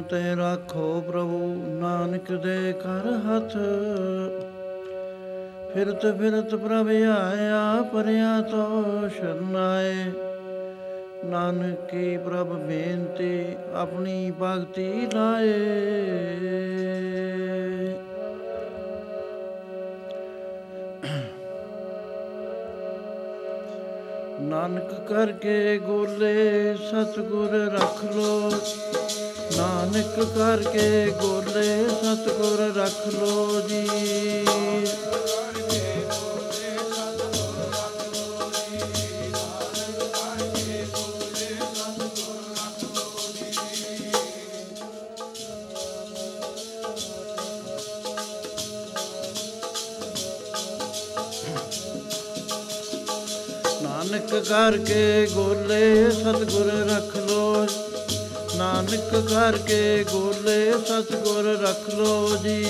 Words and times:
ਡੋਲਨ 0.00 0.08
ਤੇ 0.08 0.36
ਰਾਖੋ 0.36 1.00
ਪ੍ਰਭੂ, 1.00 1.46
ਨਾਨਕ 1.80 2.30
ਦੇ 2.32 2.72
ਕਰ 2.72 3.06
ਹੱਥ। 3.24 3.52
ਫਿਰਤ 5.72 6.06
ਫਿਰਤ 6.18 6.54
ਪ੍ਰਭ 6.54 6.88
ਆਇਆ 6.88 7.82
ਪਰਿਆ 7.92 8.40
ਤੋ 8.40 9.08
ਸ਼ਰਨਾਏ 9.08 10.04
ਨਾਨਕ 11.24 11.90
ਕੀ 11.90 12.16
ਪ੍ਰਭ 12.16 12.52
ਬੇਨਤੀ, 12.58 13.56
ਆਪਣੀ 13.74 14.32
ਭਗਤੀ 14.42 15.06
ਲਾਏ। 15.14 15.58
ਨਾਨਕ 24.42 24.94
ਕਰਕੇ 25.08 25.78
ਗੋਲੇ 25.78 26.74
ਸਤਗੁਰ 26.90 27.50
ਰੱਖ 27.74 28.04
ਲੋ। 28.04 28.50
ਨਾਨਕ 29.56 30.18
ਕਰਕੇ 30.36 31.10
ਗੋਲੇ 31.22 31.88
ਸਤਗੁਰ 31.90 32.60
ਰੱਖ 32.76 33.06
ਲੋ 33.14 33.60
ਜੀ। 33.68 33.86
ਨਾਨਕ 53.82 54.34
ਕਰਕੇ 54.48 55.26
ਗੋਲੇ 55.32 56.10
ਸਤਗੁਰ 56.10 56.70
ਰੱਖ 56.90 57.16
ਲੋ 57.30 57.66
ਨਾਨਕ 58.60 59.14
ਕਰਕੇ 59.28 60.04
ਗੋਲੇ 60.04 60.72
ਸਤਗੁਰ 60.86 61.44
ਰੱਖ 61.62 61.88
ਲੋ 61.94 62.36
ਜੀ। 62.36 62.64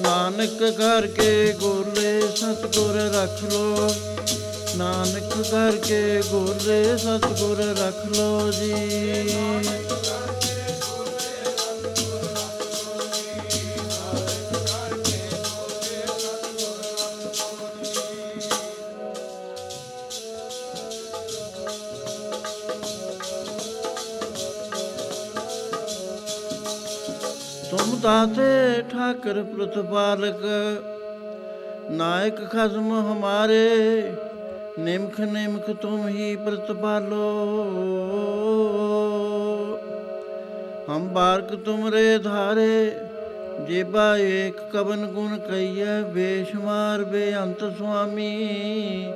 ਨਾਨਕ 0.00 0.62
ਕਰਕੇ 0.78 1.52
ਗੋਲੇ 1.60 2.20
ਸਤਗੁਰ 2.36 2.96
ਰੱਖ 3.14 3.42
ਲੋ 3.44 3.88
ਨਾਨਕ 4.76 5.32
ਕਰਕੇ 5.50 6.22
ਗੋਲੇ 6.30 6.96
ਸਤਗੁਰ 6.96 7.58
ਰੱਖ 7.78 8.06
ਲੋ 8.16 8.50
ਜੀ। 8.50 8.74
ਤੁਮ 27.70 27.98
ਦਾਤੇ 28.02 28.82
ਠਾਕਰ 28.92 29.42
ਪ੍ਰਤਪਾਲਕ 29.42 30.42
ਨਾਇਕ 31.90 32.36
ਖਸਮ 32.50 32.92
ਹਮਾਰੇ 33.12 33.68
ਨਿਮਖ 34.80 35.20
ਨਿਮਖ 35.20 35.70
ਤੁਮ 35.70 36.08
ਹੀ 36.08 36.36
ਪ੍ਰਤਪਾਲੋ 36.36 37.28
ਹਮ 40.88 41.08
ਬਾਰਕ 41.08 41.54
ਤੁਮਰੇ 41.54 42.18
ਧਾਰੇ, 42.18 42.92
ਜੇਬਾ 43.68 44.16
ਏਕ 44.16 44.60
ਕਵਨ 44.72 45.06
ਗੁਣ 45.06 45.36
ਕਈਐ 45.38 46.00
ਬੇਸ਼ੁਮਾਰ 46.02 47.04
ਬੇਅੰਤ 47.04 47.64
ਸੁਆਮੀ, 47.78 49.12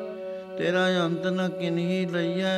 ਤੇਰਾ 0.59 0.87
ਅੰਤ 1.05 1.27
ਨ 1.27 1.49
ਕਿਨਹੀ 1.49 2.05
ਲਈਐ। 2.07 2.55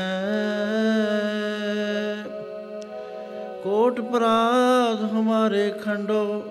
ਕੋਟ 3.63 4.01
ਪਰਾਧ 4.01 5.05
ਹਮਾਰੇ 5.13 5.71
ਖੰਡੋ, 5.85 6.43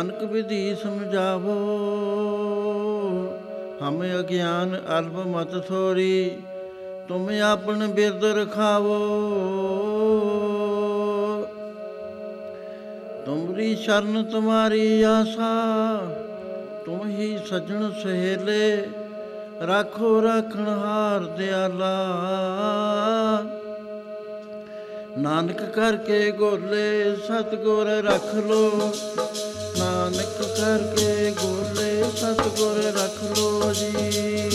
ਅਨਕ 0.00 0.22
ਵਿਧੀ 0.22 0.74
ਸਮਝਾਵੋ। 0.74 1.58
ਹਮ 3.82 4.02
ਅਗਿਆਨ 4.18 4.80
ਅਲਪ 4.98 5.16
ਮਤ 5.26 5.66
ਥੋਰੀ, 5.68 6.38
ਤੁਮ 7.08 7.28
ਆਪਨ 7.44 7.86
ਬਿਰਦ 7.86 8.24
ਰਖਾਵੋ। 8.24 8.98
ਤੁਮਰੀ 13.26 13.76
ਸ਼ਰਨ 13.76 14.24
ਤੁਮਾਰੀ 14.24 15.02
ਆਸਾ, 15.02 15.50
ਤੁਮ 16.86 17.08
ਹੀ 17.08 17.38
ਸਜਣ 17.50 17.90
ਸਹੇਲੇ, 18.02 18.86
ਰਾਖੋ 19.66 20.22
ਰਾਖਣ 20.22 20.68
ਹਾਰ 20.68 21.20
ਦਿਆਲਾ। 21.20 21.94
ਨਾਨਕ 25.18 25.62
ਕਰਕੇ 25.62 26.30
ਗੋਲੇ 26.30 27.16
ਸਤਗੁਰ 27.16 27.86
ਰੱਖ 27.86 28.34
ਲੋ। 28.34 28.92
ਨਾਨਕ 30.16 30.42
ਕਰਕੇ 30.56 31.30
ਗੋਲੇ 31.40 32.02
ਸਤਗੁਰ 32.16 32.82
ਰੱਖ 32.94 33.22
ਲੋ 33.38 33.72
ਜੀ। 33.72 34.50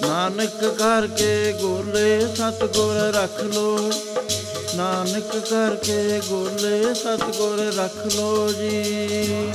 ਨਾਨਕ 0.00 0.64
ਕਰਕੇ 0.78 1.52
ਗੋਲੇ 1.52 2.20
ਸਤਗੁਰ 2.36 2.96
ਰੱਖ 3.14 3.40
ਲੋ 3.44 3.78
ਨਾਨਕ 4.76 5.36
ਕਰਕੇ 5.50 6.20
ਗੋਲੇ 6.28 6.94
ਸਤਗੁਰ 6.94 7.60
ਰੱਖ 7.76 8.14
ਲੋ 8.16 8.52
ਜੀ। 8.52 9.52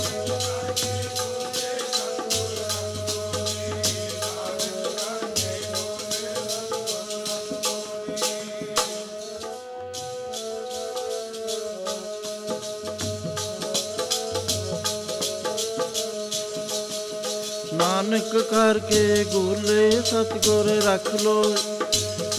ਨਾਨਕ 17.74 18.38
ਕਰਕੇ 18.42 19.24
ਗੋਲੇ 19.24 19.92
ਸਤਗੁਰ 20.06 20.70
ਰੱਖ 20.86 21.14
ਲੋ 21.22 21.44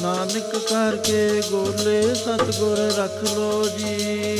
ਨਾਨਕ 0.02 0.56
ਕਰਕੇ 0.70 1.42
ਗੋਲੇ 1.50 2.14
ਸਤਗੁਰ 2.14 2.78
ਰੱਖ 2.98 3.22
ਲੋ 3.34 3.64
ਜੀ। 3.78 4.36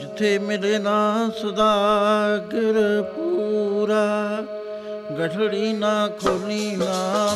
ਜਿੱਥੇ 0.00 0.38
ਮਿਲੇ 0.38 0.78
ਨਾ 0.78 1.30
ਸਦਾਗਰ 1.42 2.07
ਗਠੜੀ 5.38 5.72
ਨਾ 5.72 6.08
ਖੋਲੀ 6.20 6.76
ਨਾਮ 6.76 7.27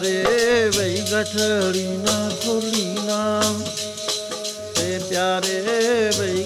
ਮੇਰੇ 0.00 0.68
ਪਿਆਰੇ 0.68 0.68
ਵਈ 0.68 1.00
ਗਠੜੀ 1.02 1.86
ਨਾ 1.96 2.30
ਖੋਲੀ 2.42 2.84
ਨਾਮ 3.06 3.62
ਤੇ 4.74 4.98
ਪਿਆਰੇ 4.98 5.60
ਵਈ 6.18 6.44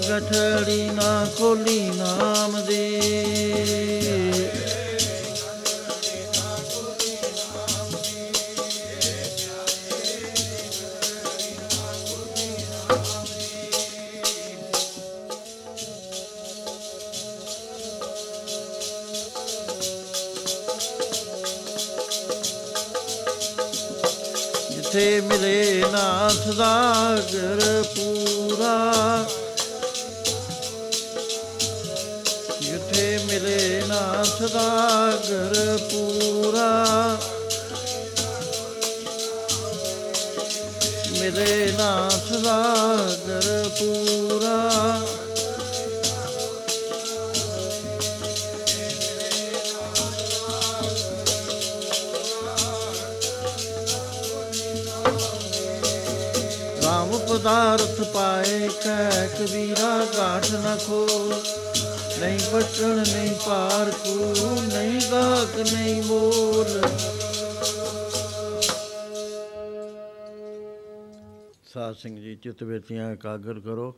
ਸਿੰਘ 72.54 72.68
ਜੀ 72.68 72.68
ਚਿਤ 72.68 72.68
ਵਿਰਤੀਆਂ 72.68 73.12
ਇਕਾਗਰ 73.12 73.60
ਕਰੋ। 73.60 73.94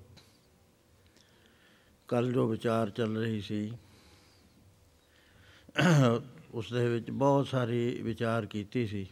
ਕੱਲ 2.08 2.32
ਜੋ 2.32 2.46
ਵਿਚਾਰ 2.48 2.90
ਚੱਲ 2.90 3.16
ਰਹੀ 3.16 3.40
ਸੀ, 3.40 3.72
ਉਸ 6.54 6.72
ਦੇ 6.72 6.88
ਵਿੱਚ 6.88 7.10
ਬਹੁਤ 7.10 7.46
ਸਾਰੀ 7.46 8.02
ਵਿਚਾਰ 8.02 8.46
ਕੀਤੀ 8.46 8.86
ਸੀ। 8.86 9.06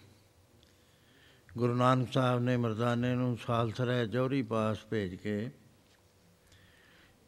ਗੁਰੂ 1.56 1.74
ਨਾਨਕ 1.74 2.12
ਸਾਹਿਬ 2.12 2.40
ਨੇ 2.42 2.56
ਮਰਦਾਨੇ 2.56 3.14
ਨੂੰ 3.14 3.36
ਸਾਲਸਰਾ 3.46 4.04
ਜੌਹਰੀ 4.04 4.42
ਪਾਸ 4.42 4.78
ਭੇਜ 4.90 5.14
ਕੇ 5.14 5.50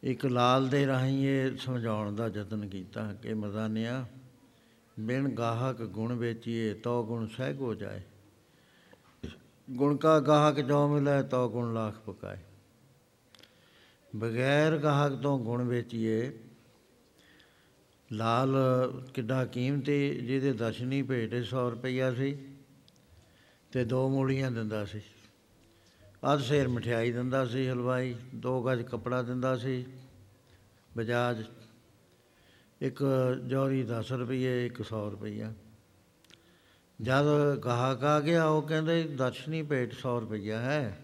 ਇੱਕ 0.03 0.25
ਲਾਲ 0.25 0.67
ਦੇ 0.69 0.87
ਰਾਹੀਂ 0.87 1.27
ਇਹ 1.27 1.57
ਸਮਝਾਉਣ 1.57 2.15
ਦਾ 2.15 2.27
ਯਤਨ 2.27 2.67
ਕੀਤਾ 2.67 3.13
ਕਿ 3.13 3.33
ਮਰਦਾਨਿਆ, 3.33 4.05
ਬਿਨ 4.99 5.27
ਗਾਹਕ 5.29 5.83
ਗੁਣ 5.83 6.13
ਵੇਚੀਏ 6.13 6.73
ਤੋ 6.73 7.03
ਗੁਣ 7.05 7.27
ਸਹਿਗ 7.27 7.61
ਹੋ 7.61 7.73
ਜਾਏ। 7.75 8.01
ਗੁਣ 9.69 9.97
ਕਾ 9.97 10.19
ਗਾਹਕ 10.19 10.59
ਜੋ 10.59 10.87
ਮਿਲੇ 10.87 11.23
ਤੋ 11.23 11.49
ਗੁਣ 11.49 11.73
ਲੱਖ 11.73 11.95
ਪਕਾਏ। 11.99 12.37
ਬਗੈਰ 14.15 14.77
ਗਾਹਕ 14.77 15.13
ਤੋਂ 15.13 15.39
ਗੁਣ 15.39 15.63
ਵੇਚੀਏ, 15.63 16.31
ਲਾਲ 18.11 18.55
ਕਿੱਡਾ 19.13 19.45
ਕੀਮਤੀ, 19.45 20.15
ਜਿਹਦੇ 20.15 20.53
ਦਰਸ਼ਨੀ 20.53 21.01
ਭੇਟੇ 21.01 21.43
100 21.43 21.69
ਰੁਪਈਆ 21.69 22.13
ਸੀ 22.13 22.37
ਤੇ 23.71 23.85
ਦੋ 23.85 24.09
ਮੂਲੀਆਂ 24.09 24.51
ਦਿੰਦਾ 24.51 24.85
ਸੀ। 24.85 25.01
ਅੱਧ 26.33 26.41
ਸੇਰ 26.41 26.67
ਮਠਿਆਈ 26.67 27.11
ਦਿੰਦਾ 27.11 27.45
ਸੀ 27.45 27.69
ਹਲਵਾਈ, 27.69 28.15
ਦੋ 28.35 28.63
ਗਜ 28.63 28.81
ਕੱਪੜਾ 28.81 29.21
ਦਿੰਦਾ 29.21 29.55
ਸੀ, 29.57 29.85
ਬਜਾਜ, 30.97 31.43
ਇੱਕ 32.81 33.03
ਜੌਹਰੀ 33.47 33.83
10 33.83 34.11
ਰੁਪਏ 34.11 34.65
ਇੱਕ 34.65 34.81
100 34.81 35.09
ਰੁਪਈਆ। 35.09 35.53
ਜਦ 37.01 37.55
ਗਾਹਕ 37.65 38.03
ਆ 38.03 38.19
ਗਿਆ, 38.19 38.45
ਉਹ 38.45 38.61
ਕਹਿੰਦੇ, 38.61 39.03
ਦਰਸ਼ਨੀ 39.03 39.61
ਭੇਟ 39.61 39.93
100 39.93 40.19
ਰੁਪਈਆ 40.19 40.59
ਹੈ। 40.59 40.99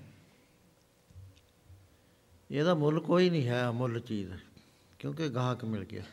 ਇਹਦਾ 2.52 2.74
ਮੁੱਲ 2.74 3.00
ਕੋਈ 3.00 3.30
ਨਹੀਂ 3.30 3.48
ਹੈ 3.48 3.72
ਮੁੱਲ 3.72 4.00
ਚੀਜ਼, 4.00 4.32
ਕਿਉਂਕਿ 5.00 5.30
ਗਾਹਕ 5.30 5.66
ਮਿਲ 5.66 5.84
ਗਿਆ। 5.84 6.04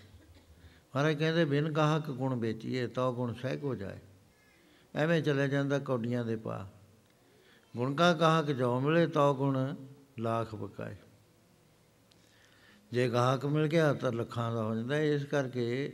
ਮਹਾਰਾਜ 0.96 1.14
ਕਹਿੰਦੇ, 1.14 1.44
ਬਿਨ 1.44 1.70
ਗਾਹਕ 1.70 2.10
ਗੁਣ 2.10 2.34
ਵੇਚੀਏ 2.34 2.86
ਤਾਂ 2.86 3.12
ਗੁਣ 3.12 3.34
ਸਹਿਗ 3.34 3.64
ਹੋ 3.64 3.74
ਜਾਏ। 3.74 3.98
ਐਵੇਂ 4.94 5.22
ਚਲੇ 5.22 5.48
ਜਾਂਦਾ 5.48 5.78
ਕੌਡੀਆਂ 5.78 6.24
ਦੇ 6.24 6.36
ਪਾ 6.36 6.66
ਗੁਣ 7.76 7.94
ਕਾ 7.94 8.12
ਗਾਹਕ 8.12 8.46
ਜੋ 8.46 8.80
ਮਿਲੇ 8.80 9.06
ਤਾਂ 9.06 9.34
ਗੁਣ 9.34 9.74
ਲੱਖ 10.18 10.54
ਬਕਾਏ। 10.54 10.96
ਜੇ 12.92 13.08
ਗਾਹਕ 13.08 13.46
ਮਿਲ 13.46 13.66
ਗਿਆ 13.66 13.92
ਤਾਂ 13.94 14.12
ਲੱਖਾਂ 14.12 14.52
ਦਾ 14.54 14.62
ਹੋ 14.62 14.74
ਜਾਂਦਾ। 14.74 14.98
ਇਸ 14.98 15.24
ਕਰਕੇ 15.24 15.92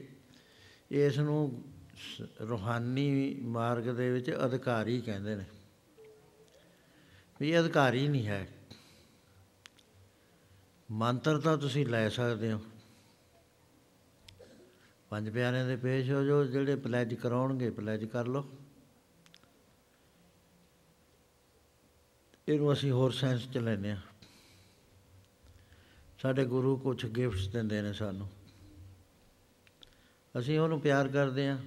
ਇਸ 0.91 1.19
ਨੂੰ 1.19 1.65
ਰੂਹਾਨੀ 2.49 3.35
ਮਾਰਗ 3.43 3.83
ਦੇ 3.83 4.11
ਵਿੱਚ 4.11 4.31
ਅਧਿਕਾਰੀ 4.45 5.01
ਕਹਿੰਦੇ 5.01 5.35
ਨੇ 5.37 5.45
ਵੀ 7.41 7.59
ਅਧਿਕਾਰੀ 7.61 8.09
ਨਹੀਂ 8.09 8.27
ਹੈ। 8.27 8.47
ਮੰਤਰ 10.91 11.39
ਤਾਂ 11.39 11.57
ਤੁਸੀਂ 11.59 11.87
ਲੈ 11.87 12.09
ਸਕਦੇ 12.09 12.53
ਹੋ। 12.53 12.61
ਪੰਜ 15.11 15.31
ਪਿਆਰਿਆਂ 15.31 15.67
ਦੇ 15.67 15.77
ਪੇਸ਼ 15.77 16.11
ਹੋ 16.11 16.23
ਜੋ 16.23 16.45
ਜਿਹੜੇ 16.45 16.77
ਪਲੈਜ 16.77 17.15
ਕਰਾਉਣਗੇ 17.15 17.71
ਪਲੈਜ 17.71 18.05
ਕਰ 18.05 18.27
ਲਓ। 18.27 18.49
ਇਹਨੂੰ 22.49 22.73
ਅਸੀਂ 22.73 22.91
ਹੋਰ 22.93 23.11
ਸੈਂਸ 23.11 23.49
ਚ 23.51 23.59
ਲੈਨੇ 23.59 23.91
ਆ 23.91 24.01
ਸਾਡੇ 26.19 26.45
ਗੁਰੂ 26.45 26.77
ਕੁਝ 26.77 27.07
ਗਿਫਟਸ 27.07 27.49
ਦਿੰਦੇ 27.49 27.83
ਨੇ 27.83 27.93
ਸਾਨੂੰ। 27.93 28.29
ਅਸੀਂ 30.35 30.59
ਉਹਨੂੰ 30.59 30.81
ਪਿਆਰ 30.81 31.09
ਕਰਦੇ 31.09 31.49
ਆ 31.49 31.59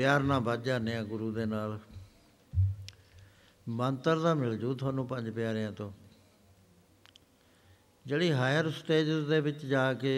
ਪਿਆਰ 0.00 0.22
ਨਾਲ 0.22 0.40
ਵੱਜ 0.40 0.62
ਜਾਂਦੇ 0.64 0.94
ਆ 0.96 1.02
ਗੁਰੂ 1.04 1.32
ਦੇ 1.32 1.44
ਨਾਲ। 1.46 1.78
ਮੰਤਰ 3.68 4.18
ਦਾ 4.18 4.34
ਮਿਲ 4.34 4.56
ਜੂ 4.58 4.74
ਤੁਹਾਨੂੰ 4.74 5.06
ਪੰਜ 5.06 5.30
ਪਿਆਰਿਆਂ 5.30 5.72
ਤੋਂ। 5.72 5.92
ਜਿਹੜੀ 8.06 8.32
ਹਾਇਰ 8.32 8.70
ਸਟੇਜਸ 8.70 9.26
ਦੇ 9.26 9.40
ਵਿੱਚ 9.40 9.66
ਜਾ 9.66 9.92
ਕੇ 9.94 10.14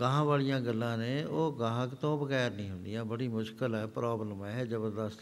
ਗਾਹਾਂ 0.00 0.24
ਵਾਲੀਆਂ 0.24 0.60
ਗੱਲਾਂ 0.60 0.98
ਨੇ, 0.98 1.24
ਉਹ 1.24 1.58
ਗਾਹਕ 1.58 1.94
ਤੋਂ 1.94 2.26
ਬਗੈਰ 2.26 2.50
ਨਹੀਂ 2.50 2.70
ਹੁੰਦੀਆਂ। 2.70 3.04
ਬੜੀ 3.04 3.28
ਮੁਸ਼ਕਲ 3.28 3.74
ਹੈ 3.74 3.86
ਪ੍ਰੋਬਲਮ 3.86 4.44
ਹੈ 4.44 4.64
ਜ਼ਬਰਦਸਤ। 4.64 5.20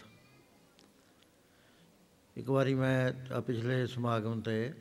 ਇੱਕ 2.36 2.50
ਵਾਰੀ 2.50 2.74
ਮੈਂ 2.74 3.40
ਪਿਛਲੇ 3.40 3.86
ਸਮਾਗਮ 3.86 4.40
ਤੇ 4.40 4.74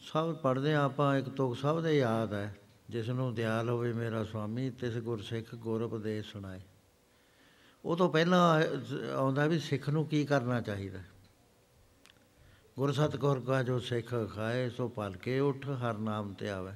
ਸਭ 0.00 0.36
ਪੜ੍ਹਦੇ 0.36 0.74
ਹਾਂ 0.74 0.84
ਆਪਾਂ, 0.84 1.16
ਇੱਕ 1.16 1.28
ਤੁਕ 1.28 1.56
ਸਭ 1.56 1.82
ਦੇ 1.82 1.98
ਯਾਦ 1.98 2.32
ਹੈ। 2.32 2.59
ਜਿਸ 2.90 3.08
ਨੂੰ 3.08 3.34
ਦਿਆਲ 3.34 3.68
ਹੋਵੇ 3.68 3.92
ਮੇਰਾ 3.92 4.24
ਸੁਆਮੀ, 4.24 4.70
ਤਿਸ 4.70 4.96
ਗੁਰਸਿੱਖ 4.98 5.54
ਗੁਰ 5.54 5.82
ਉਪਦੇਸ਼ 5.82 6.32
ਸੁਣਾਏ। 6.32 6.60
ਉਹ 7.84 7.96
ਤੋਂ 7.96 8.08
ਪਹਿਲਾਂ 8.10 8.62
ਆਉਂਦਾ 9.16 9.46
ਵੀ 9.46 9.58
ਸਿੱਖ 9.58 9.88
ਨੂੰ 9.90 10.06
ਕੀ 10.06 10.24
ਕਰਨਾ 10.24 10.60
ਚਾਹੀਦਾ? 10.60 10.98
ਗੁਰ 12.76 12.92
ਸਤਗੁਰ 12.92 13.40
ਕਾ 13.40 13.62
ਜੋ 13.62 13.78
ਸਿੱਖ 13.78 14.14
ਖਾਏ, 14.34 14.70
ਸੋ 14.70 14.88
ਭਲ 14.88 15.16
ਕੇ 15.16 15.38
ਉਠ, 15.40 15.68
ਹਰ 15.68 15.98
ਨਾਮ 15.98 16.32
ਤੇ 16.34 16.50
ਆਵੇ। 16.50 16.72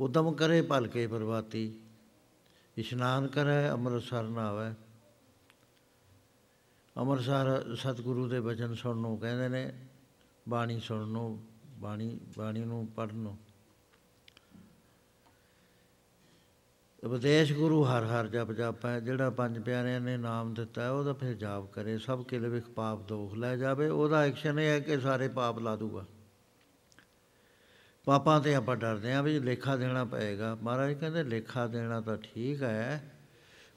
ਉਦਮ 0.00 0.32
ਕਰੇ 0.32 0.62
ਭਲ 0.62 0.86
ਕੇ 0.86 1.06
ਪ੍ਰਵਾਤੀ 1.06 1.80
ਇਸ਼ਨਾਨ 2.76 3.26
ਕਰੇ, 3.26 3.70
ਅੰਮ੍ਰਿਤਸਰ 3.70 4.22
ਨਾ 4.22 4.48
ਆਵੇ 4.48 4.74
ਅੰਮ੍ਰਿਤਸਰ 6.96 7.74
ਸਤਿਗੁਰੂ 7.74 8.28
ਦੇ 8.28 8.40
ਬਚਨ 8.40 8.74
ਸੁਣਨ 8.74 9.00
ਨੂੰ 9.00 9.18
ਕਹਿੰਦੇ 9.18 9.48
ਨੇ, 9.48 9.72
ਬਾਣੀ 10.48 10.80
ਸੁਣਨ 10.80 11.08
ਨੂੰ, 11.08 11.46
ਬਾਣੀ 11.78 12.20
ਬਾਣੀ 12.38 12.60
ਨੂੰ 12.60 12.86
ਪੜ੍ਹਨ 12.86 13.16
ਨੂੰ। 13.16 13.38
ਉਪਦੇਸ਼ 17.06 17.52
ਗੁਰੂ 17.52 17.82
ਹਰ 17.84 18.04
ਹਰ 18.04 18.26
ਜਪ 18.26 18.50
ਜਾਪੈ, 18.52 18.98
ਜਿਹੜਾ 19.00 19.28
ਪੰਜ 19.30 19.58
ਪਿਆਰਿਆਂ 19.58 20.00
ਨੇ 20.00 20.16
ਨਾਮ 20.16 20.52
ਦਿੱਤਾ 20.54 20.90
ਉਹਦਾ 20.90 21.12
ਫਿਰ 21.12 21.34
ਜਾਪ 21.34 21.70
ਕਰੇ। 21.72 21.96
ਸਭ 21.98 22.24
ਕੇ 22.24 22.38
ਵਿਖ 22.38 22.68
ਪਾਪ 22.68 23.02
ਦੋਖ 23.02 23.34
ਲੈ 23.34 23.56
ਜਾਵੇ। 23.56 23.88
ਉਹਦਾ 23.88 24.22
ਐਕਸ਼ਨ 24.22 24.58
ਇਹ 24.58 24.68
ਹੈ 24.68 24.80
ਕਿ 24.80 24.98
ਸਾਰੇ 25.00 25.28
ਪਾਪ 25.28 25.58
ਲਾ 25.58 25.76
ਦੂਗਾ। 25.76 26.04
ਪਾਪਾਂ 28.06 28.40
ਤੇ 28.40 28.54
ਆਪਾਂ 28.54 28.76
ਡਰਦੇ 28.76 29.12
ਆਂ 29.12 29.22
ਵੀ 29.22 29.38
ਲੇਖਾ 29.40 29.76
ਦੇਣਾ 29.76 30.04
ਪਏਗਾ। 30.04 30.54
ਮਹਾਰਾਜ 30.54 30.92
ਕਹਿੰਦੇ, 30.92 31.22
ਲੇਖਾ 31.24 31.66
ਦੇਣਾ 31.66 32.00
ਤਾਂ 32.00 32.16
ਠੀਕ 32.16 32.62
ਹੈ, 32.62 33.12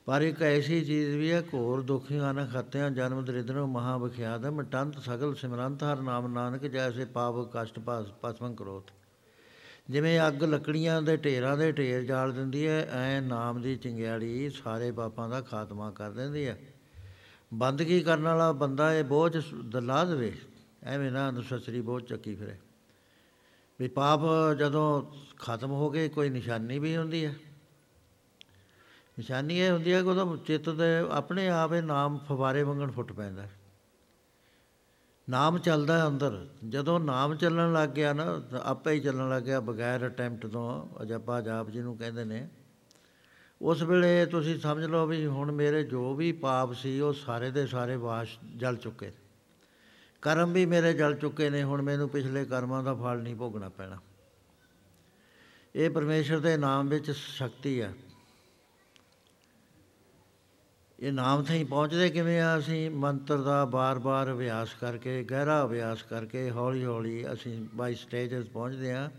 ਪਰ 0.08 0.22
ਇੱਕ 0.22 0.42
ਐਸੀ 0.42 0.84
ਚੀਜ਼ 0.86 1.16
ਵੀ 1.18 1.32
ਹੈ, 1.32 1.42
ਘੋਰ 1.54 1.82
ਦੁਖੀਆਂ 1.82 2.34
ਨਾ 2.34 2.46
ਖਤਿਆਂ 2.46 2.92
ਜਨਮ 2.92 3.24
ਦਰਿਦਰੋਂ 3.26 3.68
ਮਹਾ 3.68 3.98
ਬਖਿਆਦ 3.98 4.46
ਹੈ 4.46 4.52
ਮਟੰਤ 4.52 5.00
ਸਗਲ 5.00 5.36
ਸਿਮਰੰਤ, 5.36 5.84
ਹਰ 5.84 6.02
ਨਾਮ 6.02 6.34
ਨਾਨਕ, 6.34 6.66
ਜੈਸੇ 6.68 7.06
ਪਾਪ 7.06 7.36
ਕਸ਼ਟ 7.54 7.80
ਪਸਮੰ 8.22 8.56
ਕਰੋਤ। 8.56 8.92
ਜਿਵੇਂ 9.90 10.28
ਅੱਗ 10.28 10.44
ਲੱਕੜੀਆਂ 10.44 11.02
ਦੇ 11.02 11.18
ਢੇਰਾਂ 11.18 11.58
ਦੇ 11.58 11.72
ਢੇਰ 11.72 12.02
ਜਾਲ 12.04 12.34
ਦਿੰਦੀ 12.34 12.68
ਹੈ, 12.68 12.90
ਐ 12.92 13.22
ਨਾਮ 13.22 13.62
ਦੀ 13.62 13.76
ਚਿੰਗਿਆੜੀ 13.76 14.50
ਸਾਰੇ 14.50 14.92
ਪਾਪਾਂ 14.92 15.30
ਦਾ 15.30 15.42
ਖਾਤਮਾ 15.42 15.92
ਕਰ 15.92 16.12
ਦਿੰਦੀ 16.12 16.48
ਹੈ। 16.48 16.60
ਬੰਦਗੀ 17.54 18.02
ਕਰਨ 18.02 18.24
ਵਾਲਾ 18.24 18.52
ਬੰਦਾ 18.52 18.94
ਇਹ 18.94 19.04
ਬੋਝ 19.04 19.38
ਦਲਾ 19.66 20.06
ਦੇਵੇ? 20.06 20.38
ਐਵੇਂ 20.84 21.12
ਨਾ 21.12 21.30
ਅਨੁਸਸਰੀ 21.30 21.82
ਬੋਝ 21.82 22.04
ਚੱਕੀ 22.04 22.36
ਫਿਰੇ। 22.36 22.56
ਵੀ 23.80 23.88
ਪਾਪ 23.88 24.20
ਜਦੋਂ 24.60 25.02
ਖਤਮ 25.40 25.72
ਹੋ 25.72 25.90
ਗਏ, 25.90 26.10
ਕੋਈ 26.10 26.30
ਨਿਸ਼ਾਨੀ 26.30 26.80
ਵੀ 26.80 26.98
ਹੁੰਦੀ 26.98 27.26
ਹੈ। 27.26 27.36
ਨਿਸ਼ਾਨੀ 29.18 29.60
ਇਹ 29.60 29.72
ਹੁੰਦੀ 29.72 29.94
ਹੈ 29.94 30.02
ਕਿ 30.02 30.08
ਉਹਦਾ 30.08 30.38
ਚਿੱਤ 30.48 30.70
ਦੇ 30.70 30.84
ਆਪਣੇ 31.12 31.50
ਆਪ 31.50 31.74
ਇਹ 31.74 31.84
ਨਾਮ 31.84 32.18
ਫਵਾਰੇ 32.18 32.64
ਵਾਂਗਣ 32.64 32.92
ਫੁੱਟ 32.92 33.12
ਪੈਂਦਾ 33.12 33.48
ਨਾਮ 35.30 35.58
ਚੱਲਦਾ 35.60 36.08
ਅੰਦਰ। 36.08 36.48
ਜਦੋਂ 36.70 37.00
ਨਾਮ 37.00 37.36
ਚੱਲਣ 37.36 37.74
ਲੱਗ 37.74 37.90
ਗਿਆ 37.90 38.14
ਨਾ 38.14 38.42
ਆਪੇ 38.64 38.92
ਹੀ 38.92 39.00
ਚੱਲਣ 39.00 39.30
ਲੱਗ 39.30 39.44
ਗਿਆ 39.44 39.60
ਬਗੈਰ 39.60 40.08
ਅਟੈਂਪਟ 40.08 40.48
ਤੋਂ। 40.48 40.88
ਅਜਪਾ 41.02 41.42
ਜਾਪ 41.42 41.70
ਜਿਹਨੂੰ 41.70 41.98
ਕਹਿੰਦੇ 41.98 42.24
ਨੇ, 42.26 42.48
ਉਸ 43.62 43.84
ਵੇਲੇ 43.84 44.26
ਤੁਸੀਂ 44.26 44.60
ਸਮਝ 44.60 44.86
ਲਓ 44.86 45.06
ਵੀ 45.06 45.26
ਹੁਣ 45.26 45.52
ਮੇਰੇ 45.52 45.84
ਜੋ 45.84 46.14
ਵੀ 46.16 46.32
ਪਾਪ 46.32 46.74
ਸੀ, 46.74 47.00
ਉਹ 47.00 47.14
ਸਾਰੇ 47.14 47.52
ਦੇ 47.52 47.68
ਸਾਰੇ 47.68 47.96
ਵਾਸ਼ 47.96 48.38
ਜਲ 48.58 48.76
ਚੁੱਕੇ 48.76 49.12
ਕਰਮ 50.22 50.54
ਵੀ 50.54 50.66
ਮੇਰੇ 50.66 50.94
ਜਲ 50.94 51.16
ਚੁੱਕੇ 51.16 51.50
ਨੇ, 51.50 51.64
ਹੁਣ 51.64 51.82
ਮੈਨੂੰ 51.82 52.10
ਪਿਛਲੇ 52.10 52.46
ਕਰਮਾਂ 52.46 52.84
ਦਾ 52.84 52.94
ਫਲ 52.94 53.22
ਨਹੀਂ 53.22 53.36
ਭੋਗਣਾ 53.36 53.70
ਪੈਣਾ। 53.70 53.98
ਇਹ 55.76 55.90
ਪਰਮੇਸ਼ਰ 55.90 56.40
ਦੇ 56.40 56.58
ਨਾਮ 56.58 56.88
ਵਿੱਚ 56.88 57.12
ਸ਼ਕਤੀ 57.12 57.82
ਹੈ। 57.82 57.94
ਇਹ 61.02 61.14
ਨਾਮ 61.14 61.44
ਥਈ 61.44 61.64
ਪਹੁੰਚਦੇ 61.64 62.10
ਕਿਵੇਂ 62.10 62.42
ਆ 62.42 62.58
ਅਸੀਂ? 62.58 62.92
ਮੰਤਰ 62.92 63.42
ਦਾ 63.42 63.66
ਬਾਰ-ਬਾਰ 63.66 64.34
ਅਭਿਆਸ 64.34 64.70
ਕਰਕੇ, 64.82 65.24
ਗਹਿਰਾ 65.24 65.66
ਅਭਿਆਸ 65.66 66.04
ਕਰਕੇ 66.04 66.52
ਹੌਲੀ-ਹੌਲੀ 66.52 67.34
ਅਸੀਂ 67.34 67.68
ਬਾਈ 67.76 67.96
ਸਟੇਜਸ 67.96 68.46
ਪਹੁੰਚਦੇ 68.46 68.92
ਆ 68.92 69.12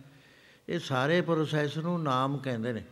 ਇਹ 0.68 0.78
ਸਾਰੇ 0.78 1.20
ਪ੍ਰੋਸੈਸ 1.20 1.78
ਨੂੰ 1.78 2.02
ਨਾਮ 2.02 2.38
ਕਹਿੰਦੇ 2.38 2.72
ਨੇ। 2.72 2.84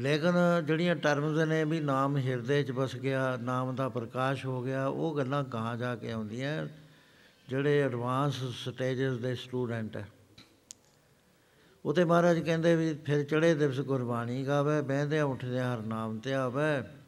ਲੇਕਿਨ 0.00 0.32
ਜਿਹੜੀਆਂ 0.64 0.96
ਟਰਮਸ 0.96 1.38
ਨੇ 1.38 1.64
ਵੀ 1.64 1.80
ਨਾਮ 1.80 2.16
ਹਿਰਦੇ 2.16 2.62
'ਚ 2.62 2.70
ਵਸ 2.70 2.96
ਗਿਆ, 2.96 3.36
ਨਾਮ 3.36 3.74
ਦਾ 3.74 3.88
ਪ੍ਰਕਾਸ਼ 3.88 4.46
ਹੋ 4.46 4.62
ਗਿਆ, 4.62 4.86
ਉਹ 4.86 5.16
ਗੱਲਾਂ 5.16 5.44
ਕਹਾਂ 5.44 5.76
ਜਾ 5.76 5.96
ਕੇ 5.96 6.12
ਆਉਂਦੀਆਂ? 6.12 6.66
ਜਿਹੜੇ 7.48 7.82
ਐਡਵਾਂਸ 7.82 8.34
ਸਟੇਜਸ 8.68 9.16
ਦੇ 9.16 9.34
ਸਟੂਡੈਂਟ 9.34 9.96
ਹੈ। 9.96 10.08
ਉਤੇ 11.84 12.04
ਮਹਾਰਾਜ 12.04 12.38
ਕਹਿੰਦੇ 12.38 12.76
ਵੀ 12.76 12.94
ਫਿਰ 12.94 13.24
ਚੜੇ 13.24 13.54
ਦਿਵਸ 13.54 13.80
ਗੁਰਬਾਣੀ 13.80 14.46
ਗਾਵੇ 14.46 14.82
ਬਹਿੰਦੇ 14.82 15.20
ਉੱਠਦੇ 15.20 15.60
ਹਰ 15.60 15.78
ਨਾਮ 15.78 16.18
ਤੇ 16.18 16.34
ਆਵੇ 16.34 16.99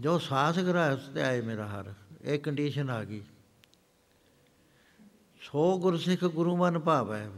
ਜੋ 0.00 0.18
ਸਾਸ 0.18 0.58
ਗ੍ਰਹਿਸ 0.58 1.00
ਤੇ 1.14 1.22
ਆਏ 1.22 1.40
ਮੇਰਾ 1.40 1.66
ਹਰ, 1.68 1.92
ਇਹ 2.22 2.38
ਕੰਡੀਸ਼ਨ 2.38 2.90
ਆ 2.90 3.04
ਗਈ। 3.04 3.22
ਸੋ 5.40 5.78
ਗੁਰਸਿੱਖ 5.78 6.24
ਗੁਰੂ 6.24 6.56
ਮਨ 6.56 6.78
ਭਾਵੈ। 6.78 7.28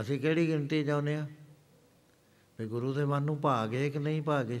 ਅਸੀਂ 0.00 0.20
ਕਿਹੜੀ 0.20 0.48
ਗਿਣਤੀ 0.48 0.84
ਜਾਉਨੇ 0.84 1.16
ਆ 1.16 1.26
ਵੀ 2.58 2.66
ਗੁਰੂ 2.66 2.92
ਦੇ 2.92 3.04
ਮਨ 3.04 3.22
ਨੂੰ 3.22 3.40
ਭਾਗੇ 3.40 3.90
ਕਿ 3.90 3.98
ਨਹੀਂ 3.98 4.22
ਭਾਗੇ? 4.22 4.60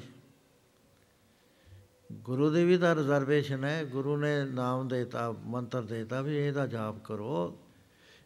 ਗੁਰੂ 2.12 2.50
ਦੇ 2.50 2.64
ਵੀ 2.64 2.78
ਤਾਂ 2.78 2.94
ਰਿਜ਼ਰਵੇਸ਼ਨ 2.94 3.64
ਹੈ, 3.64 3.84
ਗੁਰੂ 3.84 4.16
ਨੇ 4.16 4.44
ਨਾਮ 4.44 4.88
ਦੇਤਾ, 4.88 5.32
ਮੰਤਰ 5.32 5.82
ਦੇਤਾ 5.82 6.20
ਵੀ 6.20 6.36
ਇਹਦਾ 6.36 6.66
ਜਾਪ 6.66 6.98
ਕਰੋ। 6.98 7.58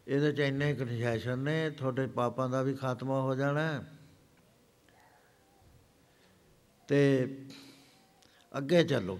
ਇਹਦੇ 0.07 0.31
ਚ 0.31 0.39
ਇੰਨੇ 0.39 0.73
ਕਨਸੈਸ਼ਨ 0.73 1.39
ਨੇ, 1.39 1.69
ਤੁਹਾਡੇ 1.69 2.07
ਪਾਪਾਂ 2.07 2.49
ਦਾ 2.49 2.61
ਵੀ 2.61 2.73
ਖਾਤਮਾ 2.73 3.21
ਹੋ 3.21 3.35
ਜਾਣਾ। 3.35 3.83
ਤੇ 6.87 7.35
ਅੱਗੇ 8.57 8.83
ਚੱਲੋ, 8.83 9.19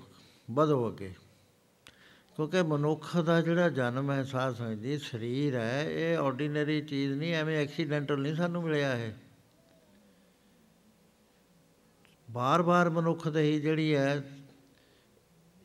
ਵਧੋ 0.51 0.87
ਅੱਗੇ। 0.89 1.13
ਕਿਉਂਕਿ 2.35 2.61
ਮਨੁੱਖ 2.61 3.17
ਦਾ 3.17 3.41
ਜਿਹੜਾ 3.41 3.69
ਜਨਮ 3.69 4.11
ਹੈ, 4.11 4.23
ਸਾਧ 4.23 4.55
ਸੰਗਤ 4.55 4.81
ਜੀ, 4.81 4.97
ਸਰੀਰ 4.97 5.55
ਹੈ, 5.55 5.83
ਇਹ 5.83 6.17
ਆਰਡੀਨਰੀ 6.17 6.81
ਚੀਜ਼ 6.81 7.13
ਨਹੀਂ, 7.13 7.33
ਐਵੇਂ 7.33 7.57
ਐਕਸੀਡੈਂਟਲ 7.57 8.19
ਨਹੀਂ 8.19 8.35
ਸਾਨੂੰ 8.35 8.63
ਮਿਲਿਆ 8.63 8.95
ਹੈ 8.95 9.17
ਬਾਰ-ਬਾਰ 12.31 12.89
ਮਨੁੱਖ 12.89 13.27
ਦੇ 13.27 13.41
ਹੀ 13.41 13.61
ਜਿਹੜੀ 13.61 13.95
ਹੈ, 13.95 14.23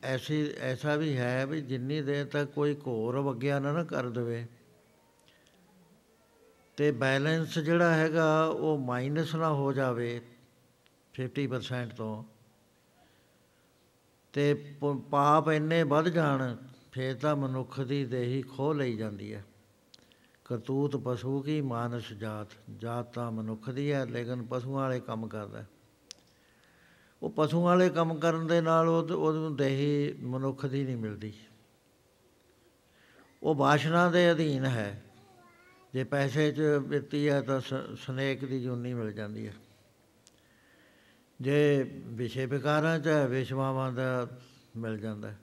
ਐਸੀ, 0.03 0.53
ਐਸਾ 0.59 0.95
ਵੀ 0.95 1.17
ਹੈ 1.17 1.45
ਵੀ 1.45 1.61
ਜਿੰਨੀ 1.61 2.01
ਦੇਰ 2.01 2.25
ਤੱਕ 2.25 2.51
ਕੋਈ 2.51 2.75
ਘੋਰ 2.87 3.19
ਵਗਿਆ 3.19 3.59
ਨਾ 3.59 3.71
ਨਾ 3.71 3.83
ਕਰ 3.83 4.09
ਦੇਵੇ। 4.09 4.47
ਤੇ 6.77 6.91
ਬੈਲੈਂਸ 6.91 7.59
ਜਿਹੜਾ 7.59 7.93
ਹੈਗਾ, 7.93 8.45
ਉਹ 8.45 8.77
ਮਾਈਨਸ 8.77 9.35
ਨਾ 9.35 9.49
ਹੋ 9.49 9.73
ਜਾਵੇ 9.73 10.21
50% 11.13 11.93
ਤੋਂ। 11.95 12.34
ਤੇ 14.35 14.53
ਪਾਪ 15.11 15.49
ਇੰਨੇ 15.49 15.83
ਵੱਧ 15.83 16.07
ਜਾਣ, 16.07 16.55
ਫੇਰ 16.91 17.15
ਤਾਂ 17.15 17.35
ਮਨੁੱਖ 17.35 17.79
ਦੀ 17.81 18.05
ਦੇਹੀ 18.05 18.41
ਖੋ 18.41 18.73
ਲਈ 18.73 18.95
ਜਾਂਦੀ 18.95 19.33
ਹੈ 19.33 19.43
ਕਰਤੂਤ 20.45 20.95
ਪਸ਼ੂ 20.95 21.41
ਕੀ 21.41 21.61
ਮਾਨਸ 21.61 22.13
ਜਾਤ 22.13 22.47
ਜਾਤ 22.77 23.13
ਤਾਂ 23.13 23.31
ਮਨੁੱਖ 23.31 23.69
ਦੀ 23.69 23.91
ਹੈ 23.91 24.05
ਲੇਕਿਨ 24.05 24.43
ਪਸ਼ੂਆਂ 24.43 24.81
ਵਾਲੇ 24.81 24.99
ਕੰਮ 24.99 25.27
ਕਰਦਾ 25.27 25.63
ਉਹ 27.21 27.29
ਪਸ਼ੂਆਂ 27.29 27.63
ਵਾਲੇ 27.63 27.89
ਕੰਮ 27.89 28.13
ਕਰਨ 28.19 28.47
ਦੇ 28.47 28.61
ਨਾਲ 28.61 28.89
ਉਹ, 28.89 29.13
ਉਹਨੂੰ 29.13 29.55
ਦੇਹੀ 29.55 30.13
ਮਨੁੱਖ 30.21 30.65
ਦੀ 30.65 30.83
ਨਹੀਂ 30.83 30.97
ਮਿਲਦੀ। 30.97 31.33
ਉਹ 33.43 33.55
ਬਾਸ਼ਨਾ 33.55 34.09
ਦੇ 34.09 34.31
ਅਧੀਨ 34.31 34.65
ਹੈ। 34.65 35.03
ਜੇ 35.93 36.03
ਪੈਸੇ 36.03 36.51
'ਚ 36.51 36.61
ਵਿੱਤੀ 36.87 37.29
ਹੈ 37.29 37.41
ਤਾਂ 37.41 37.61
ਸਨੇਕ 37.95 38.45
ਦੀ 38.45 38.63
ਜੁਨੀ 38.63 38.93
ਮਿਲ 38.93 39.11
ਜਾਂਦੀ 39.11 39.47
ਹੈ 39.47 39.53
ਜੇ 41.41 41.91
ਵਿਸ਼ੇ 42.05 42.45
ਵਿਕਾਰਾਂ 42.45 42.99
'ਚ 42.99 43.07
ਵਿਸ਼ਵਾਵਾਂ 43.29 43.91
ਦਾ 43.91 44.27
ਮਿਲ 44.75 44.97
ਜਾਂਦਾ 44.97 45.33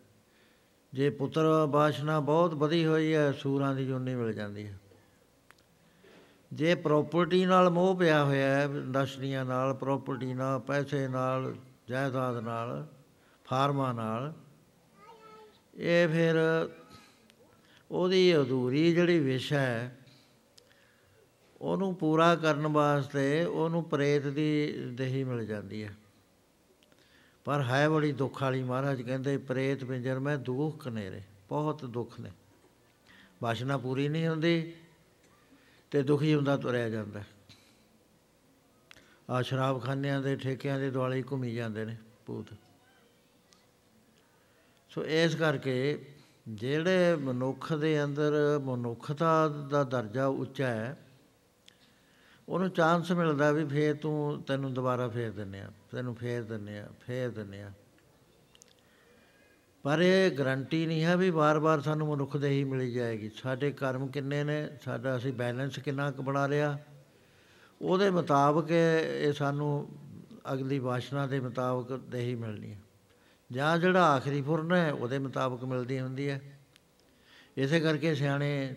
ਜੇ 0.93 1.11
ਪੁੱਤਰ 1.11 1.67
ਬਾਸ਼ਨਾ 1.67 2.21
ਬਹੁਤ 2.21 2.55
ਵਧੀ 2.55 2.85
ਹੋਈ 2.87 3.15
ਹੈ, 3.15 3.33
ਸੂਰਾਂ 3.33 3.75
ਦੀ 3.75 3.87
ਜੁਨੀ 3.87 4.15
ਮਿਲ 4.15 4.33
ਜਾਂਦੀ 4.33 4.67
ਹੈ। 4.67 4.79
ਜੇ 6.53 6.75
ਪ੍ਰਾਪਰਟੀ 6.75 7.45
ਨਾਲ 7.47 7.71
ਮੋਹ 7.71 7.97
ਪਿਆ 7.97 8.25
ਹੋਇਆ 8.25 8.47
ਹੈ, 8.47 8.65
ਇੰਡਸਟਰੀਆਂ 8.65 9.45
ਨਾਲ 9.45 9.75
ਪ੍ਰਾਪਰਟੀ 9.75 10.35
ਨਾਲ, 10.35 10.59
ਪੈਸੇ 10.61 11.09
ਨਾਲ, 11.09 11.55
ਜਾਇਦਾਦ 11.89 12.39
ਨਾਲ, 12.39 12.87
ਫਾਰਮਾਂ 13.45 13.95
ਨਾਲ, 13.95 14.33
ਇਹ 15.75 16.09
ਫਿਰ 16.09 16.37
ਉਹਦੀ 17.91 18.37
ਅਧੂਰੀ 18.37 18.93
ਜਿਹੜੀ 18.95 19.19
ਵਿਸ਼ਾ 19.19 19.61
ਹੈ 19.61 20.02
ਉਹਨੂੰ 21.63 21.95
ਪੂਰਾ 21.95 22.35
ਕਰਨ 22.37 22.67
ਵਾਸਤੇ 22.67 23.45
ਉਹਨੂੰ 23.45 23.85
ਪ੍ਰੇਤ 23.85 24.27
ਦੀ 24.27 24.73
ਦੇਹੀ 24.93 25.25
ਮਿਲ 25.25 25.47
ਜਾਂਦੀ 25.47 25.85
ਹੈ। 25.85 25.95
ਪਰ 27.45 27.63
ਹੈ 27.63 27.89
ਬੜੀ 27.89 28.13
ਦੁੱਖ 28.13 28.43
ਵਾਲੀ 28.43 28.63
ਮਹਾਰਾਜ 28.63 29.03
ਕਹਿੰਦੇ, 29.03 29.37
ਪ੍ਰੇਤ 29.39 29.85
ਪਿੰਜਰ 29.85 30.19
ਮੈਂ 30.19 30.39
ਦੁੱਖ 30.39 30.85
ਕਨੇਰੇ, 30.85 31.23
ਬਹੁਤ 31.49 31.85
ਦੁੱਖ 31.85 32.21
ਨੇ। 32.21 32.31
ਬਾਸ਼ਨਾ 33.43 33.77
ਪੂਰੀ 33.77 34.09
ਨਹੀਂ 34.09 34.29
ਹੁੰਦੀ 34.29 34.73
ਤੇ 35.91 36.03
ਦੁਖੀ 36.03 36.35
ਹੁੰਦਾ 36.35 36.57
ਤੁਰਿਆ 36.57 36.89
ਜਾਂਦਾ 36.89 37.23
ਆ 39.31 39.43
ਸ਼ਰਾਬਖਾਨਿਆਂ 39.43 40.23
ਦੇ 40.23 40.37
ਠੇਕਿਆਂ 40.37 40.79
ਦੇ 40.79 40.91
ਦੁਆਲੇ 40.91 41.23
ਘੁੰਮੀ 41.23 41.55
ਜਾਂਦੇ 41.55 41.85
ਨੇ 41.85 41.97
ਭੂਤ। 42.27 42.47
ਸੋ 44.89 45.05
ਇਸ 45.05 45.35
ਕਰਕੇ 45.35 46.07
ਜਿਹੜੇ 46.49 47.17
ਮਨੁੱਖ 47.17 47.73
ਦੇ 47.73 48.05
ਅੰਦਰ 48.05 48.33
ਮਨੁੱਖਤਾ 48.65 49.49
ਦਾ 49.49 49.85
ਦਰਜਾ 49.85 50.27
ਉੱਚਾ 50.27 50.67
ਹੈ 50.67 50.99
ਉਹਨੂੰ 52.49 52.71
ਚਾਂਸ 52.71 53.13
ਮਿਲਦਾ 53.13 53.53
ਵੀ 53.53 53.65
ਫੇਰ 53.65 53.95
ਤੂੰ 53.95 54.43
ਤੈਨੂੰ 54.43 54.75
ਦੁਬਾਰਾ 54.75 55.09
ਫੇਰ 55.09 55.31
ਦਿੰਨੇ 55.31 55.61
ਆ 55.61 55.69
ਤੈਨੂੰ 55.91 56.15
ਫੇਰ 56.15 56.43
ਦਿੰਨੇ 56.43 56.79
ਆ 56.79 56.89
ਫੇਰ 57.01 57.31
ਦਿੰਨੇ 57.31 57.63
ਆ 57.63 57.73
ਪਰ 59.83 60.01
ਇਹ 60.01 60.31
ਗਰੰਟੀ 60.31 60.87
ਨਹੀਂ 60.87 61.05
ਹੈ 61.05 61.17
ਵੀ 61.17 61.31
ਵਾਰ-ਵਾਰ 61.31 61.81
ਸਾਨੂੰ 61.81 62.09
ਮਨੁੱਖ 62.09 62.37
ਦੇ 62.37 62.49
ਹੀ 62.49 62.65
ਮਿਲੀ 62.65 62.93
ਜਾਏਗੀ। 62.93 63.29
ਸਾਡੇ 63.29 63.73
ਕਰਮ 63.73 64.07
ਕਿੰਨੇ 64.07 64.45
ਨੇ, 64.45 64.69
ਸਾਡਾ 64.85 65.17
ਅਸੀਂ 65.17 65.33
ਬੈਲੈਂਸ 65.33 65.79
ਕਿੰਨਾ 65.79 66.11
ਕੁ 66.11 66.23
ਬਣਾ 66.23 66.47
ਲਿਆ। 66.47 66.79
ਉਹਦੇ 67.83 68.11
ਮੁਤਾਬਕ 68.11 68.71
ਇਹ 68.71 69.33
ਸਾਨੂੰ 69.33 69.89
ਅਗਲੀ 70.53 70.79
ਵਾਸ਼ਨਾ 70.79 71.27
ਦੇ 71.27 71.41
ਮੁਤਾਬਕ 71.41 71.97
ਦੇ 71.97 72.21
ਹੀ 72.21 72.35
ਮਿਲਣੀ 72.35 72.73
ਹੈ। 72.73 72.81
ਜਾਂ 73.53 73.79
ਜਿਹੜਾ 73.79 74.05
ਆਖਰੀ 74.05 74.43
ਫੁਰਨ 74.43 74.73
ਹੈ, 74.73 74.93
ਉਹਦੇ 74.93 75.19
ਮੁਤਾਬਕ 75.19 75.65
ਮਿਲਦੀ 75.65 76.01
ਹੁੰਦੀ 76.01 76.29
ਹੈ। 76.29 76.59
ਇਸੇ 77.57 77.81
ਕਰਕੇ 77.81 78.15
ਸਿਆਣੇ 78.15 78.75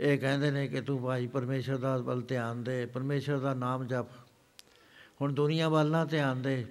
ਇਹ 0.00 0.18
ਕਹਿੰਦੇ 0.18 0.50
ਨੇ 0.50 0.68
ਕਿ 0.68 0.80
ਤੂੰ 0.80 1.02
ਭਾਈ 1.02 1.26
ਪਰਮੇਸ਼ਰ 1.26 1.76
ਦਾ 1.76 1.96
ਵੱਲ 1.96 2.22
ਧਿਆਨ 2.22 2.62
ਦੇ, 2.64 2.86
ਪਰਮੇਸ਼ਰ 2.86 3.38
ਦਾ 3.38 3.54
ਨਾਮ 3.54 3.86
ਜਪ। 3.86 4.06
ਹੁਣ 5.20 5.32
ਦੁਨੀਆ 5.32 5.68
ਵੱਲ 5.68 5.90
ਨਾ 5.90 6.04
ਧਿਆਨ 6.04 6.42
ਦੇ। 6.42 6.66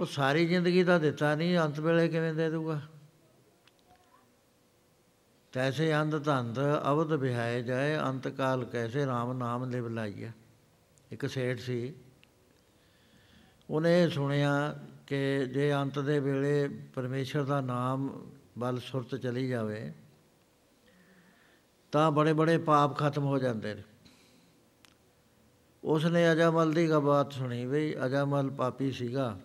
ਉਹ 0.00 0.06
ਸਾਰੀ 0.06 0.46
ਜ਼ਿੰਦਗੀ 0.46 0.82
ਦਾ 0.82 0.98
ਦਿੱਤਾ 0.98 1.34
ਨਹੀਂ 1.34 1.58
ਅੰਤ 1.58 1.80
ਵੇਲੇ 1.80 2.08
ਕਿਵੇਂ 2.08 2.34
ਦੇ 2.34 2.50
ਦੂਗਾ 2.50 2.80
ਤੈਸੇ 5.52 5.94
ਅੰਧ 5.96 6.24
ਧੰਦ 6.24 6.58
ਅਵਧ 6.90 7.16
ਬਿਹਾਏ 7.16 7.62
ਜਾਏ 7.62 7.96
ਅੰਤ 7.98 8.28
ਕਾਲ 8.28 8.64
ਕੈਸੇ 8.64 9.04
RAM 9.04 9.32
ਨਾਮ 9.32 9.64
ਲਿਵ 9.70 9.88
ਲਾਈਏ 9.88 10.30
ਇੱਕ 11.12 11.26
ਸੇਠ 11.26 11.58
ਸੀ। 11.58 11.94
ਉਹਨੇ 13.70 14.08
ਸੁਣਿਆ 14.08 14.80
ਕਿ 15.06 15.46
ਜੇ 15.46 15.72
ਅੰਤ 15.74 15.98
ਦੇ 15.98 16.18
ਵੇਲੇ 16.20 16.68
ਪਰਮੇਸ਼ਰ 16.68 17.44
ਦਾ 17.44 17.60
ਨਾਮ 17.60 18.30
ਵੱਲ 18.58 18.78
ਸੁਰਤ 18.78 19.16
ਚਲੀ 19.16 19.48
ਜਾਵੇ 19.48 19.92
ਤਾਂ 21.96 22.10
ਬੜੇ 22.10 22.32
ਬੜੇ 22.32 22.58
ਪਾਪ 22.58 22.98
ਖਤਮ 22.98 23.24
ਹੋ 23.24 23.38
ਜਾਂਦੇ 23.38 23.74
ਨੇ। 23.74 23.82
ਉਸ 25.84 26.06
ਨੇ 26.06 26.32
ਅਜਾਮਲ 26.32 26.72
ਦੀ 26.72 26.88
ਬਾਤ 26.88 27.32
ਸੁਣੀ 27.32 27.66
ਵੀ 27.66 27.96
ਅਜਾਮਲ 28.06 28.50
ਪਾਪੀ 28.50 28.92
ਸੀਗਾ। 28.92 29.40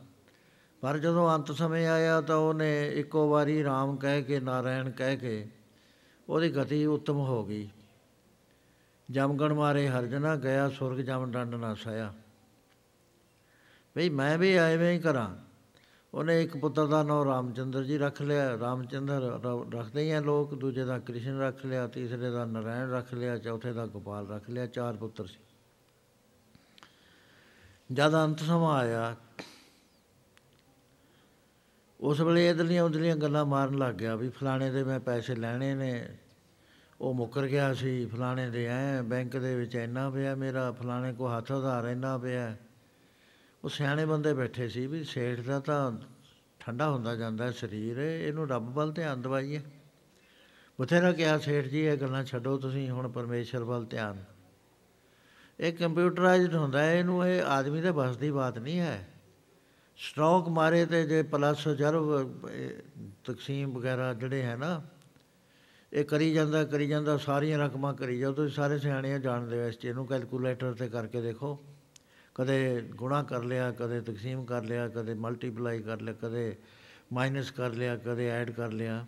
ਪਰ 0.82 0.98
ਜਦੋਂ 0.98 1.36
ਅੰਤ 1.36 1.52
ਸਮੇਂ 1.52 1.88
ਆਇਆ 1.88 2.22
ਤਾਂ 2.22 2.36
ਉਹਨੇ 2.36 2.88
ਇੱਕੋ 2.88 3.30
ਵਾਰੀ 3.30 3.64
RAM 3.64 3.96
ਕਹਿ 3.96 4.24
ਕੇ, 4.24 4.40
ਨਾਰਾਇਣ 4.40 4.92
ਕਹਿ 4.92 5.18
ਕੇ 5.18 5.50
ਉਹਦੀ 6.30 6.56
ਗਤੀ 6.56 6.86
ਉੱਤਮ 6.86 7.16
ਹੋ 7.16 7.46
ਗਈ। 7.46 7.70
ਜਮਗਣ 9.12 9.54
ਮਾਰੇ 9.54 9.90
ਹਰਜਨਾ 9.90 10.36
ਗਿਆ, 10.36 10.70
ਸੁਰਗ 10.70 10.98
ਜਮ 10.98 11.32
ਡੰਡ 11.32 11.56
ਨਾ 11.56 11.74
ਸਾਇਆ। 11.74 12.14
ਭਈ 13.96 14.10
ਮੈਂ 14.10 14.38
ਵੀ 14.38 14.54
ਐਵੇਂ 14.54 14.94
ਹੀ 14.94 15.00
ਕਰਾਂ। 15.00 15.51
ਉਹਨੇ 16.14 16.42
ਇੱਕ 16.42 16.56
ਪੁੱਤਰ 16.58 16.88
ਦਾ 16.88 17.02
ਨਾਮ 17.04 17.24
ਰਾਮਚੰਦਰ 17.26 17.84
ਜੀ 17.84 17.98
ਰੱਖ 17.98 18.22
ਲਿਆ। 18.22 18.58
ਰਾਮਚੰਦਰ 18.60 19.22
ਰੱਖਦੇ 19.74 20.02
ਹੀ 20.02 20.12
ਆ 20.12 20.20
ਲੋਕ, 20.22 20.54
ਦੂਜੇ 20.56 20.86
ਦਾ 20.86 20.98
ਕ੍ਰਿਸ਼ਨ 21.00 21.40
ਰੱਖ 21.40 21.66
ਲਿਆ, 21.66 21.88
ਤੀਸਰੇ 21.88 22.30
ਦਾ 22.30 22.46
ਨਰਾਇਣ 22.46 22.90
ਰੱਖ 22.92 23.14
ਲਿਆ, 23.14 23.38
ਚੌਥੇ 23.38 23.74
ਦਾ 23.74 23.86
ਗੋਪਾਲ 23.86 24.28
ਰੱਖ 24.28 24.50
ਲਿਆ, 24.50 24.66
ਚਾਰ 24.68 24.98
ਪੁੱਤਰ 24.98 25.26
ਸੀ। 25.26 25.40
ਜਦ 27.90 28.16
ਅੰਤ 28.16 28.40
ਸਮਾਂ 28.40 28.78
ਆਇਆ, 28.80 29.16
ਉਸ 32.00 32.22
ਵੇਲੇ 32.22 32.50
ਇਧਰਲੀਆਂ 32.50 32.84
ਉਧਰਲੀਆਂ 32.84 33.16
ਗੱਲਾਂ 33.16 33.46
ਮਾਰਨ 33.46 33.78
ਲੱਗ 33.78 33.96
ਗਿਆ 33.96 34.16
ਵੀ 34.16 34.30
ਫਲਾਣੇ 34.30 34.70
ਦੇ 34.72 34.84
ਮੈਂ 34.84 35.00
ਪੈਸੇ 35.00 35.36
ਲੈਣੇ 35.36 35.74
ਨੇ, 35.76 36.18
ਉਹ 37.02 37.14
ਮੁੱਕਰ 37.14 37.48
ਗਿਆ 37.48 37.74
ਸੀ, 37.74 38.06
ਫਲਾਣੇ 38.06 38.50
ਦੇ 38.50 38.66
ਐ 38.66 39.02
ਬੈਂਕ 39.02 39.38
ਦੇ 39.38 39.56
ਵਿੱਚ 39.56 39.76
ਇੰਨਾ 39.76 40.10
ਪਿਆ 40.10 40.36
ਮੇਰਾ, 40.36 40.72
ਫਲਾਣੇ 40.72 41.14
ਕੋ 41.14 41.28
ਹੱਥ 41.28 41.52
ਉਧਾਰ 41.52 41.88
ਇੰਨਾ 41.88 42.18
ਪਿਆ। 42.18 42.56
ਉਹ 43.64 43.70
ਸਿਆਣੇ 43.70 44.06
ਬੰਦੇ 44.06 44.34
ਬੈਠੇ 44.34 44.68
ਸੀ 44.68 44.86
ਵੀ 44.88 45.04
ਸੇਠ 45.04 45.40
ਦਾ 45.40 45.60
ਤਾਂ 45.60 45.92
ਠੰਡਾ 46.60 46.90
ਹੁੰਦਾ 46.90 47.16
ਜਾਂਦਾ 47.16 47.52
ਸਰੀਰ, 47.52 48.00
ਇਹਨੂੰ 48.00 48.48
ਰੱਬ 48.50 48.74
ਵੱਲ 48.74 48.92
ਧਿਆਨ 48.92 49.22
ਦਵਾਈਏ। 49.22 49.62
ਬਥੇਰਾ 50.80 51.12
ਕਿਹਾ 51.12 51.38
ਸੇਠ 51.38 51.66
ਜੀ, 51.66 51.80
ਇਹ 51.80 51.98
ਗੱਲਾਂ 51.98 52.24
ਛੱਡੋ 52.24 52.58
ਤੁਸੀਂ, 52.58 52.90
ਹੁਣ 52.90 53.08
ਪਰਮੇਸ਼ਰ 53.12 53.64
ਵੱਲ 53.64 53.86
ਧਿਆਨ। 53.86 54.24
ਇਹ 55.60 55.74
ਕੰਪਿਊਟਰਾਈਜ਼ਡ 55.74 56.56
ਹੁੰਦਾ 56.56 56.82
ਹੈ, 56.82 56.96
ਇਹਨੂੰ 57.00 57.26
ਇਹ 57.28 57.42
ਆਦਮੀ 57.44 57.82
ਦੇ 57.82 57.92
ਬਸ 57.92 58.18
ਦੀ 58.18 58.32
ਬਾਤ 58.32 58.58
ਨਹੀਂ 58.58 58.80
ਹੈ। 58.80 59.08
ਸਟਾਕ 59.98 60.48
ਮਾਰੇ 60.50 60.86
ਤੇ 60.86 61.04
ਜੇ 61.08 61.22
ਪਲੱਸ 61.24 61.68
ਜਰਬ 61.70 62.40
ਤਕਸੀਮ 63.24 63.74
ਵਗੈਰਾ 63.74 64.14
ਜਿਹੜੇ 64.14 64.42
ਹੈ 64.42 64.56
ਨਾ, 64.56 64.82
ਇਹ 65.92 66.06
ਕਰੀ 66.06 66.32
ਜਾਂਦਾ 66.34 66.64
ਕਰੀ 66.64 66.88
ਜਾਂਦਾ, 66.88 67.18
ਸਾਰੀਆਂ 67.18 67.60
ਰਕਮਾਂ 67.60 67.94
ਕਰੀ 67.94 68.18
ਜਾਓ, 68.20 68.34
ਤੁਸੀਂ 68.34 68.56
ਸਾਰੇ 68.56 68.80
ਸਿਆਣੇ 68.80 69.20
ਜਾਣਦੇ 69.20 69.62
ਹੋ 69.62 69.68
ਇਸ 69.68 69.78
ਚੀਜ਼ 69.80 69.96
ਨੂੰ, 69.96 70.08
ਕੈਲਕੂਲੇਟਰ 70.08 70.74
ਤੇ 70.74 70.88
ਕਰਕੇ 70.90 71.22
ਦੇਖੋ। 71.22 71.60
ਕਦੇ 72.36 72.82
ਗੁਣਾ 72.96 73.22
ਕਰ 73.24 73.44
ਲਿਆ, 73.44 73.72
ਕਦੇ 73.72 74.00
ਤਕਸੀਮ 74.02 74.44
ਕਰ 74.46 74.64
ਲਿਆ, 74.64 74.88
ਕਦੇ 74.88 75.14
ਮਲਟੀਪਲਾਈ 75.16 75.82
ਕਰ 75.82 76.02
ਲਿਆ, 76.02 76.14
ਕਦੇ 76.22 76.56
ਮਾਈਨਸ 77.14 77.52
ਕਰ 77.52 77.74
ਲਿਆ, 77.74 77.96
ਕਦੇ 77.98 78.30
ਐਡ 78.30 78.52
ਕਰ 78.52 78.72
ਲਿਆ। 78.72 79.06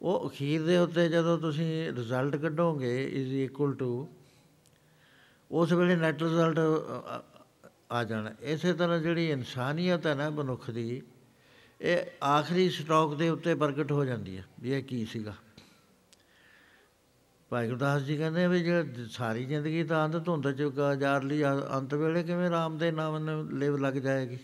ਉਹ 0.00 0.28
ਅਖੀਰ 0.28 0.62
ਦੇ 0.62 0.76
ਉੱਤੇ 0.78 1.08
ਜਦੋਂ 1.08 1.38
ਤੁਸੀਂ 1.38 1.92
ਰਿਜ਼ਲਟ 1.92 2.36
ਕੱਢੋਗੇ 2.36 2.92
ਇਜ਼ 3.04 3.32
ਇਕੁਅਲ 3.34 3.74
ਟੂ 3.74 4.08
ਉਸ 5.50 5.72
ਵੇਲੇ 5.72 5.96
ਨੈਟ 5.96 6.22
ਰਿਜ਼ਲਟ 6.22 6.58
ਆ 7.92 8.02
ਜਾਣਾ। 8.04 8.34
ਇਸੇ 8.42 8.72
ਤਰ੍ਹਾਂ 8.72 8.98
ਜਿਹੜੀ 8.98 9.30
ਇਨਸਾਨੀਅਤ 9.30 10.06
ਹੈ 10.06 10.14
ਨਾ 10.14 10.28
ਮਨੁੱਖ 10.30 10.70
ਦੀ, 10.70 11.02
ਇਹ 11.80 12.24
ਆਖਰੀ 12.24 12.68
ਸਟਾਕ 12.70 13.14
ਦੇ 13.14 13.28
ਉੱਤੇ 13.28 13.54
ਪ੍ਰਗਟ 13.54 13.92
ਹੋ 13.92 14.04
ਜਾਂਦੀ 14.04 14.36
ਹੈ, 14.36 14.44
ਵੀ 14.60 14.72
ਇਹ 14.72 14.82
ਕੀ 14.82 15.04
ਸੀਗਾ। 15.04 15.34
ਭਾਈ 17.50 17.68
ਗੁਰਦਾਸ 17.68 18.02
ਜੀ 18.02 18.16
ਕਹਿੰਦੇ 18.16 18.46
ਵੀ 18.48 18.62
ਜੇ, 18.62 18.82
ਸਾਰੀ 19.10 19.44
ਜ਼ਿੰਦਗੀ 19.44 19.82
ਤਾਂ 19.84 20.04
ਅੰਧ 20.06 20.16
ਧੁੰਦ 20.24 20.50
ਚ 20.50 20.62
ਗੁਜ਼ਾਰ 20.64 21.22
ਲਈ 21.22 21.42
ਅੰਤ 21.76 21.94
ਵੇਲੇ 21.94 22.22
ਕਿਵੇਂ 22.22 22.50
ਰਾਮ 22.50 22.76
ਦੇ 22.78 22.90
ਨਾਮ 22.90 23.16
ਨੂੰ 23.18 23.58
ਲਿਵ 23.58 23.76
ਲੱਗ 23.76 23.94
ਜਾਏਗੀ? 23.94 24.38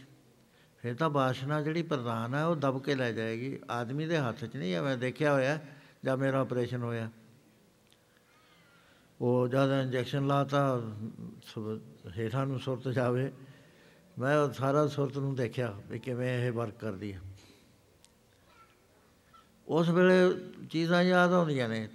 ਫਿਰ 0.79 0.95
ਤਾਂ 0.95 1.09
ਬਾਸ਼ਨਾ 1.11 1.61
ਜਿਹੜੀ 1.63 1.83
ਪ੍ਰਧਾਨ 1.83 2.35
ਹੈ 2.35 2.45
ਉਹ 2.45 2.57
ਦਬ 2.57 2.83
ਕੇ 2.83 2.95
ਲੈ 2.95 3.11
ਜਾਏਗੀ। 3.13 3.59
ਆਦਮੀ 3.71 4.07
ਦੇ 4.07 4.19
ਹੱਥ 4.19 4.45
'ਚ 4.45 4.57
ਨਹੀਂ 4.57 4.73
ਹੈ 4.75 4.81
ਮੈਂ 4.83 4.97
ਦੇਖਿਆ 4.97 5.33
ਹੋਇਆ 5.33 5.59
ਜਦ 6.05 6.19
ਮੇਰਾ 6.19 6.41
ਆਪਰੇਸ਼ਨ 6.41 6.83
ਹੋਇਆ। 6.83 7.11
ਉਹ 9.21 9.47
ਜਦ 9.49 9.71
ਇੰਜੈਕਸ਼ਨ 9.83 10.27
ਲਾਤਾ 10.27 10.81
ਹੇਠਾਂ 12.17 12.47
ਨੂੰ 12.47 12.59
ਸੁਰਤ 12.61 12.89
ਜਾਵੇ, 12.89 13.31
ਮੈਂ 14.19 14.37
ਉਹ 14.39 14.53
ਸਾਰਾ 14.53 14.87
ਸੁਰਤ 14.87 15.19
ਨੂੰ 15.19 15.35
ਦੇਖਿਆ 15.35 15.75
ਵੀ 15.89 15.99
ਕਿਵੇਂ 15.99 16.39
ਇਹ 16.39 16.53
ਵਰਕ 16.53 16.79
ਕਰਦੀ 16.81 17.13
ਹੈ 17.13 17.21
ਉਸ 19.69 19.89
ਵੇਲੇ 19.89 20.19
ਚੀਜ਼ਾਂ 20.71 21.03
ਯਾਦ 21.03 21.33
ਆਉਂਦੀਆਂ 21.33 21.69
ਨੇ। 21.69 21.89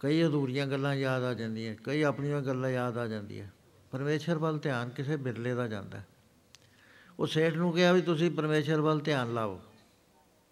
ਕਈ 0.00 0.26
ਅਧੂਰੀਆਂ 0.26 0.66
ਗੱਲਾਂ 0.66 0.94
ਯਾਦ 0.94 1.22
ਆ 1.22 1.34
ਜਾਂਦੀਆਂ, 1.34 1.74
ਕਈ 1.84 2.02
ਆਪਣੀਆਂ 2.02 2.42
ਗੱਲਾਂ 2.42 2.70
ਯਾਦ 2.70 2.98
ਆ 2.98 3.06
ਜਾਂਦੀਆਂ। 3.06 3.46
ਪਰਮੇਸ਼ਰ 3.90 4.38
ਵੱਲ 4.38 4.58
ਧਿਆਨ 4.58 4.88
ਕਿਸੇ 4.88 5.16
ਬਿਰਲੇ 5.16 5.54
ਦਾ 5.54 5.68
ਜਾਂਦਾ। 5.68 6.02
ਉਹ 7.18 7.26
ਸੇਠ 7.26 7.54
ਨੂੰ 7.54 7.72
ਕਿਹਾ 7.72 7.92
ਵੀ 7.92 8.00
ਤੁਸੀਂ 8.00 8.30
ਪਰਮੇਸ਼ਰ 8.30 8.80
ਵੱਲ 8.80 9.00
ਧਿਆਨ 9.00 9.34
ਲਾਓ। 9.34 9.60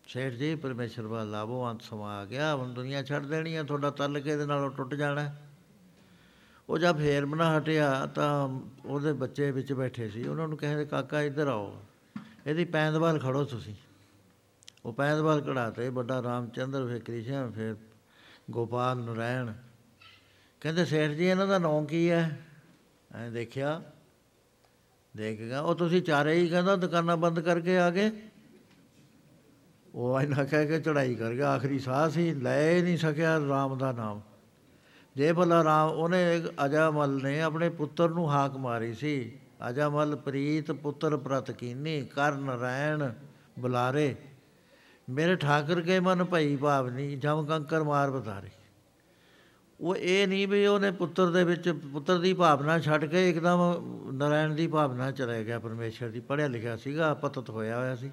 ਸੇਠ 0.07 0.33
ਜੀ, 0.33 0.54
ਪਰਮੇਸ਼ਰ 0.54 1.02
ਵੱਲ 1.02 1.30
ਲਾਵੋ, 1.30 1.70
ਅੰਤ 1.70 1.83
ਸਮਾ 1.83 2.16
ਆ 2.16 2.24
ਗਿਆ, 2.24 2.54
ਹੁਣ 2.54 2.74
ਦੁਨੀਆ 2.74 3.02
ਛੱਡ 3.02 3.26
ਦੇਣੀ 3.26 3.57
ਹੈ 3.57 3.62
ਤੁਹਾਡਾ 3.62 3.90
ਤਲਕ 3.90 4.26
ਇਹਦੇ 4.26 4.46
ਨਾਲੋਂ 4.46 4.70
ਟੁੱਟ 4.70 4.94
ਜਾਣਾ। 4.94 5.37
ਉਹ 6.68 6.78
ਜਦ 6.78 6.96
ਫੇਰ 6.96 7.26
ਬਣਾ 7.26 7.59
ਹਟਿਆ 7.59 8.07
ਤਾਂ 8.07 8.61
ਉਹਦੇ 8.87 9.12
ਬੱਚੇ 9.12 9.50
ਵਿੱਚ 9.50 9.72
ਬੈਠੇ 9.72 10.09
ਸੀ। 10.09 10.28
ਉਹਨਾਂ 10.28 10.48
ਨੂੰ 10.48 10.59
ਕਹਿੰਦੇ, 10.59 10.85
ਕਾਕਾ, 10.85 11.22
ਇੱਧਰ 11.22 11.48
ਆਓ। 11.48 11.83
ਇਹਦੀ 12.46 12.64
ਪੈਂਦਵਾਲ 12.64 13.18
ਖੜੋ 13.18 13.44
ਤੁਸੀਂ। 13.44 13.74
ਉਹ 14.85 14.92
ਪੈਂਦਵਾਲ 14.92 15.40
ਕਢਾਤੇ, 15.40 15.88
ਵੱਡਾ 15.88 16.22
ਰਾਮਚੰਦਰ, 16.22 16.87
ਫੇਰ 16.87 16.98
ਕ੍ਰਿਸ਼ਨ, 16.98 17.50
ਫੇਰ 17.50 17.76
ਗੋਪਾਲ 18.50 18.96
ਨਰਾਇਣ। 18.96 19.52
ਕਹਿੰਦੇ, 20.61 20.85
ਸੇਠ 20.85 21.11
ਜੀ, 21.11 21.24
ਇਹਨਾਂ 21.24 21.46
ਦਾ 21.46 21.59
ਨਾਮ 21.59 21.85
ਕੀ 21.85 22.11
ਹੈ? 22.11 22.40
ਐ 23.14 23.30
ਦੇਖਿਆ। 23.30 23.83
ਦੇਖ 25.16 25.38
ਗਿਆ, 25.38 25.61
ਉਹ 25.61 25.74
ਤੁਸੀਂ 25.74 26.02
ਚਾਰੇ 26.02 26.35
ਹੀ 26.35 26.48
ਕਹਿੰਦਾ, 26.48 26.76
ਦੁਕਾਨਾਂ 26.76 27.16
ਬੰਦ 27.16 27.40
ਕਰਕੇ 27.40 27.78
ਆ 27.78 27.90
ਗਏ? 27.90 28.11
ਉਹ 29.94 30.20
ਇਹਨਾਂ 30.20 30.44
ਕਹਿ 30.44 30.66
ਕੇ 30.66 30.80
ਚੜਾਈ 30.80 31.14
ਕਰ 31.14 31.35
ਗਿਆ। 31.35 31.50
ਆਖਰੀ 31.50 31.78
ਸਾਹ 31.78 32.09
ਸੀ, 32.09 32.35
ਲੈ 32.35 32.83
ਨਹੀਂ 32.83 32.98
ਸਕਿਆ 32.98 33.38
ਰਾਮ 33.48 33.78
ਦਾ 33.78 33.92
ਨਾਮ। 33.92 34.20
ਜੇ 35.16 35.33
ਭਲਾ 35.33 35.64
ਰਾਮ, 35.64 35.90
ਉਹਨੇ 35.90 36.42
ਅਜਾਮਲ 36.66 37.22
ਨੇ 37.22 37.40
ਆਪਣੇ 37.40 37.68
ਪੁੱਤਰ 37.68 38.09
ਨੂੰ 38.09 38.30
ਹਾਕ 38.30 38.57
ਮਾਰੀ 38.57 38.94
ਸੀ। 38.94 39.38
ਅਜਾਮਲ, 39.70 40.16
ਪ੍ਰੀਤ 40.16 40.72
ਪੁੱਤਰ 40.72 41.16
ਪ੍ਰਤ 41.16 41.50
ਕੀਨੀ 41.50 42.04
ਕਰ 42.04 42.33
ਨਰਾਇਣ 42.33 43.12
ਬੁਲਾਰੇ। 43.59 44.16
ਮੇਰੇ 45.08 45.36
ਠਾਕਰ 45.36 45.80
ਕੇ 45.80 46.00
ਮਨ 46.00 46.24
ਭਈ 46.24 46.56
ਭਾਵਨੀ 46.56 47.16
ਜਮ 47.16 47.44
ਕੰਕਰ 47.46 47.82
ਮਾਰ 47.82 48.10
ਬਤਾਰੇ 48.10 48.50
ਉਹ 49.80 49.96
ਇਹ 49.96 50.28
ਨਹੀਂ 50.28 50.46
ਵੀ 50.48 50.66
ਉਹਨੇ 50.66 50.90
ਪੁੱਤਰ 50.90 51.30
ਦੇ 51.30 51.42
ਵਿੱਚ, 51.44 51.68
ਪੁੱਤਰ 51.92 52.18
ਦੀ 52.18 52.32
ਭਾਵਨਾ 52.32 52.78
ਛੱਡ 52.78 53.04
ਕੇ 53.04 53.28
ਇੱਕਦਮ 53.30 54.10
ਨਰਾਇਣ 54.12 54.54
ਦੀ 54.54 54.66
ਭਾਵਨਾ 54.66 55.10
ਚਲੇ 55.10 55.44
ਗਿਆ, 55.44 55.58
ਪਰਮੇਸ਼ਰ 55.58 56.08
ਦੀ। 56.08 56.20
ਪੜਿਆ 56.20 56.46
ਲਿਖਿਆ 56.48 56.76
ਸੀਗਾ 56.76 57.12
ਪਤਤ 57.14 57.50
ਹੋਇਆ 57.50 57.78
ਹੋਇਆ 57.78 57.96
ਸੀ। 57.96 58.10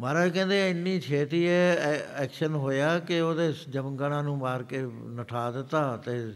ਮਹਾਰਾਜ 0.00 0.30
ਕਹਿੰਦੇ, 0.30 0.70
ਇੰਨੀ 0.70 1.00
ਛੇਤੀ 1.00 1.44
ਇਹ 1.44 1.78
ਐਕਸ਼ਨ 2.16 2.54
ਹੋਇਆ 2.54 2.98
ਕਿ 2.98 3.20
ਉਹਦੇ 3.20 3.52
ਜਮਗਣਾ 3.68 4.22
ਨੂੰ 4.22 4.36
ਮਾਰ 4.38 4.62
ਕੇ 4.62 4.82
ਨਠਾ 5.14 5.50
ਦਿੱਤਾ 5.50 5.96
ਤੇ 5.96 6.32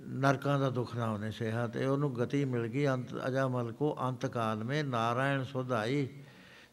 ਨਰਕਾਂ 0.00 0.58
ਦਾ 0.60 0.70
ਦੁੱਖ 0.70 0.96
ਨਾ 0.96 1.10
ਉਹਨੇ 1.10 1.30
ਸਹਿਆ 1.30 1.66
ਤੇ 1.66 1.86
ਉਹਨੂੰ 1.86 2.14
ਗਤੀ 2.14 2.44
ਮਿਲ 2.44 2.66
ਗਈ। 2.66 2.86
ਅੰਤ 2.86 3.14
ਅਜਾਮਲ 3.28 3.72
ਕੋ 3.72 3.96
ਅੰਤ 4.02 4.26
ਕਾਲ 4.26 4.64
ਮੇ 4.64 4.82
ਨਾਰਾਇਣ 4.82 5.44
ਸੁਧਾਈ 5.44 6.08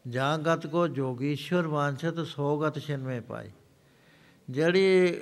ਜਾਂ 0.08 0.38
ਗਤ 0.38 0.68
ਕੋ 0.68 0.88
ਜੋਗੀਸ਼ਵਰ 0.88 1.68
ਵਾਂਛਤ 1.68 2.20
ਸੋਗਤ 2.28 2.80
ਛਿਨਵੇਂ 2.80 3.22
ਪਾਈ। 3.22 3.50
ਜਿਹੜੀ 4.50 5.18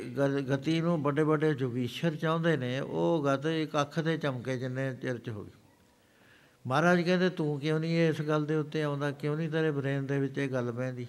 ਗਤੀ 0.51 0.79
ਨੂੰ 0.81 1.01
ਵੱਡੇ 1.03 1.23
ਵੱਡੇ 1.23 1.53
ਜੋਗੀਸ਼ਵਰ 1.53 2.15
ਚਾਹੁੰਦੇ 2.15 2.57
ਨੇ, 2.57 2.79
ਉਹ 2.79 3.23
ਗਤ 3.25 3.45
ਇੱਕ 3.45 3.81
ਅੱਖ 3.81 3.99
ਦੇ 3.99 4.17
ਚਮਕੇ 4.17 4.57
ਜਿੰਨੇ 4.57 4.93
ਚਿਰ 4.95 5.17
ਚ 5.17 5.29
ਹੋ 5.29 5.43
ਗਈ। 5.43 5.51
ਮਹਾਰਾਜ 6.67 7.01
ਕਹਿੰਦੇ, 7.01 7.29
ਤੂੰ 7.29 7.59
ਕਿਉਂ 7.59 7.79
ਨਹੀਂ 7.79 8.07
ਇਸ 8.07 8.21
ਗੱਲ 8.21 8.45
ਦੇ 8.45 8.55
ਉੱਤੇ 8.55 8.83
ਆਉਂਦਾ? 8.83 9.11
ਕਿਉਂ 9.11 9.35
ਨਹੀਂ 9.37 9.49
ਤੇਰੇ 9.49 9.71
ਬ੍ਰੇਨ 9.71 10.05
ਦੇ 10.05 10.19
ਵਿੱਚ 10.19 10.37
ਇਹ 10.37 10.49
ਗੱਲ 10.49 10.71
ਪੈਂਦੀ 10.71 11.07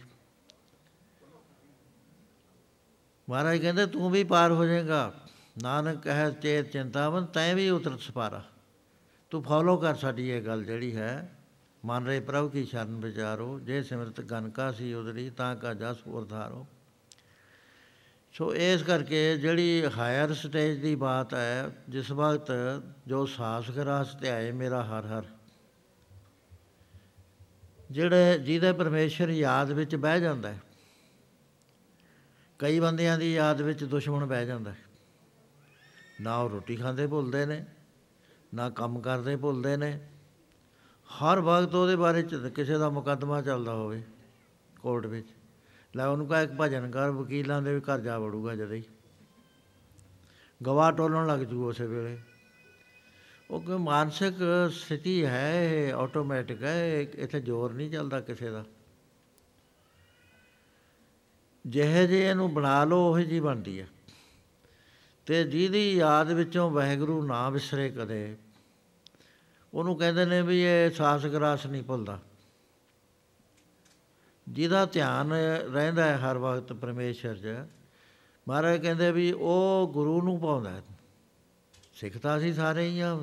ਮਹਾਰਾਜ 3.29 3.59
ਕਹਿੰਦੇ, 3.59 3.87
ਤੂੰ 3.87 4.11
ਵੀ 4.11 4.25
ਪਾਰ 4.25 4.53
ਹੋ 4.53 4.65
ਜਾਏਗਾ। 4.65 5.15
ਨਾਨਕ 5.63 6.03
ਕਹੇ 6.03 6.31
ਚੇਤ 6.43 6.71
ਚਿੰਤਾਵਨ, 6.73 7.25
ਤੈਂ 7.25 7.55
ਵੀ 7.55 7.69
ਉਤਰ 7.71 7.97
ਸਪਾਰਾ। 7.97 8.45
ਤੂੰ 9.31 9.43
ਫੋਲੋ 9.43 9.77
ਕਰ 9.77 9.95
ਸਾਡੀ 9.95 10.29
ਇਹ 10.29 10.43
ਗੱਲ 10.43 10.65
ਜਿਹੜੀ 10.65 10.97
ਹੈ। 10.97 11.38
ਮਨ 11.83 12.07
ਰੇ 12.07 12.19
ਪ੍ਰਭ 12.21 12.51
ਕੀ 12.51 12.65
ਸ਼ਰਨ 12.65 12.99
ਵਿਚਾਰੋ, 13.01 13.59
ਜੇ 13.61 13.83
ਸਿਮਰਤ 13.83 14.21
ਗਨਕਾ 14.23 14.71
ਸੀ 14.73 14.93
ਉਦਰੀ, 14.95 15.29
ਤਾਂ 15.31 15.55
ਕਾ 15.57 15.73
ਜਸ 15.75 16.07
ਉਰਧਾਰੋ 16.07 16.67
ਸੋ 18.35 18.55
ਇਸ 18.55 18.83
ਕਰਕੇ 18.83 19.37
ਜਿਹੜੀ 19.37 19.85
ਹਾਇਰ 19.97 20.33
ਸਟੇਜ 20.35 20.81
ਦੀ 20.81 20.95
ਬਾਤ 20.95 21.35
ਹੈ, 21.35 21.71
ਜਿਸ 21.89 22.11
ਵਕਤ 22.13 22.51
ਜੋ 23.07 23.25
ਸਾਸ 23.27 23.71
ਗਰਾਸ 23.71 24.15
ਤੇ 24.15 24.29
ਆਏ 24.31 24.51
ਮੇਰਾ 24.53 24.83
ਹਰ 24.85 25.07
ਹਰ, 25.07 25.25
ਜਿਹੜੇ 27.91 28.39
ਜਿਹਦੇ 28.39 28.73
ਪਰਮੇਸ਼ਰ 28.73 29.31
ਯਾਦ 29.31 29.71
ਵਿੱਚ 29.73 29.97
ਬਹਿ 29.97 30.21
ਜਾਂਦਾ 30.21 30.53
ਹੈ, 30.53 30.61
ਕਈ 32.61 32.81
ਬੰਦਿਆਂ 32.81 33.19
ਦੀ 33.19 33.33
ਯਾਦ 33.35 33.61
ਵਿੱਚ 33.63 33.85
ਦੁਸ਼ਮਣ 33.85 34.27
ਬਹਿ 34.27 34.47
ਜਾਂਦਾ 34.47 34.71
ਹੈ। 34.71 34.87
ਨਾ 36.21 36.37
ਉਹ 36.37 36.51
ਰੋਟੀ 36.51 36.77
ਖਾਂਦੇ 36.77 37.07
ਭੁੱਲਦੇ 37.07 37.45
ਨੇ, 37.47 37.65
ਨਾ 38.55 38.69
ਕੰਮ 38.71 39.01
ਕਰਦੇ 39.01 39.37
ਭੁੱਲਦੇ 39.37 39.77
ਨੇ 39.77 39.99
ਹਰ 41.09 41.41
ਵਕਤ 41.41 41.75
ਉਹਦੇ 41.75 41.97
ਬਾਰੇ 41.97 42.23
ਚ 42.23 42.35
ਕਿਸੇ 42.35 42.79
ਦਾ 42.79 42.91
ਮੁਕੱਦਮਾ 42.91 43.43
ਚੱਲਦਾ 43.43 43.75
ਹੋਵੇ 43.75 44.03
ਕੋਰਟ 44.83 45.07
ਵਿੱਚ। 45.07 45.29
ਲੈ 45.97 46.07
ਉਹਨੂੰ 46.07 46.27
ਕਹੇ 46.27 46.43
ਇੱਕ 46.43 46.53
ਭਜਨ 46.61 46.91
ਕਰ, 46.91 47.11
ਵਕੀਲਾਂ 47.11 47.63
ਦੇ 47.63 47.75
ਵੀ 47.75 47.81
ਘਰ 47.81 47.99
ਜਾ 47.99 48.19
ਵੜੂਗਾ 48.19 48.55
ਜਦੇ 48.55 48.77
ਹੀ। 48.77 48.83
ਗਵਾਹ 50.67 50.93
ਟੋਲਣ 50.93 51.27
ਲੱਗ 51.27 51.41
ਜੂ 51.41 51.69
ਉਸੇ 51.69 51.87
ਵੇਲੇ। 51.87 52.19
ਉਹ 53.51 53.61
ਕੋਈ 53.61 53.77
ਮਾਨਸਿਕ 53.77 54.35
ਸਥਿਤੀ 54.71 55.25
ਹੈ 55.25 55.93
ਆਟੋਮੈਟਿਕ 55.93 56.63
ਹੈ 56.63 57.01
ਇੱਥੇ 57.01 57.41
ਜ਼ੋਰ 57.41 57.73
ਨਹੀਂ 57.73 57.91
ਚੱਲਦਾ 57.91 58.21
ਕਿਸੇ 58.21 58.51
ਦਾ। 58.51 58.65
ਜਿਹੇ 61.67 62.07
ਜੇ 62.07 62.31
ਇਹਨੂੰ 62.31 62.55
ਬਣਾ 62.55 62.85
ਲਓ, 62.85 62.97
ਉਹ 62.97 63.21
ਜੀ 63.21 63.41
ਬਣਦੀ 63.41 63.81
ਹੈ। 63.81 63.89
ਤੇ 65.27 65.45
ਜਿਹਦੀ 65.45 65.97
ਯਾਦ 65.97 66.33
ਵਿੱਚੋਂ 66.33 66.71
ਵਾਹਿਗੁਰੂ 66.71 67.23
ਨਾ 67.23 67.51
ਵਿਸਰੇ 67.51 67.89
ਕਦੇ 67.89 68.37
ਉਹਨੂੰ 69.73 69.97
ਕਹਿੰਦੇ 69.97 70.25
ਨੇ 70.25 70.41
ਵੀ 70.43 70.61
ਇਹ 70.63 70.91
ਸਾਸ 70.91 71.27
ਗਰਾਸ 71.27 71.67
ਨਹੀਂ 71.67 71.83
ਭੁੱਲਦਾ। 71.83 72.19
ਜਿਹਦਾ 74.47 74.85
ਧਿਆਨ 74.87 75.33
ਰਹਿੰਦਾ 75.73 76.05
ਹੈ 76.05 76.17
ਹਰ 76.19 76.39
ਵਕਤ 76.39 76.73
ਪਰਮੇਸ਼ਰ 76.73 77.35
'ਚ, 77.35 77.57
ਮਹਾਰਾਜ 78.47 78.81
ਕਹਿੰਦੇ 78.83 79.11
ਵੀ 79.13 79.31
ਉਹ 79.33 79.91
ਗੁਰੂ 79.93 80.21
ਨੂੰ 80.23 80.39
ਪਾਉਂਦਾ 80.41 80.81
ਸਿੱਖ 81.95 82.17
ਤਾਂ 82.19 82.37
ਅਸੀਂ 82.39 82.53
ਸਾਰੇ 82.55 82.89
ਹੀ 82.89 83.01
ਆ 83.01 83.19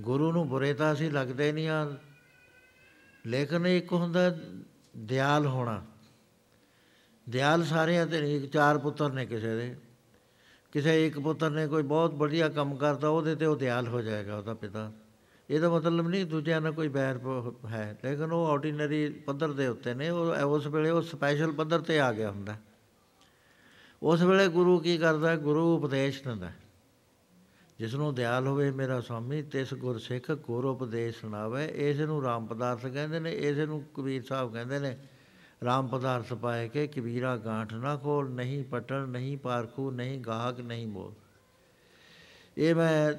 ਗੁਰੂ 0.00 0.30
ਨੂੰ 0.32 0.48
ਬੁਰੇ 0.48 0.72
ਤਾਂ 0.74 0.92
ਅਸੀਂ 0.92 1.10
ਲੱਗਦੇ 1.10 1.50
ਨਹੀਂ 1.52 1.68
ਆ 1.68 1.96
ਲੇਕਿਨ 3.24 3.66
ਇੱਕ 3.66 3.92
ਹੁੰਦਾ 3.92 4.20
ਦਿਆਲ 4.96 5.46
ਹੋਣਾ। 5.46 5.82
ਦਿਆਲ 7.26 7.64
ਸਾਰਿਆਂ 7.64 8.06
ਤੇ 8.06 8.20
ਨਹੀਂ 8.20 8.48
ਚਾਰ 8.48 8.78
ਪੁੱਤਰ 8.78 9.12
ਨੇ 9.12 9.26
ਕਿਸੇ 9.26 9.54
ਦੇ। 9.56 9.76
ਕਿਸੇ 10.72 11.06
ਇੱਕ 11.06 11.18
ਪੁੱਤਰ 11.18 11.50
ਨੇ 11.50 11.66
ਕੋਈ 11.66 11.82
ਬਹੁਤ 11.82 12.14
ਵਧੀਆ 12.14 12.48
ਕੰਮ 12.48 12.76
ਕਰਦਾ 12.76 13.08
ਉਹਦੇ 13.08 13.34
ਤੇ 13.34 13.46
ਉਹ 13.46 13.56
ਦਿਆਲ 13.56 13.88
ਹੋ 13.88 14.00
ਜਾਏਗਾ, 14.00 14.36
ਉਹਦਾ 14.36 14.54
ਪਿਤਾ। 14.54 14.90
ਇਹਦਾ 15.50 15.68
ਮਤਲਬ 15.68 16.08
ਨਹੀਂ 16.08 16.26
ਦੂਜਿਆਂ 16.26 16.60
ਨਾਲ 16.60 16.72
ਕੋਈ 16.72 16.88
ਬੈਰ 16.88 17.18
ਹੈ, 17.66 17.98
ਲੇਕਿਨ 18.04 18.32
ਉਹ 18.32 18.46
ਆਰਡੀਨਰੀ 18.46 19.08
ਪੱਧਰ 19.26 19.52
ਦੇ 19.52 19.66
ਉੱਤੇ 19.66 19.94
ਨੇ, 19.94 20.10
ਉਹ 20.10 20.34
ਉਸ 20.46 20.66
ਵੇਲੇ 20.66 20.90
ਉਹ 20.90 21.02
ਸਪੈਸ਼ਲ 21.02 21.52
ਪੱਧਰ 21.52 21.80
ਤੇ 21.80 22.00
ਆ 22.00 22.12
ਗਿਆ 22.12 22.30
ਹੁੰਦਾ। 22.30 22.56
ਉਸ 24.02 24.22
ਵੇਲੇ 24.22 24.48
ਗੁਰੂ 24.48 24.78
ਕੀ 24.78 24.96
ਕਰਦਾ, 24.98 25.36
ਗੁਰੂ 25.36 25.76
ਉਪਦੇਸ਼ 25.76 26.22
ਦਿੰਦਾ। 26.24 26.50
ਜਿਸ 27.78 27.94
ਨੂੰ 27.94 28.14
ਦਿਆਲ 28.14 28.46
ਹੋਵੇ 28.46 28.70
ਮੇਰਾ 28.70 29.00
ਸਵਾਮੀ, 29.00 29.42
ਤਿਸ 29.42 29.72
ਗੁਰ 29.74 29.98
ਸਿੱਖ 29.98 30.30
ਗੁਰ 30.46 30.64
ਉਪਦੇਸ਼ 30.64 31.20
ਸੁਣਾਵੇ 31.20 31.64
ਇਸ 31.64 32.00
ਨੂੰ 32.00 32.22
ਰਾਮ 32.22 32.46
ਪਦਾਰਥ 32.46 32.86
ਕਹਿੰਦੇ 32.86 33.20
ਨੇ 33.20 33.32
ਇਸ 33.32 33.58
ਨੂੰ 33.58 33.82
ਕਬੀਰ 33.94 34.22
ਸਾਹਿਬ 34.22 34.52
ਕਹਿੰਦੇ 34.52 34.78
ਨੇ, 34.78 34.96
ਰਾਮ 35.64 35.88
ਪਦਾਰਥ 35.88 36.32
ਪਾਏ 36.32 36.68
ਕੇ 36.68 36.86
ਕਬੀਰਾ 36.86 37.36
ਗਾਂਠ 37.36 37.72
ਨਾ 37.74 37.96
ਖੋਲ, 37.96 38.30
ਨਹੀਂ 38.30 38.62
ਪਟਣ 38.64 39.08
ਨਹੀਂ 39.08 39.36
ਪਾਰਖੂ, 39.38 39.90
ਨਹੀਂ 39.90 40.18
ਗਾਹਕ, 40.18 40.60
ਨਹੀਂ 40.60 40.86
ਬੋਲ 40.86 41.12
ਇਹ 42.58 42.74
ਮੈਂ 42.74 43.12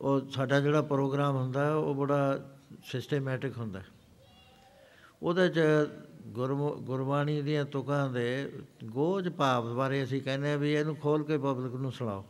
ਉਹ 0.00 0.20
ਸਾਡਾ 0.30 0.60
ਜਿਹੜਾ 0.60 0.82
ਪ੍ਰੋਗਰਾਮ 0.82 1.36
ਹੁੰਦਾ, 1.36 1.74
ਉਹ 1.74 1.94
ਬੜਾ 1.94 2.50
ਸਿਸਟੇਮੈਟਿਕ 2.84 3.58
ਹੁੰਦਾ। 3.58 3.82
ਉਹਦੇ 5.22 5.48
ਚ 5.48 5.60
ਗੁਰਬਾਣੀ 6.26 7.42
ਦੀਆਂ 7.42 7.64
ਤੁਕਾਂ 7.64 8.10
ਦੇ 8.10 8.52
ਗੋਜ 8.84 9.28
ਭਾਵ 9.28 9.74
ਬਾਰੇ 9.74 10.04
ਅਸੀਂ 10.04 10.22
ਕਹਿੰਦੇ 10.22 10.52
ਆ 10.52 10.56
ਵੀ 10.56 10.72
ਇਹਨੂੰ 10.72 10.96
ਖੋਲ 10.96 11.24
ਕੇ 11.24 11.38
ਪਬਲਿਕ 11.38 11.74
ਨੂੰ 11.74 11.92
ਸੁਣਾਓ। 11.92 12.24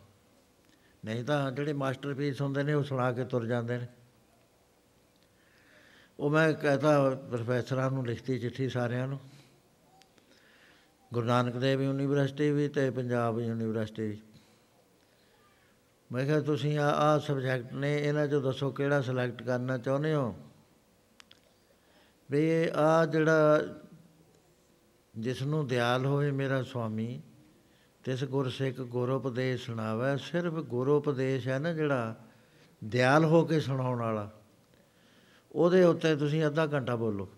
ਨਹੀਂ 1.04 1.24
ਤਾਂ 1.24 1.52
ਜਿਹੜੇ 1.52 1.72
ਮਾਸਟਰਪੀਸ 1.72 2.40
ਹੁੰਦੇ 2.42 2.62
ਨੇ, 2.62 2.74
ਉਹ 2.74 2.84
ਸੁਣਾ 2.84 3.12
ਕੇ 3.12 3.24
ਤੁਰ 3.24 3.46
ਜਾਂਦੇ 3.46 3.78
ਨੇ। 3.78 3.86
ਉਹ 6.20 6.30
ਮੈਂ 6.30 6.52
ਕਹਤਾ 6.52 7.10
ਪ੍ਰੋਫੈਸਰਾਂ 7.10 7.90
ਨੂੰ 7.90 8.06
ਲਿਖਤੀ 8.06 8.38
ਚਿੱਠੀ 8.38 8.68
ਸਾਰਿਆਂ 8.68 9.08
ਨੂੰ। 9.08 9.18
ਗੁਰੂ 11.14 11.26
ਨਾਨਕ 11.26 11.56
ਦੇਵ 11.56 11.82
ਯੂਨੀਵਰਸਿਟੀ 11.82 12.50
ਵੀ 12.50 12.68
ਤੇ 12.68 12.90
ਪੰਜਾਬ 12.90 13.40
ਯੂਨੀਵਰਸਿਟੀ 13.40 14.08
ਵੀ। 14.08 14.20
ਮੈਂ 16.12 16.24
ਕਿਹਾ, 16.24 16.40
ਤੁਸੀਂ 16.40 16.78
ਆ 16.78 16.86
ਆ 16.86 17.18
ਸਬਜੈਕਟ 17.18 17.72
ਨੇ, 17.72 17.96
ਇਹਨਾਂ 17.96 18.26
ਚੋਂ 18.26 18.42
ਦੱਸੋ 18.42 18.70
ਕਿਹੜਾ 18.70 19.00
ਸਿਲੈਕਟ 19.00 19.42
ਕਰਨਾ 19.42 19.78
ਚਾਹੁੰਦੇ 19.78 20.14
ਹੋ? 20.14 20.36
ਵੀ 22.30 22.50
ਆ 22.74 23.06
ਜਿਹੜਾ 23.06 23.60
ਜਿਸ 25.18 25.42
ਨੂੰ 25.42 25.66
ਦਿਆਲ 25.66 26.06
ਹੋਵੇ 26.06 26.30
ਮੇਰਾ 26.30 26.62
ਸੁਆਮੀ, 26.62 27.22
ਤਿਸ 28.04 28.24
ਗੁਰ 28.24 28.48
ਸਿੱਖ 28.48 28.76
ਗੁਰ 28.76 29.08
ਉਪਦੇਸ਼ 29.08 29.66
ਸੁਣਾਵੇ, 29.66 30.16
ਸਿਰਫ 30.16 30.52
ਗੁਰ 30.52 30.88
ਉਪਦੇਸ਼ 30.88 31.48
ਹੈ 31.48 31.58
ਨਾ 31.58 31.72
ਜਿਹੜਾ 31.72 32.16
ਦਿਆਲ 32.84 33.24
ਹੋ 33.24 33.44
ਕੇ 33.44 33.60
ਸੁਣਾਉਣ 33.60 33.98
ਵਾਲਾ। 33.98 34.30
ਉਹਦੇ 35.52 35.84
ਉੱਤੇ 35.84 36.16
ਤੁਸੀਂ 36.16 36.46
ਅੱਧਾ 36.46 36.66
ਘੰਟਾ 36.66 36.96
ਬੋਲੋ। 36.96 37.28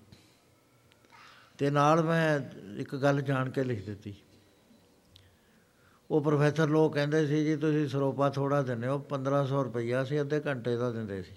ਤੇ 1.59 1.71
ਨਾਲ 1.71 2.03
ਮੈਂ 2.03 2.41
ਇੱਕ 2.77 2.97
ਗੱਲ 2.97 3.21
ਜਾਣ 3.21 3.51
ਕੇ 3.51 3.65
ਲਿਖ 3.65 3.87
ਦਿੱਤੀ। 3.87 4.15
ਉਹ 6.11 6.21
ਪ੍ਰੋਫੈਸਰ 6.21 6.69
ਲੋਕ 6.69 6.95
ਕਹਿੰਦੇ 6.95 7.27
ਸੀ 7.27 7.45
ਜੀ, 7.45 7.57
ਤੁਸੀਂ 7.57 7.89
ਸਰੋਪਾ 7.89 8.29
ਥੋੜਾ 8.31 8.63
ਦਿੰਦੇ 8.63 8.87
ਹੋ 8.87 8.99
1500 9.09 9.63
ਰੁਪਈਆ 9.65 10.05
ਸੀ, 10.05 10.21
ਅੱਧੇ 10.21 10.41
ਘੰਟੇ 10.47 10.77
ਦਾ 10.77 10.91
ਦਿੰਦੇ 10.91 11.23
ਸੀ। 11.23 11.35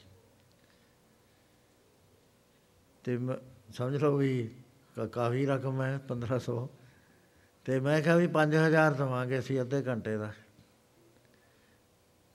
ਤੇ 3.03 3.17
ਸਮਝ 3.73 3.95
ਲਓ 3.95 4.17
ਵੀ 4.17 4.49
ਕਾਫੀ 5.13 5.45
ਰਕਮ 5.45 5.81
ਹੈ 5.81 5.97
1500 6.07 6.55
ਤੇ 7.65 7.79
ਮੈਂ 7.79 8.01
ਕਿਹਾ 8.01 8.15
ਵੀ 8.15 8.27
5000 8.27 8.93
ਦਵਾਂਗੇ 8.93 9.39
ਅਸੀਂ 9.39 9.59
ਅੱਧੇ 9.61 9.81
ਘੰਟੇ 9.81 10.17
ਦਾ। 10.17 10.31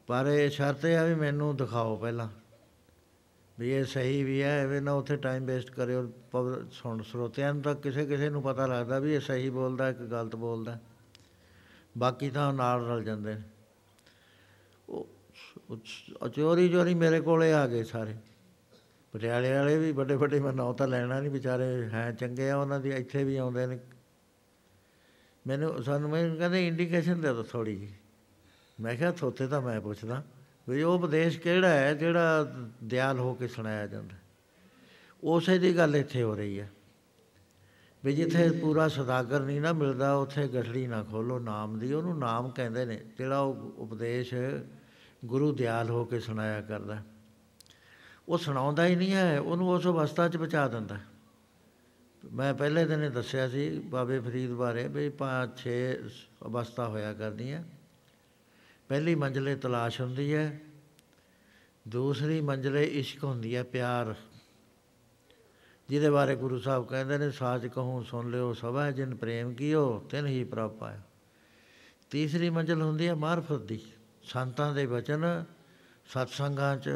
ਪਰ 0.09 0.27
ਇਹ 0.27 0.51
ਸ਼ਰਤ 0.51 0.85
ਹੈ 0.85 1.05
ਵੀ 1.07 1.15
ਮੈਨੂੰ 1.15 1.57
ਦਿਖਾਓ 1.57 1.97
ਪਹਿਲਾਂ। 1.97 2.29
ਵੀ 3.59 3.71
ਇਹ 3.71 3.85
ਸਹੀ 3.85 4.23
ਵੀ 4.25 4.43
ਹੈ, 4.43 4.63
ਐਵੇਂ 4.63 4.81
ਨਾ 4.83 4.93
ਉੱਥੇ 4.93 5.17
ਟਾਈਮ 5.17 5.47
ਵੇਸਟ 5.47 5.71
ਕਰਿਓ 5.71 6.13
ਸੁਣ, 6.73 7.03
ਸਰੋਤਿਆਂ 7.03 7.53
ਨੂੰ 7.55 7.63
ਤਾਂ 7.63 7.75
ਕਿਸੇ 7.75 8.07
ਕਿਸੇ 8.07 8.29
ਨੂੰ 8.31 8.43
ਪਤਾ 8.43 8.67
ਲੱਗਦਾ 8.67 8.99
ਵੀ 8.99 9.15
ਇਹ 9.15 9.21
ਸਹੀ 9.21 9.51
ਬੋਲਦਾ 9.51 9.91
ਕਿ 9.93 10.07
ਗਲਤ 10.07 10.37
ਬੋਲਦਾ। 10.37 10.79
ਬਾਕੀ 11.95 12.31
ਤਾਂ 12.31 12.53
ਨਾਲ 12.53 12.85
ਰਲ 12.87 13.05
ਜਾਂਦੇ 13.05 13.35
ਨੇ। 13.35 13.43
ਉਹ 14.89 16.29
ਚੋਰੀ 16.29 16.69
ਚੋਰੀ 16.69 16.95
ਮੇਰੇ 16.95 17.21
ਕੋਲੇ 17.21 17.53
ਆ 17.53 17.67
ਗਏ 17.67 17.85
ਸਾਰੇ। 17.85 18.15
ਪਟਿਆਲੇ 19.15 19.53
ਵਾਲੇ 19.53 19.77
ਵੀ 19.79 19.93
ਵੱਡੇ 19.93 20.15
ਵੱਡੇ, 20.15 20.41
ਮੈਂ 20.41 20.53
ਨਾਂ 20.53 20.73
ਤਾਂ 20.75 20.89
ਲੈਣਾ 20.89 21.21
ਨਹੀਂ 21.21 21.31
ਵਿਚਾਰੇ, 21.31 21.89
ਹੈ 21.89 22.11
ਚੰਗੇ 22.13 22.51
ਆ 22.51 22.57
ਉਹਨਾਂ 22.57 22.81
ਦੀ, 22.81 22.91
ਇੱਥੇ 22.91 23.25
ਵੀ 23.25 23.37
ਆਉਂਦੇ 23.37 23.67
ਨੇ। 23.67 23.79
ਮੈਨੂੰ, 25.47 25.83
ਸਾਨੂੰ 25.85 26.11
ਮੈਂ 26.11 26.37
ਕਹਿੰਦੇ 26.37 26.67
ਇੰਡੀਕੇਸ਼ਨ 26.69 27.21
ਦੇ 27.21 27.33
ਦੋ 27.35 27.43
ਥੋੜੀ 27.43 27.77
ਜੀ 27.77 27.93
ਮੈਂ 28.79 28.95
ਕਿਹਾ 28.97 29.11
ਥੋਤੇ 29.13 29.47
ਤਾਂ 29.47 29.61
ਮੈਂ 29.61 29.81
ਪੁੱਛਦਾ 29.81 30.23
ਵੀ 30.69 30.83
ਉਹ 30.83 30.95
ਉਪਦੇਸ਼ 30.95 31.39
ਕਿਹੜਾ 31.41 31.69
ਹੈ 31.69 31.93
ਜਿਹੜਾ 31.95 32.45
ਦਿਆਲ 32.85 33.19
ਹੋ 33.19 33.35
ਕੇ 33.35 33.49
ਸੁਣਾਇਆ 33.49 33.87
ਜਾਂਦਾ 33.87 34.17
ਉਸੇ 35.23 35.59
ਦੀ 35.59 35.77
ਗੱਲ 35.77 35.97
ਇੱਥੇ 35.97 36.23
ਹੋ 36.23 36.35
ਰਹੀ 36.35 36.59
ਹੈ। 36.61 36.69
ਵੀ 38.09 38.15
ਜਿੱਥੇ 38.15 38.51
ਪੂਰਾ 38.51 38.89
ਸਦਾਗਰ 38.89 39.41
ਨਹੀਂ 39.41 39.61
ਨਾ 39.61 39.73
ਮਿਲਦਾ, 39.73 40.15
ਉੱਥੇ 40.15 40.49
ਗਠੜੀ 40.49 40.87
ਨਾ 40.87 41.03
ਖੋਲੋ, 41.03 41.39
ਨਾਮ 41.39 41.79
ਦੀ। 41.79 41.93
ਉਹਨੂੰ 41.93 42.19
ਨਾਮ 42.19 42.51
ਕਹਿੰਦੇ 42.51 42.85
ਨੇ, 42.85 43.05
ਜਿਹੜਾ 43.19 43.41
ਉਹ 43.41 43.55
ਉਪਦੇਸ਼ 43.79 44.35
ਗੁਰੂ 45.25 45.53
ਦਿਆਲ 45.53 45.91
ਹੋ 45.91 46.05
ਕੇ 46.05 46.21
ਸੁਣਾਇਆ 46.21 46.61
ਕਰਦਾ। 46.61 47.03
ਉਹ 48.29 48.39
ਸੁਣਾਉਂਦਾ 48.39 48.87
ਹੀ 48.87 48.97
ਨਹੀਂ 48.97 49.13
ਹੈ, 49.15 49.41
ਉਹਨੂੰ 49.41 49.69
ਉਸ 49.71 49.87
ਅਵਸਥਾ 49.87 50.29
'ਚ 50.29 50.37
ਬਚਾ 50.37 50.69
ਦਿੰਦਾ। 50.69 50.99
ਮੈਂ 52.33 52.55
ਪਹਿਲੇ 52.55 52.85
ਦਿਨ 52.85 53.11
ਦੱਸਿਆ 53.11 53.49
ਸੀ 53.49 53.79
ਬਾਬੇ 53.79 54.21
ਫਰੀਦ 54.21 54.51
ਬਾਰੇ 54.51 54.89
ਵੀ 54.89 55.09
ਪੰਜ 55.09 55.59
ਛੇ 55.59 55.99
ਅਵਸਥਾ 56.47 56.89
ਹੋਇਆ 56.89 57.13
ਕਰਦੀ 57.13 57.53
ਹੈ 57.53 57.65
ਪਹਿਲੀ 58.89 59.15
ਮੰਜ਼ਲੇ 59.15 59.57
ਤਲਾਸ਼ 59.57 60.01
ਹੁੰਦੀ 60.01 60.35
ਹੈ, 60.35 60.61
ਦੂਸਰੀ 61.89 62.41
ਮੰਜ਼ਲੇ 62.41 62.85
ਇਸ਼ਕ 62.85 63.25
ਹੁੰਦੀ 63.25 63.57
ਹੈ, 63.57 63.63
ਪਿਆਰ 63.63 64.15
ਜਿਹਦੇ 65.89 66.11
ਬਾਰੇ 66.11 66.37
ਗੁਰੂ 66.37 66.59
ਸਾਹਿਬ 66.59 66.87
ਕਹਿੰਦੇ 66.87 67.19
ਨੇ, 67.19 67.31
ਸਾਚ 67.31 67.67
ਕਹੂੰ, 67.67 68.05
ਸੁਣ 68.05 68.31
ਲਿਓ, 68.31 68.53
ਸਭਾ 68.53 68.91
ਜਿਨ 68.91 69.15
ਪ੍ਰੇਮ 69.15 69.55
ਕੀਓ, 69.55 69.99
ਤਿਨ 70.11 70.27
ਹੀ 70.27 70.45
ਪ੍ਰਭ 70.45 70.71
ਪਾਇਆ 70.71 71.03
ਤੀਸਰੀ 72.11 72.51
ਮੰਜ਼ਲ 72.51 72.83
ਹੁੰਦੀ 72.83 73.09
ਹੈ 73.09 73.15
ਮਾਰਫਤ 73.15 73.63
ਦੀ। 73.63 73.81
ਸੰਤਾਂ 74.23 74.75
ਦੇ 74.75 74.87
ਬਚਨ 74.87 75.45
ਸਤਸੰਗਾਂ 76.07 76.77
'ਚ 76.77 76.91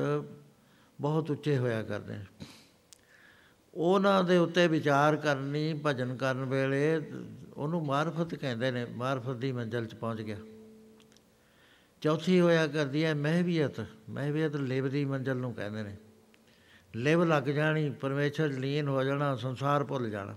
ਬਹੁਤ 1.00 1.30
ਉੱਚੇ 1.30 1.58
ਹੋਇਆ 1.58 1.82
ਕਰਦੇ 1.82 2.12
ਨੇ। 2.12 2.46
ਉਹਨਾਂ 3.74 4.24
ਦੇ 4.24 4.36
ਉੱਤੇ 4.36 4.66
ਵਿਚਾਰ 4.68 5.16
ਕਰਨੀ, 5.16 5.80
ਭਜਨ 5.86 6.16
ਕਰਨ 6.16 6.44
ਵੇਲੇ 6.44 7.00
ਉਹਨੂੰ 7.56 7.84
ਮਾਰਫਤ 7.86 8.34
ਕਹਿੰਦੇ 8.34 8.70
ਨੇ, 8.70 8.84
ਮਾਰਫਤ 8.84 9.36
ਦੀ 9.36 9.52
ਮੰਜ਼ਲ 9.52 9.86
'ਚ 9.86 9.94
ਪਹੁੰਚ 9.94 10.22
ਗਿਆ। 10.22 10.36
ਚੌਥੀ 12.00 12.40
ਹੋਇਆ 12.40 12.66
ਕਰਦੀ 12.66 13.04
ਹੈ 13.04 13.14
ਮਹਿਵੀਅਤ 13.14 13.86
ਮਹਿਵੀਅਤ 14.10 14.56
ਲੇਵ 14.56 14.88
ਦੀ 14.88 15.04
ਮੰਜ਼ਲ 15.04 15.36
ਨੂੰ 15.36 15.54
ਕਹਿੰਦੇ 15.54 15.82
ਨੇ। 15.82 15.96
ਲਿਵ 16.96 17.24
ਲੱਗ 17.24 17.42
ਜਾਣੀ, 17.42 17.90
ਪਰਮੇਸ਼ਰ 17.90 18.48
ਲੀਨ 18.48 18.88
ਹੋ 18.88 19.04
ਜਾਣਾ, 19.04 19.36
ਸੰਸਾਰ 19.36 19.84
ਭੁੱਲ 19.84 20.10
ਜਾਣਾ। 20.10 20.36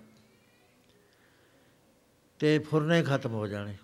ਤੇ 2.40 2.60
ਫੁਰਨੇ 2.60 3.04
ਖਤਮ 3.04 3.34
ਹੋ 3.34 3.48
ਜਾਣੇ। 3.48 3.76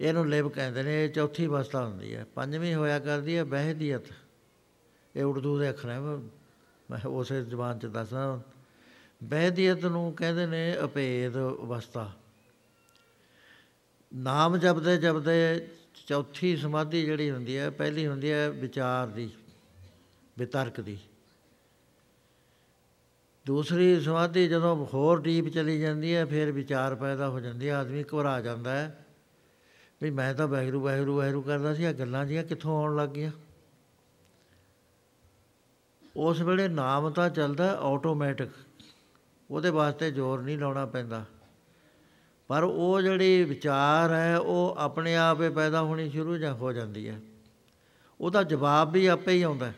ਇਹਨੂੰ 0.00 0.28
ਲਿਵ 0.28 0.48
ਕਹਿੰਦੇ 0.48 0.82
ਨੇ, 0.82 1.04
ਇਹ 1.04 1.10
ਚੌਥੀ 1.10 1.46
ਅਵਸਥਾ 1.46 1.86
ਹੁੰਦੀ 1.86 2.14
ਹੈ। 2.14 2.24
ਪੰਜਵੀਂ 2.24 2.74
ਹੋਇਆ 2.74 2.98
ਕਰਦੀ 2.98 3.36
ਹੈ 3.36 3.44
ਬਹਿਦੀਅਤ 3.44 4.02
ਇਹ 5.16 5.24
ਉਰਦੂ 5.24 5.58
ਦੇ 5.58 5.70
ਅੱਖਰ 5.70 5.90
ਹੈ। 5.90 6.00
ਮੈਂ 6.90 7.08
ਉਸੇ 7.08 7.44
ਜ਼ਬਾਨ 7.44 7.78
ਚ 7.78 7.86
ਦੱਸਦਾ 7.86 8.40
ਬਹਿਦੀਅਤ 9.22 9.84
ਨੂੰ 9.84 10.12
ਕਹਿੰਦੇ 10.12 10.46
ਨੇ 10.46 10.76
ਅਭੇਦ 10.84 11.36
ਅਵਸਥਾ। 11.36 12.12
ਨਾਮ 14.14 14.56
ਜਪਦੇ 14.56 14.96
ਜਪਦੇ 14.96 15.68
ਚੌਥੀ 16.06 16.56
ਸਮਾਧੀ 16.56 17.04
ਜਿਹੜੀ 17.04 17.30
ਹੁੰਦੀ 17.30 17.58
ਹੈ, 17.58 17.70
ਪਹਿਲੀ 17.70 18.06
ਹੁੰਦੀ 18.06 18.30
ਹੈ 18.30 18.50
ਵਿਚਾਰ 18.50 19.06
ਦੀ। 19.06 19.30
ਵਿਤਰਕ 20.38 20.80
ਦੀ। 20.80 20.98
ਦੂਸਰੀ 23.46 24.00
ਸਮਾਧੀ 24.00 24.48
ਜਦੋਂ 24.48 24.86
ਹੋਰ 24.86 25.20
ਡੀਪ 25.20 25.48
ਚਲੀ 25.48 25.80
ਜਾਂਦੀ 25.80 26.14
ਹੈ, 26.14 26.26
ਫਿਰ 26.26 26.52
ਵਿਚਾਰ 26.52 26.94
ਪੈਦਾ 26.94 27.28
ਹੋ 27.28 27.40
ਜਾਂਦੀ 27.40 27.68
ਹੈ 27.68 27.76
ਆਦਮੀ 27.76 28.02
ਘਬਰਾ 28.02 28.40
ਜਾਂਦਾ 28.40 28.72
ਹੈ। 28.72 29.06
ਵੀ 30.02 30.10
ਮੈਂ 30.10 30.34
ਤਾਂ 30.34 30.48
ਵਾਹਿਗੁਰੂ 30.48 30.80
ਵਾਹਿਗੁਰੂ 30.80 31.16
ਵਾਹਿਗੁਰੂ 31.16 31.42
ਕਰਦਾ 31.42 31.74
ਸੀ 31.74 31.84
ਆ 31.84 31.92
ਗੱਲਾਂ 31.92 32.26
ਜੀਆਂ 32.26 32.44
ਕਿੱਥੋਂ 32.44 32.82
ਆਉਣ 32.82 32.96
ਲੱਗ 32.96 33.08
ਗਈਆਂ? 33.08 33.30
ਉਸ 36.16 36.40
ਵੇਲੇ 36.40 36.68
ਨਾਮ 36.68 37.10
ਤਾਂ 37.10 37.30
ਚੱਲਦਾ 37.30 37.78
ਆਟੋਮੈਟਿਕ 37.80 38.50
ਉਹਦੇ 39.50 39.70
ਵਾਸਤੇ 39.70 40.10
ਜ਼ੋਰ 40.10 40.42
ਨਹੀਂ 40.42 40.58
ਲਾਉਣਾ 40.58 40.86
ਪੈਂਦਾ। 40.86 41.24
ਪਰ 42.48 42.62
ਉਹ 42.62 43.00
ਜਿਹੜੀ 43.00 43.44
ਵਿਚਾਰ 43.44 44.12
ਹੈ, 44.12 44.38
ਉਹ 44.38 44.74
ਆਪਣੇ 44.78 45.16
ਆਪ 45.16 45.40
ਹੀ 45.40 45.48
ਪੈਦਾ 45.48 45.82
ਹੋਣੀ 45.82 46.10
ਸ਼ੁਰੂ 46.10 46.36
ਜਾਂ 46.36 46.54
ਹੋ 46.54 46.72
ਜਾਂਦੀ 46.72 47.08
ਹੈ। 47.08 47.20
ਉਹਦਾ 48.20 48.42
ਜਵਾਬ 48.42 48.92
ਵੀ 48.92 49.06
ਆਪੇ 49.06 49.32
ਹੀ 49.32 49.42
ਆਉਂਦਾ 49.42 49.72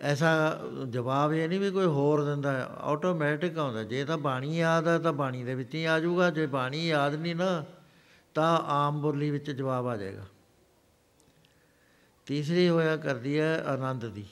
ਐਸਾ 0.00 0.60
ਜਵਾਬ 0.88 1.32
ਇਹ 1.32 1.48
ਨਹੀਂ 1.48 1.60
ਵੀ 1.60 1.70
ਕੋਈ 1.70 1.86
ਹੋਰ 1.86 2.24
ਦਿੰਦਾ 2.24 2.64
ਆਟੋਮੈਟਿਕ 2.80 3.58
ਆਉਂਦਾ 3.58 3.82
ਜੇ 3.84 4.04
ਤਾਂ 4.04 4.18
ਬਾਣੀ 4.18 4.58
ਯਾਦ 4.58 4.88
ਹੈ 4.88 4.98
ਤਾਂ 4.98 5.12
ਬਾਣੀ 5.12 5.44
ਦੇ 5.44 5.54
ਵਿੱਚ 5.54 5.74
ਹੀ 5.74 5.84
ਆ 5.84 6.00
ਜਾਊਗਾ। 6.00 6.30
ਜੇ 6.30 6.46
ਬਾਣੀ 6.46 6.88
ਯਾਦ 6.88 7.14
ਨਹੀਂ 7.14 7.36
ਨਾ, 7.36 7.64
ਤਾਂ 8.34 8.58
ਆਮ 8.58 9.00
ਬੋਲੀ 9.02 9.30
ਵਿੱਚ 9.30 9.50
ਜਵਾਬ 9.50 9.86
ਆ 9.86 9.96
ਜਾਏਗਾ। 9.96 10.24
ਤੀਸਰੀ 12.26 12.68
ਹੋਇਆ 12.68 12.96
ਕਰਦੀ 12.96 13.38
ਹੈ 13.40 13.64
ਆਨੰਦ 13.64 14.06
ਦੀ। 14.06 14.24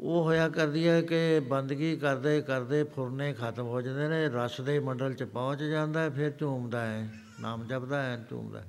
ਉਹ 0.00 0.24
ਹੋਇਆ 0.24 0.48
ਕਰਦੀ 0.48 0.88
ਹੈ 0.88 1.02
ਕਿ 1.02 1.40
ਬੰਦਗੀ 1.40 1.96
ਕਰਦੇ 1.96 2.40
ਕਰਦੇ 2.40 2.84
ਫੁਰਨੇ 2.84 3.32
ਖਤਮ 3.32 3.66
ਹੋ 3.66 3.80
ਜਾਂਦੇ 3.80 4.08
ਨੇ, 4.08 4.28
ਰਸ 4.28 4.60
ਦੇ 4.60 4.78
ਮੰਡਲ 4.78 5.14
'ਚ 5.14 5.22
ਪਹੁੰਚ 5.22 5.62
ਜਾਂਦਾ 5.62 6.00
ਹੈ, 6.00 6.10
ਫਿਰ 6.10 6.30
ਝੂਮਦਾ 6.30 6.86
ਹੈ, 6.86 7.08
ਨਾਮ 7.40 7.64
ਜਪਦਾ 7.64 8.02
ਹੈ, 8.02 8.26
ਝੂਮਦਾ 8.30 8.62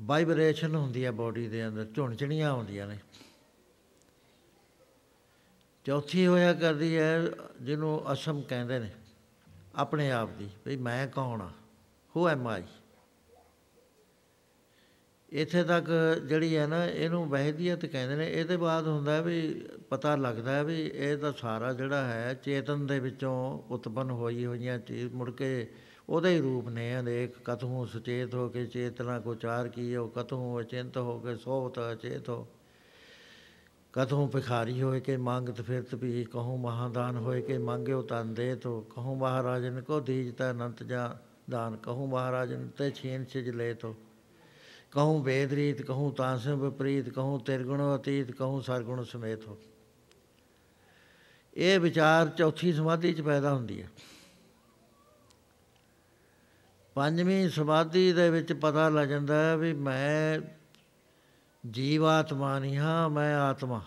ਵਾਈਬ੍ਰੇਸ਼ਨ 0.00 0.74
ਹੁੰਦੀ 0.74 1.04
ਹੈ 1.04 1.10
ਬਾਡੀ 1.10 1.48
ਦੇ 1.48 1.68
ਅੰਦਰ, 1.68 1.84
ਝੁਣਝਣੀਆਂ 1.84 2.50
ਆਉਂਦੀਆਂ 2.50 2.86
ਨੇ। 2.86 2.98
ਚੌਥੀ 5.84 6.26
ਹੋਇਆ 6.26 6.52
ਕਰਦੀ 6.52 6.96
ਹੈ, 6.96 7.30
ਜਿਹਨੂੰ 7.62 8.12
ਅਸਮ 8.12 8.42
ਕਹਿੰਦੇ 8.42 8.78
ਨੇ, 8.78 8.90
ਆਪਣੇ 9.74 10.10
ਆਪ 10.10 10.30
ਦੀ, 10.30 10.48
ਵੀ 10.66 10.76
ਮੈਂ 10.76 11.06
ਕੌਣ 11.06 11.42
ਆ? 11.42 11.50
ਹੂ 12.16 12.28
ਐਮ 12.28 12.48
ਆਈ 12.48 12.62
ਇੱਥੇ 15.32 15.64
ਤੱਕ 15.64 15.84
ਜਿਹੜੀ 16.28 16.56
ਹੈ 16.56 16.66
ਨਾ, 16.66 16.84
ਇਹਨੂੰ 16.86 17.28
ਵਹਿਦੀਅਤ 17.28 17.86
ਕਹਿੰਦੇ 17.86 18.16
ਨੇ। 18.16 18.30
ਇਹਦੇ 18.32 18.56
ਬਾਅਦ 18.56 18.86
ਹੁੰਦਾ 18.86 19.20
ਵੀ 19.20 19.66
ਪਤਾ 19.90 20.16
ਲੱਗਦਾ 20.16 20.62
ਵੀ 20.62 20.90
ਇਹ 20.94 21.16
ਤਾਂ 21.18 21.32
ਸਾਰਾ 21.32 21.72
ਜਿਹੜਾ 21.72 22.04
ਹੈ, 22.04 22.34
ਚੇਤਨ 22.34 22.86
ਦੇ 22.86 23.00
ਵਿੱਚੋਂ 23.00 23.62
ਉਤਪਨ 23.70 24.10
ਹੋਈ 24.10 24.46
ਹੋਈਆਂ 24.46 24.78
ਚੀਜ਼ 24.78 25.14
ਮੁੜ 25.14 25.30
ਕੇ 25.30 25.74
ਉਹਦੇ 26.08 26.34
ਹੀ 26.34 26.40
ਰੂਪ 26.40 26.68
ਨੇ 26.68 27.00
ਅਨੇਕ 27.00 27.36
ਕਤਹੂ 27.44 27.86
ਸੁਚੇਤ 27.86 28.34
ਹੋ 28.34 28.48
ਕੇ 28.48 28.66
ਚੇਤਨਾ 28.66 29.18
ਕੋ 29.20 29.34
ਚਾਰ 29.34 29.68
ਕੀਓ 29.68 30.06
ਕਤਹੂ 30.08 30.60
ਅਚਿੰਤ 30.60 30.96
ਹੋ 30.96 31.18
ਕੇ 31.18 31.36
ਸੋਵਤ 31.36 31.78
ਅਚੇਤ 31.92 32.28
ਹੋ। 32.28 32.46
ਕਤਹੂ 33.92 34.26
ਭਿਖਾਰੀ 34.28 34.82
ਹੋਏ 34.82 35.00
ਕੇ 35.00 35.16
ਮੰਗਤ 35.16 35.60
ਫਿਰਤ 35.60 35.94
ਵੀ 35.94 36.24
ਕਹੂੰ 36.24 36.60
ਮਹਾਦਾਨ 36.60 37.16
ਹੋਏ 37.16 37.42
ਕੇ 37.42 37.58
ਮੰਗਿਓ 37.58 38.02
ਤਨ 38.02 38.34
ਦੇ 38.34 38.54
ਤੋ 38.54 38.80
ਕਹੂੰ 38.80 39.16
ਮਹਾਰਾਜਨ 39.18 39.80
ਕੋ 39.80 40.00
ਦੀਜਤਾ 40.00 40.50
ਅਨੰਤ 40.50 40.82
ਜਾ 40.82 41.16
ਦਾਨ, 41.50 41.76
ਕਹੂੰ 41.76 42.08
ਮਹਾਰਾਜਨ 42.08 42.68
ਤੇ 42.68 42.90
ਛੀਨ 42.90 43.24
ਛਿਜ 43.24 43.48
ਲੈ 43.48 43.72
ਤੋ 43.74 43.94
ਕਹੂੰ 44.92 45.22
ਵੇਦ 45.24 45.52
ਰੀਤ, 45.52 45.82
ਕਹੂੰ 45.82 46.12
ਤਾਂਸਿ 46.12 46.52
ਵਿਪਰੀਤ 46.52 47.08
ਕਹੂੰ 47.08 47.40
ਤਿਰਗੁਣ 47.40 47.96
ਅਤੀਤ, 47.96 48.30
ਕਹੂੰ 48.30 48.62
ਸਰਗੁਣ 48.62 49.02
ਸਮੇਤ 49.04 49.46
ਹੋ। 49.46 49.58
ਇਹ 51.56 51.80
ਵਿਚਾਰ 51.80 52.28
ਚੌਥੀ 52.28 52.72
ਸਮਾਧੀ 52.72 53.12
ਚ 53.12 53.20
ਪੈਦਾ 53.20 53.54
ਹੁੰਦੀ 53.54 53.82
ਹੈ। 53.82 53.88
ਪੰਜਵੀਂ 56.96 57.48
ਸਮਾਧੀ 57.50 58.12
ਦੇ 58.12 58.28
ਵਿੱਚ 58.30 58.52
ਪਤਾ 58.52 58.88
ਲੱਗ 58.88 59.08
ਜਾਂਦਾ 59.08 59.34
ਹੈ 59.34 59.56
ਵੀ 59.56 59.72
ਮੈਂ 59.72 60.40
ਜੀਵ 61.64 62.04
ਆਤਮਾ 62.06 62.58
ਨਹੀਂ 62.58 62.76
ਹਾਂ, 62.76 63.08
ਮੈਂ 63.10 63.34
ਆਤਮਾ। 63.36 63.80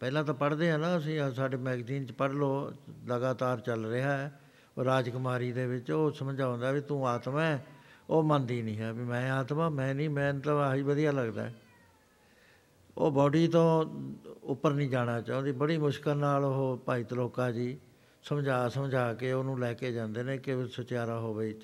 ਪਹਿਲਾਂ 0.00 0.22
ਤਾਂ 0.24 0.34
ਪੜ੍ਹਦੇ 0.34 0.70
ਆ 0.70 0.76
ਨਾ 0.76 0.96
ਅਸੀਂ 0.98 1.18
ਸਾਡੇ 1.34 1.56
ਮੈਗਜ਼ੀਨ 1.56 2.06
'ਚ 2.06 2.12
ਪੜ੍ਹ 2.12 2.32
ਲਓ, 2.32 2.72
ਲਗਾਤਾਰ 3.06 3.60
ਚੱਲ 3.60 3.86
ਰਿਹਾ 3.86 4.16
ਹੈ। 4.16 4.40
ਉਹ 4.78 4.84
ਰਾਜਕੁਮਾਰੀ 4.84 5.50
ਦੇ 5.52 5.66
ਵਿੱਚ 5.66 5.90
ਉਹ 5.90 6.10
ਸਮਝਾਉਂਦਾ 6.10 6.70
ਵੀ 6.70 6.80
ਤੂੰ 6.80 7.08
ਆਤਮਾ 7.08 7.42
ਹੈ, 7.42 7.64
ਉਹ 8.10 8.22
ਮੰਨਦੀ 8.22 8.60
ਨਹੀਂ 8.62 8.78
ਹੈ 8.78 8.92
ਵੀ 8.92 9.04
ਮੈਂ 9.04 9.30
ਆਤਮਾ, 9.32 9.68
ਮੈਂ 9.68 9.94
ਨਹੀਂ, 9.94 10.08
ਮੈਂ 10.10 10.32
ਤਾਂ 10.34 10.56
ਆਹੀ 10.60 10.82
ਵਧੀਆ 10.82 11.12
ਲੱਗਦਾ 11.12 11.50
ਉਹ 12.98 13.10
ਬਾਡੀ 13.10 13.46
ਤੋਂ 13.48 13.84
ਉੱਪਰ 14.42 14.72
ਨਹੀਂ 14.72 14.90
ਜਾਣਾ 14.90 15.20
ਚਾਹੁੰਦੀ, 15.20 15.52
ਬੜੀ 15.52 15.78
ਮੁਸ਼ਕਲ 15.78 16.16
ਨਾਲ 16.16 16.44
ਉਹ 16.44 16.76
ਭਾਈ 16.86 17.04
ਤਲੋਕਾ 17.04 17.50
ਜੀ 17.50 17.76
ਸਮਝਾ 18.22 18.68
ਸਮਝਾ 18.68 19.12
ਕੇ 19.14 19.32
ਉਹਨੂੰ 19.32 19.58
ਲੈ 19.60 19.72
ਕੇ 19.74 19.92
ਜਾਂਦੇ 19.92 20.22
ਨੇ 20.22 20.38
ਕਿ 20.38 20.66
ਸਚਿਆਰਾ 20.66 21.18
ਹੋਵੇ 21.18 21.54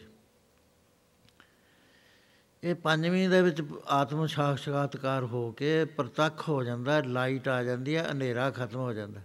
ਇਹ 2.65 2.75
ਪੰਜਵੀਂ 2.75 3.29
ਦੇ 3.29 3.43
ਵਿੱਚ 3.43 3.63
ਆਤਮ 3.87 4.27
ਸਾਖਸ਼ਾਤਕਾਰ 4.27 5.23
ਹੋ 5.23 5.53
ਕੇ 5.53 5.85
ਪ੍ਰਤੱਖ 5.85 6.49
ਹੋ 6.49 6.65
ਜਾਂਦਾ, 6.65 7.01
ਲਾਈਟ 7.01 7.49
ਆ 7.49 7.63
ਜਾਂਦੀ 7.63 7.97
ਹੈ 7.97 8.13
ਹਨੇਰਾ 8.13 8.51
ਖਤਮ 8.51 8.79
ਹੋ 8.81 8.93
ਜਾਂਦਾ। 8.93 9.21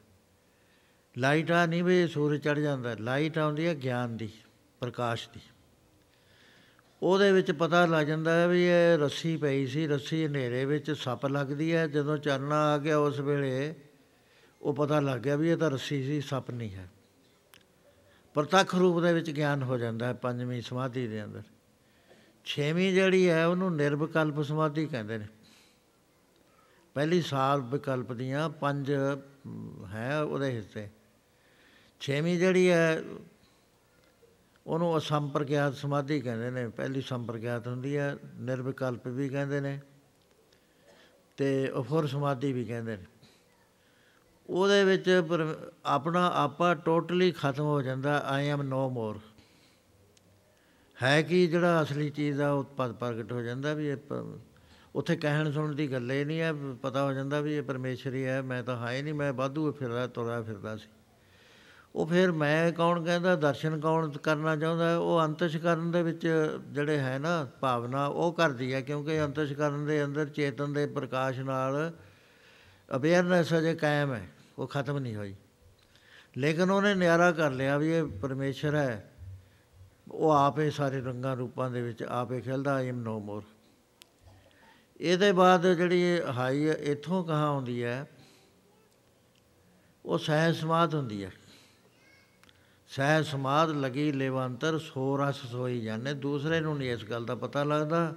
ਲਾਈਟ 1.18 1.52
ਆ 1.52 1.66
ਨਹੀਂ 1.66 1.84
ਵੀ 1.84 2.08
ਸੂਰਜ 2.08 2.44
ਚੜ 2.44 2.60
ਜਾਂਦਾ, 2.60 2.96
ਲਾਈਟ 3.00 3.38
ਆਉਂਦੀ 3.38 3.68
ਹੈ 3.68 3.76
ਗਿਆਨ 3.76 4.18
ਦੀ, 4.18 4.30
ਪ੍ਰਕਾਸ਼ 4.80 5.30
ਦੀ। 5.34 5.40
ਉਹਦੇ 7.02 7.32
ਵਿੱਚ 7.32 7.52
ਪਤਾ 7.52 7.86
ਲੱਗ 7.86 8.08
ਜਾਂਦਾ 8.08 8.32
ਹੈ 8.32 8.48
ਵੀ 8.48 8.64
ਇਹ 8.64 8.98
ਰੱਸੀ 8.98 9.38
ਪਈ 9.38 9.68
ਸੀ, 9.68 9.88
ਰੱਸੀ 9.88 10.26
ਹਨੇਰੇ 10.26 10.66
ਵਿੱਚ 10.66 10.92
ਸੱਪ 10.92 11.26
ਲੱਗਦੀ 11.26 11.76
ਹੈ। 11.76 11.88
ਜਦੋਂ 11.88 12.18
ਚਰਨਾ 12.18 12.74
ਆ 12.74 12.78
ਗਿਆ 12.78 12.98
ਉਸ 12.98 13.20
ਵੇਲੇ, 13.20 13.76
ਉਹ 14.62 14.74
ਪਤਾ 14.74 15.00
ਲੱਗ 15.00 15.20
ਗਿਆ 15.20 15.36
ਵੀ 15.36 15.50
ਇਹ 15.50 15.58
ਤਾਂ 15.58 15.72
ਰੱਸੀ 15.72 16.04
ਸੀ, 16.04 16.22
ਸੱਪ 16.22 16.52
ਨਹੀਂ 16.52 16.72
ਹੈ। 16.72 16.90
ਪ੍ਰਤੱਖ 18.34 18.76
ਰੂਪ 18.76 19.04
ਦੇ 19.04 19.14
ਵਿੱਚ 19.14 19.32
ਗਿਆਨ 19.32 19.64
ਹੋ 19.64 19.78
ਜਾਂਦਾ 19.78 20.06
ਹੈ 20.06 20.14
ਪੰਜਵੀਂ 20.14 20.62
ਸਮਾਧੀ 20.62 21.08
ਦੇ 21.08 21.24
ਅੰਦਰ। 21.24 21.42
ਛੇਵੀਂ 22.46 22.94
ਜਿਹੜੀ 22.94 23.30
ਹੈ, 23.30 23.46
ਉਹਨੂੰ 23.48 23.76
ਨਿਰਵਿਕਲਪ 23.76 24.42
ਸਮਾਧੀ 24.42 24.86
ਕਹਿੰਦੇ 24.86 25.18
ਨੇ। 25.18 25.28
ਪਹਿਲੀ 26.96 27.22
ਸਾਲ 27.22 27.62
ਵਿਕਲਪ 27.62 28.12
ਦੀਆਂ 28.14 28.50
ਪੰਜ 28.50 28.92
ਹੈ 29.94 30.22
ਉਹਦੇ 30.22 30.52
ਹਿੱਸੇ। 30.52 30.90
ਛੇਵੀਂ 32.00 32.38
ਜਿਹੜੀ 32.40 32.70
ਹੈ, 32.70 33.04
ਉਹਨੂੰ 34.68 34.98
ਅਸੰਪਰਗਿਆਤ 34.98 35.74
ਸਮਾਧੀ 35.74 36.20
ਕਹਿੰਦੇ 36.22 36.50
ਨੇ। 36.52 36.68
ਪਹਿਲੀ 36.68 37.02
ਸੰਪਰਗਿਆਤ 37.02 37.68
ਹੁੰਦੀ 37.68 37.96
ਹੈ, 37.98 38.16
ਨਿਰਵਿਕਲਪ 38.36 39.08
ਵੀ 39.08 39.30
ਕਹਿੰਦੇ 39.30 39.60
ਨੇ 39.62 39.80
ਤੇ 41.38 41.72
ਅਫੁਰ 41.80 42.08
ਸਮਾਧੀ 42.08 42.54
ਵੀ 42.54 42.66
ਕਹਿੰਦੇ 42.66 42.98
ਨੇ। 42.98 43.06
ਉਹਦੇ 44.50 44.84
ਵਿੱਚ 44.84 45.10
ਆਪਣਾ 45.86 46.32
ਆਪਾ 46.36 46.74
ਟੋਟਲੀ 46.76 47.32
ਖਤਮ 47.32 47.64
ਹੋ 47.64 47.82
ਜਾਂਦਾ 47.82 48.18
ਆਈ 48.20 48.48
ਐਮ 48.48 48.62
ਨੋ 48.62 48.90
ਮੋਰ 48.90 49.20
ਹੈ 51.04 51.22
ਕਿ 51.22 51.48
ਜਿਹੜਾ 51.48 51.82
ਅਸਲੀ 51.82 52.10
ਚੀਜ਼ 52.10 52.42
ਆ 52.42 52.50
ਉਹ 52.50 52.64
ਪ੍ਰਗਟ 52.64 53.32
ਹੋ 53.32 53.42
ਜਾਂਦਾ 53.42 53.74
ਵੀ 53.74 53.88
ਇਹ 53.88 53.98
ਉੱਥੇ 54.96 55.16
ਕਹਿਣ 55.16 55.52
ਸੁਣਨ 55.52 55.76
ਦੀ 55.76 55.92
ਗੱਲ 55.92 56.12
ਇਹ 56.12 56.26
ਨਹੀਂ 56.26 56.40
ਹੈ, 56.42 56.54
ਪਤਾ 56.82 57.04
ਹੋ 57.04 57.14
ਜਾਂਦਾ 57.14 57.40
ਵੀ 57.42 57.54
ਇਹ 57.54 57.62
ਪਰਮੇਸ਼ਰ 57.62 58.14
ਹੀ 58.14 58.26
ਹੈ 58.26 58.42
ਮੈਂ 58.42 58.64
ਤਾਂ 58.64 58.88
ਹੈ 58.88 59.02
ਨਹੀਂ, 59.02 59.14
ਮੈਂ 59.14 59.34
ਵਾਧੂ 59.34 59.72
ਫਿਰਦਾ, 59.72 60.08
ਤੁਰਿਆ 60.08 60.42
ਫਿਰਦਾ 60.42 60.78
ਸੀ। 60.78 60.90
ਉਹ 61.96 62.06
ਫਿਰ 62.08 62.32
ਮੈਂ 62.32 62.72
ਕੌਣ 62.72 63.04
ਕਹਿੰਦਾ, 63.04 63.36
ਦਰਸ਼ਨ 63.36 63.80
ਕੌਣ 63.80 64.12
ਕਰਨਾ 64.12 64.56
ਚਾਹੁੰਦਾ, 64.56 64.98
ਉਹ 64.98 65.22
ਅੰਤਸ਼ਕਰਨ 65.22 65.92
ਦੇ 65.92 66.04
ਵਿੱਚ 66.04 66.28
ਜਿਹੜੇ 66.72 66.98
ਹੈ 66.98 67.20
ਨਾ 67.20 67.48
ਭਾਵਨਾ, 67.62 68.06
ਉਹ 68.06 68.34
ਕਰਦੀ 68.34 68.74
ਹੈ, 68.74 68.82
ਕਿਉਂਕਿ 68.82 69.24
ਅੰਤਸ਼ਕਰਨ 69.24 69.86
ਦੇ 69.86 70.06
ਅੰਦਰ 70.06 70.26
ਚੇਤਨ 70.26 70.74
ਦੇ 70.74 70.86
ਪ੍ਰਕਾਸ਼ 70.86 71.40
ਨਾਲ 71.40 71.94
ਅਵੇਅਰਨੈਸ 72.96 73.54
ਅਜੇ 73.54 73.76
ਕਾਇਮ 73.76 74.14
ਹੈ, 74.14 74.30
ਉਹ 74.58 74.68
ਖਤਮ 74.68 75.00
ਨਹੀਂ 75.00 75.16
ਹੋਈ। 75.16 75.36
ਲੇਕਿਨ 76.38 76.72
ਉਹਨੇ 76.72 76.96
ਨਿਆਰਾ 76.96 77.32
ਕਰ 77.32 77.52
ਲਿਆ 77.52 77.78
ਵੀ 77.78 77.92
ਇਹ 77.92 78.04
ਪਰਮੇਸ਼ਰ 78.04 78.76
ਹੈ। 78.76 79.13
ਉਹ 80.12 80.32
ਆਪੇ 80.32 80.70
ਸਾਰੇ 80.70 81.02
ਰੰਗਾਂ 81.02 81.36
ਰੂਪਾਂ 81.36 81.70
ਦੇ 81.70 81.82
ਵਿੱਚ 81.82 82.04
ਆਪੇ 82.04 82.42
ਖੇਲਦਾ 82.42 82.74
ਆਈ 82.74 82.90
ਐਮ 82.90 83.00
ਨੋ 83.00 83.20
ਮੋਰ 83.20 83.44
ਇਹਦੇ 85.02 85.32
ਬਾਅਦ 85.32 85.68
ਜਿਹੜੀ 85.68 86.04
ਹਾਈ 86.30 86.70
ਇੱਥੋਂ 86.70 87.24
ਕਹਾ 87.24 87.48
ਆਉਂਦੀ 87.48 87.84
ਹੈ, 87.84 88.08
ਉਹ 90.06 90.18
ਸਹਿ 90.18 90.54
ਸਮਾਧ 90.54 90.96
ਹੁੰਦੀ 90.96 91.24
ਹੈ। 91.24 91.32
ਸਹਿ 92.88 93.24
ਸਮਾਧ 93.24 93.70
ਲਗੀ 93.70 94.12
ਲੇਵੰਤਰ, 94.12 94.78
ਸੋ 94.80 95.18
ਰਸ 95.18 95.36
ਸੋਈ 95.36 95.82
ਜਾਣੇ 95.82 96.14
ਦੂਸਰੇ 96.14 96.60
ਨੂੰ 96.60 96.78
ਨਹੀਂ 96.78 96.92
ਇਸ 96.92 97.04
ਗੱਲ 97.04 97.26
ਦਾ 97.26 97.36
ਪਤਾ 97.36 97.64
ਲੱਗਦਾ। 97.64 98.14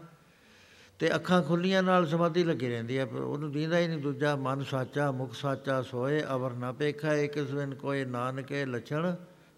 ਤੇ 0.99 1.15
ਅੱਖਾਂ 1.15 1.43
ਖੁੱਲੀਆਂ 1.43 1.83
ਨਾਲ 1.83 2.07
ਸਮਾਧੀ 2.07 2.45
ਲੱਗੀ 2.45 2.69
ਰਹਿੰਦੀ 2.69 2.99
ਹੈ। 2.99 3.05
ਉਹਨੂੰ 3.05 3.53
ਦੀਂਦਾ 3.53 3.79
ਹੀ 3.79 3.87
ਨਹੀਂ 3.89 3.99
ਦੂਜਾ, 3.99 4.37
ਮਨ 4.37 4.65
ਸਾਚਾ, 4.65 5.11
ਮੁਖ 5.11 5.35
ਸਾਚਾ 5.35 5.83
ਸੋਏ, 5.83 6.23
ਅਵਰ 6.33 6.53
ਨਾ 6.53 6.73
ਪੇਖਾ 6.73 7.15
ਇੱਕ 7.15 7.47
ਸਵਨ 7.49 7.75
ਕੋਈ 7.75 8.05
ਨਾਨਕੇ, 8.05 8.65
ਲਛਣ 8.65 9.15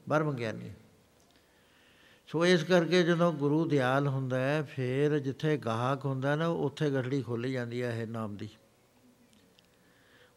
ਬਰਮ 0.08 0.32
ਗਿਆਨੀ। 0.32 0.70
ਸੋ 2.28 2.46
ਇਸ 2.46 2.64
ਕਰਕੇ 2.64 3.02
ਜਦੋਂ 3.02 3.32
ਗੁਰੂ 3.32 3.64
ਦਿਆਲ 3.64 4.06
ਹੁੰਦਾ 4.06 4.40
ਹੈ, 4.40 4.62
ਫਿਰ 4.62 5.18
ਜਿੱਥੇ 5.18 5.56
ਗਾਹਕ 5.56 6.04
ਹੁੰਦਾ 6.04 6.36
ਨਾ, 6.36 6.46
ਉੱਥੇ 6.46 6.90
ਗਠੜੀ 6.90 7.22
ਖੋਲੀ 7.22 7.52
ਜਾਂਦੀ 7.52 7.82
ਹੈ 7.82 8.02
ਇਹ 8.02 8.06
ਨਾਮ 8.06 8.36
ਦੀ। 8.36 8.48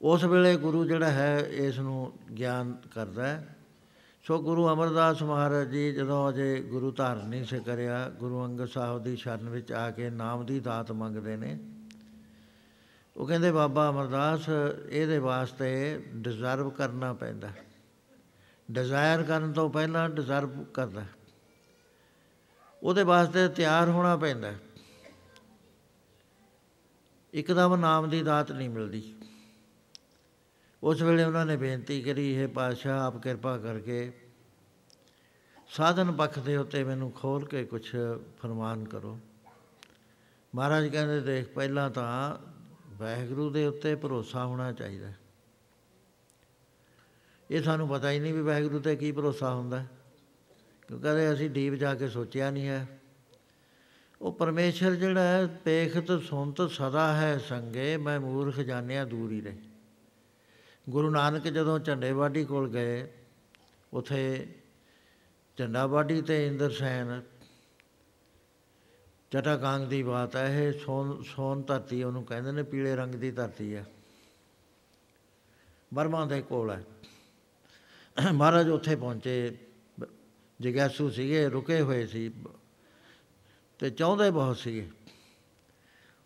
ਉਸ 0.02 0.24
ਵੇਲੇ 0.24 0.56
ਗੁਰੂ 0.56 0.86
ਜਿਹੜਾ 0.86 1.12
ਹੈ, 1.12 1.40
ਇਸ 1.40 1.80
ਨੂੰ 1.80 2.14
ਗਿਆਨ 2.38 2.78
ਕਰਦਾ 2.96 3.28
ਹੈ। 3.28 3.56
ਸੋ 4.24 4.42
ਗੁਰੂ 4.42 4.68
ਅਮਰਦਾਸ 4.68 5.24
ਮਹਾਰਾਜ 5.24 5.70
ਜੀ 5.70 5.92
ਜਦੋਂ 5.92 6.30
ਅਜੇ 6.30 6.62
ਗੁਰੂ 6.62 6.92
ਧਾਰਨ 6.92 7.30
ਨਹੀਂ 7.30 7.46
ਸੇ 7.46 7.60
ਕਰਿਆ, 7.60 8.10
ਗੁਰੂ 8.10 8.46
ਅੰਗਦ 8.46 8.66
ਸਾਹਿਬ 8.66 9.04
ਦੀ 9.04 9.16
ਸ਼ਰਨ 9.16 9.50
ਵਿੱਚ 9.50 9.72
ਆ 9.72 9.92
ਕੇ 9.92 10.10
ਨਾਮ 10.10 10.46
ਦੀ 10.46 10.60
ਦਾਤ 10.60 10.92
ਮੰਗਦੇ 10.92 11.36
ਨੇ, 11.38 11.60
ਉਹ 13.18 13.28
ਕਹਿੰਦੇ, 13.28 13.52
ਬਾਬਾ 13.52 13.90
ਅਮਰਦਾਸ, 13.90 14.50
ਇਹਦੇ 14.90 15.20
ਵਾਸਤੇ 15.20 16.02
ਡਿਜ਼ਰਵ 16.16 16.70
ਕਰਨਾ 16.70 17.14
ਪੈਂਦਾ 17.14 17.50
ਡਿਜ਼ਾਇਰ 18.72 19.24
ਕਰਨ 19.24 19.54
ਤੋਂ 19.54 19.70
ਪਹਿਲਾਂ 19.70 20.10
ਡਿਜ਼ਰਵ 20.10 20.64
ਕਰਦਾ 20.64 21.04
ਉਹਦੇ 22.84 23.04
ਵਾਸਤੇ 23.04 23.48
ਤਿਆਰ 23.48 23.90
ਹੋਣਾ 23.90 24.16
ਪੈਂਦਾ 24.18 24.54
ਇੱਕਦਮ 27.34 27.76
ਨਾਮ 27.76 28.10
ਦੀ 28.10 28.22
ਦਾਤ 28.24 28.52
ਨਹੀਂ 28.52 28.70
ਮਿਲਦੀ। 28.70 29.16
ਉਸ 30.84 31.02
ਵੇਲੇ 31.02 31.24
ਉਹਨਾਂ 31.24 31.46
ਨੇ 31.46 31.58
ਬੇਨਤੀ 31.58 32.02
ਕਰੀ, 32.02 32.38
ਹੈ 32.38 32.48
ਪਾਸ਼ਾ 32.48 33.06
ਆਪ 33.06 33.22
ਕਿਰਪਾ 33.22 33.58
ਕਰਕੇ 33.58 34.12
ਸਾਧਨ 35.70 36.12
ਪੱਖ 36.12 36.40
ਦੇ 36.40 36.58
ਉੱਤੇ 36.58 36.84
ਮੈਨੂੰ 36.84 37.12
ਖੋਲ 37.12 37.46
ਕੇ 37.46 37.64
ਕੁਝ 37.66 37.96
ਫਰਮਾਨ 38.42 38.86
ਕਰੋ। 38.86 39.20
ਮਹਾਰਾਜ 40.56 40.88
ਕਹਿੰਦੇ, 40.88 41.20
ਦੇਖ, 41.22 41.54
ਪਹਿਲਾਂ 41.54 41.90
ਤਾਂ 41.90 42.38
ਵਾਹਿਗੁਰੂ 42.98 43.50
ਦੇ 43.50 43.66
ਉੱਤੇ 43.68 43.96
ਭਰੋਸਾ 43.96 44.46
ਹੋਣਾ 44.46 44.72
ਚਾਹੀਦਾ 44.72 45.12
ਇਹ 47.52 47.64
ਸਾਨੂੰ 47.64 47.88
ਪਤਾ 47.90 48.12
ਹੀ 48.12 48.20
ਨਹੀਂ 48.20 48.34
ਵੀ 48.34 48.42
ਵਾਹਿਗੁਰੂ 48.42 48.80
ਤੇ 48.80 48.96
ਕੀ 48.96 49.12
ਭਰੋਸਾ 49.12 49.54
ਹੁੰਦਾ 49.54 49.86
ਕਿਉਂਕਿ 50.92 51.08
ਕਦੇ 51.08 51.34
ਅਸੀਂ 51.34 51.50
ਡੀਪ 51.50 51.74
ਜਾ 51.74 51.96
ਕੇ 51.96 52.08
ਸੋਚਿਆ 52.08 52.52
ਨਹੀਂ 52.52 52.68
ਹੈ। 52.68 53.00
ਉਹ 54.22 54.34
ਪਰਮੇਸ਼ਰ 54.34 54.96
ਜਿਹੜਾ 54.96 55.24
ਹੈ, 55.24 55.46
ਪੇਖਤ 55.48 56.22
ਸੁਨਤ 56.22 56.72
ਸਦਾ 56.72 57.18
ਹੈ 57.18 57.38
ਸੰਗੇ, 57.38 57.98
ਮੈਂ 57.98 58.20
ਮੂਰਖ 58.20 58.60
ਜਾਣਿਆ 58.60 59.06
ਦੂਰ 59.06 59.32
ਹੀ 59.32 59.42
ਰਹੇ 59.42 59.58
ਗੁਰੂ 60.90 61.10
ਨਾਨਕ 61.10 61.44
ਜਦੋਂ 61.44 61.80
ਝੰਡੇਵਾੜੀ 61.80 62.46
ਕੋਲ 62.46 62.70
ਗਏ, 62.70 63.12
ਉਥੇ 63.94 64.48
ਝੰਡਾਵਾੜੀ 65.58 66.22
ਤੇ 66.22 66.48
ਇੰਦਰ 66.48 66.72
ਸੈਨ 66.72 67.22
ਕਾਂਗ 69.62 69.82
ਦੀ 69.82 70.04
ਬਾਤ 70.04 70.36
ਹੈ, 70.36 70.64
ਇਹ 70.64 70.74
ਸੋਨ 70.74 71.24
ਸੋਨ 71.24 71.62
ਧਰਤੀ 71.62 72.04
ਉਹਨੂੰ 72.04 72.24
ਕਹਿੰਦੇ 72.24 72.52
ਨੇ, 72.52 72.64
ਪੀਲੇ 72.64 72.96
ਰੰਗ 72.96 73.16
ਦੀ 73.16 73.32
ਧਰਤੀ 73.32 73.76
ਹੈ। 73.76 73.86
ਬਰਮਾ 75.94 76.26
ਦੇ 76.26 76.42
ਕੋਲ 76.42 76.72
ਹੈ। 76.72 76.84
ਮਹਾਰਾਜ 78.32 78.70
ਉੱਥੇ 78.70 78.96
ਪਹੁੰਚੇ। 78.96 79.58
ਜਿਗਿਆਸੂ 80.62 81.10
ਸੀਗੇ, 81.10 81.50
ਰੁਕੇ 81.50 81.82
ਹੋਏ 81.82 82.08
ਸੀ। 82.08 82.34
ਤੇ 83.80 83.90
ਚਾਹੁੰਦੇ 83.90 84.32
ਬਹੁਤ 84.32 84.58
ਸੀਗੇ। 84.58 84.92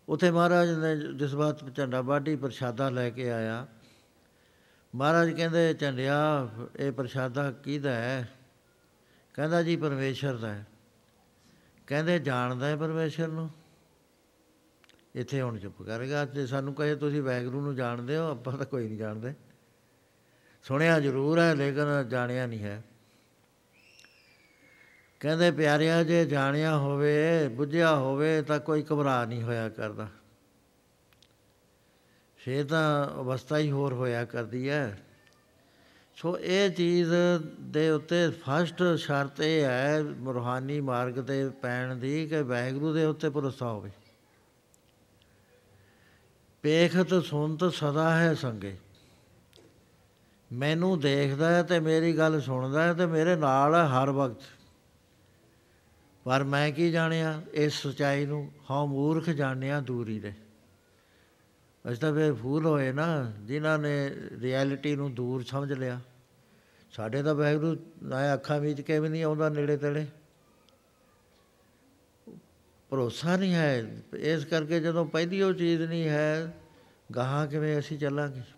ਉਥੇ 0.08 0.30
ਮਹਾਰਾਜ 0.30 0.70
ਨੇ 0.70 0.96
ਜਿਸ 1.14 1.34
ਬਾਤ 1.34 1.76
ਝੰਡਾ 1.76 2.02
ਬਾਡੀ 2.02 2.36
ਪ੍ਰਸ਼ਾਦਾ 2.36 2.90
ਲੈ 2.90 3.10
ਕੇ 3.10 3.32
ਆਇਆ। 3.32 3.66
ਮਹਾਰਾਜ 4.94 5.30
ਕਹਿੰਦੇ, 5.30 5.74
ਝੰਡਿਆ, 5.74 6.48
ਇਹ 6.76 6.92
ਪ੍ਰਸ਼ਾਦਾ 6.92 7.50
ਕਿਹਦਾ 7.50 7.94
ਹੈ? 7.94 8.28
ਕਹਿੰਦਾ, 9.34 9.62
ਜੀ 9.62 9.76
ਪਰਮੇਸ਼ਰ 9.76 10.36
ਦਾ 10.36 10.54
ਹੈ। 10.54 10.66
ਕਹਿੰਦੇ, 11.86 12.18
ਜਾਣਦਾ 12.18 12.66
ਹੈ 12.66 12.76
ਪਰਮੇਸ਼ਰ 12.76 13.28
ਨੂੰ? 13.28 13.50
ਇੱਥੇ 15.14 15.42
ਹੁਣ 15.42 15.58
ਚੁੱਪ 15.58 15.82
ਕਰੇਗਾ 15.82 16.24
ਤੇ 16.24 16.46
ਸਾਨੂੰ 16.46 16.74
ਕਹੇ, 16.74 16.94
ਤੁਸੀਂ 16.94 17.22
ਵੈਗਰੂ 17.22 17.60
ਨੂੰ 17.60 17.76
ਜਾਣਦੇ 17.76 18.16
ਹੋ? 18.16 18.30
ਆਪਾਂ 18.30 18.58
ਤਾਂ 18.58 18.66
ਕੋਈ 18.66 18.88
ਨਹੀਂ 18.88 18.98
ਜਾਣਦੇ। 18.98 19.34
ਸੁਣਿਆ 20.62 21.00
ਜ਼ਰੂਰ 21.00 21.38
ਹੈ, 21.38 21.54
ਲੇਕਿਨ 21.54 22.08
ਜਾਣਿਆ 22.08 22.46
ਨਹੀਂ 22.46 22.60
ਹੈ। 22.60 22.82
ਕਹਿੰਦੇ, 25.20 25.50
ਪਿਆਰਿਆ, 25.50 26.02
ਜੇ 26.02 26.24
ਜਾਣਿਆ 26.24 26.76
ਹੋਵੇ, 26.76 27.48
ਬੁੱਝਿਆ 27.48 27.96
ਹੋਵੇ, 27.96 28.42
ਤਾਂ 28.42 28.60
ਕੋਈ 28.60 28.84
ਘਬਰਾ 28.92 29.24
ਨਹੀਂ 29.24 29.42
ਹੋਇਆ 29.42 29.68
ਕਰਦਾ। 29.68 30.08
ਫੇ 32.36 32.64
ਤਾਂ 32.64 33.06
ਅਵਸਥਾ 33.20 33.58
ਹੀ 33.58 33.70
ਹੋਰ 33.70 33.92
ਹੋਇਆ 33.92 34.24
ਕਰਦੀ 34.24 34.68
ਹੈ। 34.68 35.02
ਸੋ 36.16 36.38
ਇਹ 36.38 36.70
ਚੀਜ਼ 36.70 37.12
ਦੇ 37.60 37.90
ਉੱਤੇ 37.90 38.30
ਫਸਟ 38.30 38.82
ਸ਼ਰਤ 38.98 39.40
ਇਹ 39.40 39.64
ਹੈ, 39.64 40.02
ਰੂਹਾਨੀ 40.24 40.80
ਮਾਰਗ 40.80 41.12
ਤੇ 41.12 41.48
ਪੈਣ 41.48 41.96
ਦੀ 41.96 42.28
ਕਿ 42.28 42.42
ਵੈਗਰੂ 42.42 42.92
ਦੇ 42.92 43.04
ਉੱਤੇ 43.04 43.30
ਭਰੋਸਾ 43.30 43.72
ਹੋਵੇ। 43.72 43.90
ਪੇਖਤ 46.62 47.24
ਸੁਨਤ 47.24 47.64
ਸਦਾ 47.64 48.18
ਹੈ 48.18 48.34
ਸੰਗੇ। 48.34 48.76
ਮੈਨੂੰ 50.52 51.00
ਦੇਖਦਾ 51.00 51.50
ਹੈ 51.50 51.62
ਤੇ 51.62 51.80
ਮੇਰੀ 51.80 52.18
ਗੱਲ 52.18 52.40
ਸੁਣਦਾ 52.40 52.82
ਹੈ 52.82 52.94
ਤੇ 52.94 53.06
ਮੇਰੇ 53.06 53.36
ਨਾਲ 53.36 53.74
ਹੈ 53.74 53.86
ਹਰ 53.86 54.10
ਵਕਤ। 54.10 54.55
ਪਰ 56.26 56.44
ਮੈਂ 56.44 56.72
ਕੀ 56.72 56.90
ਜਾਣਿਆ, 56.90 57.42
ਇਸ 57.52 57.86
ਸਚਾਈ 57.86 58.26
ਨੂੰ 58.26 58.52
ਹਾਂ 58.70 58.86
ਮੂਰਖ 58.86 59.30
ਜਾਣਿਆ 59.30 59.80
ਦੂਰੀ 59.80 60.20
ਦੇ। 60.20 60.32
ਅਸ 61.92 61.98
ਤਾਂ 61.98 62.14
ਫੇਰ 62.14 62.34
ਫੂਲ 62.34 62.66
ਹੋਏ 62.66 62.92
ਨਾ, 62.92 63.32
ਜਿਨ੍ਹਾਂ 63.40 63.78
ਨੇ 63.78 64.10
ਰਿਐਲਿਟੀ 64.40 64.96
ਨੂੰ 64.96 65.14
ਦੂਰ 65.14 65.42
ਸਮਝ 65.42 65.72
ਲਿਆ। 65.72 66.00
ਸਾਡੇ 66.92 67.22
ਤਾਂ 67.22 67.34
ਵੈਗਰੂ 67.34 67.76
ਨਾ 68.02 68.34
ਅੱਖਾਂ 68.34 68.60
ਵਿੱਚ 68.60 68.80
ਕੇ 68.80 68.98
ਵੀ 68.98 69.08
ਨਹੀਂ 69.08 69.24
ਆਉਂਦਾ 69.24 69.48
ਨੇੜੇ 69.48 69.76
ਤੇੜੇ। 69.76 70.06
ਭਰੋਸਾ 72.90 73.36
ਨਹੀਂ 73.36 73.54
ਹੈ, 73.54 73.96
ਇਸ 74.14 74.44
ਕਰਕੇ 74.44 74.80
ਜਦੋਂ 74.80 75.06
ਪਹਿਲੀ 75.06 75.42
ਉਹ 75.42 75.52
ਚੀਜ਼ 75.52 75.82
ਨਹੀਂ 75.82 76.08
ਹੈ, 76.08 76.54
ਗਾਹਾਂ 77.16 77.46
ਕਿਵੇਂ 77.46 77.78
ਅਸੀਂ 77.78 77.98
ਚੱਲਾਂਗੇ? 77.98 78.55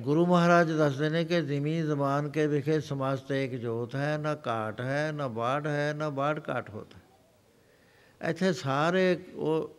ਗੁਰੂ 0.00 0.24
ਮਹਾਰਾਜ 0.26 0.70
ਦੱਸਦੇ 0.72 1.08
ਨੇ 1.10 1.24
ਕਿ 1.24 1.40
ਜ਼ਿਮੀ 1.42 1.80
ਜ਼ਬਾਨ 1.82 2.28
ਕੇ 2.28 2.46
ਵਿਖੇ 2.46 2.78
ਸਮਸਤ 2.80 3.30
ਇੱਕ 3.32 3.54
ਜੋਤ 3.54 3.94
ਹੈ, 3.96 4.16
ਨਾ 4.18 4.34
ਕਾਟ 4.34 4.80
ਹੈ, 4.80 5.10
ਨਾ 5.12 5.26
ਬਾੜ 5.28 5.66
ਹੈ, 5.66 5.92
ਨਾ 5.94 6.10
ਬਾੜ 6.10 6.38
ਕਾਟ 6.40 6.70
ਹੁੰਦਾ 6.70 7.00
ਇੱਥੇ 8.20 8.52
ਸਾਰੇ 8.52 9.18
ਉਹ 9.34 9.76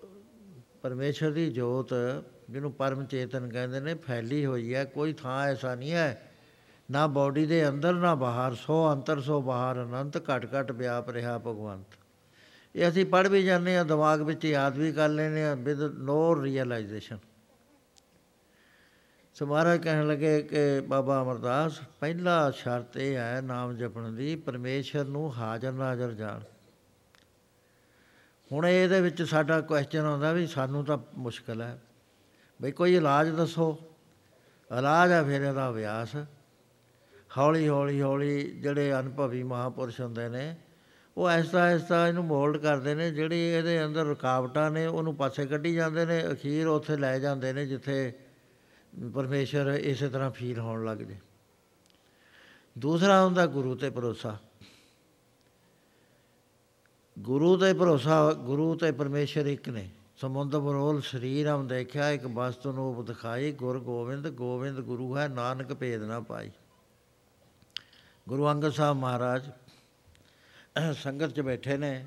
ਪਰਮੇਸ਼ਰ 0.82 1.32
ਦੀ 1.32 1.50
ਜੋਤ, 1.50 1.94
ਜਿਹਨੂੰ 2.50 2.72
ਪਰਮ 2.72 3.06
ਚੇਤਨ 3.06 3.48
ਕਹਿੰਦੇ 3.50 3.80
ਨੇ, 3.80 3.94
ਫੈਲੀ 3.94 4.46
ਹੋਈ 4.46 4.74
ਹੈ। 4.76 4.84
ਕੋਈ 4.86 5.14
ਥਾਂ 5.14 5.42
ਐਸਾ 5.48 5.74
ਨਹੀਂ 5.76 5.92
ਹੈ, 5.92 6.22
ਨਾ 6.92 7.08
ਬਾਡੀ 7.08 7.46
ਦੇ 7.46 7.68
ਅੰਦਰ, 7.70 7.94
ਨਾ 7.94 8.14
ਬਾਹਰ। 8.16 8.54
ਸੋ 8.56 8.92
ਅੰਤਰ, 8.94 9.20
ਸੋ 9.22 9.42
ਬਾਹਰ, 9.42 9.84
ਅਨੰਤ, 9.84 10.18
ਘਟ 10.18 10.48
ਘਟ 10.56 10.72
ਵਿਆਪ 10.72 11.10
ਰਿਹਾ 11.10 11.38
ਭਗਵੰਤ। 11.38 11.98
ਇਹ 12.76 12.90
ਅਸੀਂ 12.90 13.06
ਪੜ 13.06 13.28
ਵੀ 13.28 13.44
ਜਾਂਦੇ 13.44 13.78
ਆ 13.78 13.84
ਦਿਮਾਗ 13.84 14.22
ਵਿੱਚ 14.22 14.46
ਯਾਦ 14.46 14.78
ਵੀ 14.78 14.92
ਕਰ 14.92 15.10
ਲੈਨੇ 15.10 15.46
ਆ 15.46 15.56
ਵਿਦ 15.56 15.82
ਨੋ 15.82 16.44
ਰੀਅਲਾਈਜੇਸ਼ਨ 16.44 17.18
ਸੋ 19.40 19.46
ਮਹਾਰਾਜ 19.46 19.84
ਕਹਿਣ 19.84 20.08
ਲੱਗੇ 20.08 20.42
ਕਿ 20.42 20.82
ਬਾਬਾ 20.82 21.22
ਅਮਰਦਾਸ, 21.22 21.80
ਪਹਿਲਾ 22.00 22.52
ਸ਼ਰਤ 22.52 22.98
ਇਹ 22.98 23.16
ਹੈ 23.16 23.42
ਨਾਮ 23.42 23.78
ਜਪਣ 23.78 24.12
ਦੀ, 24.12 24.36
ਪਰਮੇਸ਼ਰ 24.36 25.06
ਨੂੰ 25.06 25.36
ਹਾਜ਼ਰ 25.36 25.72
ਨਾਜ਼ਰ 25.72 26.12
ਜਾਣ। 26.12 26.40
ਹੁਣ 28.52 28.68
ਇਹਦੇ 28.68 29.02
ਵਿੱਚ 29.02 29.24
ਸਾਡਾ 29.24 29.62
ਕੁਐਸਚਨ 29.62 30.00
ਆਉਂਦਾ 30.00 30.32
ਵੀ 30.32 30.48
ਸਾਨੂੰ 30.48 30.86
ਤਾਂ 30.86 30.98
ਮੁਸ਼ਕਲ 31.18 31.62
ਹੈ। 31.62 31.82
ਬਈ 32.62 32.72
ਕੋਈ 32.72 32.96
ਇਲਾਜ 32.96 33.30
ਦੱਸੋ। 33.30 33.78
ਇਲਾਜ 34.80 35.12
ਆ 35.12 35.24
ਫਿਰ 35.24 35.42
ਇਹਦਾ 35.42 35.70
ਅਭਿਆਸ। 35.70 36.16
ਹੌਲੀ 37.38 37.68
ਹੌਲੀ 37.68 38.02
ਹੌਲੀ 38.02 38.52
ਜਿਹੜੇ 38.52 39.00
ਅਨੁਭਵੀ 39.00 39.44
ਮਹਾਪੁਰਸ਼ 39.44 40.02
ਹੁੰਦੇ 40.02 40.30
ਨੇ, 40.30 40.56
ਉਹ 41.18 41.30
ਐਸਾ 41.30 41.66
ਐਸਾ 41.66 42.08
ਇਹਨੂੰ 42.08 42.26
ਮੋਲਡ 42.26 42.58
ਕਰਦੇ 42.58 42.96
ਨੇ, 42.96 43.12
ਜਿਹੜੀ 43.12 43.40
ਇਹਦੇ 43.40 43.86
ਅੰਦਰ 43.86 44.06
ਰੁਕਾਵਟਾਂ 44.06 44.72
ਨੇ, 44.72 44.86
ਉਹਨੂੰ 44.86 45.16
ਪਾਸੇ 45.16 45.46
ਕੱਢੀ 45.46 45.76
ਜਾਂਦੇ 45.76 46.06
ਨੇ, 46.06 46.24
ਅਖੀਰ 46.32 46.68
ਉੱਥੇ 46.68 46.98
ਲੈ 46.98 47.20
ਜਾਂਦੇ 47.20 47.54
ਨੇ, 47.54 47.66
ਜਿੱਥੇ 47.66 48.14
ਪਰਮੇਸ਼ਰ 49.14 49.68
ਇਸੇ 49.68 50.10
ਤਰ੍ਹਾਂ 50.10 50.32
ਫੀਲ 50.32 50.60
ਹੋਣ 50.60 50.86
ਲੱਗ 50.86 50.98
ਜੇ। 50.98 51.18
ਦੂਸਰਾ 52.78 53.26
ਹੁੰਦਾ 53.26 53.46
ਗੁਰੂ 53.46 53.76
ਤੇ 53.76 53.90
ਭਰੋਸਾ। 53.90 54.38
ਗੁਰੂ 57.20 57.58
ਤੇ 57.58 57.74
ਭਰੋਸਾ, 57.74 58.34
ਗੁਰੂ 58.34 58.76
ਤੇ 58.76 58.92
ਪਰਮੇਸ਼ਰ 58.92 59.46
ਇੱਕ 59.46 59.70
ਨੇ। 59.70 59.90
ਸਮੁੰਦ 60.18 60.56
ਬਰੋਲ 60.56 61.02
ਸਰੀਰ 61.02 61.48
ਹਮ 61.48 61.68
ਦੇਖਿਆ, 61.68 62.10
ਇੱਕ 62.10 62.26
ਵਸਤੂ 62.26 62.72
ਨੂੰ 62.72 63.06
ਦਿਖਾਈ, 63.06 63.52
ਗੁਰ 63.52 63.80
ਗੋਬਿੰਦ 63.80 64.30
ਗੋਬਿੰਦ 64.30 64.80
ਗੁਰੂ 64.80 65.18
ਹੈ, 65.18 65.28
ਨਾਨਕ 65.28 65.74
ਭੇਦ 65.74 66.04
ਨਾ 66.04 66.20
ਪਾਈ। 66.20 66.52
ਗੁਰੂ 68.30 68.48
ਅੰਗਦ 68.48 68.70
ਸਾਹਿਬ 68.70 68.98
ਮਹਾਰਾਜ 68.98 69.50
ਸੰਗਤ 70.94 71.30
'ਚ 71.30 71.42
ਬੈਠੇ 71.42 71.78
ਨੇ। 71.78 72.06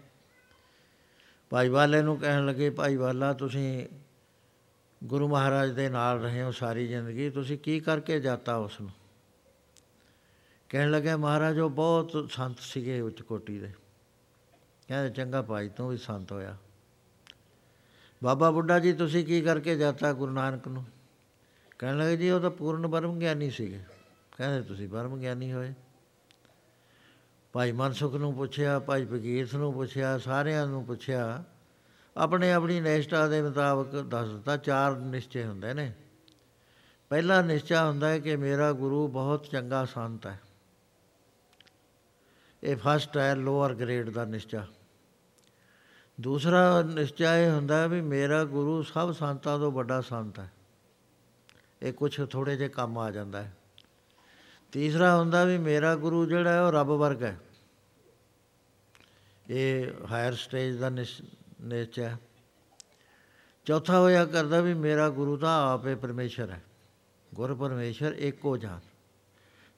ਭਾਈ 1.50 1.68
ਵਾਲੇ 1.68 2.02
ਨੂੰ 2.02 2.18
ਕਹਿਣ 2.18 2.46
ਲੱਗੇ, 2.46 2.70
ਭਾਈ 2.70 2.96
ਵਾਲਾ 2.96 3.32
ਤੁਸੀਂ 3.32 3.86
ਗੁਰੂ 5.02 5.28
ਮਹਾਰਾਜ 5.28 5.70
ਦੇ 5.70 5.88
ਨਾਲ 5.88 6.20
ਰਹੇ 6.20 6.42
ਹੋ 6.42 6.50
ਸਾਰੀ 6.50 6.86
ਜ਼ਿੰਦਗੀ, 6.86 7.30
ਤੁਸੀਂ 7.30 7.58
ਕੀ 7.58 7.80
ਕਰਕੇ 7.80 8.20
ਜਾਤਾ 8.20 8.56
ਉਸ 8.56 8.80
ਨੂੰ 8.80 8.90
ਕਹਿਣ 10.68 10.90
ਲੱਗੇ 10.90 11.14
ਮਹਾਰਾਜ, 11.14 11.58
ਉਹ 11.58 11.70
ਬਹੁਤ 11.70 12.28
ਸੰਤ 12.30 12.60
ਸੀਗੇ 12.60 13.00
ਉੱਚ 13.00 13.22
ਕੋਟੀ 13.22 13.58
ਦੇ। 13.58 13.72
ਕਹਿੰਦੇ, 14.88 15.10
ਚੰਗਾ 15.10 15.42
ਭਾਈ, 15.42 15.68
ਤੂੰ 15.68 15.88
ਵੀ 15.88 15.96
ਸੰਤ 15.96 16.32
ਹੋਇਆ। 16.32 16.56
ਬਾਬਾ 18.24 18.50
ਬੁੱਢਾ 18.50 18.78
ਜੀ, 18.78 18.92
ਤੁਸੀਂ 18.92 19.24
ਕੀ 19.24 19.40
ਕਰਕੇ 19.40 19.76
ਜਾਤਾ 19.76 20.12
ਗੁਰੂ 20.12 20.32
ਨਾਨਕ 20.32 20.68
ਨੂੰ? 20.68 20.84
ਕਹਿਣ 21.78 21.98
ਲੱਗੇ, 21.98 22.16
ਜੀ, 22.16 22.30
ਉਹ 22.30 22.40
ਤਾਂ 22.40 22.50
ਪੂਰਨ 22.50 22.86
ਬਰਮ 22.86 23.18
ਗਿਆਨੀ 23.18 23.50
ਸੀਗੇ। 23.50 23.80
ਕਹਿੰਦੇ, 24.36 24.62
ਤੁਸੀਂ 24.62 24.88
ਬਰਮ 24.88 25.20
ਗਿਆਨੀ 25.20 25.52
ਹੋਏ? 25.52 25.74
ਭਾਈ 27.52 27.72
ਮਨਸੁਖ 27.72 28.14
ਨੂੰ 28.14 28.34
ਪੁੱਛਿਆ, 28.34 28.78
ਭਾਈ 28.78 29.04
ਬਗੀਰਥ 29.04 29.54
ਨੂੰ 29.54 29.74
ਪੁੱਛਿਆ, 29.74 30.18
ਸਾਰਿਆਂ 30.18 30.66
ਨੂੰ 30.66 30.84
ਪੁੱਛਿਆ 30.84 31.44
ਆਪਣੇ 32.16 32.52
ਆਪਣੀ 32.52 32.80
ਨਿਸ਼ਟਾ 32.80 33.28
ਦੇ 33.28 33.42
ਮੁਤਾਬਕ 33.42 34.02
ਦੱਸ 34.02 34.28
ਦਿੱਤਾ। 34.28 34.56
ਚਾਰ 34.56 34.96
ਨਿਸ਼ਚੇ 34.96 35.44
ਹੁੰਦੇ 35.44 35.74
ਨੇ। 35.74 35.92
ਪਹਿਲਾ 37.08 37.42
ਨਿਸ਼ਚਾ 37.42 37.86
ਹੁੰਦਾ 37.86 38.08
ਹੈ 38.08 38.18
ਕਿ 38.18 38.36
ਮੇਰਾ 38.36 38.72
ਗੁਰੂ 38.72 39.08
ਬਹੁਤ 39.08 39.46
ਚੰਗਾ 39.46 39.84
ਸੰਤ 39.84 40.26
ਹੈ। 40.26 40.40
ਇਹ 42.62 42.76
ਫਸਟ 42.76 43.18
ਹੈ 43.18 43.34
ਲੋਅਰ 43.34 43.74
ਗ੍ਰੇਡ 43.74 44.10
ਦਾ 44.10 44.24
ਨਿਸ਼ਚਾ। 44.24 44.66
ਦੂਸਰਾ 46.20 46.82
ਨਿਸ਼ਚਾ 46.82 47.38
ਇਹ 47.38 47.50
ਹੁੰਦਾ 47.50 47.86
ਵੀ 47.86 48.00
ਮੇਰਾ 48.00 48.44
ਗੁਰੂ 48.44 48.82
ਸਭ 48.82 49.12
ਸੰਤਾਂ 49.12 49.58
ਤੋਂ 49.58 49.72
ਵੱਡਾ 49.72 50.00
ਸੰਤ 50.00 50.38
ਹੈ। 50.38 50.52
ਇਹ 51.82 51.92
ਕੁਝ 51.92 52.30
ਥੋੜੇ 52.30 52.56
ਜੇ 52.56 52.68
ਕੰਮ 52.68 52.98
ਆ 52.98 53.10
ਜਾਂਦਾ 53.10 53.42
ਹੈ। 53.42 53.56
ਤੀਸਰਾ 54.72 55.16
ਹੁੰਦਾ 55.16 55.44
ਵੀ 55.44 55.58
ਮੇਰਾ 55.58 55.96
ਗੁਰੂ 55.96 56.26
ਜਿਹੜਾ 56.26 56.52
ਹੈ 56.52 56.62
ਉਹ 56.62 56.72
ਰੱਬ 56.72 56.86
ਵਰਗਾ 56.86 57.26
ਹੈ। 57.26 57.38
ਇਹ 59.50 59.90
ਹਾਇਰ 60.10 60.34
ਸਟੇਜ 60.34 60.76
ਦਾ 60.76 60.90
ਨਿਸ਼ਚਾ 61.62 62.16
ਚੌਥਾ 63.66 63.98
ਹੋਇਆ 64.00 64.24
ਕਰਦਾ 64.24 64.60
ਵੀ 64.60 64.74
ਮੇਰਾ 64.74 65.08
ਗੁਰੂ 65.08 65.36
ਤਾਂ 65.36 65.72
ਆਪੇ 65.74 65.94
ਪਰਮੇਸ਼ਰ 65.94 66.50
ਹੈ। 66.50 66.62
ਗੁਰ 67.34 67.54
ਪਰਮੇਸ਼ਰ 67.54 68.12
ਇੱਕੋ 68.12 68.56
ਜਾਣ 68.56 68.80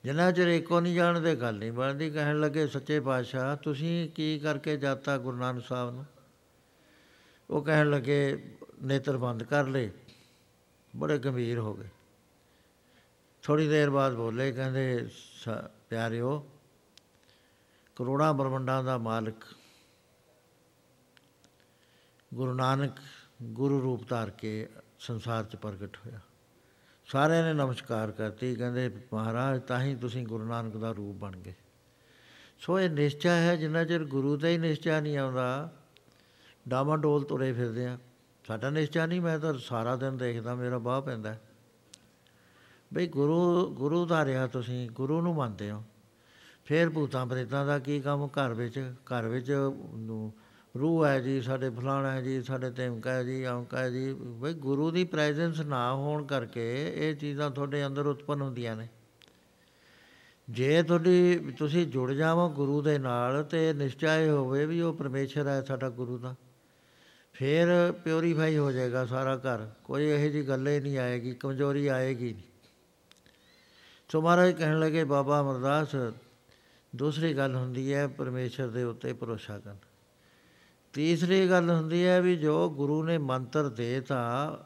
ਜਿੰਨਾ 0.04 0.30
ਚਿਰ 0.32 0.48
ਇੱਕੋ 0.48 0.80
ਨਹੀਂ 0.80 0.94
ਜਾਣਦੇ, 0.94 1.34
ਗੱਲ 1.36 1.54
ਨਹੀਂ 1.54 1.72
ਬਣਦੀ। 1.72 2.10
ਕਹਿਣ 2.10 2.40
ਲੱਗੇ, 2.40 2.66
ਸੱਚੇ 2.66 3.00
ਪਾਤਸ਼ਾਹ, 3.00 3.56
ਤੁਸੀਂ 3.56 4.08
ਕੀ 4.10 4.38
ਕਰਕੇ 4.38 4.76
ਜਾਤਾ 4.76 5.16
ਗੁਰੂ 5.18 5.36
ਨਾਨਕ 5.36 5.64
ਸਾਹਿਬ 5.64 5.90
ਨੂੰ? 5.90 6.04
ਉਹ 7.50 7.62
ਕਹਿਣ 7.62 7.90
ਲੱਗੇ, 7.90 8.54
ਨੇਤਰ 8.82 9.16
ਬੰਦ 9.16 9.42
ਕਰ 9.42 9.66
ਲਏ। 9.66 9.90
ਬੜੇ 10.96 11.18
ਗੰਭੀਰ 11.18 11.58
ਹੋ 11.58 11.74
ਗਏ। 11.74 11.88
ਥੋੜੀ 13.42 13.68
ਦੇਰ 13.68 13.90
ਬਾਅਦ 13.90 14.14
ਬੋਲੇ, 14.14 14.52
ਕਹਿੰਦੇ 14.52 15.08
ਪਿਆਰਿਓ, 15.88 16.46
ਕਰੋੜਾਂ 17.96 18.34
ਬ੍ਰਹਮੰਡਾਂ 18.34 18.84
ਦਾ 18.84 18.98
ਮਾਲਕ 18.98 19.44
ਗੁਰੂ 22.34 22.54
ਨਾਨਕ 22.54 22.92
ਗੁਰੂ 23.42 23.82
ਰੂਪ 23.82 24.08
ਧਾਰ 24.08 24.30
ਕੇ 24.30 24.68
ਸੰਸਾਰ 24.98 25.44
'ਚ 25.44 25.56
ਪ੍ਰਗਟ 25.56 25.96
ਹੋਇਆ। 25.96 26.20
ਸਾਰਿਆਂ 27.06 27.44
ਨੇ 27.44 27.52
ਨਮਸਕਾਰ 27.52 28.10
ਕਰਤੀ, 28.10 28.54
ਕਹਿੰਦੇ, 28.54 28.96
ਮਹਾਰਾਜ, 29.12 29.62
ਤਾਂ 29.62 29.82
ਹੀ 29.82 29.94
ਤੁਸੀਂ 29.94 30.26
ਗੁਰੂ 30.26 30.44
ਨਾਨਕ 30.44 30.76
ਦਾ 30.76 30.92
ਰੂਪ 30.92 31.16
ਬਣ 31.16 31.36
ਗਏ। 31.36 31.54
ਸੋ 32.58 32.80
ਇਹ 32.80 32.90
ਨਿਸ਼ਚਾ 32.90 33.32
ਹੈ, 33.32 33.56
ਜਿੰਨਾ 33.56 33.84
ਚਿਰ 33.84 34.04
ਗੁਰੂ 34.04 34.36
ਦਾ 34.36 34.48
ਹੀ 34.48 34.58
ਨਿਸ਼ਚਾ 34.58 35.00
ਨਹੀਂ 35.00 35.18
ਆਉਂਦਾ 35.18 35.72
ਡਾਮਾ 36.68 36.96
ਡੋਲ 36.96 37.24
ਤੁਰੇ 37.24 37.52
ਫਿਰਦੇ 37.52 37.86
ਆ। 37.86 37.98
ਸਾਡਾ 38.46 38.70
ਨਿਸ਼ਚਾ 38.70 39.06
ਨਹੀਂ, 39.06 39.20
ਮੈਂ 39.20 39.38
ਤਾਂ 39.38 39.54
ਸਾਰਾ 39.54 39.96
ਦਿਨ 39.96 40.16
ਦੇਖਦਾ, 40.16 40.54
ਮੇਰਾ 40.54 40.78
ਬਾਹ 40.78 41.02
ਪੈਂਦਾ। 41.02 41.36
ਬਈ 42.94 43.06
ਗੁਰੂ 43.06 43.66
ਗੁਰੂ 43.74 44.06
ਧਾਰਿਆ 44.06 44.46
ਤੁਸੀਂ, 44.46 44.90
ਗੁਰੂ 44.90 45.20
ਨੂੰ 45.20 45.34
ਮੰਨਦੇ 45.34 45.70
ਹੋ। 45.70 45.84
ਫੇਰ 46.64 46.90
ਭੂਤਾਂ 46.90 47.26
ਪ੍ਰੇਤਾਂ 47.26 47.66
ਦਾ 47.66 47.78
ਕੀ 47.78 48.00
ਕੰਮ? 48.00 48.26
ਘਰ 48.26 48.54
ਵਿੱਚ 48.54 48.94
ਘਰ 49.04 49.28
ਵਿੱਚ 49.28 49.52
ਰੂਹ 50.80 51.06
ਹੈ 51.06 51.20
ਜੀ, 51.20 51.40
ਸਾਡੇ 51.40 51.70
ਫਲਾਣਾ 51.70 52.12
ਹੈ 52.12 52.20
ਜੀ, 52.20 52.42
ਸਾਡੇ 52.42 52.70
ਧਮਕਾ 52.70 53.12
ਹੈ 53.12 53.22
ਜੀ, 53.22 53.46
ਔਂਕਾ 53.46 53.78
ਹੈ 53.78 53.90
ਜੀ। 53.90 54.12
ਬਈ 54.12 54.54
ਗੁਰੂ 54.54 54.90
ਦੀ 54.90 55.04
ਪ੍ਰੈਜ਼ੈਂਸ 55.04 55.60
ਨਾ 55.60 55.94
ਹੋਣ 55.94 56.24
ਕਰਕੇ 56.24 56.92
ਇਹ 56.94 57.16
ਚੀਜ਼ਾਂ 57.16 57.50
ਤੁਹਾਡੇ 57.50 57.86
ਅੰਦਰ 57.86 58.06
ਉਤਪਨ 58.06 58.42
ਹੁੰਦੀਆਂ 58.42 58.76
ਨੇ। 58.76 58.88
ਜੇ 60.50 60.82
ਤੁਹਾਡੀ, 60.82 61.38
ਤੁਸੀਂ 61.58 61.86
ਜੁੜ 61.86 62.12
ਜਾਵੋ 62.12 62.48
ਗੁਰੂ 62.48 62.82
ਦੇ 62.82 62.98
ਨਾਲ 62.98 63.44
ਤੇ 63.44 63.72
ਨਿਸ਼ਚੈ 63.72 64.30
ਹੋਵੇ 64.30 64.66
ਵੀ 64.66 64.80
ਉਹ 64.80 64.94
ਪਰਮੇਸ਼ਰ 64.94 65.46
ਹੈ 65.46 65.62
ਸਾਡਾ 65.62 65.90
ਗੁਰੂ 65.90 66.18
ਦਾ 66.18 66.34
ਫਿਰ 67.32 67.92
ਪਿਉਰੀਫਾਈ 68.04 68.56
ਹੋ 68.56 68.72
ਜਾਏਗਾ 68.72 69.06
ਸਾਰਾ 69.06 69.36
ਘਰ। 69.36 69.70
ਕੋਈ 69.84 70.04
ਇਹੋ 70.04 70.32
ਜੀ 70.32 70.48
ਗੱਲ 70.48 70.68
ਹੀ 70.68 70.80
ਨਹੀਂ 70.80 70.98
ਆਏਗੀ, 70.98 71.34
ਕਮਜ਼ੋਰੀ 71.34 71.86
ਆਏਗੀ 71.86 72.32
ਨਹੀਂ। 72.32 72.44
ਸੋ 74.08 74.22
ਮਹਾਰਾਜ 74.22 74.50
ਕਹਿਣ 74.50 74.80
ਲੱਗੇ, 74.80 75.04
ਬਾਬਾ 75.04 75.40
ਅਮਰਦਾਸ, 75.40 75.96
ਦੂਸਰੀ 76.96 77.34
ਗੱਲ 77.34 77.54
ਹੁੰਦੀ 77.54 77.94
ਹੈ 77.94 78.06
ਪਰਮੇਸ਼ਰ 78.06 78.68
ਦੇ 78.68 78.82
ਉੱਤੇ 78.82 79.12
ਭਰੋਸਾ 79.12 79.58
ਕਰਨਾ। 79.58 79.93
ਤੀਸਰੀ 80.94 81.50
ਗੱਲ 81.50 81.70
ਹੁੰਦੀ 81.70 82.06
ਹੈ 82.06 82.22
ਵੀ 82.22 82.36
ਜੋ 82.36 82.70
ਗੁਰੂ 82.70 83.04
ਨੇ 83.04 83.18
ਮੰਤਰ 83.18 83.68
ਦੇਤਾ 83.68 84.58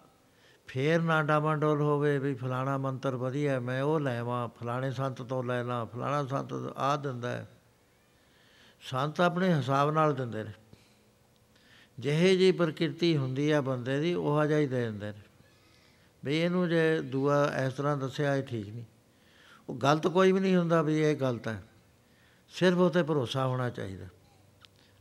ਫੇਰ 0.66 1.00
ਨਾ 1.00 1.22
ਡਾਮਾਡੋਲ 1.22 1.80
ਹੋਵੇ 1.80 2.18
ਵੀ 2.18 2.34
ਫਲਾਣਾ 2.34 2.78
ਮੰਤਰ 2.78 3.16
ਵਧੀਆ, 3.16 3.60
ਮੈਂ 3.60 3.82
ਉਹ 3.82 4.00
ਲੈਵਾਂ 4.00 4.48
ਫਲਾਣੇ 4.48 4.90
ਸੰਤ 4.90 5.22
ਤੋਂ 5.22 5.44
ਲੈਣਾ 5.44 5.84
ਫਲਾਣਾ 5.84 6.26
ਸੰਤ 6.26 6.52
ਆ 6.76 6.96
ਦਿੰਦਾ 6.96 7.30
ਹੈ। 7.30 7.48
ਸੰਤ 8.80 9.20
ਆਪਣੇ 9.20 9.54
ਹਿਸਾਬ 9.54 9.90
ਨਾਲ 9.90 10.14
ਦਿੰਦੇ 10.14 10.44
ਨੇ। 10.44 10.52
ਜਿਹੇ 11.98 12.36
ਜੀ 12.36 12.52
ਪ੍ਰਕਿਰਤੀ 12.52 13.16
ਹੁੰਦੀ 13.16 13.50
ਆ 13.50 13.60
ਬੰਦੇ 13.60 14.00
ਦੀ, 14.00 14.14
ਉਹ 14.14 14.44
ਜਿਹਾ 14.44 14.58
ਹੀ 14.58 14.66
ਦੇ 14.66 14.80
ਦਿੰਦੇ 14.80 15.06
ਨੇ। 15.06 15.20
ਵੀ 16.24 16.40
ਇਹਨੂੰ 16.40 16.68
ਜੇ 16.68 17.00
ਦੂਆ 17.00 17.52
ਇਸ 17.66 17.72
ਤਰ੍ਹਾਂ 17.72 17.96
ਦੱਸਿਆ 17.96 18.36
ਇਹ 18.36 18.42
ਠੀਕ 18.42 18.68
ਨਹੀਂ। 18.68 18.84
ਉਹ 19.68 19.74
ਗਲਤ 19.74 20.06
ਕੋਈ 20.06 20.32
ਵੀ 20.32 20.40
ਨਹੀਂ 20.40 20.56
ਹੁੰਦਾ 20.56 20.82
ਵੀ 20.82 20.98
ਇਹ 20.98 21.16
ਗਲਤ 21.16 21.48
ਹੈ। 21.48 21.62
ਸਿਰਫ 22.48 22.78
ਉਹ 22.78 22.90
ਤੇ 22.90 23.02
ਭਰੋਸਾ 23.02 23.46
ਹੋਣਾ 23.46 23.70
ਚਾਹੀਦਾ। 23.70 24.06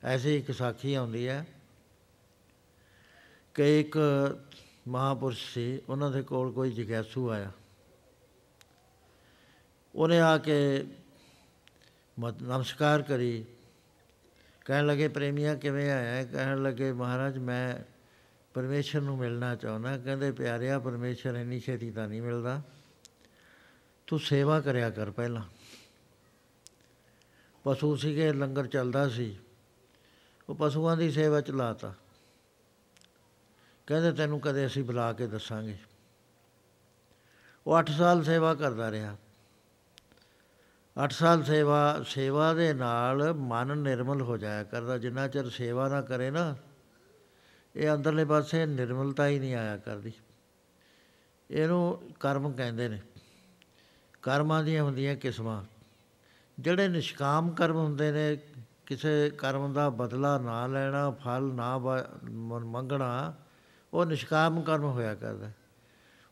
ਐਸੀ 0.04 0.38
ਇੱਕ 0.38 0.52
ਸਾਖੀ 0.52 0.94
ਆਉਂਦੀ 0.94 1.28
ਹੈ 1.28 1.48
ਕਿ 3.54 3.80
ਇੱਕ 3.80 3.98
ਮਹਾਪੁਰਸ਼ 4.88 5.54
ਸੀ, 5.54 5.82
ਉਹਨਾਂ 5.90 6.12
ਦੇ 6.12 6.22
ਕੋਲ 6.22 6.52
ਕੋਈ 6.52 6.72
ਜਿਗਿਆਸੂ 6.72 7.30
ਆਇਆ। 7.30 7.52
ਉਹਨੇ 9.96 10.20
ਆ 10.20 10.38
ਕੇ 10.38 10.86
ਨਮਸਕਾਰ 12.44 13.02
ਕਰੀ। 13.02 13.46
ਕਹਿਣ 14.66 14.86
ਲੱਗੇ, 14.86 15.08
ਪ੍ਰੇਮੀਆਂ, 15.08 15.56
ਕਿਵੇਂ 15.56 15.92
ਆਇਆ 15.92 16.26
ਕਹਿਣ 16.26 16.64
ਲੱਗੇ, 16.64 16.92
ਮਹਾਰਾਜ, 16.92 17.38
ਮੈਂ 17.38 17.94
ਪਰਮੇਸ਼ਰ 18.54 19.02
ਨੂੰ 19.02 19.18
ਮਿਲਣਾ 19.18 19.56
ਚਾਹੁੰਦਾ 19.56 19.98
ਕਹਿੰਦੇ, 19.98 20.32
ਪਿਆਰਿਆ, 20.32 20.80
ਪਰਮੇਸ਼ਰ, 20.80 21.36
ਇੰਨੀ 21.36 21.60
ਛੇਤੀ 21.60 21.92
ਤਾਂ 21.92 22.08
ਨਹੀਂ 22.08 22.22
ਮਿਲਦਾ। 22.22 22.62
ਤੂੰ 24.08 24.20
ਸੇਵਾ 24.20 24.62
ਕਰਿਆ 24.62 24.90
ਕਰ 24.90 25.12
ਪਹਿਲਾਂ। 25.12 25.44
ਪਸ਼ੂ 27.64 27.96
ਸੀਗੇ, 27.96 28.34
ਲੰਗਰ 28.34 28.68
ਚੱਲਦਾ 28.68 29.10
ਸੀ। 29.10 29.38
ਉਹ 30.50 30.56
ਪਸ਼ੂਆਂ 30.56 30.98
ਦੀ 30.98 31.12
ਸੇਵਾ 31.12 31.42
ਚ 31.42 31.52
ਲਾਤਾ। 31.52 31.94
ਕਹਿੰਦੇ, 33.88 34.12
ਤੈਨੂੰ 34.12 34.40
ਕਦੇ 34.40 34.66
ਅਸੀਂ 34.66 34.84
ਬੁਲਾ 34.84 35.14
ਕੇ 35.14 35.28
ਦੱਸਾਂਗੇ। 35.28 35.78
ਉਹ 37.68 37.76
8 37.76 37.90
ਸਾਲ 37.90 38.24
ਸੇਵਾ 38.24 38.56
ਕਰਦਾ 38.56 38.92
ਰਿਹਾ। 38.92 39.18
8 41.04 41.12
ਸਾਲ 41.12 41.44
ਸੇਵਾ 41.44 42.04
ਸੇਵਾ 42.08 42.54
ਦੇ 42.54 42.74
ਨਾਲ 42.74 43.34
ਮਨ 43.34 43.78
ਨਿਰਮਲ 43.78 44.22
ਹੋ 44.22 44.38
ਜਾਇਆ 44.38 44.64
ਕਰਦਾ। 44.64 44.98
ਜਿੰਨਾ 44.98 45.28
ਚਿਰ 45.28 45.50
ਸੇਵਾ 45.50 45.90
ਨਾ 45.90 46.02
ਕਰੇ 46.02 46.32
ਨਾ, 46.32 46.56
ਇਹ 47.76 47.94
ਅੰਦਰਲੇ 47.94 48.26
ਪਾਸੇ 48.26 48.66
ਨਿਰਮਲਤਾ 48.66 49.28
ਹੀ 49.28 49.40
ਨਹੀਂ 49.40 49.56
ਆਇਆ 49.56 49.78
ਕਰਦੀ। 49.78 50.14
ਇਹਨੂੰ 51.52 52.12
ਕਰਮ 52.20 52.52
ਕਹਿੰਦੇ 52.52 52.88
ਨੇ। 52.88 53.02
ਕਰਮਾਂ 54.22 54.64
ਦੀਆਂ 54.64 54.84
ਹੁੰਦੀਆਂ 54.84 55.16
ਕਿਸਮਾਂ। 55.16 55.66
ਜਿਹੜੇ 56.60 56.88
ਨਿਸ਼ਕਾਮ 56.88 57.50
ਕਰਮ 57.50 57.76
ਹੁੰਦੇ 57.76 58.12
ਨੇ 58.12 58.38
ਕਿਸੇ 58.88 59.30
ਕਰਮ 59.38 59.74
ਦਾ 59.74 59.90
ਬਦਲਾ 59.90 60.38
ਨਾ 60.38 60.66
ਲੈਣਾ, 60.68 61.10
ਫਲ 61.12 61.42
ਨਾ 61.44 61.78
ਮੰਗਣਾ, 62.66 63.34
ਉਹ 63.94 64.06
ਨਿਸ਼ਕਾਮ 64.06 64.62
ਕਰਮ 64.62 64.84
ਹੋਇਆ 64.84 65.16
ਕਰਦਾ। 65.16 65.50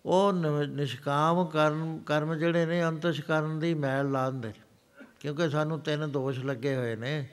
ਉਹ 0.05 0.33
ਨਿਸ਼ਕਾਮ 0.67 1.45
ਕਰਮ 1.45 1.97
ਕਰਮ 1.99 2.35
ਜਿਹੜੇ 2.35 2.65
ਨੇ 2.65 2.83
ਅੰਤਸ਼ 2.83 3.21
ਕਰਨ 3.21 3.59
ਦੀ 3.59 3.73
ਮੈਲ 3.73 4.11
ਲਾਉਂਦੇ 4.11 4.51
ਕਿਉਂਕਿ 5.19 5.49
ਸਾਨੂੰ 5.49 5.79
ਤਿੰਨ 5.79 6.11
ਦੋਸ਼ 6.11 6.39
ਲੱਗੇ 6.39 6.75
ਹੋਏ 6.75 6.95
ਨੇ। 6.95 7.27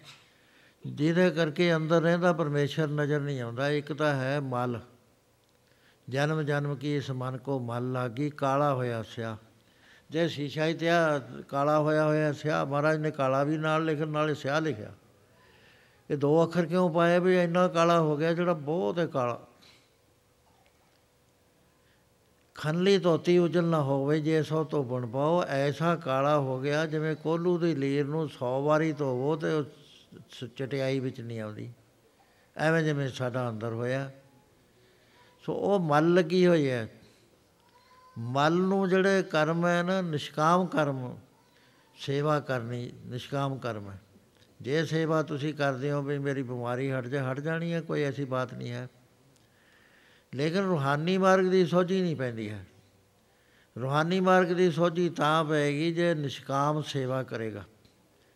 ਜਿਹਦੇ 0.87 1.31
ਕਰਕੇ 1.31 1.75
ਅੰਦਰ 1.75 2.01
ਰਹਿੰਦਾ 2.03 2.33
ਪਰਮੇਸ਼ਰ 2.33 2.89
ਨਜ਼ਰ 2.89 3.21
ਨਹੀਂ 3.21 3.41
ਆਉਂਦਾ। 3.41 3.69
ਇੱਕ 3.69 3.93
ਤਾਂ 3.93 4.15
ਹੈ 4.15 4.41
ਮਲ। 4.41 4.81
ਜਨਮ 6.09 6.43
ਜਨਮ 6.43 6.75
ਕੀ 6.77 6.97
ਇਸ 6.97 7.11
ਮਨ 7.11 7.37
ਕੋ 7.39 7.59
ਮਲ 7.59 7.93
ਲਾਗੀ? 7.93 8.31
ਕਾਲਾ 8.31 8.75
ਹੋਇਆ 8.75 9.03
ਸਿਆ। 9.03 9.37
ਜੇ 10.11 10.29
ਸ਼ੀਸ਼ਾ 10.29 10.67
ਹੀ 10.67 10.75
ਤੇ 10.75 10.87
ਕਾਲਾ 11.49 11.79
ਹੋਇਆ 11.79 12.07
ਹੋਇਆ 12.07 12.33
ਸਿਆ, 12.33 12.65
ਮਹਾਰਾਜ 12.65 12.99
ਨੇ 12.99 13.11
ਕਾਲਾ 13.11 13.45
ਵੀ 13.45 13.59
ਨਾਲ 13.59 13.85
ਲਿਖਣ 13.85 14.09
ਨਾਲੇ 14.09 14.35
ਸਿਆ 14.35 14.59
ਲਿਖਿਆ। 14.61 14.93
ਇਹ 16.11 16.17
ਦੋ 16.17 16.45
ਅੱਖਰ 16.45 16.67
ਕਿਉਂ 16.67 16.91
ਪਾਏ 16.91 17.19
ਵੀ 17.19 17.43
ਇੰਨਾ 17.43 17.69
ਕਾਲਾ 17.69 18.01
ਹੋ 18.01 18.17
ਗਿਆ 18.17 18.33
ਜਿਹੜਾ 18.33 18.53
ਬਹੁਤ 18.53 18.99
ਹੈ 18.99 19.07
ਕਾਲਾ? 19.07 19.47
ਖਨਲੀ 22.55 22.99
ਤੋਤੀ 22.99 23.39
ਉਜਲ 23.39 23.65
ਨਾ 23.65 23.83
ਹੋਵੇ 23.83 24.21
ਜੇ 24.21 24.43
ਸੋ 24.43 24.65
ਤੋਂ 24.65 24.85
ਬਣ 24.85 25.07
ਪਾਓ, 25.07 25.43
ਐਸਾ 25.43 25.97
ਕਾਲਾ 25.97 26.39
ਹੋ 26.39 26.61
ਗਿਆ 26.61 26.87
ਜਿਵੇਂ 26.87 27.17
ਕੋਲੂ 27.17 27.59
ਦੀ 27.59 27.75
ਲੀਰ 27.75 28.07
ਨੂੰ 28.07 28.29
100 28.29 28.63
ਵਾਰੀ 28.63 28.93
ਧੋਵੋ 28.93 29.37
ਤੇ 29.37 29.49
ਚਟਿਆਈ 30.57 30.99
ਵਿੱਚ 30.99 31.21
ਨਹੀਂ 31.21 31.41
ਆਉਂਦੀ। 31.41 31.73
ਐਵੇਂ 32.57 32.83
ਜਿਵੇਂ 32.83 33.09
ਸਾਡਾ 33.09 33.49
ਅੰਦਰ 33.49 33.73
ਹੋਇਆ। 33.73 34.11
ਸੋ 35.43 35.55
ਉਹ 35.55 35.81
ਮਲ 35.81 36.15
ਲੱਗੀ 36.15 36.47
ਹੋਈ 36.47 36.71
ਹੈ। 36.71 36.89
ਮਲ 38.19 38.53
ਨੂੰ 38.53 38.89
ਜਿਹੜੇ 38.89 39.23
ਕਰਮ 39.23 39.67
ਹੈ 39.67 39.83
ਨਾ, 39.83 40.01
ਨਿਸ਼ਕਾਮ 40.01 40.67
ਕਰਮ, 40.67 41.19
ਸੇਵਾ 41.99 42.41
ਕਰਨੀ, 42.41 42.93
ਨਿਸ਼ਕਾਮ 43.07 43.59
ਕਰਮ 43.59 43.91
ਹੈ। 43.91 44.02
ਜੇ 44.63 44.85
ਸੇਵਾ 44.85 45.23
ਤੁਸੀਂ 45.23 45.55
ਕਰਦੇ 45.55 45.93
ਹੋ 45.93 46.03
ਵੀ 46.03 46.19
ਮੇਰੀ 46.19 46.43
ਬਿਮਾਰੀ 46.43 46.93
ਹਟ 46.93 47.07
ਜਾ, 47.07 47.33
ਹਟ 47.33 47.41
ਜਾਣੀ 47.41 47.73
ਹੈ, 47.73 47.81
ਕੋਈ 47.81 48.03
ਐਸੀ 48.03 48.25
ਬਾਤ 48.25 48.55
ਨਹੀਂ 48.55 48.71
ਹੈ। 48.71 48.89
ਲੇਕਿਨ 50.35 50.61
ਰੂਹਾਨੀ 50.61 51.19
ਮਾਰਗ 51.19 51.45
ਦੀ 51.45 51.67
ਸੋਝੀ 51.67 52.03
ਨਹੀਂ 52.03 52.17
ਪੈਂਦੀ 52.17 52.51
ਹੈ। 52.51 52.67
ਰੂਹਾਨੀ 53.81 54.21
ਮਾਰਗ 54.21 54.47
ਦੀ 54.47 54.71
ਸੋਝੀ 54.71 55.09
ਤਾਂ 55.09 55.45
ਪਏਗੀ 55.45 55.93
ਜੇ 55.93 56.15
ਨਿਸ਼ਕਾਮ 56.15 56.83
ਸੇਵਾ 56.83 57.23
ਕਰੇਗਾ। 57.23 57.65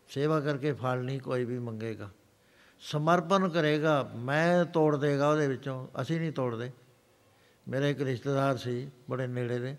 ਸੇਵਾ 0.09 0.41
ਕਰਕੇ 0.41 0.72
ਫਲ 0.72 1.05
ਨਹੀਂ 1.05 1.20
ਕੋਈ 1.20 1.45
ਵੀ 1.45 1.59
ਮੰਗੇਗਾ। 1.59 2.11
ਸਮਰਪਣ 2.81 3.49
ਕਰੇਗਾ, 3.49 4.11
ਮੈਂ 4.16 4.64
ਤੋੜ 4.64 4.97
ਦੇਗਾ 4.97 5.31
ਉਹਦੇ 5.31 5.49
ਵਿੱਚੋਂ, 5.49 5.89
ਅਸੀਂ 6.01 6.20
ਨਹੀਂ 6.20 6.33
ਤੋੜਦੇ। 6.33 6.70
ਮੇਰੇ 7.68 7.91
ਇੱਕ 7.91 8.03
ਰਿਸ਼ਤੇਦਾਰ 8.03 8.57
ਸੀ, 8.57 8.91
ਬੜੇ 9.11 9.27
ਨੇੜੇ 9.27 9.59
ਦੇ, 9.59 9.77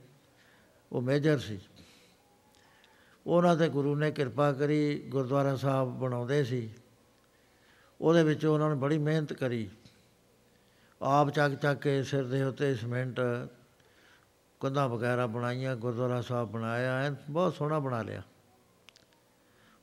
ਉਹ 0.92 1.02
ਮੇਜਰ 1.02 1.38
ਸੀ। 1.38 1.60
ਉਹਨਾਂ 3.28 3.56
ਤੇ 3.56 3.70
ਗੁਰੂ 3.70 3.96
ਨੇ 3.96 4.12
ਕਿਰਪਾ 4.12 4.52
ਕਰੀ, 4.52 5.04
ਗੁਰਦੁਆਰਾ 5.10 5.56
ਸਾਹਿਬ 5.56 5.90
ਬਣਾਉਂਦੇ 5.90 6.44
ਸੀ। 6.44 6.70
ਉਹਦੇ 8.02 8.24
ਵਿੱਚ 8.24 8.46
ਉਹਨਾਂ 8.46 8.70
ਨੇ 8.70 8.76
ਬੜੀ 8.76 8.98
ਮਿਹਨਤ 8.98 9.34
ਕਰੀ। 9.34 9.70
ਆਪ 11.02 11.30
ਚੱਕ 11.30 11.56
ਚੱਕ 11.56 11.82
ਕੇ 11.82 12.04
ਸਿਰ 12.04 12.24
ਦੇ 12.24 12.44
ਉੱਤੇ 12.44 12.76
ਸਿਮੈਂਟ, 12.76 13.20
ਕੰਧਾਂ 14.60 14.90
ਵਗੈਰਾ 14.90 15.28
ਬਣਾਈਆਂ, 15.28 15.76
ਗੁਰਦੁਆਰਾ 15.76 16.22
ਸਾਹਿਬ 16.22 16.50
ਬਣਾਇਆ 16.50 17.02
ਹੈ 17.02 17.16
ਬਹੁਤ 17.30 17.56
ਸੋਹਣਾ 17.56 17.80
ਬਣਾ 17.80 18.02
ਲਿਆ। 18.02 18.22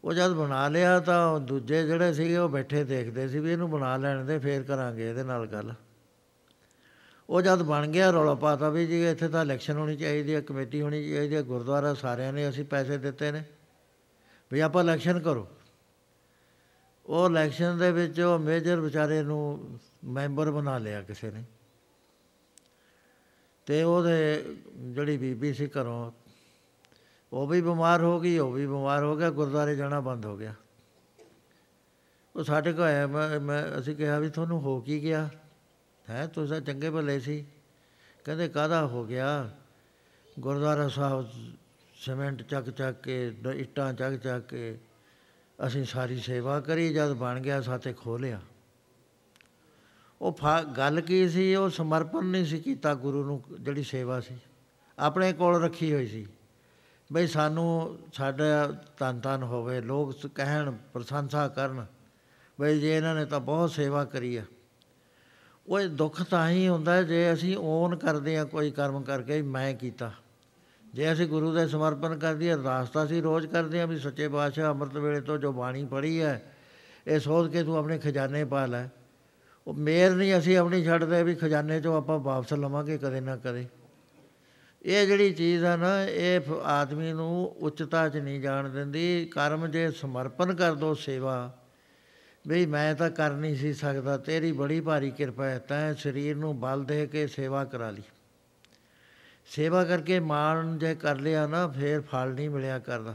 ਉਹ 0.05 0.13
ਜਦ 0.13 0.33
ਬਣਾ 0.33 0.69
ਲਿਆ 0.69 1.01
ਤਾਂ 1.01 1.41
ਦੂਜੇ 1.41 1.87
ਜਿਹੜੇ 1.87 2.13
ਸੀਗੇ 2.13 2.37
ਉਹ 2.37 2.49
ਬੈਠੇ 2.49 2.85
ਦੇਖਦੇ 2.85 3.29
ਸੀ 3.29 3.39
ਵੀ 3.39 3.53
ਇਹਨੂੰ 3.53 3.71
ਬਣਾ 3.71 3.97
ਲੈਣ 3.97 4.25
ਦੇ, 4.25 4.39
ਫੇਰ 4.39 4.63
ਕਰਾਂਗੇ 4.63 5.11
ਇਹਦੇ 5.11 5.23
ਨਾਲ 5.23 5.47
ਗੱਲ। 5.47 5.75
ਉਹ 7.31 7.43
ਜਦ 7.43 7.63
ਬਣ 7.63 7.87
ਗਿਆ 7.87 8.11
ਰੌਲਾ 8.11 8.35
ਪਾਤਾ 8.35 8.69
ਵੀ 8.69 8.87
ਜੀ 8.87 9.11
ਇੱਥੇ 9.11 9.29
ਤਾਂ 9.29 9.43
ਇਲੈਕਸ਼ਨ 9.43 9.77
ਹੋਣੀ 9.77 9.97
ਚਾਹੀਦੀ 9.97 10.35
ਹੈ, 10.35 10.41
ਕਮੇਟੀ 10.41 10.83
ਹੋਣੀ 10.83 11.11
ਚਾਹੀਦੀ 11.11 11.35
ਹੈ, 11.35 11.43
ਗੁਰਦੁਆਰਾ 11.43 11.95
ਸਾਰਿਆਂ 11.95 12.33
ਨੇ 12.33 12.49
ਅਸੀਂ 12.49 12.65
ਪੈਸੇ 12.65 12.99
ਦਿੱਤੇ 12.99 13.33
ਨੇ। 13.33 13.45
ਵੀ 14.53 14.61
ਆਪਾਂ 14.61 14.83
ਇਲੈਕਸ਼ਨ 14.83 15.21
ਕਰੋ। 15.21 15.49
ਉਹ 17.07 17.27
ਇਲੈਕਸ਼ਨ 17.27 17.79
ਦੇ 17.79 17.93
ਵਿੱਚ 17.93 18.21
ਉਹ 18.21 18.39
ਮੇਜਰ 18.39 18.81
ਵਿਚਾਰੇ 18.81 19.23
ਨੂੰ 19.23 19.79
ਮੈਂਬਰ 20.05 20.51
ਬਣਾ 20.51 20.79
ਲਿਆ 20.79 21.03
ਕਿਸੇ 21.03 21.31
ਨੇ। 21.31 21.45
ਤੇ 23.67 23.83
ਉਹਦੇ 23.83 24.45
ਜਿਹੜੀ 24.79 25.17
ਬੀਬੀ 25.17 25.55
ਸੀ 25.55 25.67
ਘਰੋਂ, 25.67 26.13
ਉਹ 27.33 27.47
ਵੀ 27.47 27.61
ਬਿਮਾਰ 27.61 28.03
ਹੋ 28.03 28.21
ਗਈ, 28.21 28.39
ਉਹ 28.39 28.53
ਵੀ 28.53 28.67
ਬਿਮਾਰ 28.67 29.05
ਹੋ 29.05 29.17
ਗਿਆ 29.17 29.31
ਗੁਰਦਾਰੇ 29.31 29.77
ਜਾਣਾ 29.77 30.01
ਬੰਦ 30.01 30.27
ਹੋ 30.27 30.37
ਗਿਆ। 30.37 30.55
ਉਹ 32.37 32.45
ਸਾਡੇ 32.45 32.73
ਕੋਲ 32.73 32.85
ਆਇਆ, 32.85 33.07
ਮੈਂ 33.07 33.41
ਮੈਂ, 33.41 33.79
ਅਸੀਂ 33.79 33.97
ਕਿਹਾ 33.97 34.19
ਵੀ 34.19 34.31
ਤੁਹਾਨੂੰ 34.31 34.61
ਹੋ 34.61 34.81
ਕੀ 34.81 35.03
ਗਿਆ? 35.03 35.31
ਹੈ 36.11 36.27
ਤੁਸੀਂ 36.27 36.61
ਚੰਗੇ 36.61 36.91
ਭਲੇ 36.91 37.19
ਸੀ। 37.21 37.45
ਕਹਿੰਦੇ 38.25 38.49
ਕਾਦਾ 38.49 38.87
ਹੋ 38.87 39.05
ਗਿਆ? 39.05 39.51
ਗੁਰਦੁਆਰਾ 40.41 40.89
ਸਾਹਿਬ 40.89 41.29
ਸਿਮੈਂਟ 41.95 42.43
ਚੱਕ 42.43 42.71
ਚੱਕ 42.71 43.03
ਕੇ 43.03 43.37
ਇੱਟਾਂ 43.55 43.93
ਚੱਕ 43.95 44.17
ਚੱਕ 44.17 44.47
ਕੇ 44.47 44.79
ਅਸੀਂ 45.67 45.85
ਸਾਰੀ 45.85 46.19
ਸੇਵਾ 46.21 46.61
ਕਰੀ, 46.61 46.93
ਜਦ 46.95 47.13
ਬਣ 47.13 47.41
ਗਿਆ 47.41 47.61
ਸਾਥੇ 47.61 47.93
ਖੋਲਿਆ। 47.93 48.41
ਉਹ 50.21 50.39
ਗੱਲ 50.77 51.01
ਕੀ 51.01 51.29
ਸੀ? 51.29 51.55
ਉਹ 51.55 51.69
ਸਮਰਪਣ 51.71 52.25
ਨਹੀਂ 52.25 52.45
ਸੀ 52.47 52.59
ਕੀਤਾ 52.61 52.95
ਗੁਰੂ 52.95 53.25
ਨੂੰ, 53.25 53.43
ਜਿਹੜੀ 53.61 53.83
ਸੇਵਾ 53.83 54.21
ਸੀ। 54.21 54.37
ਆਪਣੇ 54.99 55.33
ਕੋਲ 55.33 55.63
ਰੱਖੀ 55.63 55.93
ਹੋਈ 55.93 56.07
ਸੀ। 56.07 56.27
ਬਈ 57.13 57.27
ਸਾਨੂੰ 57.27 57.99
ਸਾਡਾ 58.13 58.67
ਤਨ 58.99 59.21
ਤਨ 59.21 59.43
ਹੋਵੇ, 59.43 59.81
ਲੋਕ 59.81 60.27
ਕਹਿਣ, 60.27 60.71
ਪ੍ਰਸ਼ੰਸਾ 60.93 61.49
ਕਰਨ, 61.49 61.87
ਬਈ 62.61 62.81
ਜੇ 62.81 62.97
ਇਹਨਾਂ 62.97 63.15
ਨੇ 63.15 63.25
ਤਾਂ 63.25 63.41
ਬਹੁਤ 63.41 63.71
ਸੇਵਾ 63.71 64.05
ਕਰੀ 64.05 64.37
ਆ। 64.37 64.45
ਉਹ 65.67 65.87
ਦੁੱਖ 65.91 66.23
ਤਾਂ 66.23 66.49
ਹੀ 66.51 66.67
ਹੁੰਦਾ 66.69 67.03
ਜੇ 67.03 67.33
ਅਸੀਂ 67.33 67.57
ਓਨ 67.57 67.97
ਕਰਦੇ 67.97 68.37
ਆ 68.39 68.45
ਕੋਈ 68.45 68.71
ਕਰਮ 68.71 69.03
ਕਰਕੇ 69.03 69.41
ਮੈਂ 69.43 69.73
ਕੀਤਾ। 69.75 70.11
ਜੇ 70.85 71.13
ਅਸੀਂ 71.13 71.27
ਗੁਰੂ 71.27 71.53
ਦੇ 71.55 71.67
ਸਮਰਪਣ 71.69 72.17
ਕਰਦੀ 72.19 72.53
ਅਰਦਾਸ 72.53 72.89
ਤਾਂ 72.89 73.05
ਅਸੀਂ 73.05 73.23
ਰੋਜ਼ 73.23 73.47
ਕਰਦੇ 73.47 73.81
ਆ 73.81 73.87
ਵੀ 73.87 73.99
ਸੱਚੇ 73.99 74.29
ਪਾਤਸ਼ਾਹ 74.29 74.71
ਅੰਮ੍ਰਿਤ 74.71 74.97
ਵੇਲੇ 74.97 75.21
ਤੋਂ 75.21 75.39
ਜੋ 75.39 75.53
ਬਾਣੀ 75.53 75.85
ਪੜ੍ਹੀ 75.85 76.21
ਹੈ, 76.23 76.43
ਇਹ 77.07 77.21
ਸੋਚ 77.21 77.51
ਕੇ 77.53 77.63
ਤੂੰ 77.63 77.77
ਆਪਣੇ 77.77 77.99
ਖਜ਼ਾਨੇ 77.99 78.45
ਪਾ 78.45 78.67
ਲੈ। 78.67 78.89
ਉਹ 79.67 79.75
ਮੇਰ 79.75 80.15
ਨਹੀਂ 80.15 80.37
ਅਸੀਂ 80.39 80.57
ਆਪਣੀ 80.59 80.85
ਛੱਡਦੇ 80.85 81.23
ਵੀ 81.23 81.35
ਖਜ਼ਾਨੇ 81.35 81.81
ਚੋਂ 81.81 81.97
ਆਪਾਂ 81.97 82.19
ਵਾਪਸ 82.19 82.53
ਲਵਾਂਗੇ 82.53 82.99
ਕਦੇ 82.99 83.21
ਨਾ 83.21 83.37
ਕਦੇ। 83.37 83.67
ਇਹ 84.85 85.07
ਜਿਹੜੀ 85.07 85.33
ਚੀਜ਼ 85.33 85.65
ਆ 85.65 85.77
ਨਾ, 85.77 86.03
ਇਹ 86.03 86.41
ਆਦਮੀ 86.63 87.13
ਨੂੰ 87.13 87.57
ਉੱਚਤਾ 87.59 88.09
'ਚ 88.09 88.17
ਨਹੀਂ 88.17 88.41
ਜਾਣ 88.41 88.69
ਦਿੰਦੀ। 88.69 89.25
ਕਰਮ 89.25 89.67
ਜੇ 89.67 89.91
ਸਮਰਪਣ 89.91 90.55
ਕਰ 90.55 90.75
ਦੋ 90.75 90.95
ਸੇਵਾ 90.95 91.53
ਵੀ 92.47 92.67
ਮੈਂ 92.67 92.95
ਤਾਂ 92.95 93.11
ਕਰ 93.11 93.31
ਨਹੀਂ 93.31 93.57
ਸੀ 93.57 93.73
ਸਕਦਾ, 93.73 94.17
ਤੇਰੀ 94.17 94.53
ਬੜੀ 94.53 94.81
ਭਾਰੀ 94.81 95.11
ਕਿਰਪਾ 95.11 95.45
ਹੈ, 95.45 95.59
ਤੈਂ 95.59 95.95
ਸਰੀਰ 95.95 96.37
ਨੂੰ 96.37 96.61
ਬਲ 96.61 96.85
ਦੇ 96.85 97.07
ਕੇ 97.07 97.27
ਸੇਵਾ 97.27 97.65
ਕਰਾ 97.65 97.91
ਲਈ। 97.91 98.03
ਸੇਵਾ 99.47 99.85
ਕਰਕੇ 99.85 100.21
ਮਾਣ 100.21 100.79
ਜੇ 100.79 100.95
ਕਰ 100.95 101.17
ਲਿਆ 101.17 101.47
ਨਾ, 101.47 101.69
ਫੇਰ 101.69 102.01
ਫਲ 102.01 102.35
ਨਹੀਂ 102.35 102.51
ਮਿਲਿਆ 102.51 102.79
ਕਰਦਾ। 102.79 103.15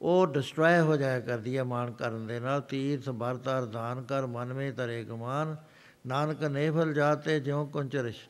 ਉਹ 0.00 0.26
ਡਿਸਟਰੋਏ 0.26 0.80
ਹੋ 0.80 0.96
ਜਾਇਆ 0.96 1.20
ਕਰਦੀ 1.20 1.58
ਹੈ 1.58 1.64
ਮਾਣ 1.64 1.90
ਕਰਨ 1.90 2.26
ਦੇ 2.26 2.40
ਨਾਲ। 2.40 2.60
ਤੀਰਥ 2.60 3.08
ਵਰਤਾਰ 3.08 3.64
ਦਾਨ 3.64 4.02
ਕਰ, 4.02 4.26
ਮਨ 4.26 4.52
ਮੇ 4.52 4.72
ਤਰੇ 4.72 5.04
ਗਮਾਨ 5.04 5.56
ਨਾਨਕ 6.06 6.42
ਨੇਫਲ 6.42 6.94
ਜਾਤੇ 6.94 7.40
ਜਿਉ 7.40 7.66
ਕੁੰਚਰਿਸ਼ 7.66 8.28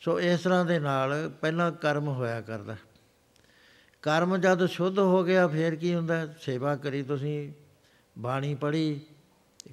ਸੋ 0.00 0.20
ਇਸ 0.20 0.40
ਤਰ੍ਹਾਂ 0.40 0.64
ਦੇ 0.64 0.78
ਨਾਲ 0.78 1.30
ਪਹਿਲਾਂ 1.40 1.72
ਕਰਮ 1.72 2.08
ਹੋਇਆ 2.08 2.40
ਕਰਦਾ। 2.40 2.76
ਕਰਮ 4.02 4.36
ਜਦ 4.36 4.66
ਸ਼ੁੱਧ 4.66 4.98
ਹੋ 4.98 5.24
ਗਿਆ, 5.24 5.46
ਫੇਰ 5.46 5.76
ਕੀ 5.76 5.94
ਹੁੰਦਾ? 5.94 6.26
ਸੇਵਾ 6.40 6.76
ਕਰੀ 6.76 7.02
ਤੁਸੀਂ। 7.02 7.52
ਬਾਣੀ 8.20 8.54
ਪੜ੍ਹੀ 8.54 9.00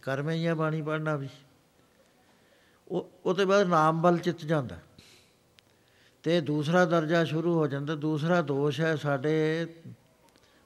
ਕਰਮ 0.02 0.30
ਹੀ 0.30 0.46
ਆ 0.46 0.56
ਬਾਣੀ 0.56 0.82
ਪੜ੍ਹਨਾ 0.82 1.16
ਵੀ। 1.16 1.30
ਉਹ, 2.88 3.10
ਉਹਦੇ 3.26 3.46
ਬਾਅਦ 3.46 3.68
ਨਾਮ 3.68 4.02
ਬਲ 4.02 4.18
ਚਿੱਤ 4.18 4.46
ਜਾਂਦਾ। 4.46 4.78
ਤੇ 6.24 6.42
ਦੂਸਰਾ 6.42 6.86
ਦਰਜਾ 6.86 7.24
ਸ਼ੁਰੂ 7.24 7.54
ਹੋ 7.54 7.68
ਜਾਂਦਾ, 7.68 7.96
ਦੂਸਰਾ 7.96 8.42
ਦੋਸ਼ 8.42 8.82
ਹੈ 8.82 8.96
ਸਾਡੇ 8.96 9.68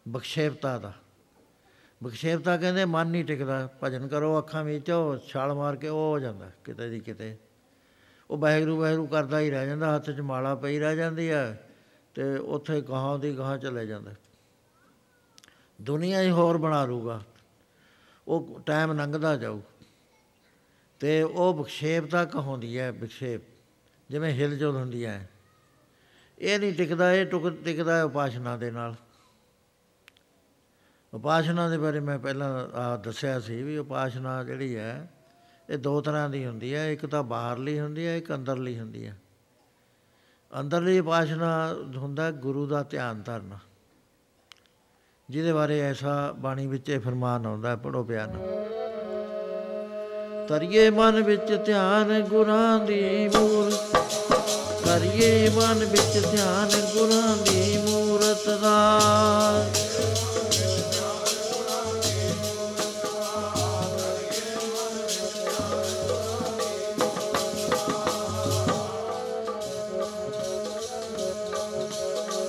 ਬਖਸ਼ੇਪਤਾ 0.08 0.78
ਦਾ। 0.78 0.94
ਬਖਸ਼ੇਪਤਾ 2.04 2.58
ਕਹਿੰਦੇ 2.58 2.86
ਮਨ 2.86 3.08
ਨਹੀਂ 3.08 3.26
ਟਿਕਦਾ, 3.26 3.70
ਭਜਨ 3.84 4.08
ਕਰੋ, 4.08 4.38
ਅੱਖਾਂ 4.38 4.64
ਵਿੱਚ 4.64 4.92
ਉਹ 4.92 5.18
ਛਾਲ 5.18 5.54
ਮਾਰ 5.54 5.76
ਕੇ 5.76 5.88
ਉਹ 5.90 6.12
ਹੋ 6.12 6.20
ਜਾਂਦਾ, 6.20 6.52
ਕਿਤੇ 6.64 6.90
ਦੀ 6.90 7.00
ਕਿਤੇ। 7.00 7.38
ਉਹ 8.30 8.38
ਬਹਿਰੂ 8.38 8.80
ਬਹਿਰੂ 8.80 9.08
ਕਰਦਾ 9.08 9.40
ਹੀ 9.40 9.50
ਰਹਿ 9.50 9.68
ਜਾਂਦਾ, 9.68 9.96
ਹੱਥ 9.96 10.12
'ਚ 10.12 10.20
ਮਾਲਾ 10.20 10.56
ਪਈ 10.56 10.80
ਰਹਿ 10.80 10.96
ਜਾਂਦੀ 10.96 11.30
ਹੈ 11.30 11.70
ਤੇ 12.16 12.38
ਉੱਥੇ 12.38 12.82
ਗਾਹਾਂ 12.82 13.20
ਦੀ 13.20 13.38
ਗਾਹਾਂ 13.38 13.58
ਚਲੇ 13.58 13.88
ਜਾਂਦਾ। 13.88 14.12
ਦੁਨੀਆ 15.82 16.22
ਹੀ 16.22 16.32
ਹੋਰ 16.32 16.58
ਬਣਾ 16.58 16.86
ਲੂਗਾ 16.86 17.24
ਉਹ 18.30 18.60
ਟਾਈਮ 18.66 18.92
ਲੰਘਦਾ 18.92 19.36
ਜਾਊ। 19.36 19.62
ਤੇ 21.00 21.24
ਉਹ 21.24 21.54
ਵਿਖੇਪਤਾ 21.54 22.26
ਕਹਾਉਂਦੀ 22.26 22.80
ਹੈ, 22.80 22.92
ਵਿਖੇਪ, 22.92 23.42
ਜਿਵੇਂ 24.10 24.34
ਹਿਲਜੁਲ 24.34 24.76
ਹੁੰਦੀ 24.76 25.06
ਹੈ। 25.06 25.30
ਇਹ 26.40 26.60
ਨਹੀਂ 26.60 26.74
ਟਿਕਦਾ, 26.74 27.14
ਇਹ 27.14 27.26
ਟੁਕ 27.26 27.50
ਟਿਕਦਾ 27.50 27.98
ਹੈ 27.98 28.04
ਉਪਾਸ਼ਨਾ 28.04 28.58
ਦੇ 28.58 28.72
ਨਾਲ। 28.72 28.96
ਉਪਾਸ਼ਨਾ 31.14 31.70
ਦੇ 31.70 31.78
ਬਾਰੇ 31.78 32.00
ਮੈਂ 32.00 32.20
ਪਹਿਲਾਂ 32.20 32.68
ਆ 32.78 32.98
ਦੱਸਿਆ 32.98 33.40
ਸੀ 33.40 33.64
ਵੀ 33.64 33.78
ਉਪਾਸ਼ਨਾ 33.78 34.44
ਜਿਹੜੀ 34.44 34.76
ਹੈ, 34.76 35.10
ਇਹ 35.70 35.78
ਦੋ 35.78 36.02
ਤਰ੍ਹਾਂ 36.02 36.30
ਦੀ 36.30 36.46
ਹੁੰਦੀ 36.46 36.76
ਹੈ, 36.76 36.92
ਇੱਕ 36.92 37.06
ਤਾਂ 37.06 37.24
ਬਾਹਰਲੀ 37.24 37.80
ਹੁੰਦੀ 37.80 38.08
ਹੈ, 38.08 38.18
ਇੱਕ 38.18 38.34
ਅੰਦਰਲੀ 38.34 38.80
ਹੁੰਦੀ 38.80 39.08
ਹੈ। 39.08 39.20
ਅੰਦਰਲੀ 40.60 41.00
ਉਪਾਸ਼ਨਾ 41.00 41.74
ਹੁੰਦਾ 41.96 42.32
ਗੁਰੂ 42.32 42.68
ਦਾ 42.68 42.84
ਧਿਆਨ 42.84 43.22
ਧਰਨਾ। 43.22 43.60
ਜਿਹਦੇ 45.30 45.52
ਬਾਰੇ 45.54 45.80
ਐਸਾ 45.80 46.32
ਬਾਣੀ 46.40 46.66
ਵਿੱਚ 46.68 46.90
ਇਹ 46.90 47.00
ਫਰਮਾਨ 47.00 47.46
ਆਉਂਦਾ 47.46 47.76
ਪੜੋ 47.76 48.04
ਬਿਆਨ 48.04 48.32
ਤਰੀਏ 50.48 50.90
ਮਨ 50.90 51.22
ਵਿੱਚ 51.24 51.54
ਧਿਆਨ 51.66 52.22
ਗੁਰਾਂ 52.22 52.80
ਦੀ 52.80 53.28
ਮੂਰ 53.28 53.72
ਕਰੀਏ 54.86 55.50
ਮਨ 55.50 55.86
ਵਿੱਚ 55.86 56.28
ਧਿਆਨ 56.32 56.70
ਗੁਰਾਂ 56.94 57.38
ਦੀ 57.38 57.78
ਮੂਰਤ 57.78 58.50
ਦਾ। 58.62 58.78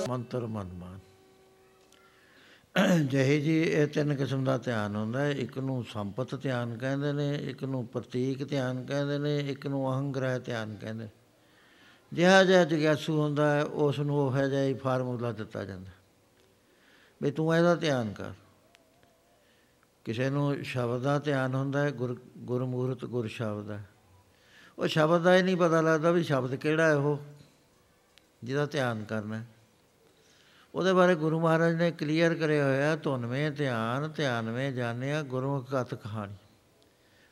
ਮੰਤਰ 0.09 0.39
ਮਨ 0.39 0.69
ਮਾਨ। 0.73 0.80
ਜਿਹੇ 3.05 3.39
ਜੀ 3.39 3.61
ਇਹ 3.61 3.87
ਤਿੰਨ 3.87 4.15
ਕਿਸਮ 4.15 4.43
ਦਾ 4.43 4.57
ਧਿਆਨ 4.57 4.95
ਹੁੰਦਾ 4.95 5.19
ਹੈ। 5.19 5.31
ਇੱਕ 5.31 5.59
ਨੂੰ 5.59 5.85
ਸੰਪਤ 5.93 6.41
ਧਿਆਨ 6.41 6.77
ਕਹਿੰਦੇ 6.77 7.13
ਨੇ, 7.13 7.35
ਇੱਕ 7.35 7.63
ਨੂੰ 7.63 7.87
ਪ੍ਰਤੀਕ 7.87 8.49
ਧਿਆਨ 8.49 8.85
ਕਹਿੰਦੇ 8.85 9.17
ਨੇ, 9.17 9.37
ਇੱਕ 9.37 9.67
ਨੂੰ 9.67 9.91
ਅਹੰਗ੍ਰਹਿ 9.91 10.39
ਧਿਆਨ 10.39 10.75
ਕਹਿੰਦੇ 10.75 11.07
ਜਿਹਾ 12.13 12.43
ਜਿਹਾ 12.43 12.63
ਜਗਿਆਸੂ 12.63 13.21
ਹੁੰਦਾ 13.21 13.55
ਹੈ, 13.55 13.63
ਉਸ 13.63 13.99
ਨੂੰ 13.99 14.17
ਉਹ 14.17 14.35
ਹੈ 14.35 14.47
ਜਿਹਾ 14.47 14.63
ਹੀ 14.63 14.73
ਫਾਰਮੂਲਾ 14.73 15.31
ਦਿੱਤਾ 15.31 15.65
ਜਾਂਦਾ। 15.65 15.91
ਵੀ 17.21 17.31
ਤੂੰ 17.31 17.55
ਇਹਦਾ 17.55 17.75
ਧਿਆਨ 17.75 18.13
ਕਰ। 18.13 18.31
ਕਿਸੇ 20.03 20.29
ਨੂੰ 20.29 20.63
ਸ਼ਬਦ 20.63 21.01
ਦਾ 21.01 21.19
ਧਿਆਨ 21.19 21.55
ਹੁੰਦਾ 21.55 21.81
ਹੈ, 21.81 21.91
ਗੁਰ, 21.91 22.21
ਗੁਰਮੂਰਤ 22.37 23.05
ਗੁਰ 23.05 23.27
ਸ਼ਬਦ 23.27 23.71
ਹੈ। 23.71 23.89
ਉਹ 24.79 24.87
ਸ਼ਬਦ 24.87 25.21
ਦਾ 25.21 25.35
ਹੀ 25.35 25.41
ਨਹੀਂ 25.41 25.57
ਪਤਾ 25.57 25.81
ਲੱਗਦਾ 25.81 26.11
ਵੀ 26.11 26.23
ਸ਼ਬਦ 26.23 26.55
ਕਿਹੜਾ 26.55 26.87
ਹੈ 26.87 26.95
ਉਹ। 26.95 27.19
ਜਿਹਦਾ 28.43 28.65
ਧਿਆਨ 28.65 29.03
ਕਰਨਾ 29.03 29.37
ਹੈ। 29.37 29.45
ਉਹਦੇ 30.75 30.93
ਬਾਰੇ 30.93 31.15
ਗੁਰੂ 31.15 31.39
ਮਹਾਰਾਜ 31.39 31.75
ਨੇ 31.75 31.91
ਕਲੀਅਰ 31.91 32.35
ਕਰਿਆ 32.35 32.65
ਹੋਇਆ, 32.65 32.95
ਧੁਨਵੇਂ 32.95 33.51
ਧਿਆਨ, 33.51 34.11
ਧਿਆਨਵੇਂ 34.11 34.71
ਜਾਣਿਆ 34.71 35.23
ਗੁਰੂ 35.23 35.65
ਕਥ 35.71 35.93
ਕਹਾਣੀ। 35.93 36.33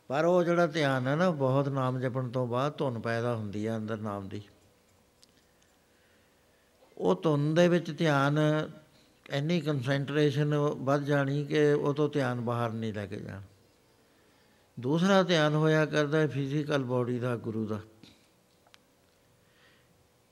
ਪਰ 0.07 0.25
ਉਹ 0.25 0.43
ਜਿਹੜਾ 0.43 0.67
ਧਿਆਨ 0.67 1.07
ਹੈ 1.07 1.15
ਨਾ, 1.15 1.29
ਬਹੁਤ 1.29 1.69
ਨਾਮ 1.69 1.99
ਜਪਣ 1.99 2.29
ਤੋਂ 2.29 2.47
ਬਾਅਦ 2.47 2.77
ਧੁਨ 2.77 2.99
ਪੈਦਾ 2.99 3.35
ਹੁੰਦੀ 3.35 3.67
ਹੈ 3.67 3.75
ਅੰਦਰ 3.75 3.97
ਨਾਮ 3.97 4.29
ਦੀ। 4.29 4.41
ਉਹ 6.97 7.15
ਧੁਨ 7.23 7.53
ਦੇ 7.53 7.67
ਵਿੱਚ 7.67 7.97
ਧਿਆਨ 7.97 8.39
ਇੰਨੀ 9.29 9.61
ਕਨਸੈਂਟਰੇਸ਼ਨ 9.61 10.55
ਵੱਧ 10.57 11.03
ਜਾਣੀ 11.03 11.45
ਕਿ 11.45 11.71
ਉਹ 11.71 11.93
ਤੋਂ 11.93 12.09
ਧਿਆਨ 12.09 12.41
ਬਾਹਰ 12.41 12.71
ਨਹੀਂ 12.71 12.93
ਲੈ 12.93 13.05
ਕੇ 13.05 13.17
ਜਾਣਾ। 13.17 13.41
ਦੂਸਰਾ 14.79 15.23
ਧਿਆਨ 15.23 15.53
ਹੋਇਆ 15.53 15.85
ਕਰਦਾ 15.85 16.17
ਹੈ 16.17 16.27
ਫਿਜ਼ੀਕਲ 16.27 16.83
ਬਾਡੀ 16.83 17.19
ਦਾ, 17.19 17.35
ਗੁਰੂ 17.35 17.65
ਦਾ। 17.65 17.79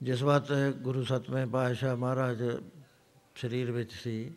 ਜਿਸ 0.01 0.24
ਵਾਤ 0.24 0.53
ਗੁਰੂ 0.53 1.03
ਸਤਵੇਂ 1.03 1.47
ਪਾਤਸ਼ਾਹ 1.47 1.95
ਮਹਾਰਾਜ 1.95 2.43
ਸਰੀਰ 3.38 3.71
ਵਿੱਚ 3.71 3.91
ਸੀ। 3.91 4.31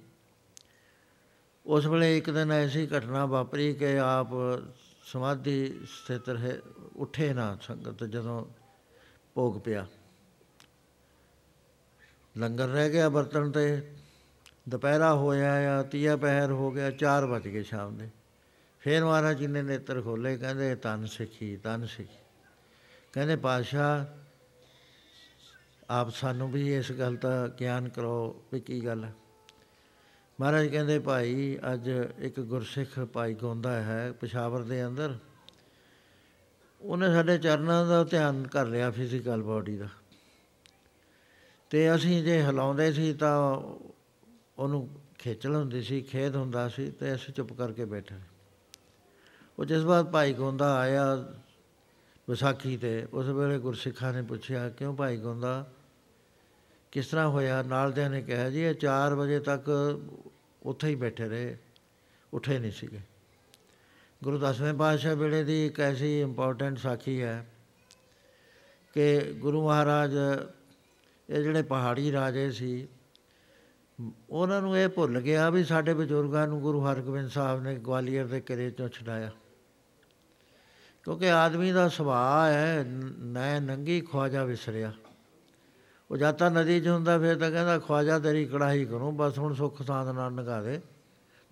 ਉਸ 1.67 1.87
ਵੇਲੇ 1.87 2.19
ਇੱਕ 2.19 2.31
ਦਿਨ 2.31 2.53
ਐਸੀ 2.53 2.87
ਘਟਨਾ 2.87 3.27
ਵਾਪਰੀ 3.27 3.75
ਕਿ 3.75 3.99
ਆਪ 3.99 4.29
ਸਮਾਧੀ 5.05 5.81
ਸਥਿਤ 5.87 6.29
ਰਹੇ, 6.29 6.59
ਉੱਠੇ 6.97 7.35
ਨਾ 7.35 7.59
ਸੰਗਤ 7.63 8.05
ਜਦੋਂ 8.05 8.47
ਭੋਗ 9.35 9.61
ਪਿਆ। 9.61 9.87
ਲੰਗਰ 12.39 12.69
ਰਹਿ 12.69 12.91
ਗਿਆ 12.91 13.09
ਬਰਤਨ 13.09 13.51
ਤੇ, 13.51 13.93
ਦੁਪਹਿਰਾ 14.69 15.15
ਹੋਇਆ 15.15 15.81
ਆ, 15.81 15.83
ਤੀਆ 15.83 16.17
ਪਹਿਰ 16.17 16.51
ਹੋ 16.51 16.71
ਗਿਆ 16.71 16.91
4 16.91 17.27
ਵਜ 17.27 17.43
ਗਏ 17.43 17.63
ਸ਼ਾਮ 17.63 17.97
ਦੇ। 17.97 18.09
ਫੇਰ 18.81 19.05
ਮਹਾਰਾਜ 19.05 19.39
ਜੀ 19.39 19.47
ਨੇ 19.47 19.63
ਨੇਤਰ 19.63 20.03
ਖੋਲੇ 20.03 20.37
ਕਹਿੰਦੇ, 20.37 20.75
ਤਨ 20.75 21.07
ਸਿੱਖੀ 21.07 21.57
ਤਨ 21.57 21.87
ਸਿੱਖੀ। 21.87 22.19
ਕਹਿੰਦੇ 23.13 23.37
ਪਾਸ਼ਾ 23.37 24.17
ਆਪ 25.91 26.11
ਸਾਨੂੰ 26.11 26.53
ਵੀ 26.53 26.77
ਇਸ 26.77 26.93
ਗੱਲ 26.93 27.17
ਦਾ 27.17 27.49
ਗਿਆਨ 27.49 27.89
ਕਰੋ 27.89 28.43
ਵੀ 28.53 28.61
ਕੀ 28.61 28.85
ਗੱਲ 28.85 29.05
ਹੈ। 29.05 29.15
ਮਹਾਰਾਜ 30.41 30.67
ਕਹਿੰਦੇ, 30.67 30.99
ਭਾਈ, 30.99 31.59
ਅੱਜ 31.73 31.91
ਇੱਕ 32.19 32.41
ਗੁਰਸਿੱਖ 32.41 32.99
ਭਾਈ 32.99 33.35
ਗੋਂਦਾ 33.35 33.83
ਹੈ 33.83 34.13
ਪਿਸ਼ਾਵਰ 34.13 34.63
ਦੇ 34.63 34.87
ਅੰਦਰ। 34.87 35.19
ਉਹਨੇ 36.81 37.09
ਸਾਡੇ 37.09 37.39
ਚਰਨਾਂ 37.39 37.87
ਦਾ 37.87 38.05
ਧਿਆਨ 38.05 38.47
ਕਰ 38.47 38.67
ਲਿਆ 38.67 38.91
ਫਿਜ਼ੀਕਲ 38.91 39.43
ਬਾਡੀ 39.43 39.77
ਦਾ। 39.77 39.89
ਤੇ 41.71 41.95
ਅਸੀਂ 41.95 42.25
ਜੇ 42.25 42.43
ਹਿਲਾਉਂਦੇ 42.43 42.93
ਸੀ 42.93 43.15
ਤਾਂ 43.15 43.63
ਉਹਨੂੰ 44.59 44.89
ਖੇਚਲ 45.19 45.55
ਹੁੰਦੀ 45.55 45.83
ਸੀ, 45.83 46.01
ਖੇਦ 46.01 46.37
ਹੁੰਦਾ 46.37 46.69
ਸੀ 46.69 46.91
ਤੇ 46.91 47.15
ਅਸੀਂ 47.15 47.35
ਚੁੱਪ 47.35 47.53
ਕਰਕੇ 47.53 47.85
ਬੈਠੇ। 47.85 48.15
ਉਹ 49.59 49.65
ਜਿਸ 49.65 49.83
ਵਾਰ 49.83 50.05
ਭਾਈ 50.05 50.33
ਗੋਂਦਾ 50.33 50.79
ਆਇਆ 50.79 51.15
ਵਿਸਾਖੀ 52.29 52.77
ਤੇ, 52.77 53.07
ਉਸ 53.13 53.27
ਵੇਲੇ 53.27 53.59
ਗੁਰਸਿੱਖਾਂ 53.59 54.13
ਨੇ 54.13 54.23
ਪੁੱਛਿਆ, 54.23 54.69
ਕਿਉਂ 54.69 54.97
ਭਾਈ 54.97 55.17
ਗੋਂਦਾ 55.17 55.73
ਕਿਸ 56.93 57.07
ਤਰ੍ਹਾਂ 57.07 57.29
ਹੋਇਆ? 57.29 57.63
ਨਾਲ 57.63 57.93
ਦੇ 57.93 58.09
ਨੇ 58.09 58.23
ਕਿਹਾ 58.23 58.51
ਜੀ, 58.51 58.61
ਇਹ 58.61 58.75
4 58.75 59.15
ਵਜੇ 59.15 59.41
ਤੱਕ 59.41 59.71
ਉੱਥੇ 60.63 60.89
ਹੀ 60.89 60.95
ਬੈਠੇ 60.95 61.29
ਰਹੇ। 61.29 61.59
ਉੱਠੇ 62.33 62.59
ਨਹੀਂ 62.59 62.73
ਸੀਗੇ। 62.73 63.01
ਗੁਰੂ 64.25 64.39
ਦਸਵੇਂ 64.39 64.75
ਪਾਤਸ਼ਾਹ 64.75 65.17
ਵੇਲੇ 65.17 65.45
ਦੀ 65.45 65.67
ਇੱਕ 65.67 65.81
ਐਸੀ 65.81 66.21
ਇੰਪੋਰਟੈਂਟ 66.21 66.79
ਸਾਖੀ 66.79 67.23
ਹੈ 67.23 67.47
ਕਿ 68.95 69.21
ਗੁਰੂ 69.21 69.67
ਮਹਾਰਾਜ, 69.67 70.13
ਇਹ 71.31 71.43
ਜਿਹੜੇ 71.43 71.63
ਪਹਾੜੀ 71.63 72.13
ਰਾਜੇ 72.13 72.51
ਸੀ, 72.51 72.89
ਉਹਨਾਂ 74.31 74.63
ਨੂੰ 74.63 74.79
ਇਹ 74.79 74.89
ਭੁੱਲ 74.89 75.21
ਗਿਆ 75.21 75.51
ਵੀ 75.51 75.65
ਸਾਡੇ 75.65 75.95
ਬਜ਼ੁਰਗਾਂ 75.95 76.49
ਨੂੰ 76.49 76.61
ਗੁਰੂ 76.61 76.87
ਹਰਗੋਬਿੰਦ 76.87 77.31
ਸਾਹਿਬ 77.31 77.63
ਨੇ 77.63 77.75
ਗਵਾਲੀਅਰ 77.75 78.27
ਦੇ 78.27 78.41
ਕਿਲੇ 78.41 78.71
ਚੋਂ 78.71 78.89
ਛਡਾਇਆ। 78.89 79.31
ਕਿਉਂਕਿ 81.05 81.31
ਆਦਮੀ 81.31 81.73
ਦਾ 81.73 81.89
ਸੁਭਾਅ 81.89 82.51
ਹੈ 82.51 82.85
ਨੈ 83.19 83.61
ਨੰਗੀ 83.61 84.01
ਖਵਾਜਾ 84.01 84.45
ਵਿਸਰਿਆ। 84.45 84.93
ਉਹ 86.11 86.17
ਜਾਤਾ 86.17 86.49
ਨਦੀ 86.49 86.81
'ਚ 86.81 86.89
ਹੁੰਦਾ, 86.89 87.19
ਫਿਰ 87.19 87.37
ਤਾਂ 87.37 87.51
ਕਹਿੰਦਾ, 87.51 87.79
ਖਵਾਜਾ 87.79 88.19
ਤੇਰੀ 88.19 88.45
ਕੜਾਈ 88.45 88.85
ਕਰੂੰ, 88.85 89.17
ਬਸ 89.17 89.39
ਹੁਣ 89.39 89.55
ਸੁੱਖ 89.55 89.83
ਸਾਧ 89.83 90.09
ਨਾਲ 90.09 90.33
ਨਗਾ 90.33 90.63
ਦੇ। 90.63 90.81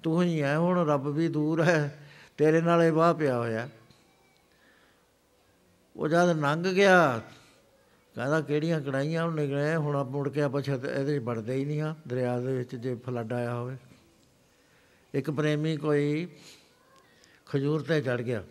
ਤੂੰ 0.03 0.23
ਹੀ 0.23 0.43
ਹੈ 0.43 0.59
ਹੁਣ 0.59 0.87
ਰੱਬ 0.89 1.09
ਵੀ 1.09 1.29
ਦੂਰ 1.29 1.63
ਹੈ, 1.63 2.09
ਤੇਰੇ 2.37 2.61
ਨਾਲ 2.61 2.83
ਇਹ 2.83 2.93
ਵਾਹ 2.93 3.15
ਪਿਆ 3.15 3.39
ਹੋਇਆ। 3.39 3.69
ਉਹ 5.97 6.09
ਜਦ 6.09 6.29
ਨੰਗ 6.37 6.67
ਗਿਆ, 6.67 7.23
ਕਹਿੰਦਾ, 8.15 8.41
ਕਿਹੜੀਆਂ 8.41 8.81
ਕੜਾਈਆਂ 8.81 9.25
ਉਹ 9.25 9.33
ਨਿਕਲੇ 9.33 9.77
ਹੁਣ 9.77 9.97
ਆ 9.97 10.03
ਮੁੜ 10.03 10.29
ਕੇ 10.29 10.43
ਆਪਾਂ 10.43 10.63
ਛੱਤ, 10.63 10.85
ਇਹਦੇ 10.85 11.19
ਵੜਦੇ 11.19 11.55
ਹੀ 11.55 11.65
ਨਹੀਂ 11.65 11.81
ਆ, 11.81 11.95
ਦਰਿਆ 12.09 12.41
ਦੇ 12.41 12.59
ਵਿੱਚ 12.59 12.77
ਜੇ 12.77 12.95
ਫਲੱਡ 12.95 13.33
ਆਇਆ 13.33 13.55
ਹੋਵੇ। 13.55 13.77
ਇੱਕ 15.15 15.31
ਪ੍ਰੇਮੀ 15.31 15.77
ਕੋਈ 15.77 16.29
ਖਜੂਰ 17.47 17.83
ਤੇ 17.83 18.01
ਚੜ 18.01 18.21
ਗਿਆ। 18.21 18.45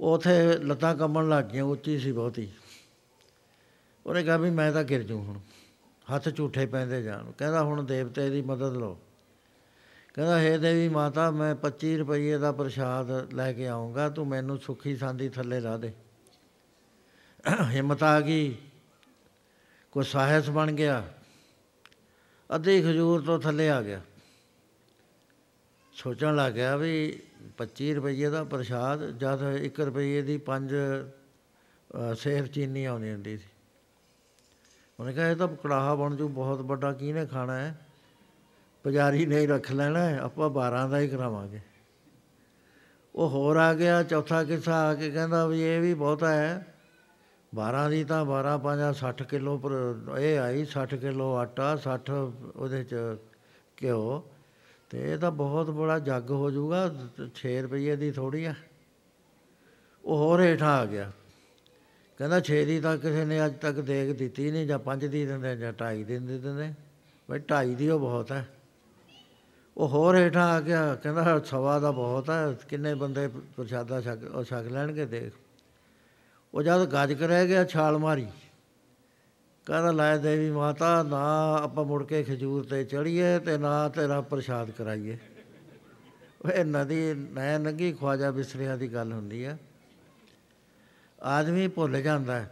ਉਥੇ 0.00 0.58
ਲੱਤਾਂ 0.58 0.94
ਕੰਮਣ 0.94 1.28
ਲੱਗ 1.28 1.44
ਗਈਆਂ, 1.44 1.64
ਉੱਚੀ 1.64 1.98
ਸੀ 1.98 2.12
ਬਹੁਤੀ। 2.12 2.48
ਉਹਨੇ 4.06 4.22
ਕਿਹਾ 4.22 4.36
ਵੀ 4.36 4.50
ਮੈਂ 4.50 4.72
ਤਾਂ 4.72 4.84
ਗਿਰ 4.84 5.02
ਜੂ 5.02 5.18
ਹੁਣ। 5.18 5.38
ਹੱਥ 6.14 6.28
ਝੂਠੇ 6.36 6.66
ਪੈਂਦੇ 6.66 7.02
ਜਾਣ। 7.02 7.32
ਕਹਿੰਦਾ, 7.32 7.62
ਹੁਣ 7.62 7.82
ਦੇਵਤੇ 7.82 8.30
ਦੀ 8.30 8.42
ਮਦਦ 8.42 8.76
ਲਓ। 8.76 8.98
ਕਹਿੰਦਾ, 10.14 10.40
ਹੇ 10.40 10.58
ਦੇਵੀ 10.58 10.88
ਮਾਤਾ, 10.88 11.30
ਮੈਂ 11.30 11.54
25 11.54 11.96
ਰੁਪਏ 11.96 12.38
ਦਾ 12.38 12.52
ਪ੍ਰਸ਼ਾਦ 12.52 13.34
ਲੈ 13.34 13.52
ਕੇ 13.52 13.66
ਆਉਂਗਾ 13.68 14.08
ਤੂੰ 14.08 14.26
ਮੈਨੂੰ 14.26 14.58
ਸੁੱਖੀ 14.58 14.96
ਸਾਂਦੀ 14.96 15.28
ਥੱਲੇ 15.28 15.60
ਲਾ 15.60 15.76
ਦੇ। 15.76 15.92
ਹਿੰਮਤ 17.70 18.02
ਆ 18.02 18.20
ਗਈ। 18.20 18.56
ਕੋ 19.92 20.02
ਸਾਹਸ 20.02 20.50
ਬਣ 20.50 20.72
ਗਿਆ। 20.72 21.12
ਅੱਧੀ 22.54 22.80
ਖਜੂਰ 22.82 23.22
ਤੋਂ 23.22 23.38
ਥੱਲੇ 23.38 23.68
ਆ 23.70 23.82
ਗਿਆ। 23.82 24.00
ਸੋਚਣ 25.92 26.36
ਲੱਗ 26.36 26.52
ਗਿਆ 26.52 26.76
ਵੀ 26.76 27.22
25 27.58 27.94
ਰੁਪਏ 27.94 28.28
ਦਾ 28.30 28.44
ਪ੍ਰਸ਼ਾਦ, 28.44 29.18
ਜਦ 29.18 29.42
1 29.42 29.80
ਰੁਪਏ 29.80 30.22
ਦੀ 30.22 30.38
5 30.38 30.74
ਸੇਰ 32.16 32.46
ਚੀਨੀ 32.46 32.84
ਆਉਂਦੀ 32.84 33.12
ਹੁੰਦੀ 33.12 33.36
ਸੀ। 33.38 33.48
ਉਹਨੇ 35.00 35.12
ਕਿਹਾ, 35.12 35.28
ਇਹ 35.28 35.36
ਤਾਂ 35.36 35.48
ਕੜਾਹਾ 35.48 35.94
ਬਣ 35.94 36.16
ਜੂ, 36.16 36.28
ਬਹੁਤ 36.28 36.60
ਵੱਡਾ 36.60 36.92
ਕਿਹਨੇ 36.92 37.26
ਖਾਣਾ 37.26 37.56
ਹੈ? 37.56 37.86
ਪੁਜਾਰੀ 38.82 39.26
ਨੇ 39.26 39.46
ਰੱਖ 39.46 39.72
ਲੈਣਾ 39.72 40.18
ਆਪਾਂ 40.18 40.50
12 40.50 40.88
ਦਾ 40.88 40.98
ਹੀ 40.98 41.08
ਕਰਾਵਾਂਗੇ। 41.08 41.60
ਉਹ 43.14 43.28
ਹੋਰ 43.28 43.56
ਆ 43.56 43.74
ਗਿਆ, 43.74 44.02
ਚੌਥਾ 44.02 44.44
ਕਿੱਸਾ 44.44 44.74
ਆ 44.74 44.94
ਕੇ 44.94 45.10
ਕਹਿੰਦਾ 45.10 45.46
ਵੀ 45.46 45.62
ਇਹ 45.62 45.80
ਵੀ 45.80 45.94
ਬਹੁਤਾ 45.94 46.32
ਹੈ। 46.32 46.74
12 47.54 47.88
ਦੀ 47.88 48.04
ਤਾਂ 48.04 48.24
12 48.24 48.58
5 48.58 48.92
60 48.92 49.24
ਕਿਲੋ 49.24 49.58
ਪਰ, 49.58 49.70
ਇਹ 50.18 50.38
ਆਈ 50.38 50.64
60 50.64 50.96
ਕਿਲੋ 50.96 51.36
ਆਟਾ 51.36 51.76
60 51.76 52.32
ਉਹਦੇ 52.56 52.84
ਚ 52.84 52.94
ਘਿਓ। 53.82 54.30
ਤੇ 54.90 55.12
ਇਹ 55.12 55.18
ਤਾਂ 55.18 55.30
ਬਹੁਤ 55.30 55.70
ਬੜਾ 55.70 55.98
ਜੱਗ 55.98 56.30
ਹੋ 56.30 56.50
ਜਾਊਗਾ 56.50 56.94
6 57.34 57.62
ਰੁਪਏ 57.62 57.96
ਦੀ 57.96 58.12
ਥੋੜੀ 58.12 58.44
ਆ। 58.44 58.54
ਉਹ 60.04 60.18
ਹੋਰ 60.18 60.40
ਹੇਠਾਂ 60.40 60.78
ਆ 60.78 60.84
ਗਿਆ। 60.84 61.12
ਕਹਿੰਦਾ 62.18 62.40
6 62.40 62.64
ਦੀ 62.64 62.80
ਤਾਂ 62.80 62.96
ਕਿਸੇ 62.96 63.24
ਨੇ 63.24 63.46
ਅੱਜ 63.46 63.54
ਤੱਕ 63.54 63.76
ਦੇਖ 63.80 64.18
ਦਿੱਤੀ 64.18 64.50
ਨਹੀਂ, 64.50 64.66
ਜਾਂ 64.66 64.78
5 64.78 65.08
ਦੀ 65.08 65.26
ਦਿੰਦੇ, 65.26 65.56
ਜਾਂ 65.56 65.72
2.5 65.72 66.04
ਦੀ 66.04 66.38
ਦਿੰਦੇ। 66.38 66.74
ਬਈ 67.30 67.38
2.5 67.38 67.74
ਦੀ 67.74 67.88
ਉਹ 67.88 68.00
ਬਹੁਤ 68.00 68.32
ਹੈ। 68.32 68.48
ਉਹ 69.76 69.88
ਹੋਰ 69.88 70.16
ਹੇਠਾਂ 70.16 70.48
ਆ 70.48 70.60
ਗਿਆ 70.60 70.94
ਕਹਿੰਦਾ 70.94 71.38
ਸਵਾ 71.38 71.78
ਦਾ 71.78 71.90
ਬਹੁਤ 71.90 72.30
ਹੈ, 72.30 72.56
ਕਿੰਨੇ 72.68 72.94
ਬੰਦੇ 72.94 73.28
ਪ੍ਰਸ਼ਾਦਾ 73.28 74.00
ਛਕ, 74.00 74.18
ਉਹ 74.34 74.44
ਛਕ 74.44 74.64
ਲੈਣਗੇ, 74.70 75.06
ਦੇਖ। 75.06 75.32
ਉਹ 76.54 76.62
ਜਦ 76.62 76.84
ਗੱਜ 76.84 77.12
ਕਰ 77.12 77.28
ਰਹਿ 77.28 77.46
ਗਿਆ 77.46 77.64
ਛਾਲ 77.64 77.98
ਮਾਰੀ। 77.98 78.26
ਕਹਿੰਦਾ 79.66 79.90
ਲੈ 79.90 80.16
ਦੇਵੀ 80.16 80.50
ਮਾਤਾ, 80.50 81.02
ਨਾ 81.02 81.54
ਆਪਾਂ 81.62 81.84
ਮੁੜ 81.84 82.04
ਕੇ 82.04 82.22
ਖਜੂਰ 82.22 82.64
ਤੇ 82.64 82.84
ਚੜੀਏ 82.84 83.38
ਤੇ 83.38 83.58
ਨਾ 83.58 83.88
ਤੇਰਾ 83.88 84.20
ਪ੍ਰਸ਼ਾਦ 84.20 84.70
ਕਰਾਈਏ। 84.70 85.18
ਉਹ 86.44 86.64
ਨਦੀ 86.64 87.14
ਨੈ 87.14 87.58
ਨੰਗੀ 87.58 87.92
ਖਵਾਜਾ 87.92 88.30
ਬਿਸਰਿਆਂ 88.30 88.78
ਦੀ 88.78 88.92
ਗੱਲ 88.92 89.12
ਹੁੰਦੀ 89.12 89.44
ਆ। 89.44 89.58
ਆਦਮੀ 91.22 91.68
ਭੁੱਲ 91.68 92.02
ਜਾਂਦਾ 92.02 92.46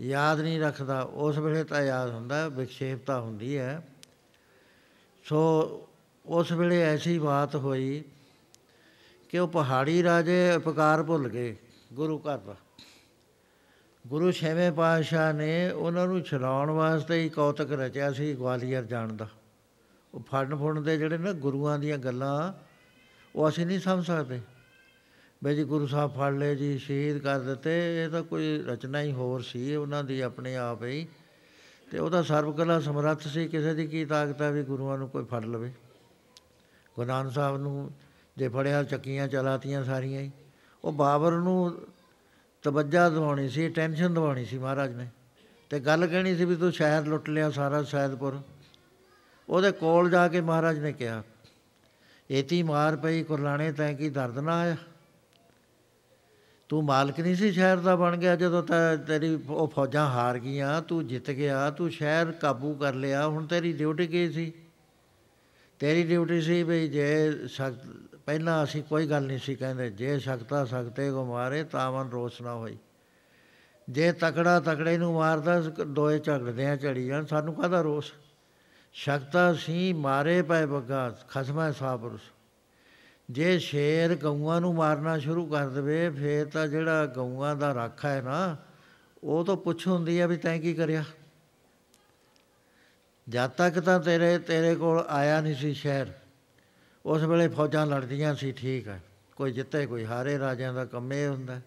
ਯਾਦ 0.00 0.40
ਨਹੀਂ 0.40 0.60
ਰੱਖਦਾ। 0.60 1.00
ਉਸ 1.00 1.38
ਵੇਲੇ 1.38 1.64
ਤਾਂ 1.64 1.82
ਯਾਦ 1.82 2.10
ਹੁੰਦਾ 2.10 2.48
ਵਿਖੇਪਤਾ 2.48 3.20
ਹੁੰਦੀ 3.20 3.58
ਹੈ। 3.58 3.88
ਸੋ 5.24 5.38
ਉਸ 6.26 6.52
ਵੇਲੇ 6.52 6.82
ਐਸੀ 6.82 7.18
ਬਾਤ 7.18 7.56
ਹੋਈ 7.56 8.04
ਕਿ 9.28 9.38
ਉਹ 9.38 9.48
ਪਹਾੜੀ 9.48 10.02
ਰਾਜੇ 10.02 10.52
ਉਪਕਾਰ 10.52 11.02
ਭੁੱਲ 11.02 11.28
ਗਏ 11.28 11.56
ਗੁਰੂ 11.92 12.18
ਘਰ 12.18 12.38
ਦਾ। 12.38 12.56
ਗੁਰੂ 14.06 14.30
ਛੇਵੇਂ 14.30 14.72
ਪਾਤਸ਼ਾਹ 14.72 15.32
ਨੇ 15.32 15.70
ਉਹਨਾਂ 15.70 16.06
ਨੂੰ 16.06 16.22
ਛਡਾਉਣ 16.22 16.70
ਵਾਸਤੇ 16.70 17.22
ਹੀ 17.22 17.28
ਕੌਤਕ 17.28 17.72
ਰਚਿਆ 17.72 18.12
ਸੀ 18.12 18.34
ਗਵਾਲੀਅਰ 18.34 18.82
ਜਾਣ 18.82 19.12
ਦਾ। 19.12 19.28
ਉਹ 20.14 20.20
ਫੜਨ 20.20 20.56
ਫੁੜਨ 20.56 20.82
ਦੇ 20.82 20.96
ਜਿਹੜੇ 20.96 21.18
ਨਾ 21.18 21.32
ਗੁਰੂਆਂ 21.32 21.78
ਦੀਆਂ 21.78 21.98
ਗੱਲਾਂ, 21.98 22.52
ਉਹ 23.36 23.48
ਅਸੀਂ 23.48 23.66
ਨਹੀਂ 23.66 23.80
ਸਮਝ 23.80 24.06
ਸਕਦੇ। 24.06 24.40
ਬਈ 25.44 25.54
ਜੀ 25.54 25.64
ਗੁਰੂ 25.64 25.86
ਸਾਹਿਬ 25.86 26.10
ਫੜ 26.10 26.32
ਲਏ 26.32 26.56
ਜੀ, 26.56 26.78
ਸ਼ਹੀਦ 26.78 27.18
ਕਰ 27.18 27.40
ਦਿੱਤੇ। 27.40 28.04
ਇਹ 28.04 28.08
ਤਾਂ 28.08 28.22
ਕੋਈ 28.22 28.62
ਰਚਨਾ 28.66 29.00
ਹੀ 29.00 29.12
ਹੋਰ 29.12 29.40
ਸੀ 29.42 29.76
ਉਹਨਾਂ 29.76 30.04
ਦੀ 30.04 30.20
ਆਪਣੇ 30.20 30.56
ਆਪ 30.56 30.84
ਹੀ। 30.84 31.06
ਤੇ 31.90 31.98
ਉਹਦਾ 31.98 32.22
ਸਰਵਕਲਾ 32.22 32.80
ਸਮਰੱਥ 32.80 33.22
ਸੀ, 33.22 33.48
ਕਿਸੇ 33.48 33.74
ਦੀ 33.74 33.86
ਕੀ 33.86 34.04
ਤਾਕਤ 34.04 34.42
ਹੈ 34.42 34.50
ਵੀ 34.50 34.62
ਗੁਰੂਆਂ 34.62 34.98
ਨੂੰ 34.98 35.08
ਕੋਈ 35.08 35.24
ਫੜ 35.24 35.44
ਲਵੇ। 35.44 35.72
ਗੁਰੂ 36.96 37.30
ਸਾਹਿਬ 37.30 37.56
ਨੂੰ 37.56 37.90
ਜੇ 38.36 38.48
ਫੜਿਆ, 38.48 38.82
ਚੱਕੀਆਂ 38.82 39.28
ਚਲਾਤੀਆਂ 39.28 39.84
ਸਾਰੀਆਂ 39.84 40.20
ਹੀ। 40.20 40.30
ਉਹ 40.84 40.92
ਬਾਬਰ 40.92 41.32
ਨੂੰ 41.32 41.86
ਤਵੱਜਾ 42.62 43.08
ਦਿਵਾਉਣੀ 43.08 43.48
ਸੀ, 43.48 43.68
ਟੈਨਸ਼ਨ 43.68 44.14
ਦਿਵਾਉਣੀ 44.14 44.44
ਸੀ 44.44 44.58
ਮਹਾਰਾਜ 44.58 44.94
ਨੇ। 44.94 45.08
ਤੇ 45.70 45.80
ਗੱਲ 45.80 46.06
ਕਹਿਣੀ 46.06 46.36
ਸੀ 46.36 46.44
ਵੀ 46.44 46.56
ਤੂੰ 46.56 46.72
ਸ਼ਹਿਰ 46.72 47.06
ਲੁੱਟ 47.06 47.28
ਲਿਆ 47.28 47.50
ਸਾਰਾ 47.50 47.82
ਸੈਦਪੁਰ। 47.82 48.40
ਉਹਦੇ 49.48 49.72
ਕੋਲ 49.72 50.10
ਜਾ 50.10 50.28
ਕੇ 50.28 50.40
ਮਹਾਰਾਜ 50.40 50.78
ਨੇ 50.78 50.92
ਕਿਹਾ 50.92 51.22
ਏਤੀ 52.30 52.62
ਮਾਰ 52.62 52.96
ਪਈ, 52.96 53.22
ਕੁਰਲਾਣੇ 53.22 53.72
ਤੈਂ 53.72 53.94
ਕੀ 53.94 54.10
ਦਰਦ 54.10 54.38
ਨਾ 54.38 54.58
ਆਇਆ? 54.58 54.76
ਤੂੰ 56.68 56.82
ਮਾਲਕ 56.84 57.20
ਨਹੀਂ 57.20 57.34
ਸੀ 57.36 57.50
ਸ਼ਹਿਰ 57.52 57.76
ਦਾ 57.76 57.94
ਬਣ 57.96 58.16
ਗਿਆ 58.16 58.36
ਜਦੋਂ 58.36 58.62
ਤੇਰੀ 59.06 59.34
ਉਹ 59.48 59.66
ਫੌਜਾਂ 59.68 60.06
ਹਾਰ 60.06 60.38
ਗਈਆਂ, 60.38 60.80
ਤੂੰ 60.82 61.06
ਜਿੱਤ 61.06 61.30
ਗਿਆ, 61.30 61.70
ਤੂੰ 61.70 61.90
ਸ਼ਹਿਰ 61.90 62.32
ਕਾਬੂ 62.32 62.74
ਕਰ 62.74 62.94
ਲਿਆ, 62.94 63.26
ਹੁਣ 63.26 63.46
ਤੇਰੀ 63.46 63.72
ਡਿਊਟੀ 63.72 64.06
ਕੀ 64.06 64.28
ਸੀ? 64.32 64.52
ਤੇਰੀ 65.78 66.02
ਡਿਊਟੀ 66.02 66.40
ਸੀ 66.40 66.62
ਵੀ 66.62 66.88
ਜੇ 66.88 67.46
ਸਖਤ, 67.48 67.86
ਪਹਿਲਾਂ 68.26 68.62
ਅਸੀਂ 68.64 68.82
ਕੋਈ 68.82 69.06
ਗੱਲ 69.06 69.26
ਨਹੀਂ 69.26 69.38
ਸੀ 69.38 69.54
ਕਹਿੰਦੇ, 69.54 69.90
ਜੇ 69.90 70.18
ਸ਼ਕਤਾ 70.18 70.64
ਸਕਤੇ 70.64 71.10
ਕੋ 71.10 71.24
ਮਾਰੇ 71.24 71.62
ਤਾਂ 71.64 71.90
ਮਨ 71.92 72.10
ਰੋਸ 72.10 72.40
ਨਾ 72.40 72.54
ਹੋਈ। 72.54 72.76
ਜੇ 73.88 74.12
ਤਕੜਾ 74.12 74.58
ਤਕੜੇ 74.60 74.98
ਨੂੰ 74.98 75.14
ਮਾਰਦਾ, 75.14 75.60
ਦੋਏ 75.86 76.18
ਝਗੜਦੇ 76.18 76.66
ਆ 76.66 76.76
ਝੜੀ 76.76 77.06
ਜਾਣ, 77.06 77.24
ਸਾਨੂੰ 77.24 77.54
ਕਾਹਦਾ 77.54 77.80
ਰੋਸ? 77.80 78.12
ਸ਼ਕਤਾ 78.92 79.52
ਸੀ 79.54 79.92
ਮਾਰੇ 79.92 80.40
ਪਏ 80.42 80.66
ਬੱਗਾ, 80.66 81.08
ਖਸਮਾ 81.28 81.70
ਸਾਪਰਸ 81.72 82.30
ਜੇ 83.30 83.58
ਸ਼ੇਰ 83.58 84.14
ਗਊਆਂ 84.14 84.60
ਨੂੰ 84.60 84.74
ਮਾਰਨਾ 84.74 85.18
ਸ਼ੁਰੂ 85.18 85.46
ਕਰ 85.46 85.68
ਦੇਵੇ, 85.68 86.10
ਫੇਰ 86.10 86.46
ਤਾਂ 86.46 86.66
ਜਿਹੜਾ 86.68 87.06
ਗਊਆਂ 87.06 87.54
ਦਾ 87.56 87.74
ਰਾਖਾ 87.74 88.08
ਹੈ 88.08 88.20
ਨਾ, 88.22 88.56
ਉਹ 89.24 89.44
ਤਾਂ 89.44 89.56
ਪੁੱਛ 89.56 89.86
ਹੁੰਦੀ 89.86 90.18
ਆ 90.20 90.26
ਵੀ 90.26 90.36
ਤੈਂ 90.36 90.58
ਕੀ 90.58 90.74
ਕਰਿਆ? 90.74 91.04
ਜਦ 93.28 93.50
ਤੱਕ 93.50 93.78
ਤਾਂ 93.80 94.00
ਤੇਰੇ 94.00 94.38
ਤੇਰੇ 94.38 94.74
ਕੋਲ 94.74 95.04
ਆਇਆ 95.08 95.40
ਨਹੀਂ 95.40 95.54
ਸੀ 95.54 95.72
ਸ਼ਹਿਰ 95.74 96.12
ਉਸ 97.04 97.22
ਵੇਲੇ 97.22 97.48
ਫੌਜਾਂ 97.48 97.86
ਲੜਦੀਆਂ 97.86 98.34
ਸੀ, 98.34 98.52
ਠੀਕ 98.52 98.88
ਹੈ 98.88 99.00
ਕੋਈ 99.36 99.52
ਜਿੱਤੇ, 99.52 99.86
ਕੋਈ 99.86 100.04
ਹਾਰੇ, 100.04 100.38
ਰਾਜਿਆਂ 100.38 100.74
ਦਾ 100.74 100.84
ਕੰਮ 100.84 101.12
ਇਹ 101.12 101.28
ਹੁੰਦਾ। 101.28 101.60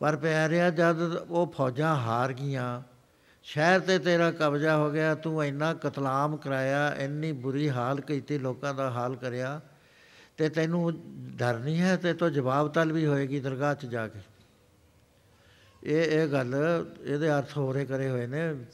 ਪਰ 0.00 0.16
ਪਿਆਰਿਆ, 0.16 0.70
ਜਦ 0.70 1.00
ਉਹ 1.28 1.46
ਫੌਜਾਂ 1.56 1.94
ਹਾਰ 1.96 2.32
ਗਈਆਂ, 2.32 2.82
ਸ਼ਹਿਰ 3.42 3.80
ਤੇ 3.80 3.98
ਤੇਰਾ 3.98 4.30
ਕਬਜ਼ਾ 4.30 4.76
ਹੋ 4.76 4.90
ਗਿਆ, 4.90 5.14
ਤੂੰ 5.14 5.44
ਇੰਨਾ 5.44 5.72
ਕਤਲਾਮ 5.74 6.36
ਕਰਾਇਆ, 6.36 6.94
ਇੰਨੀ 6.98 7.32
ਬੁਰੀ 7.32 7.70
ਹਾਲ 7.70 8.00
ਕੀਤੀ, 8.00 8.38
ਲੋਕਾਂ 8.38 8.74
ਦਾ 8.74 8.90
ਹਾਲ 8.90 9.16
ਕਰਿਆ 9.16 9.60
ਤੇ 10.36 10.48
ਤੈਨੂੰ 10.48 10.92
ਡਰ 11.36 11.58
ਨਹੀਂ 11.58 11.80
ਹੈ 11.80 11.96
ਤੇ 11.96 12.14
ਤੋ 12.14 12.28
ਜਵਾਬ 12.30 12.72
ਤਲਬੀ 12.72 13.06
ਹੋਏਗੀ 13.06 13.40
ਦਰਗਾਹ 13.40 13.74
'ਚ 13.74 13.86
ਜਾ 13.86 14.08
ਕੇ। 14.08 14.18
ਇਹ 15.82 16.02
ਇਹ 16.02 16.28
ਗੱਲ 16.28 16.54
ਇਹਦੇ 17.04 17.30
ਅਰਥ 17.30 17.56
ਹੋਰੇ 17.56 17.84
ਕਰੇ 17.84 18.08
ਹੋਏ 18.08 18.26
ਨੇ 18.26 18.64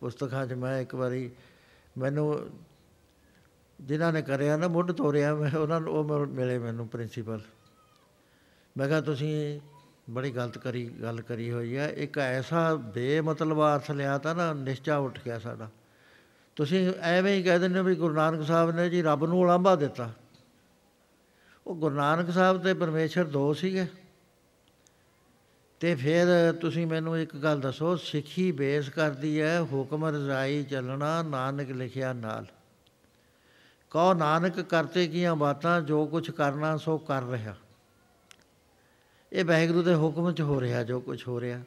ਪੁਸਤਕਾਂ 0.00 0.46
'ਚ। 0.46 0.52
ਮੈਂ 0.52 0.80
ਇੱਕ 0.80 0.94
ਵਾਰੀ 0.94 1.30
ਮੈਨੂੰ 1.98 2.50
ਜਿਨ੍ਹਾਂ 3.80 4.12
ਨੇ 4.12 4.22
ਕਰਿਆ 4.22 4.56
ਨਾ, 4.56 4.68
ਮੁੱਢ 4.68 4.92
ਤੋਰਿਆ 4.92 5.34
ਮੈਂ, 5.34 5.58
ਉਹਨਾਂ 5.58 5.80
ਨੂੰ 5.80 5.92
ਉਹ 5.92 6.26
ਮਿਲੇ 6.26 6.58
ਮੈਨੂੰ 6.58 6.88
ਪ੍ਰਿੰਸੀਪਲ। 6.88 7.40
ਮੈਂ 8.76 8.88
ਕਿਹਾ, 8.88 9.00
ਤੁਸੀਂ 9.00 9.60
ਬੜੀ 10.10 10.30
ਗਲਤ 10.30 10.58
ਕਰੀ, 10.58 10.86
ਗੱਲ 11.02 11.20
ਕਰੀ 11.20 11.50
ਹੋਈ 11.52 11.76
ਹੈ। 11.76 11.88
ਇੱਕ 11.88 12.18
ਐਸਾ 12.18 12.74
ਬੇਮਤਲਬ 12.74 13.60
ਅਰਥ 13.60 13.90
ਲਿਆ 13.90 14.18
ਤਾਂ 14.18 14.34
ਨਾ, 14.34 14.52
ਨਿਸ਼ਚਾ 14.52 14.96
ਉੱਠ 14.96 15.18
ਗਿਆ 15.24 15.38
ਸਾਡਾ। 15.38 15.68
ਤੁਸੀਂ 16.56 16.92
ਐਵੇਂ 17.00 17.36
ਹੀ 17.36 17.42
ਕਹਿ 17.42 17.58
ਦਿੰਦੇ 17.58 17.82
ਵੀ 17.82 17.94
ਗੁਰੂ 17.94 18.14
ਨਾਨਕ 18.14 18.46
ਸਾਹਿਬ 18.46 18.70
ਨੇ 18.70 18.90
ਜੀ 18.90 19.02
ਰੱਬ 19.02 19.24
ਨੂੰ 19.24 19.40
ਉਲਾਂਭਾ 19.40 19.76
ਦਿੱਤਾ। 19.76 20.12
ਉਹ 21.66 21.74
ਗੁਰੂ 21.74 21.94
ਨਾਨਕ 21.94 22.30
ਸਾਹਿਬ 22.30 22.62
ਤੇ 22.62 22.74
ਪਰਮੇਸ਼ਰ 22.74 23.24
ਦੋ 23.24 23.54
ਸੀਗੇ। 23.54 23.86
ਤੇ 25.80 25.94
ਫਿਰ 25.94 26.52
ਤੁਸੀਂ 26.60 26.86
ਮੈਨੂੰ 26.86 27.18
ਇੱਕ 27.18 27.36
ਗੱਲ 27.36 27.60
ਦੱਸੋ, 27.60 27.96
ਸਿੱਖੀ 27.96 28.52
ਬੇਸ 28.52 28.88
ਕਰਦੀ 28.88 29.40
ਹੈ, 29.40 29.62
ਹੁਕਮ 29.62 30.04
ਰਜ਼ਾਈ 30.04 30.64
ਚੱਲਣਾ, 30.64 31.22
ਨਾਨਕ 31.22 31.70
ਲਿਖਿਆ 31.70 32.12
ਨਾਲ। 32.12 32.46
ਕਹੋ, 33.90 34.14
ਨਾਨਕ 34.14 34.60
ਕਰਤੇ 34.60 35.08
ਕੀਆਂ 35.08 35.36
ਬਾਤਾਂ, 35.36 35.80
ਜੋ 35.80 36.06
ਕੁਝ 36.06 36.30
ਕਰਨਾ, 36.30 36.76
ਸੋ 36.76 36.98
ਕਰ 36.98 37.22
ਰਿਹਾ। 37.22 37.56
ਇਹ 39.32 39.44
ਵਾਹਿਗੁਰੂ 39.44 39.82
ਦੇ 39.82 39.94
ਹੁਕਮ 39.94 40.32
'ਚ 40.32 40.40
ਹੋ 40.40 40.60
ਰਿਹਾ, 40.60 40.82
ਜੋ 40.82 41.00
ਕੁਝ 41.00 41.28
ਹੋ 41.28 41.40
ਰਿਹਾ। 41.40 41.60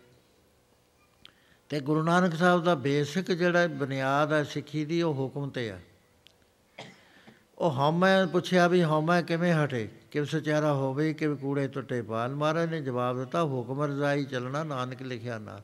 ਤੇ 1.70 1.80
ਗੁਰੂ 1.80 2.04
ਨਾਨਕ 2.04 2.36
ਸਾਹਿਬ 2.36 2.64
ਦਾ 2.64 2.76
ਬੇਸਿਕ 2.76 3.32
ਜਿਹੜਾ 3.32 3.68
ਬੁਨਿਆਦ 3.68 4.34
ਹੈ, 4.34 4.43
ਸਿੱਖੀ 4.43 4.86
ਦੀ, 4.86 5.02
ਉਹ 5.02 5.14
ਹੁਕਮ 5.14 5.50
ਤੇ 5.50 5.72
ਆ। 5.72 5.80
ਉਹ 7.58 7.72
ਹਉਮੈ 7.72 8.26
ਪੁੱਛਿਆ 8.26 8.68
ਵੀ 8.68 8.84
ਹਉਮੈ 8.84 9.22
ਕਿਵੇਂ 9.22 9.53
ਹਟੇ? 9.53 9.88
ਕਿ 10.12 10.24
ਸਚਾਰਾ 10.26 10.74
ਹੋਵੇ 10.74 11.14
ਕਿ 11.14 11.28
ਕੂੜੇ 11.36 11.68
ਟੁੱਟੇ 11.68 12.01
ਪਾਲ 12.01 12.36
ਮਹਾਰਾਜ 12.36 12.70
ਨੇ 12.70 12.82
ਜਵਾਬ 12.82 13.18
ਦਿੱਤਾ, 13.18 13.43
ਹੁਕਮ 13.43 13.82
ਰਜ਼ਾਈ 13.84 14.26
ਚੱਲਣਾ, 14.26 14.64
ਨਾਨਕ 14.64 15.01
ਲਿਖਿਆ 15.01 15.38
ਨਾ। 15.38 15.62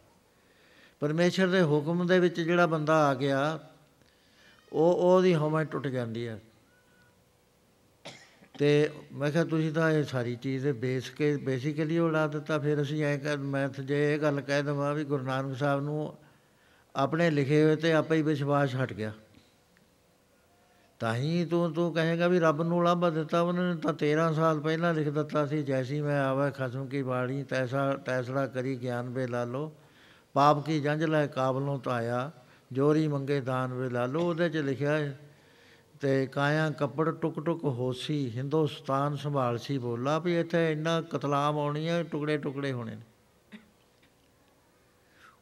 ਪਰਮੇਸ਼ਰ 1.00 1.48
ਦੇ 1.48 1.62
ਹੁਕਮ 1.62 2.08
ਦੇ 2.08 2.20
ਵਿੱਚ 2.20 2.42
ਜਿਹੜਾ 2.42 2.66
ਬੰਦਾ 2.66 2.96
ਆ 3.08 3.14
ਗਿਆ, 3.14 3.60
ਉਹ 4.74 4.94
ਉਹਦੀ 4.94 5.36
ਹਉਮੈ 5.36 5.64
ਟੁੱਟ 5.64 5.88
ਜਾਂਦੀ 5.88 6.28
ਹੈ 6.28 6.40
ਤੇ 8.60 8.90
ਮੈਂ 9.14 9.32
ਕਿਹਾ, 9.32 9.44
ਤੁਸੀਂ 9.44 9.72
ਤਾਂ 9.74 9.92
ਇਹ 9.92 10.04
ਸਾਰੀ 10.04 10.36
ਚੀਜ਼ 10.36 10.64
ਦੇ 10.64 10.72
ਬੇਸ 10.72 11.10
ਕੇ 11.10 11.36
ਬੇਸਿਕਲੀ 11.38 11.98
ਉਡਾ 12.00 12.28
ਦਿੱਤਾ। 12.28 12.60
ਫਿਰ 12.60 12.82
ਅਸੀਂ 12.82 13.04
ਐ 13.04 13.18
ਕਰ, 13.18 13.38
ਮੈਂ 13.38 13.68
ਜੇ 13.68 14.14
ਇਹ 14.14 14.20
ਗੱਲ 14.20 14.42
ਕਹਿ 14.42 14.64
ਦਵਾਂ 14.64 14.94
ਵੀ 14.94 15.04
ਗੁਰੂ 15.04 15.24
ਨਾਨਕ 15.24 15.58
ਸਾਹਿਬ 15.58 15.82
ਨੂੰ 15.82 16.14
ਆਪਣੇ 16.96 17.30
ਲਿਖੇ 17.30 17.64
ਹੋਏ 17.64 17.76
ਤੇ 17.76 17.94
ਆਪੇ 17.94 18.16
ਹੀ 18.16 18.22
ਵਿਸ਼ਵਾਸ 18.22 18.76
ਹਟ 18.76 18.94
ਗਿਆ। 18.94 19.14
ਤਾਂ 21.02 21.16
ਹੀ 21.16 21.46
ਤੂੰ 21.46 21.74
ਤੂੰ 21.74 21.94
ਕਹੇਗਾ 21.94 22.28
ਵੀ 22.28 22.40
ਰੱਬ 22.40 22.62
ਨੂੰ 22.62 22.84
ਲਾਂਭਾ 22.84 23.10
ਦਿੱਤਾ, 23.10 23.42
ਉਹਨਾਂ 23.42 23.64
ਨੇ 23.64 23.82
ਤਾਂ 23.82 23.94
13 23.94 24.34
ਸਾਲ 24.34 24.60
ਪਹਿਲਾਂ 24.60 24.94
ਲਿਖ 24.94 25.10
ਦਿੱਤਾ 25.10 25.46
ਸੀ, 25.46 25.64
ਜੈਸੀ 25.64 26.02
ਮੈਂ 26.02 26.20
ਆਵੇ 26.24 26.52
ਖਸਮ 26.52 26.88
ਕੀ 26.88 27.02
ਬਾਣੀ, 27.02 27.44
ਤੈਸਾ, 27.44 27.94
ਤੈਸੜਾ 28.06 28.46
ਕਰੀ 28.48 28.76
ਗਿਆਨ 28.76 29.10
ਵੇ 29.10 29.28
ਲਾ 29.28 29.44
ਲੋ 29.44 29.72
ਪਾਪ 30.34 30.66
ਕੀ 30.66 30.80
ਜੰਝ 30.80 31.04
ਲੈ 31.04 31.28
ਕਾਬਲੋਂ 31.28 31.80
ਤਾਇਆ 31.80 32.32
ਜੋਰੀ 32.74 33.08
ਮੰਗੇ 33.08 33.42
ਦਾਨ 33.42 33.74
ਵੇ 33.74 33.90
ਲਾ 33.90 34.06
ਲੋ 34.06 34.20
ਉਹਦੇ 34.20 34.50
'ਚ 34.50 34.58
ਲਿਖਿਆ 34.58 34.92
ਹੈ, 34.92 35.18
ਤੇ 36.02 36.26
ਕਾਇਆ 36.26 36.70
ਕੱਪੜ 36.70 37.10
ਟੁਕ 37.10 37.40
ਟੁਕ 37.46 37.64
ਹੋਸੀ, 37.64 38.32
ਹਿੰਦੁਸਤਾਨ 38.36 39.16
ਸੰਭਾਲ 39.16 39.58
ਸੀ 39.58 39.78
ਬੋਲਾ, 39.78 40.20
ਵੀ 40.20 40.40
ਇੱਥੇ 40.40 40.72
ਇੰਨਾ 40.72 41.02
ਕਤਲਾਮ 41.02 41.58
ਆਉਣੀ 41.58 41.88
ਹੈ, 41.90 42.04
ਟੁਕੜੇ 42.04 42.38
ਟੁਕੜੇ 42.38 42.72
ਹੋਣੇ 42.72 42.96
ਨੇ। 42.96 43.02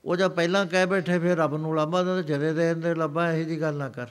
ਉਹ 0.06 0.16
ਜਦ 0.16 0.32
ਪਹਿਲਾਂ 0.32 0.66
ਕਹਿ 0.66 0.86
ਬੈਠੇ, 0.86 1.20
ਫਿਰ 1.20 1.38
ਰੱਬ 1.38 1.56
ਨੂੰ 1.56 1.76
ਲਾਂਭਾ, 1.76 2.04
ਤਾਂ 2.04 2.22
ਜਦੇ 2.24 2.54
ਦੇ 2.54 2.72
ਅੰਦਰ 2.72 2.98
ਲੱਭਾ, 2.98 3.32
ਇਹੀ 3.32 3.46
ਜੀ 3.46 3.62
ਗੱਲ 3.62 3.76
ਨਾ 3.76 3.90
ਕਰ। 3.90 4.08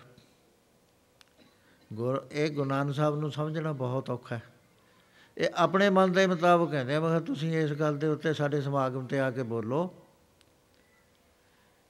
ਗੁਰ, 1.93 2.27
ਇਹ 2.33 2.51
ਗੁਰੂ 2.51 2.69
ਨਾਨਕ 2.69 2.95
ਸਾਹਿਬ 2.95 3.17
ਨੂੰ 3.17 3.31
ਸਮਝਣਾ 3.31 3.73
ਬਹੁਤ 3.73 4.11
ਔਖਾ 4.11 4.37
ਹੈ। 4.37 4.43
ਇਹ 5.39 5.49
ਆਪਣੇ 5.55 5.91
ਮਨ 5.91 6.13
ਦੇ 6.13 6.27
ਮੁਤਾਬਕ 6.27 6.71
ਕਹਿੰਦੇ 6.71 6.95
ਆ, 6.95 7.01
ਮੈਂ 7.01 7.09
ਕਿਹਾ 7.09 7.21
ਤੁਸੀਂ 7.21 7.59
ਇਸ 7.59 7.73
ਗੱਲ 7.73 7.97
ਦੇ 7.97 8.07
ਉੱਤੇ 8.07 8.33
ਸਾਡੇ 8.33 8.61
ਸਮਾਗਮ 8.61 9.07
ਤੇ 9.07 9.21
ਆ 9.21 9.31
ਕੇ 9.31 9.43
ਬੋਲੋ। 9.43 9.95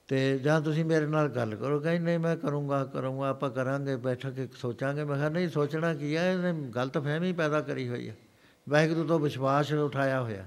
ਤੇ 0.09 0.39
ਜਾਂ 0.39 0.61
ਤੁਸੀਂ 0.61 0.85
ਮੇਰੇ 0.85 1.07
ਨਾਲ 1.07 1.29
ਗੱਲ 1.29 1.55
ਕਰੋ, 1.55 1.81
ਕਹਿੰਦੇ 1.81 2.05
ਨਹੀਂ 2.05 2.19
ਮੈਂ 2.19 2.37
ਕਰੂੰਗਾ 2.37 2.85
ਕਰੂੰਗਾ, 2.85 3.29
ਆਪਾਂ 3.29 3.51
ਕਰਾਂਗੇ 3.51 3.97
ਬੈਠ 3.97 4.27
ਕੇ 4.27 4.49
ਸੋਚਾਂਗੇ। 4.57 5.05
ਮੈਂ 5.05 5.17
ਕਿਹਾ 5.17 5.29
ਨਹੀਂ, 5.29 5.49
ਸੋਚਣਾ 5.49 5.95
ਕੀ 5.95 6.17
ਹੈ 6.17 6.33
ਇਹਨੇ 6.33 6.53
ਗਲਤ 6.53 6.99
ਫਹਿਮੀ 6.99 7.33
ਪੈਦਾ 7.33 7.61
ਕਰੀ 7.61 7.89
ਹੋਈ 7.89 8.09
ਹੈ 8.09 8.17
ਵਾਹਿਗੁਰੂ 8.69 9.05
ਤੋਂ 9.05 9.19
ਵਿਸ਼ਵਾਸ 9.19 9.73
ਉਠਾਇਆ 9.73 10.23
ਹੋਇਆ। 10.23 10.47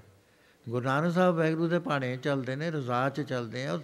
ਗੁਰੂ 0.70 0.86
ਨਾਨਕ 0.86 1.14
ਸਾਹਿਬ 1.14 1.36
ਵਾਹਿਗੁਰੂ 1.36 1.68
ਦੇ 1.68 1.80
ਪਾਣੇ 1.80 2.18
ਚੱਲਦੇ 2.18 2.56
ਨੇ, 2.56 2.72
ਰਜ਼ਾ 2.72 3.10
'ਚ 3.10 3.22
ਚੱਲਦੇ 3.22 3.66
ਆ। 3.66 3.80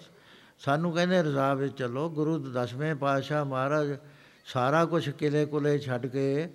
ਸਾਨੂੰ 0.59 0.93
ਕਹਿੰਦੇ 0.93 1.23
ਰਜ਼ਾ 1.23 1.53
ਵਿੱਚ 1.53 1.77
ਚੱਲੋ, 1.77 2.09
ਗੁਰੂ 2.09 2.37
ਦਸਵੇਂ 2.37 2.95
ਪਾਤਸ਼ਾਹ 2.95 3.45
ਮਹਾਰਾਜ 3.45 3.97
ਸਾਰਾ 4.47 4.85
ਕੁਝ 4.85 5.09
ਕਿਲੇ 5.09 5.45
ਕੁਲੇ 5.45 5.77
ਛੱਡ 5.79 6.05
ਕੇ 6.05 6.49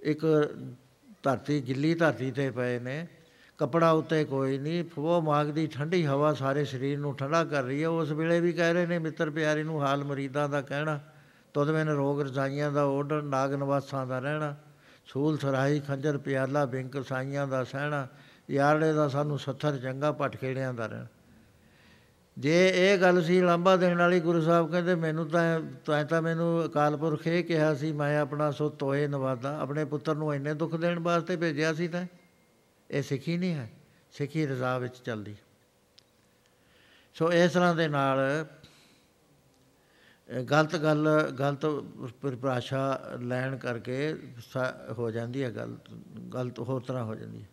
ਇੱਕ 0.00 0.20
ਧਰਤੀ, 1.22 1.60
ਗਿੱਲੀ 1.60 1.94
ਧਰਤੀ 1.94 2.30
ਤੇ 2.30 2.50
ਪਏ 2.50 2.78
ਨੇ। 2.78 3.06
ਕਪੜਾ 3.58 3.90
ਉੱਤੇ 3.90 4.24
ਕੋਈ 4.24 4.58
ਨਹੀਂ। 4.58 4.84
ਫੋ 4.84 5.20
ਮਾਗ 5.20 5.46
ਦੀ 5.46 5.66
ਠੰਡੀ 5.66 6.06
ਹਵਾ 6.06 6.32
ਸਾਰੇ 6.34 6.64
ਸਰੀਰ 6.64 6.98
ਨੂੰ 6.98 7.14
ਠੰਡਾ 7.16 7.44
ਕਰ 7.44 7.62
ਰਹੀ 7.62 7.82
ਹੈ। 7.82 7.88
ਉਸ 7.88 8.10
ਵੇਲੇ 8.10 8.40
ਵੀ 8.40 8.52
ਕਹਿ 8.52 8.72
ਰਹੇ 8.72 8.86
ਨੇ, 8.86 8.98
ਮਿੱਤਰ 8.98 9.30
ਪਿਆਰੇ 9.30 9.62
ਨੂੰ 9.62 9.82
ਹਾਲ 9.82 10.04
ਮਰੀਦਾਂ 10.04 10.48
ਦਾ 10.48 10.60
ਕਹਿਣਾ 10.60 11.00
ਤੁਦ 11.54 11.70
ਮੈਨ 11.70 11.88
ਰੋਗ 11.88 12.20
ਰਜਾਈਆਂ 12.20 12.72
ਦਾ 12.72 12.84
ਓਡਰ, 12.84 13.22
ਨਾਗ 13.22 13.54
ਨਵਾਸਾਂ 13.54 14.06
ਦਾ 14.06 14.18
ਰਹਿਣਾ, 14.18 14.56
ਸੂਲ 15.06 15.38
ਸਰਾਈ 15.38 15.80
ਖੰਜਰ 15.80 16.18
ਪਿਆਲਾ, 16.18 16.64
ਬਿੰਕ 16.64 17.04
ਸਾਈਆਂ 17.04 17.46
ਦਾ 17.46 17.64
ਸਹਿਣਾ, 17.64 18.06
ਯਾਰੜੇ 18.50 18.92
ਦਾ 18.92 19.08
ਸਾਨੂੰ 19.08 19.38
ਸੱਥਰ 19.38 19.76
ਚੰਗਾ 19.76 20.12
ਪਟਖੇੜਿਆਂ 20.12 20.74
ਦਾ 20.74 20.86
ਰਹਿਣਾ। 20.86 21.06
ਜੇ 22.36 22.68
ਇਹ 22.68 22.98
ਗੱਲ 22.98 23.22
ਸੀ 23.22 23.40
ਲਾਂਬਾ 23.40 23.76
ਦੇਣ 23.76 23.98
ਵਾਲੀ 23.98 24.20
ਗੁਰੂ 24.20 24.40
ਸਾਹਿਬ 24.42 24.70
ਕਹਿੰਦੇ, 24.70 24.94
ਮੈਨੂੰ 24.94 25.28
ਤਾਂ 25.28 25.60
ਤਾਂ 25.86 26.04
ਤਾਂ 26.04 26.20
ਮੈਨੂੰ 26.22 26.64
ਅਕਾਲ 26.64 26.96
ਪੁਰਖ 26.96 27.26
ਇਹ 27.26 27.42
ਕਿਹਾ 27.44 27.74
ਸੀ, 27.74 27.92
ਮੈਂ 27.92 28.18
ਆਪਣਾ 28.20 28.50
ਸੋ 28.50 28.68
ਤੋਏ 28.70 29.06
ਨਵਾਦਾ, 29.06 29.58
ਆਪਣੇ 29.60 29.84
ਪੁੱਤਰ 29.84 30.14
ਨੂੰ 30.14 30.34
ਇੰਨੇ 30.34 30.54
ਦੁੱਖ 30.54 30.74
ਦੇਣ 30.76 30.98
ਵਾਸਤੇ 31.00 31.36
ਭੇਜਿਆ 31.36 31.72
ਸੀ 31.74 31.88
ਤਾਂ? 31.88 32.04
ਇਹ 32.90 33.02
ਸਿੱਖੀ 33.02 33.36
ਨਹੀਂ 33.36 33.54
ਹੈ, 33.54 33.70
ਸਿੱਖੀ 34.12 34.46
ਰਜ਼ਾ 34.46 34.76
ਵਿੱਚ 34.78 34.96
ਚੱਲਦੀ 34.96 35.34
ਸੋ 37.16 37.32
ਇਸ 37.32 37.52
ਤਰ੍ਹਾਂ 37.52 37.74
ਦੇ 37.74 37.88
ਨਾਲ 37.88 38.18
ਗਲਤ 40.50 40.76
ਗੱਲ, 40.76 41.08
ਗਲਤ 41.38 41.66
ਪਰਿਭਾਸ਼ਾ 42.22 43.00
ਲੈਣ 43.20 43.56
ਕਰਕੇ 43.56 44.14
ਹੋ 44.98 45.10
ਜਾਂਦੀ 45.10 45.42
ਹੈ 45.42 45.50
ਗੱਲ, 45.50 45.76
ਗਲਤ 46.34 46.58
ਹੋਰ 46.60 46.80
ਤਰ੍ਹਾਂ 46.80 47.04
ਹੋ 47.04 47.14
ਜਾਂਦੀ 47.14 47.42
ਹੈ। 47.42 47.48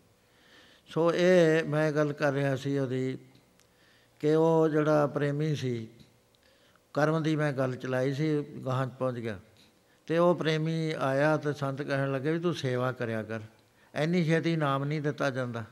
ਸੋ 0.89 1.11
ਇਹ 1.13 1.63
ਮੈਂ 1.65 1.91
ਗੱਲ 1.91 2.13
ਕਰ 2.13 2.33
ਰਿਹਾ 2.33 2.55
ਸੀ 2.55 2.77
ਉਹਦੀ 2.79 3.17
ਕਿ 4.19 4.35
ਉਹ 4.35 4.69
ਜਿਹੜਾ 4.69 5.07
ਪ੍ਰੇਮੀ 5.07 5.55
ਸੀ, 5.55 5.87
ਕਰਮ 6.93 7.23
ਦੀ 7.23 7.35
ਮੈਂ 7.35 7.53
ਗੱਲ 7.53 7.75
ਚਲਾਈ 7.75 8.13
ਸੀ, 8.13 8.43
ਗਾਹਾਂ 8.65 8.87
ਪਹੁੰਚ 8.87 9.19
ਗਿਆ। 9.19 9.39
ਤੇ 10.07 10.17
ਉਹ 10.17 10.35
ਪ੍ਰੇਮੀ 10.35 10.91
ਆਇਆ 10.91 11.37
ਤੇ 11.37 11.53
ਸੰਤ 11.53 11.81
ਕਹਿਣ 11.81 12.11
ਲੱਗੇ 12.11 12.31
ਵੀ 12.31 12.39
ਤੂੰ 12.39 12.53
ਸੇਵਾ 12.53 12.91
ਕਰਿਆ 12.91 13.23
ਕਰ 13.23 13.39
ਐਨੀ 13.95 14.25
ਛੇਤੀ 14.25 14.55
ਨਾਮ 14.55 14.83
ਨਹੀਂ 14.83 15.01
ਦਿੱਤਾ 15.01 15.29
ਜਾਂਦਾ। 15.29 15.63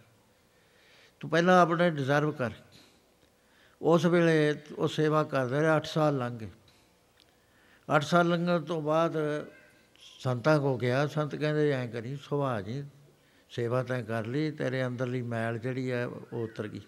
ਤੂੰ 1.20 1.30
ਪਹਿਲਾਂ 1.30 1.62
ਆਪਣੇ 1.62 1.90
ਡਿਜ਼ਰਵ 1.90 2.32
ਕਰ। 2.32 2.52
ਉਸ 3.82 4.06
ਵੇਲੇ 4.06 4.56
ਉਹ 4.78 4.88
ਸੇਵਾ 4.88 5.24
ਕਰਦੇ 5.24 5.60
ਰਹੇ 5.60 5.70
8 5.70 5.86
ਸਾਲ 5.86 6.18
ਲੰਘ 6.18 6.38
ਗਏ। 6.38 6.50
8 7.90 8.04
ਸਾਲ 8.04 8.28
ਲੰਘਣ 8.28 8.62
ਤੋਂ 8.62 8.82
ਬਾਅਦ 8.82 9.18
ਸੰਤਾਂ 10.20 10.60
ਕੋ 10.60 10.78
ਗਿਆ, 10.78 11.08
ਸੰਤ 11.08 11.36
ਕਹਿੰਦੇ 11.36 11.72
ਐਂ 11.72 11.88
ਕਰੀ 11.88 12.16
ਸੁਭਾ 12.16 12.62
ਜੀ, 12.62 12.84
ਸੇਵਾ 13.50 13.84
ਤਾਂ 13.84 14.04
ਕਰ 14.04 14.26
ਲਈ, 14.26 14.52
ਤੇਰੇ 14.52 14.86
ਅੰਦਰਲੀ 14.86 15.22
ਮੈਲ 15.22 15.58
ਜਿਹੜੀ 15.58 15.92
ਹੈ 15.92 16.06
ਉਹ 16.06 16.44
ਉਤਰ 16.44 16.68
ਗਈ। 16.68 16.82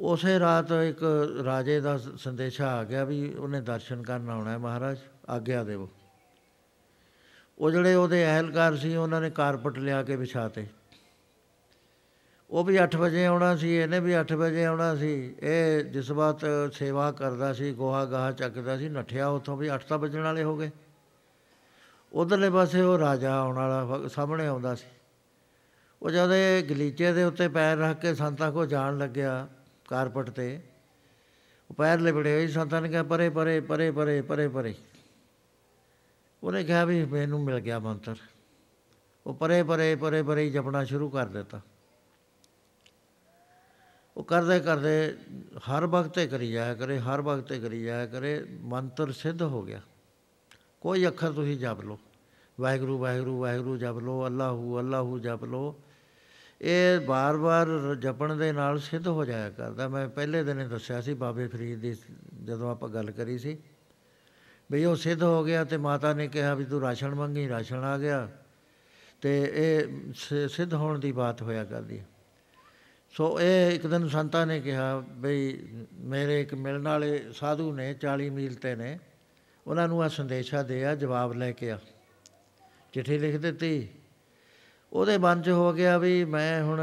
ਉਸੇ 0.00 0.38
ਰਾਤ 0.38 0.72
ਇੱਕ 0.72 1.02
ਰਾਜੇ 1.44 1.80
ਦਾ 1.80 1.98
ਸੰਦੇਸ਼ਾ 1.98 2.68
ਆ 2.68 2.84
ਗਿਆ 2.84 3.04
ਵੀ 3.04 3.34
ਉਹਨੇ 3.34 3.60
ਦਰਸ਼ਨ 3.60 4.02
ਕਰਨ 4.02 4.30
ਆਉਣਾ 4.30 4.50
ਹੈ 4.50 4.58
ਮਹਾਰਾਜ, 4.58 4.98
ਆਗਿਆ 5.28 5.64
ਦੇਵੋ। 5.64 5.88
ਉਹ 7.58 7.70
ਜਿਹੜੇ 7.70 7.94
ਉਹਦੇ 7.94 8.24
ਅਹਿਲਕਾਰ 8.26 8.76
ਸੀ, 8.76 8.96
ਉਹਨਾਂ 8.96 9.20
ਨੇ 9.20 9.30
ਕਾਰਪਟ 9.30 9.78
ਲਿਆ 9.78 10.02
ਕੇ 10.02 10.16
ਵਿਛਾਤੇ। 10.16 10.66
ਉਹ 12.50 12.64
ਵੀ 12.64 12.76
8 12.76 12.96
ਵਜੇ 12.96 13.26
ਆਉਣਾ 13.26 13.56
ਸੀ, 13.56 13.74
ਇਹਨੇ 13.74 14.00
ਵੀ 14.00 14.14
8 14.14 14.32
ਵਜੇ 14.32 14.64
ਆਉਣਾ 14.64 14.96
ਸੀ। 14.96 15.34
ਇਹ 15.42 15.84
ਜਿਸ 15.84 16.12
ਬਾਤ 16.12 16.44
ਸੇਵਾ 16.72 17.12
ਕਰਦਾ 17.12 17.52
ਸੀ, 17.52 17.72
ਗੋਹਾ 17.72 18.04
ਗਾਹ 18.04 18.32
ਚੱਕਦਾ 18.32 18.76
ਸੀ, 18.78 18.88
ਨੱਠਿਆ 18.88 19.28
ਉੱਥੋਂ 19.28 19.56
ਵੀ 19.56 19.68
8 19.68 19.82
ਤਾਂ 19.88 19.98
ਵੱਜਣ 19.98 20.20
ਵਾਲੇ 20.20 20.42
ਹੋ 20.42 20.56
ਗਏ। 20.56 20.70
ਉਧਰਲੇ 22.12 22.50
ਪਾਸੇ 22.50 22.80
ਉਹ 22.80 22.98
ਰਾਜਾ 22.98 23.36
ਆਉਣ 23.36 23.56
ਵਾਲਾ 23.56 24.08
ਸਾਹਮਣੇ 24.08 24.46
ਆਉਂਦਾ 24.46 24.74
ਸੀ। 24.74 24.86
ਉਹ 26.02 26.10
ਜਦ 26.10 26.32
ਇਹ 26.32 26.62
ਗਲੀਚੇ 26.70 27.12
ਦੇ 27.12 27.24
ਉੱਤੇ 27.24 27.48
ਪੈਰ 27.48 27.76
ਰੱਖ 27.78 28.00
ਕੇ 28.00 28.14
ਸੰਤਾਂ 28.14 28.52
ਕੋ 28.52 28.66
ਜਾਣ 28.66 28.98
ਲੱਗਿਆ 28.98 29.48
ਕਾਰਪਟ 29.88 30.30
ਤੇ। 30.30 30.62
ਉਹ 31.70 31.74
ਪੈਰ 31.74 32.00
ਲਿਬੜੇ 32.00 32.32
ਹੋਏ, 32.32 32.46
ਸੰਤਾਂ 32.46 32.82
ਨੇ 32.82 32.88
ਕਿਹਾ, 32.88 33.02
ਪਰੇ 33.02 33.30
ਪਰੇ 33.30 33.60
ਪਰੇ 33.60 33.90
ਪਰੇ 33.90 34.22
ਪਰੇ 34.22 34.48
ਪਰੇ। 34.48 34.74
ਉਹਨੇ 36.42 36.64
ਕਿਹਾ 36.64 36.84
ਵੀ 36.84 37.04
ਮੈਨੂੰ 37.04 37.44
ਮਿਲ 37.44 37.60
ਗਿਆ 37.60 37.78
ਮੰਤਰ। 37.78 38.16
ਉਹ 39.26 39.34
ਪਰੇ 39.34 39.62
ਪਰੇ 39.62 39.96
ਪਰੇ 39.96 40.22
ਪਰੇ 40.22 40.50
ਜਪਣਾ 40.50 40.84
ਸ਼ੁਰੂ 40.84 41.10
ਕਰ 41.10 41.26
ਦਿੱਤਾ। 41.26 41.60
ਉਹ 44.16 44.24
ਕਰਦੇ 44.24 44.60
ਕਰਦੇ 44.60 45.16
ਹਰ 45.58 45.86
ਵਕਤ 45.86 46.10
ਤੇ 46.10 46.26
ਕਰੀ 46.26 46.52
ਜਾਇਆ 46.52 46.74
ਕਰੇ, 46.74 46.98
ਹਰ 46.98 47.20
ਵਕਤ 47.20 47.48
ਤੇ 47.48 47.60
ਕਰੀ 47.60 47.82
ਜਾਇਆ 47.82 48.06
ਕਰੇ, 48.06 48.46
ਮੰਤਰ 48.50 49.12
ਸਿੱਧ 49.12 49.42
ਹੋ 49.42 49.62
ਗਿਆ। 49.62 49.80
ਕੋਈ 50.80 51.06
ਅੱਖਰ 51.06 51.32
ਤੁਸੀਂ 51.32 51.58
ਜਪ 51.58 51.80
ਲਓ। 51.80 51.98
ਵਾਹਿਗੁਰੂ 52.60 52.98
ਵਾਹਿਗੁਰੂ 52.98 53.40
ਵਾਹਿਗੁਰੂ 53.40 53.76
ਜਪ 53.76 53.98
ਲਓ, 53.98 54.26
ਅੱਲਾਹੂ 54.26 54.78
ਅੱਲਾਹੂ 54.78 55.18
ਜਪ 55.18 55.44
ਲਓ। 55.44 55.80
ਇਹ 56.60 57.00
ਬਾਰ-ਬਾਰ 57.00 57.68
ਜਪਣ 57.94 58.34
ਦੇ 58.36 58.50
ਨਾਲ 58.52 58.78
ਸਿੱਧ 58.78 59.08
ਹੋ 59.08 59.24
ਜਾਇਆ 59.24 59.50
ਕਰਦਾ। 59.50 59.88
ਮੈਂ 59.88 60.08
ਪਹਿਲੇ 60.08 60.42
ਦਿਨੇ 60.44 60.66
ਦੱਸਿਆ 60.68 61.00
ਸੀ 61.00 61.14
ਬਾਬੇ 61.14 61.46
ਫਰੀਦ 61.46 61.80
ਦੀ, 61.80 61.94
ਜਦੋਂ 62.44 62.70
ਆਪਾਂ 62.70 62.88
ਗੱਲ 62.88 63.10
ਕਰੀ 63.10 63.38
ਸੀ 63.38 63.56
ਵੀ 64.70 64.84
ਉਹ 64.84 64.96
ਸਿੱਧ 64.96 65.22
ਹੋ 65.22 65.44
ਗਿਆ 65.44 65.64
ਤੇ 65.64 65.76
ਮਾਤਾ 65.76 66.12
ਨੇ 66.12 66.26
ਕਿਹਾ 66.28 66.54
ਵੀ 66.54 66.64
ਤੂੰ 66.64 66.80
ਰਾਸ਼ਨ 66.80 67.14
ਮੰਗੀ, 67.14 67.48
ਰਾਸ਼ਨ 67.48 67.84
ਆ 67.84 67.96
ਗਿਆ 67.98 68.28
ਤੇ 69.22 69.52
ਇਹ 69.54 70.48
ਸਿੱਧ 70.48 70.74
ਹੋਣ 70.74 70.98
ਦੀ 70.98 71.12
ਬਾਤ 71.12 71.42
ਹੋਇਆ 71.42 71.64
ਕਰਦੀ। 71.64 72.02
ਸੋ 73.14 73.38
ਇਹ 73.40 73.70
ਇੱਕ 73.72 73.86
ਦਿਨ 73.86 74.08
ਸੰਤਾਂ 74.08 74.46
ਨੇ 74.46 74.60
ਕਿਹਾ 74.60 74.98
ਬਈ 75.16 75.58
ਮੇਰੇ 75.92 76.40
ਇੱਕ 76.40 76.54
ਮਿਲਣ 76.54 76.82
ਵਾਲੇ 76.82 77.32
ਸਾਧੂ 77.32 77.72
ਨੇ 77.72 77.92
40 77.94 78.28
ਮੀਲ 78.30 78.54
ਤੇ 78.54 78.74
ਨੇ, 78.76 78.98
ਉਹਨਾਂ 79.66 79.86
ਨੂੰ 79.88 80.02
ਆ 80.02 80.08
ਸੰਦੇਸ਼ਾ 80.08 80.62
ਦੇ 80.62 80.84
ਆ, 80.84 80.94
ਜਵਾਬ 80.94 81.32
ਲੈ 81.32 81.50
ਕੇ 81.52 81.70
ਆ। 81.70 81.78
ਚਿੱਠੀ 82.92 83.18
ਲਿਖ 83.18 83.36
ਦਿੱਤੀ। 83.36 83.88
ਉਹਦੇ 84.96 85.18
ਮਨ 85.18 85.42
'ਚ 85.42 85.48
ਹੋ 85.48 85.72
ਗਿਆ 85.72 85.98
ਵੀ 85.98 86.24
ਮੈਂ 86.24 86.62
ਹੁਣ 86.62 86.80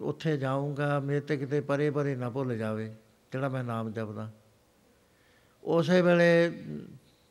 ਉੱਥੇ 0.00 0.36
ਜਾਊਂਗਾ, 0.36 1.00
ਮੇਰੇ 1.00 1.20
ਤੇ 1.20 1.36
ਕਿਤੇ 1.36 1.60
ਪਰੇ 1.60 1.90
ਪਰੇ 1.90 2.16
ਨਾ 2.16 2.30
ਭੁੱਲ 2.30 2.58
ਜਾਵੇ, 2.58 2.94
ਜਿਹੜਾ 3.32 3.48
ਮੈਂ 3.48 3.64
ਨਾਮ 3.64 3.92
ਜਪਦਾ। 3.92 4.30
ਉਸੇ 5.64 6.02
ਵੇਲੇ 6.02 6.62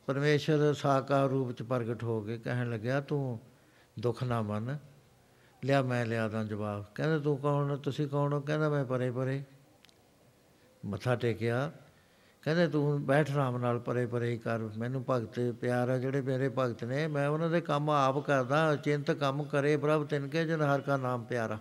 ਪਰਮੇਸ਼ਰ 0.06 0.74
ਸਾਕਾਰ 0.74 1.28
ਰੂਪ 1.28 1.52
'ਚ 1.52 1.62
ਪ੍ਰਗਟ 1.62 2.04
ਹੋ 2.04 2.20
ਕੇ 2.20 2.38
ਕਹਿਣ 2.38 2.70
ਲੱਗਿਆ, 2.70 3.00
ਤੂੰ 3.00 3.40
ਦੁੱਖ 4.00 4.24
ਨਾ 4.24 4.42
ਮੰਨ। 4.42 4.78
ਲਿਆ 5.64 5.82
ਮੈਂ 5.82 6.06
ਲਿਆ 6.06 6.28
ਦਾਂ 6.28 6.44
ਜਵਾਬ। 6.44 6.84
ਕਹਿੰਦਾ, 6.94 7.18
ਤੂੰ 7.18 7.38
ਕੌਣ? 7.38 7.70
ਹੈ 7.70 7.76
ਤੁਸੀਂ 7.76 8.08
ਕੌਣ 8.08 8.32
ਹੋ? 8.32 8.40
ਕਹਿੰਦਾ, 8.40 8.68
ਮੈਂ 8.68 8.84
ਪਰੇ 8.84 9.10
ਪਰੇ। 9.10 9.42
ਮੱਥਾ 10.86 11.16
ਟੇਕਿਆ। 11.16 11.72
ਕਹਿੰਦੇ 12.42 12.68
ਤੂੰ 12.68 13.06
ਬੈਠ 13.06 13.30
ਆਰਾਮ 13.30 13.58
ਨਾਲ, 13.58 13.78
ਪਰੇ 13.78 14.06
ਪਰੇ 14.06 14.30
ਹੀ 14.30 14.38
ਕਰ। 14.38 14.58
ਮੈਨੂੰ 14.58 15.04
ਭਗਤ 15.10 15.54
ਪਿਆਰ 15.60 15.88
ਆ, 15.88 15.98
ਜਿਹੜੇ 15.98 16.20
ਮੇਰੇ 16.20 16.48
ਭਗਤ 16.48 16.84
ਨੇ, 16.84 17.06
ਮੈਂ 17.06 17.28
ਉਹਨਾਂ 17.28 17.50
ਦੇ 17.50 17.60
ਕੰਮ 17.60 17.90
ਆਪ 17.90 18.18
ਕਰਦਾ, 18.18 18.76
ਚਿੰਤ 18.76 19.10
ਕੰਮ 19.10 19.44
ਕਰੇ, 19.44 19.76
ਪ੍ਰਭ 19.76 20.06
ਤਿਨਕੇ 20.06 20.44
ਜਨ 20.44 20.62
ਹਰ 20.62 20.80
ਕਾ 20.80 20.96
ਨਾਮ 20.96 21.24
ਪਿਆਰਾ। 21.24 21.58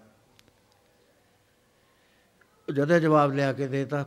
ਜਦੋਂ 2.73 2.99
ਜਵਾਬ 2.99 3.33
ਲਿਆ 3.33 3.53
ਕੇ 3.53 3.67
ਦੇਤਾ, 3.67 4.05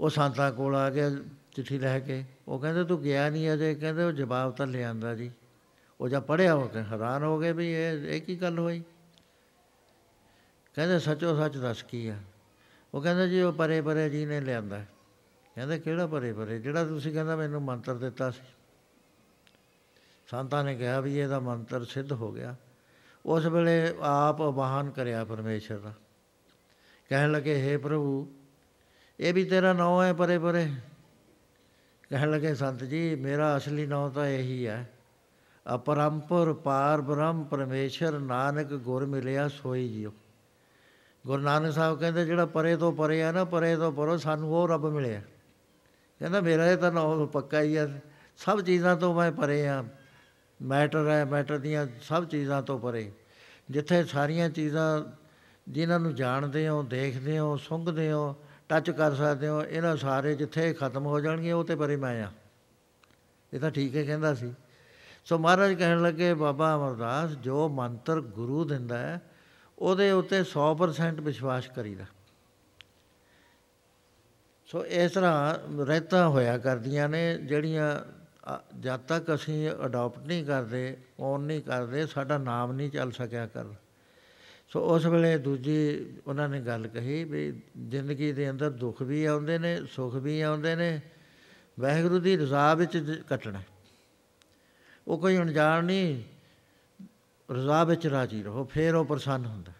ਉਹ 0.00 0.10
ਸੰਤਾਂ 0.10 0.52
ਕੋਲ 0.52 0.76
ਆ 0.76 0.90
ਗਿਆ, 0.90 1.10
ਚਿੱਠੀ 1.52 1.78
ਲੈ 1.78 2.00
ਕੇ। 2.00 2.24
ਉਹ 2.48 2.58
ਕਹਿੰਦੇ, 2.58 2.84
ਤੂੰ 2.84 3.02
ਗਿਆ 3.02 3.30
ਨਹੀਂ 3.30 3.52
ਅਜੇ? 3.52 3.74
ਕਹਿੰਦੇ, 3.74 4.04
ਉਹ 4.04 4.12
ਜਵਾਬ 4.12 4.52
ਤਾਂ 4.52 4.66
ਲਿਆਂਦਾ 4.66 5.14
ਜੀ। 5.14 5.30
ਉਹ 6.00 6.08
ਜਦ 6.08 6.22
ਪੜਿਆ 6.22 6.54
ਹੋ 6.54 6.68
ਕੇ 6.68 6.78
ਹੈਰਾਨ 6.78 7.22
ਹੋ 7.22 7.38
ਗਏ 7.38 7.52
ਵੀ 7.52 7.72
ਇਹ 7.72 7.92
ਇਹ 7.92 8.22
ਕੀ 8.22 8.36
ਗੱਲ 8.36 8.58
ਹੋਈ? 8.58 8.82
ਕਹਿੰਦੇ 10.74 10.98
ਸੱਚੋ 10.98 11.36
ਸੱਚ 11.36 11.56
ਦੱਸ 11.56 11.82
ਕੀ 11.82 12.08
ਆ? 12.08 12.16
ਉਹ 12.94 13.02
ਕਹਿੰਦਾ 13.02 13.26
ਜੀ, 13.26 13.42
ਉਹ 13.42 13.52
ਪਰੇ 13.52 13.80
ਪਰੇ 13.80 14.10
ਜੀ 14.10 14.26
ਨੇ 14.26 14.40
ਲਿਆਂਦਾ। 14.40 14.84
ਕਹਿੰਦੇ 15.58 15.78
ਕਿਹੜਾ 15.78 16.06
ਪਰੇ 16.06 16.32
ਪਰੇ 16.32 16.58
ਜਿਹੜਾ 16.58 16.84
ਤੁਸੀਂ 16.84 17.12
ਕਹਿੰਦਾ 17.12 17.36
ਮੈਨੂੰ 17.36 17.62
ਮੰਤਰ 17.62 17.94
ਦਿੱਤਾ 17.94 18.30
ਸੀ। 18.30 18.42
ਸੰਤਾਂ 20.30 20.64
ਨੇ 20.64 20.74
ਕਿਹਾ 20.74 21.00
ਵੀ 21.00 21.18
ਇਹਦਾ 21.18 21.40
ਮੰਤਰ 21.40 21.84
ਸਿੱਧ 21.84 22.12
ਹੋ 22.12 22.32
ਗਿਆ। 22.32 22.56
ਉਸ 23.26 23.46
ਵੇਲੇ 23.46 23.94
ਆਪ 24.00 24.42
ਆਵਾਹਨ 24.42 24.90
ਕਰਿਆ 24.90 25.24
ਪਰਮੇਸ਼ਰ 25.24 25.78
ਦਾ। 25.78 25.94
ਕਹਿਣ 27.08 27.32
ਲੱਗੇ 27.32 27.74
हे 27.74 27.80
ਪ੍ਰਭੂ, 27.80 28.32
ਇਹ 29.20 29.34
ਵੀ 29.34 29.44
ਤੇਰਾ 29.44 29.72
ਨਾਮ 29.72 30.02
ਹੈ 30.02 30.12
ਪਰੇ 30.12 30.38
ਪਰੇ 30.38 30.72
ਕਹਿਣ 32.10 32.30
ਲੱਗੇ, 32.30 32.54
ਸੰਤ 32.54 32.84
ਜੀ, 32.84 33.14
ਮੇਰਾ 33.14 33.56
ਅਸਲੀ 33.56 33.86
ਨਾਮ 33.86 34.10
ਤਾਂ 34.10 34.26
ਇਹੀ 34.26 34.66
ਹੈ। 34.66 34.92
ਅਪਰੰਪਰ 35.74 36.52
ਪਾਰ 36.52 37.00
ਬ੍ਰਹਮ 37.00 37.44
ਪਰਮੇਸ਼ਰ 37.44 38.18
ਨਾਨਕ 38.18 38.66
ਗੁਰ 38.66 39.06
ਮਿਲਿਆ 39.06 39.48
ਸੋਈ 39.48 39.88
ਜਿਉ। 39.88 40.10
ਗੁਰੂ 41.26 41.42
ਨਾਨਕ 41.42 41.72
ਸਾਹਿਬ 41.72 41.98
ਕਹਿੰਦੇ, 41.98 42.24
ਜਿਹੜਾ 42.24 42.46
ਪਰੇ 42.46 42.76
ਤੋਂ 42.76 42.92
ਪਰੇ 42.92 43.22
ਆ 43.22 43.32
ਨਾ, 43.32 43.44
ਪਰੇ 43.44 43.76
ਤੋਂ 43.76 43.92
ਪਰੋ 43.92 44.16
ਸਾਨੂੰ 44.16 44.54
ਉਹ 44.54 44.68
ਰੱਬ 44.68 44.86
ਮਿਲਿਆ। 44.86 45.22
ਕਹਿੰਦਾ, 46.18 46.40
ਮੇਰਾ 46.40 46.66
ਇਹ 46.66 46.76
ਤਾਂ 46.76 46.92
ਨਾਮ 46.92 47.26
ਪੱਕਾ 47.26 47.60
ਹੀ 47.60 47.76
ਆ। 47.76 47.88
ਸਭ 48.36 48.60
ਚੀਜ਼ਾਂ 48.60 48.96
ਤੋਂ 48.96 49.14
ਮੈਂ 49.14 49.32
ਪਰੇ 49.32 49.68
ਆ। 49.68 49.84
ਮੈਟਰ 50.62 51.08
ਹੈ, 51.08 51.24
ਮੈਟਰ 51.24 51.58
ਦੀਆਂ 51.58 51.86
ਸਭ 52.02 52.24
ਚੀਜ਼ਾਂ 52.24 52.62
ਤੋਂ 52.62 52.78
ਪਰੇ। 52.78 53.12
ਜਿੱਥੇ 53.70 54.04
ਸਾਰੀਆਂ 54.04 54.50
ਚੀਜ਼ਾਂ 54.50 55.04
ਜਿਨ੍ਹਾਂ 55.68 56.00
ਨੂੰ 56.00 56.14
ਜਾਣਦੇ 56.14 56.68
ਹੋ, 56.68 56.82
ਦੇਖਦੇ 56.82 57.38
ਹੋ 57.38 57.56
ਸੁੰਘਦੇ 57.56 58.12
ਹੋ 58.12 58.36
ਟੱਚ 58.68 58.90
ਕਰ 58.90 59.14
ਸਕਦੇ 59.14 59.48
ਹੋ, 59.48 59.62
ਇਹਨਾਂ 59.62 59.96
ਸਾਰੇ 59.96 60.34
ਜਿੱਥੇ 60.34 60.74
ਖਤਮ 60.74 61.06
ਹੋ 61.06 61.20
ਜਾਣਗੇ 61.20 61.52
ਉਹ 61.52 61.64
ਤੇ 61.64 61.76
ਪਰੇ 61.76 61.96
ਮੈਂ 61.96 62.24
ਆ। 62.24 62.32
ਇਹ 63.54 63.60
ਤਾਂ 63.60 63.70
ਠੀਕ 63.70 63.96
ਹੈ 63.96 64.04
ਕਹਿੰਦਾ 64.04 64.34
ਸੀ। 64.34 64.54
ਸੋ 65.24 65.38
ਮਹਾਰਾਜ 65.38 65.72
ਕਹਿਣ 65.72 66.02
ਲੱਗੇ, 66.02 66.34
ਬਾਬਾ 66.34 66.76
ਅਮਰਦਾਸ, 66.76 67.30
ਜੋ 67.30 67.68
ਮੰਤਰ 67.68 68.20
ਗੁਰੂ 68.20 68.64
ਦਿੰਦਾ 68.64 68.98
ਹੈ, 68.98 69.22
ਉਹਦੇ 69.78 70.10
ਉੱਤੇ 70.10 70.44
100% 70.44 71.20
ਵਿਸ਼ਵਾਸ 71.20 71.66
ਕਰੀਦਾ। 71.66 72.04
ਸੋ 74.68 74.84
ਇਸ 74.84 75.12
ਤਰ੍ਹਾਂ 75.12 75.84
ਰਹਿਤਾ 75.86 76.28
ਹੋਇਆ 76.28 76.56
ਕਰਦੀਆਂ 76.58 77.08
ਨੇ, 77.08 77.38
ਜਿਹੜੀਆਂ 77.38 77.88
ਜਦ 78.80 79.00
ਤੱਕ 79.00 79.34
ਅਸੀਂ 79.34 79.70
ਅਡਾਪਟ 79.86 80.26
ਨਹੀਂ 80.26 80.44
ਕਰਦੇ 80.44 80.96
ਔਨ 81.20 81.40
ਨਹੀਂ 81.40 81.62
ਕਰਦੇ, 81.62 82.06
ਸਾਡਾ 82.06 82.38
ਨਾਮ 82.38 82.72
ਨਹੀਂ 82.72 82.90
ਚੱਲ 82.90 83.12
ਸਕਿਆ 83.12 83.46
ਕਰ 83.46 83.72
ਸੋ 84.68 84.80
ਉਸ 84.94 85.06
ਵੇਲੇ 85.06 85.36
ਦੂਜੀ 85.38 85.78
ਉਹਨਾਂ 86.26 86.48
ਨੇ 86.48 86.60
ਗੱਲ 86.60 86.86
ਕਹੀ 86.86 87.22
ਵੀ 87.24 87.62
ਜ਼ਿੰਦਗੀ 87.88 88.32
ਦੇ 88.32 88.50
ਅੰਦਰ 88.50 88.70
ਦੁੱਖ 88.70 89.02
ਵੀ 89.02 89.24
ਆਉਂਦੇ 89.24 89.58
ਨੇ, 89.58 89.76
ਸੁੱਖ 89.86 90.14
ਵੀ 90.14 90.40
ਆਉਂਦੇ 90.40 90.74
ਨੇ, 90.76 91.00
ਵਾਹਿਗੁਰੂ 91.80 92.18
ਦੀ 92.18 92.36
ਰਜ਼ਾ 92.36 92.74
ਵਿੱਚ 92.74 93.22
ਕੱਟਣਾ। 93.28 93.62
ਉਹ 95.06 95.18
ਕੋਈ 95.18 95.36
ਅਣਜਾਣ 95.38 95.84
ਨਹੀਂ, 95.84 96.22
ਰਜ਼ਾ 97.48 97.82
ਵਿੱਚ 97.84 98.06
ਰਾਜੀ 98.06 98.42
ਰਹੋ, 98.42 98.64
ਫੇਰ 98.64 98.94
ਉਹ 98.94 99.04
ਪ੍ਰਸੰਨ 99.04 99.46
ਹੁੰਦਾ। 99.46 99.72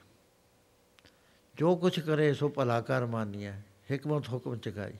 ਜੋ 1.54 1.76
ਕੁਝ 1.76 1.98
ਕਰੇ 2.00 2.32
ਸੋ 2.34 2.48
ਭਲਾ 2.48 2.80
ਕਰ 2.80 3.06
ਮਾਨੀਐ 3.06 3.52
ਹਕਮਤ 3.94 4.28
ਹੁਕਮ 4.28 4.56
ਚਕਾਈ। 4.56 4.94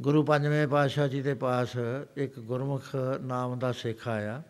ਗੁਰੂ 0.00 0.22
ਪੰਜਵੇਂ 0.22 0.68
ਪਾਤਸ਼ਾਹ 0.68 1.08
ਜੀ 1.08 1.22
ਦੇ 1.22 1.34
ਪਾਸ 1.34 1.76
ਇੱਕ 2.16 2.38
ਗੁਰਮੁਖ 2.38 2.84
ਨਾਮ 3.20 3.58
ਦਾ 3.58 3.72
ਸਿੱਖ 3.72 4.08
ਆਇਆ। 4.08 4.42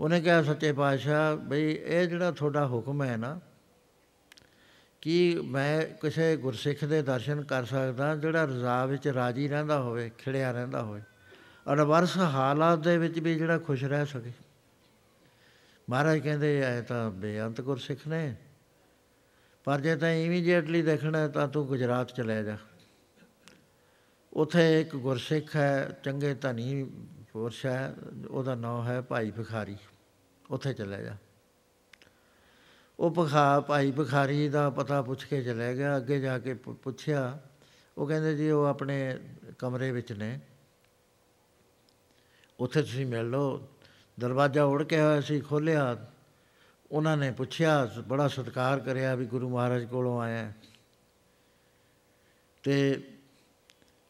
ਉਹਨੇ 0.00 0.20
ਕਿਹਾ, 0.20 0.42
ਸੱਚੇ 0.42 0.72
ਪਾਤਸ਼ਾਹ, 0.72 1.36
ਬਈ 1.36 1.72
ਇਹ 1.72 2.06
ਜਿਹੜਾ 2.06 2.30
ਤੁਹਾਡਾ 2.30 2.66
ਹੁਕਮ 2.66 3.02
ਹੈ 3.02 3.16
ਨਾ, 3.16 3.40
ਕਿ 5.00 5.40
ਮੈਂ 5.44 5.82
ਕਿਸੇ 6.00 6.36
ਗੁਰਸਿੱਖ 6.36 6.84
ਦੇ 6.84 7.02
ਦਰਸ਼ਨ 7.02 7.42
ਕਰ 7.44 7.64
ਸਕਦਾ 7.64 8.16
ਜਿਹੜਾ 8.16 8.44
ਰਜ਼ਾ 8.44 8.86
ਵਿੱਚ 8.86 9.08
ਰਾਜੀ 9.08 9.48
ਰਹਿੰਦਾ 9.48 9.80
ਹੋਵੇ, 9.80 10.10
ਖਿੜਿਆ 10.18 10.52
ਰਹਿੰਦਾ 10.52 10.82
ਹੋਵੇ। 10.82 11.02
ਔਰ 11.66 11.82
ਵਰਸ 11.82 12.16
ਹਾਲਾਤ 12.16 12.78
ਦੇ 12.78 12.98
ਵਿੱਚ 12.98 13.18
ਵੀ 13.18 13.34
ਜਿਹੜਾ 13.34 13.58
ਖੁਸ਼ 13.58 13.84
ਰਹਿ 13.84 14.06
ਸਕੇ। 14.06 14.32
ਮਹਾਰਾਜ 15.90 16.18
ਕਹਿੰਦੇ 16.18 16.60
ਐ 16.60 16.80
ਤਾਂ 16.80 17.10
ਬੇਅੰਤ 17.10 17.60
ਗੁਰਸਿੱਖ 17.60 18.08
ਨੇ। 18.08 18.36
ਪਰ 19.66 19.80
ਜੇ 19.80 19.96
ਤਾਂ 19.96 20.10
ਇਮੀਡੀਏਟਲੀ 20.10 20.82
ਦੇਖਣਾ 20.82 21.28
ਤਾਂ 21.28 21.48
ਤੂੰ 21.48 21.66
ਗੁਜਰਾਤ 21.66 22.12
ਚਲੇ 22.12 22.44
ਜਾ। 22.44 22.56
ਉਥੇ 24.32 24.80
ਇੱਕ 24.80 24.96
ਗੁਰਸਿੱਖ 24.96 25.56
ਹੈ, 25.56 26.00
ਚੰਗੇ 26.02 26.34
ਧਨੀ 26.34 26.90
ਪੁਰਸ਼ 27.32 27.66
ਹੈ, 27.66 27.94
ਉਹਦਾ 28.30 28.54
ਨਾਮ 28.54 28.86
ਹੈ 28.86 29.00
ਭਾਈ 29.00 29.30
ਭਿਖਾਰੀ। 29.30 29.76
ਉਥੇ 30.50 30.72
ਚਲੇ 30.72 31.04
ਜਾ। 31.04 31.16
ਉਹ 32.98 33.10
ਭਖਾ, 33.10 33.60
ਭਾਈ 33.60 33.90
ਭਿਖਾਰੀ 33.90 34.48
ਦਾ 34.48 34.70
ਪਤਾ 34.70 35.02
ਪੁੱਛ 35.02 35.24
ਕੇ 35.24 35.42
ਚਲੇ 35.42 35.74
ਗਿਆ। 35.74 35.96
ਅੱਗੇ 35.96 36.20
ਜਾ 36.20 36.38
ਕੇ 36.38 36.54
ਪੁੱਛਿਆ, 36.54 37.40
ਉਹ 37.98 38.06
ਕਹਿੰਦੇ 38.06 38.36
ਜੀ 38.36 38.50
ਉਹ 38.50 38.64
ਆਪਣੇ 38.64 39.18
ਕਮਰੇ 39.58 39.90
ਵਿੱਚ 39.90 40.12
ਨੇ। 40.12 40.40
ਉੱਥੇ 42.60 42.82
ਤੁਸੀਂ 42.82 43.06
ਮਿਲ 43.06 43.30
ਲਓ। 43.30 43.68
ਦਰਵਾਜ਼ਾ 44.20 44.64
ਉੜ 44.64 44.82
ਕੇ 44.82 45.00
ਹੋਇਆ 45.00 45.20
ਸੀ 45.20 45.40
ਖੋਲਿਆ 45.40 46.06
ਉਹਨਾਂ 46.90 47.16
ਨੇ 47.16 47.30
ਪੁੱਛਿਆ, 47.30 47.90
ਬੜਾ 48.08 48.28
ਸਤਿਕਾਰ 48.28 48.80
ਕਰਿਆ 48.80 49.14
ਵੀ 49.14 49.26
ਗੁਰੂ 49.26 49.48
ਮਹਾਰਾਜ 49.48 49.84
ਕੋਲੋਂ 49.84 50.20
ਆਇਆ। 50.20 50.52
ਤੇ 52.62 53.04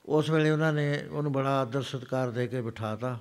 ਉਸ 0.07 0.31
ਵੇਲੇ 0.31 0.51
ਉਹਨਾਂ 0.51 0.73
ਨੇ 0.73 1.05
ਉਹਨੂੰ 1.11 1.33
ਬੜਾ 1.33 1.61
ਆਦਰ 1.61 1.83
ਸਤਿਕਾਰ 1.83 2.31
ਦੇ 2.31 2.47
ਕੇ 2.47 2.61
ਬਿਠਾਤਾ। 2.61 3.21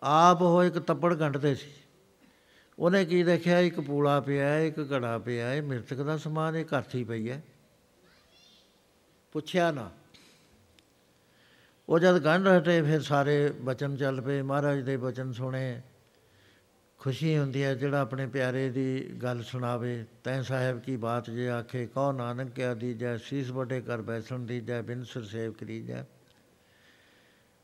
ਆਪ 0.00 0.42
ਉਹ 0.42 0.64
ਇੱਕ 0.64 0.78
ਤੱਪੜ 0.78 1.20
ਘੰਟਦੇ 1.20 1.54
ਸੀ। 1.54 1.70
ਉਹਨੇ 2.78 3.04
ਕੀ 3.04 3.22
ਦੇਖਿਆ? 3.22 3.58
ਇੱਕ 3.58 3.80
ਪੂਲਾ 3.80 4.20
ਪਿਆ, 4.20 4.58
ਇੱਕ 4.58 4.78
ਘੜਾ 4.78 5.18
ਪਿਆ, 5.18 5.54
ਇਹ 5.54 5.62
ਮਿਰਤਕ 5.62 5.96
ਦਾ 5.96 6.16
ਸਮਾਨ, 6.16 6.56
ਇਹ 6.56 6.64
ਘਰਥੀ 6.64 7.04
ਪਈ 7.04 7.30
ਹੈ। 7.30 7.42
ਪੁੱਛਿਆ 9.32 9.70
ਨਾ। 9.70 9.90
ਉਹ 11.88 11.98
ਜਦ 11.98 12.18
ਗੰਢ 12.18 12.48
ਹਟੇ, 12.48 12.82
ਫਿਰ 12.82 13.02
ਸਾਰੇ 13.02 13.50
ਬਚਨ 13.50 13.96
ਚੱਲ 13.96 14.20
ਪਏ। 14.20 14.42
ਮਹਾਰਾਜ 14.42 14.80
ਦੇ 14.80 14.96
ਬਚਨ 14.96 15.32
ਸੁਣੇ। 15.32 15.82
ਖੁਸ਼ੀ 17.06 17.38
ਹੁੰਦੀ 17.38 17.62
ਹੈ 17.62 17.74
ਜਿਹੜਾ 17.74 18.00
ਆਪਣੇ 18.00 18.26
ਪਿਆਰੇ 18.26 18.70
ਦੀ 18.70 19.02
ਗੱਲ 19.22 19.42
ਸੁਣਾਵੇ। 19.42 20.04
ਤੈ 20.24 20.42
ਸਾਹਿਬ 20.42 20.80
ਕੀ 20.80 20.96
ਬਾਤ 20.96 21.30
ਜੇ 21.30 21.48
ਆਖੇ, 21.48 21.86
ਕਹੋ 21.86 22.12
ਨਾਨਕ 22.12 22.50
ਕਿਆ 22.50 22.74
ਦੀਜੈ, 22.74 23.16
ਸੀਸ 23.16 23.52
ਬਟੇ 23.52 23.80
ਕਰ 23.80 24.02
ਬੈਸਣ 24.02 24.38
ਦੀਜੈ, 24.38 24.82
ਬਿਨ 24.82 25.04
ਸੁਰ 25.04 25.24
ਸੇਵ 25.24 25.52
ਕਰੀਜੈ। 25.52 26.04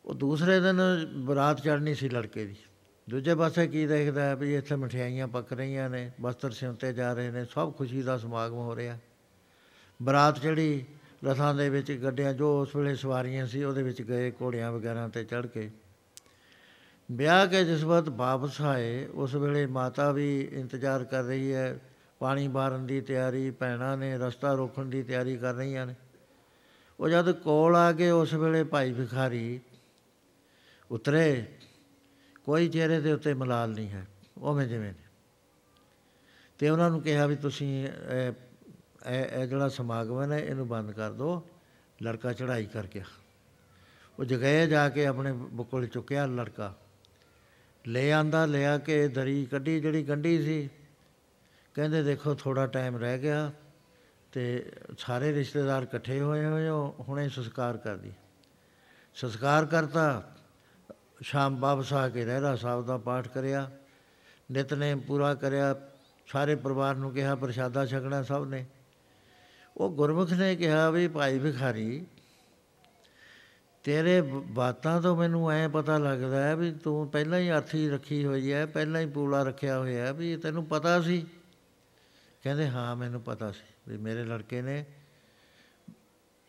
ਉਹ 0.04 0.14
ਦੂਸਰੇ 0.14 0.60
ਦਿਨ 0.60 0.80
ਬਰਾਤ 1.16 1.60
ਚੜਨੀ 1.60 1.94
ਸੀ 1.94 2.08
ਲੜਕੇ 2.08 2.44
ਦੀ। 2.44 2.56
ਦੂਜੇ 3.10 3.34
ਪਾਸੇ 3.34 3.66
ਕੀ 3.66 3.86
ਦੇਖਦਾ 3.86 4.22
ਹੈ 4.22 4.36
ਵੀ 4.36 4.54
ਇੱਥੇ 4.54 4.76
ਮਠਿਆਈਆਂ 4.76 5.28
ਪੱਕ 5.28 5.52
ਰਹੀਆਂ 5.52 5.90
ਨੇ, 5.90 6.10
ਬਸਤਰ 6.20 6.50
ਸਿਉਂਤੇ 6.50 6.92
ਜਾ 6.92 7.12
ਰਹੇ 7.12 7.30
ਨੇ, 7.30 7.44
ਸਭ 7.44 7.74
ਖੁਸ਼ੀ 7.74 8.02
ਦਾ 8.02 8.18
ਸਮਾਗਮ 8.18 8.54
ਹੋ 8.54 8.76
ਰਿਹਾ। 8.76 8.98
ਬਰਾਤ 10.02 10.38
ਚੜੀ 10.38 10.84
ਰਥਾਂ 11.24 11.54
ਦੇ 11.54 11.70
ਵਿੱਚ 11.70 11.92
ਗੱਡਿਆਂ, 11.92 12.34
ਜੋ 12.34 12.62
ਉਸ 12.62 12.76
ਵੇਲੇ 12.76 12.96
ਸਵਾਰੀਆਂ 12.96 13.46
ਸੀ, 13.46 13.64
ਉਹਦੇ 13.64 13.82
ਵਿੱਚ 13.82 14.02
ਗਏ 14.02 14.30
ਘੋੜਿਆਂ 14.30 14.72
ਵਗੈਰਾ 14.72 15.08
ਤੇ 15.08 15.24
ਚੜ 15.24 15.46
ਕੇ। 15.46 15.70
ਵਿਆਹ 17.08 17.46
ਕੇ 17.46 17.64
ਜਿਸ 17.64 17.82
ਵਕਤ 17.84 18.08
ਵਾਪਸ 18.08 18.60
ਆਏ, 18.60 19.06
ਉਸ 19.06 19.34
ਵੇਲੇ 19.34 19.64
ਮਾਤਾ 19.68 20.10
ਵੀ 20.12 20.40
ਇੰਤਜ਼ਾਰ 20.52 21.04
ਕਰ 21.04 21.22
ਰਹੀ 21.24 21.52
ਹੈ, 21.52 21.78
ਪਾਣੀ 22.20 22.46
ਬਾਰਨ 22.48 22.86
ਦੀ 22.86 23.00
ਤਿਆਰੀ 23.00 23.50
ਪੈਣਾ 23.50 23.94
ਨੇ 23.96 24.16
ਰਸਤਾ 24.18 24.52
ਰੋਕਣ 24.54 24.84
ਦੀ 24.84 25.02
ਤਿਆਰੀ 25.02 25.36
ਕਰ 25.36 25.54
ਰਹੀਆਂ 25.54 25.86
ਨੇ। 25.86 25.94
ਉਹ 26.98 27.08
ਜਦ 27.08 27.30
ਕੋਲ 27.40 27.76
ਆ 27.76 27.92
ਕੇ 27.92 28.10
ਉਸ 28.10 28.34
ਵੇਲੇ 28.34 28.62
ਭਾਈ 28.64 28.92
ਭਿਖਾਰੀ, 28.92 29.60
ਉਤਰੇ, 30.90 31.46
ਕੋਈ 32.44 32.68
ਚਿਹਰੇ 32.68 33.00
ਦੇ 33.00 33.12
ਉੱਤੇ 33.12 33.34
ਮਲਾਲ 33.34 33.70
ਨਹੀਂ 33.70 33.88
ਹੈ, 33.88 34.06
ਉਵੇਂ 34.38 34.66
ਜਿਵੇਂ 34.66 34.92
ਤੇ 36.60 36.70
ਉਹਨਾਂ 36.70 36.90
ਨੂੰ 36.90 37.00
ਕਿਹਾ 37.02 37.26
ਵੀ 37.26 37.36
ਤੁਸੀਂ, 37.36 37.86
ਇਹ 39.06 39.46
ਜਿਹੜਾ 39.46 39.68
ਸਮਾਗਮ 39.68 40.20
ਹੈ 40.22 40.26
ਨਾ, 40.26 40.36
ਇਹਨੂੰ 40.36 40.68
ਬੰਦ 40.68 40.90
ਕਰ 40.92 41.12
ਦਿਓ, 41.12 41.42
ਲੜਕਾ 41.98 42.32
ਚੜਾਈ 42.32 42.66
ਕਰ 42.66 42.86
ਗਿਆ 42.86 43.04
ਉਹ 44.18 44.24
ਜਗਏ 44.24 44.66
ਜਾ 44.66 44.88
ਕੇ 44.88 45.06
ਆਪਣੇ 45.06 45.32
ਬੁੱਕਲ 45.32 45.86
ਚੁੱਕਿਆ, 45.86 46.26
ਲੜਕਾ 46.26 46.74
ਲੈ 47.88 48.10
ਆਂਦਾ 48.12 48.44
ਲਿਆ 48.46 48.76
ਕੇ 48.78 49.06
ਦਰੀ 49.08 49.44
ਕੱਢੀ, 49.44 49.80
ਜਿਹੜੀ 49.80 50.02
ਗੰਢੀ 50.02 50.42
ਸੀ। 50.42 50.68
ਕਹਿੰਦੇ 51.74 52.02
ਦੇਖੋ 52.02 52.34
ਥੋੜਾ 52.34 52.66
ਟਾਈਮ 52.66 52.96
ਰਹਿ 52.96 53.18
ਗਿਆ 53.18 53.50
ਤੇ 54.32 54.72
ਸਾਰੇ 54.98 55.32
ਰਿਸ਼ਤੇਦਾਰ 55.32 55.82
ਇਕੱਠੇ 55.82 56.20
ਹੋਏ 56.20 56.44
ਹੋਏ 56.44 56.68
ਹੁਣੇ 57.00 57.28
ਸੰਸਕਾਰ 57.28 57.76
ਕਰ 57.76 57.96
ਦੀ 57.96 58.12
ਸੰਸਕਾਰ 59.14 59.66
ਕਰਤਾ, 59.66 60.34
ਸ਼ਾਮ 61.20 61.58
ਵਾਪਸ 61.60 61.92
ਆ 61.92 62.08
ਕੇ 62.08 62.24
ਰਹਿਰਾ 62.24 62.54
ਸਾਹਿਬ 62.56 62.86
ਦਾ 62.86 62.96
ਪਾਠ 62.98 63.28
ਕਰਿਆ। 63.28 63.70
ਨਿਤਨੇਮ 64.50 65.00
ਪੂਰਾ 65.00 65.34
ਕਰਿਆ, 65.34 65.74
ਸਾਰੇ 66.26 66.54
ਪਰਿਵਾਰ 66.54 66.94
ਨੂੰ 66.94 67.12
ਕਿਹਾ, 67.12 67.34
ਪ੍ਰਸ਼ਾਦਾ 67.34 67.86
ਛਕਣਾ 67.86 68.22
ਸਭ 68.22 68.44
ਨੇ। 68.48 68.64
ਉਹ 69.76 69.90
ਗੁਰਮੁਖ 69.90 70.32
ਨੇ 70.32 70.54
ਕਿਹਾ 70.56 70.90
ਵੀ 70.90 71.08
ਭਾਈ 71.08 71.38
ਭਿਖਾਰੀ 71.38 72.04
ਤੇਰੇ 73.84 74.20
ਬ- 74.20 74.44
ਬਾਤਾਂ 74.46 75.02
ਤੋਂ 75.02 75.16
ਮੈਨੂੰ 75.16 75.50
ਐ 75.50 75.68
ਪਤਾ 75.68 75.98
ਲੱਗਦਾ 75.98 76.44
ਹੈ 76.44 76.56
ਵੀ 76.56 76.72
ਤੂੰ 76.72 77.08
ਪਹਿਲਾਂ 77.08 77.38
ਹੀ 77.38 77.48
ਆਥੀ 77.48 77.88
ਰੱਖੀ 77.88 78.24
ਹੋਈ 78.24 78.52
ਹੈ, 78.52 78.66
ਪਹਿਲਾਂ 78.66 79.00
ਹੀ 79.00 79.06
ਪੂਲਾ 79.06 79.42
ਰੱਖਿਆ 79.42 79.78
ਹੋਇਆ 79.78 80.06
ਹੈ 80.06 80.12
ਵੀ 80.12 80.36
ਤੈਨੂੰ 80.36 80.64
ਪਤਾ 80.64 81.00
ਸੀ। 81.00 81.26
ਕਹਿੰਦੇ, 82.42 82.68
ਹਾਂ, 82.68 82.96
ਮੈਨੂੰ 82.96 83.20
ਪਤਾ 83.20 83.50
ਸੀ 83.50 83.74
ਵੀ 83.88 83.96
ਮੇਰੇ 83.96 84.24
ਲੜਕੇ 84.24 84.62
ਨੇ 84.62 84.84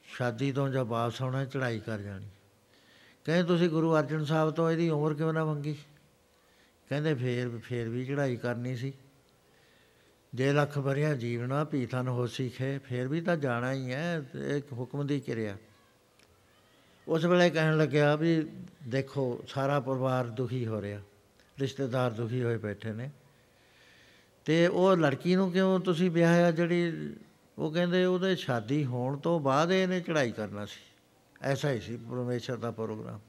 ਸ਼ਾਦੀ 0.03 0.51
ਤੋਂ 0.51 0.69
ਜਦ 0.69 0.81
ਵਾਪਸ 0.81 1.21
ਆਉਣਾ 1.21 1.45
ਚੜ੍ਹਾਈ 1.45 1.79
ਕਰ 1.79 1.99
ਜਾਣੀ 1.99 2.27
ਕਹਿੰਦੇ, 3.25 3.43
ਤੁਸੀਂ 3.43 3.69
ਗੁਰੂ 3.69 3.97
ਅਰਜਨ 3.97 4.25
ਸਾਹਿਬ 4.25 4.51
ਤੋਂ 4.51 4.71
ਇਹਦੀ 4.71 4.89
ਉਮਰ 4.89 5.13
ਕਿਉਂ 5.13 5.33
ਨਾ 5.33 5.45
ਮੰਗੀ? 5.45 5.75
ਕਹਿੰਦੇ, 6.89 7.13
ਫੇਰ 7.13 7.57
ਫੇਰ 7.57 7.89
ਵੀ 7.89 8.05
ਚੜ੍ਹਾਈ 8.05 8.35
ਕਰਨੀ 8.35 8.75
ਸੀ। 8.75 8.93
ਜੇ 10.33 10.53
ਲੱਖ 10.53 10.79
ਭਰਿਆ 10.79 11.13
ਜੀਵਨਾ 11.13 11.63
ਪੀਥਨ 11.63 12.07
ਹੋਸੀ 12.07 12.49
ਖੇ 12.49 12.77
ਫੇਰ 12.77 13.07
ਵੀ 13.07 13.21
ਤਾਂ 13.21 13.37
ਜਾਣਾ 13.37 13.73
ਹੀ 13.73 13.93
ਹੈ 13.93 14.21
ਤੇ 14.21 14.57
ਇੱਕ 14.57 14.73
ਹੁਕਮ 14.73 15.07
ਦੀ 15.07 15.19
ਕਿਰਿਆ। 15.19 15.57
ਉਸ 17.07 17.25
ਵੇਲੇ 17.25 17.49
ਕਹਿਣ 17.49 17.77
ਲੱਗਿਆ 17.77 18.15
ਵੀ 18.15 18.49
ਦੇਖੋ, 18.87 19.43
ਸਾਰਾ 19.47 19.79
ਪਰਿਵਾਰ 19.79 20.25
ਦੁਖੀ 20.25 20.67
ਹੋ 20.67 20.81
ਰਿਹਾ। 20.81 21.01
ਰਿਸ਼ਤੇਦਾਰ 21.59 22.11
ਦੁਖੀ 22.11 22.43
ਹੋਏ 22.43 22.57
ਬੈਠੇ 22.57 22.91
ਨੇ। 22.91 23.09
ਤੇ 24.45 24.67
ਉਹ 24.67 24.97
ਲੜਕੀ 24.97 25.35
ਨੂੰ 25.35 25.51
ਕਿਉਂ 25.51 25.79
ਤੁਸੀਂ 25.79 26.11
ਵਿਆਹਿਆ? 26.11 26.51
ਜਿਹੜੀ 26.51 27.13
ਉਹ 27.57 27.71
ਕਹਿੰਦੇ 27.71 28.05
ਉਹਦੇ 28.05 28.35
ਸ਼ਾਦੀ 28.35 28.85
ਹੋਣ 28.85 29.17
ਤੋਂ 29.17 29.39
ਬਾਅਦ 29.39 29.71
ਇਹਨੇ 29.71 29.99
ਚੜ੍ਹਾਈ 29.99 30.31
ਕਰਨਾ 30.31 30.65
ਸੀ। 30.65 30.81
ਐਸਾ 31.41 31.71
ਹੀ 31.71 31.79
ਸੀ, 31.79 31.97
ਪਰਮੇਸ਼ਰ 31.97 32.55
ਦਾ 32.55 32.71
ਪ੍ਰੋਗਰਾਮ। 32.71 33.19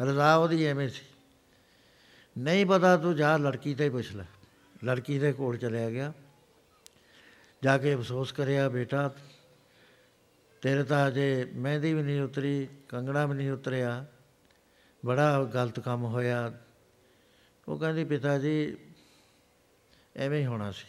ਰਜ਼ਾ 0.00 0.36
ਉਹਦੀ 0.36 0.64
ਐਵੇਂ 0.64 0.88
ਸੀ। 0.88 1.04
ਨਹੀਂ 2.38 2.66
ਪਤਾ 2.66 2.96
ਤੂੰ 2.96 3.16
ਜਾ, 3.16 3.36
ਲੜਕੀ 3.36 3.74
ਤੇ 3.74 3.84
ਹੀ 3.84 3.90
ਪੁੱਛ 3.90 4.12
ਲੈ। 4.12 4.24
ਲੜਕੀ 4.84 5.18
ਦੇ 5.18 5.32
ਕੋਲ 5.32 5.56
ਚਲਿਆ 5.56 5.90
ਗਿਆ। 5.90 6.12
ਜਾ 7.62 7.78
ਕੇ 7.78 7.94
ਅਫਸੋਸ 7.94 8.32
ਕਰਿਆ, 8.32 8.68
ਬੇਟਾ 8.68 9.14
ਤੇਰੇ 10.64 10.84
ਤਾਂ 10.84 11.08
ਅਜੇ 11.08 11.50
ਮਹਿੰਦੀ 11.54 11.94
ਵੀ 11.94 12.02
ਨਹੀਂ 12.02 12.20
ਉਤਰੀ, 12.20 12.68
ਕੰਗਣਾ 12.88 13.26
ਵੀ 13.26 13.34
ਨਹੀਂ 13.34 13.50
ਉਤਰਿਆ। 13.50 14.06
ਬੜਾ 15.06 15.44
ਗਲਤ 15.44 15.80
ਕੰਮ 15.80 16.04
ਹੋਇਆ। 16.04 16.58
ਉਹ 17.68 17.78
ਕਹਿੰਦੀ, 17.78 18.04
ਪਿਤਾ 18.04 18.38
ਜੀ, 18.38 18.76
ਐਵੇਂ 20.16 20.40
ਹੀ 20.40 20.46
ਹੋਣਾ 20.46 20.70
ਸੀ। 20.70 20.86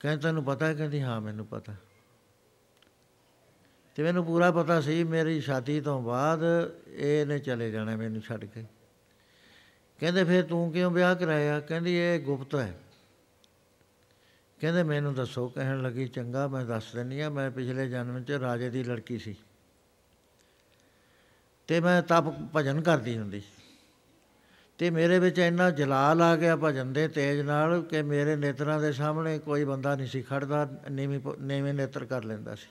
ਕਹਿੰਦਾ, 0.00 0.28
ਤੈਨੂੰ 0.28 0.44
ਪਤਾ? 0.44 0.66
ਹੈ 0.66 0.74
ਕਹਿੰਦੀ, 0.74 1.00
ਹਾਂ, 1.00 1.20
ਮੈਨੂੰ 1.20 1.46
ਪਤਾ। 1.46 1.74
ਤੇ 3.94 4.02
ਮੈਨੂੰ 4.02 4.24
ਪੂਰਾ 4.24 4.50
ਪਤਾ 4.50 4.80
ਸੀ, 4.80 5.04
ਮੇਰੀ 5.04 5.40
ਸ਼ਾਦੀ 5.40 5.80
ਤੋਂ 5.80 6.02
ਬਾਅਦ 6.02 6.40
ਇਹਨੇ 6.86 7.38
ਚਲੇ 7.38 7.70
ਜਾਣਾ 7.70 7.96
ਮੈਨੂੰ 7.96 8.22
ਛੱਡ 8.22 8.44
ਕੇ। 8.44 8.64
ਕਹਿੰਦੇ, 10.00 10.24
ਫਿਰ 10.24 10.44
ਤੂੰ 10.44 10.72
ਕਿਉਂ 10.72 10.90
ਵਿਆਹ 10.90 11.14
ਕਰਾਇਆ? 11.14 11.60
ਕਹਿੰਦੀ, 11.60 11.94
ਇਹ 11.94 12.20
ਗੁਪਤ 12.20 12.54
ਹੈ। 12.56 12.80
ਕਹਿੰਦੇ 14.64 14.82
ਮੈਨੂੰ 14.82 15.14
ਦੱਸੋ, 15.14 15.48
ਕਹਿਣ 15.48 15.82
ਲੱਗੀ, 15.82 16.08
ਚੰਗਾ, 16.08 16.48
ਮੈਂ 16.48 16.64
ਦੱਸ 16.64 16.92
ਦਿੰਨੀ 16.94 17.20
ਆ 17.20 17.30
ਮੈਂ 17.30 17.50
ਪਿਛਲੇ 17.50 17.88
ਜਨਮ 17.88 18.24
'ਚ 18.24 18.32
ਰਾਜੇ 18.32 18.70
ਦੀ 18.70 18.84
ਲੜਕੀ 18.84 19.18
ਸੀ। 19.18 19.36
ਤੇ 21.66 21.80
ਮੈਂ 21.80 22.02
ਤਪ 22.02 22.24
ਭਜਨ 22.56 22.80
ਕਰਦੀ 22.80 23.18
ਹੁੰਦੀ। 23.18 23.42
ਤੇ 24.78 24.90
ਮੇਰੇ 24.90 25.18
ਵਿੱਚ 25.18 25.38
ਇੰਨਾ 25.38 25.70
ਜਲਾਲ 25.70 26.22
ਆ 26.22 26.36
ਗਿਆ 26.36 26.56
ਭਜਨ 26.56 26.92
ਦੇ 26.92 27.08
ਤੇਜ 27.08 27.40
ਨਾਲ 27.40 27.82
ਕਿ 27.82 28.02
ਮੇਰੇ 28.02 28.36
ਨੇਤਰਾਂ 28.36 28.80
ਦੇ 28.80 28.92
ਸਾਹਮਣੇ 28.92 29.38
ਕੋਈ 29.38 29.64
ਬੰਦਾ 29.64 29.96
ਨਹੀਂ 29.96 30.06
ਸੀ 30.06 30.22
ਖੜਦਾ, 30.22 30.70
ਨੀਵੇਂ 30.90 31.20
ਪ- 31.20 31.38
ਨੀਵੇਂ 31.38 31.74
ਨੇਤਰ 31.74 32.04
ਕਰ 32.04 32.24
ਲੈਂਦਾ 32.24 32.54
ਸੀ। 32.54 32.68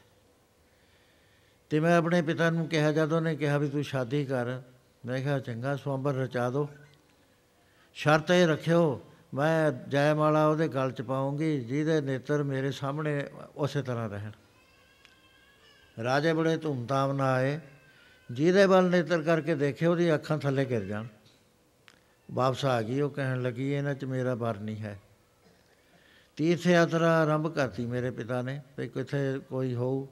ਤੇ 1.70 1.80
ਮੈਂ 1.80 1.98
ਆਪਣੇ 1.98 2.22
ਪਿਤਾ 2.22 2.50
ਨੂੰ 2.50 2.68
ਕਿਹਾ, 2.68 2.92
ਜਦੋਂ 2.92 3.22
ਨੇ 3.22 3.36
ਕਿਹਾ 3.36 3.58
ਵੀ 3.58 3.70
ਤੂੰ 3.70 3.84
ਸ਼ਾਦੀ 3.84 4.26
ਕਰ, 4.26 4.62
ਮੈਂ 5.06 5.22
ਕਿਹਾ, 5.22 5.40
ਚੰਗਾ, 5.40 5.76
ਸਵੰਬਰ 5.76 6.14
ਰਚਾ 6.14 6.50
ਦੋ। 6.50 6.70
ਸ਼ਰਤ 7.94 8.32
ਇਹ 8.32 8.48
ਰੱਖਿਓ 8.48 9.10
ਮੈਂ 9.34 9.72
ਜੈਮਾਲਾ 9.72 10.48
ਉਹਦੇ 10.48 10.68
ਗਲ 10.68 10.92
ਚ 10.92 11.02
ਪਾਉਂਗੀ 11.02 11.60
ਜਿਹਦੇ 11.60 12.02
ਨੇਤਰ 12.02 12.44
ਮੇਰੇ 12.44 12.72
ਸਾਹਮਣੇ 12.72 13.28
ਉਸੇ 13.56 13.82
ਤਰ੍ਹਾਂ 13.82 14.10
ਰਹਿਣ। 14.10 14.32
ਰਾਜੇ 16.04 16.34
ਬੜੇ 16.34 16.58
ਧੂਮਧਾਮ 16.58 17.12
ਨਾਲ 17.12 17.36
ਆਏ, 17.36 17.60
ਜਿਹਦੇ 18.32 18.66
ਵੱਲ 18.66 18.90
ਨੇਤਰ 18.90 19.22
ਕਰਕੇ 19.22 19.56
ਦੇਖੇ, 19.56 19.86
ਉਹਦੀ 19.86 20.14
ਅੱਖਾਂ 20.14 20.38
ਥੱਲੇ 20.38 20.66
ਗਿਰ 20.66 20.84
ਜਾਣ। 20.84 21.08
ਵਾਪਸ 22.32 22.66
ਆ 22.66 22.82
ਗਈ, 22.82 23.02
ਉਹ 23.02 23.10
ਕਹਿਣ 23.10 23.42
ਲੱਗੀ, 23.42 23.74
ਇਹਨਾਂ 23.74 23.96
'ਚ 23.96 24.06
ਮੇਰਾ 24.06 24.36
ਬਰ 24.36 24.58
ਨਹੀਂ 24.58 24.78
ਹੈ। 24.78 25.00
ਤੀਰਥ 26.36 26.68
ਯਾਤਰਾ 26.68 27.22
ਆਰੰਭ 27.22 27.56
ਕਰਤੀ 27.56 27.86
ਮੇਰੇ 27.86 28.12
ਪਿਤਾ 28.12 28.42
ਨੇ, 28.42 28.62
ਵੀ 28.78 28.88
ਕਿੱਥੇ 28.88 29.40
ਕੋਈ 29.50 29.76
ਹੋਊ। 29.76 30.08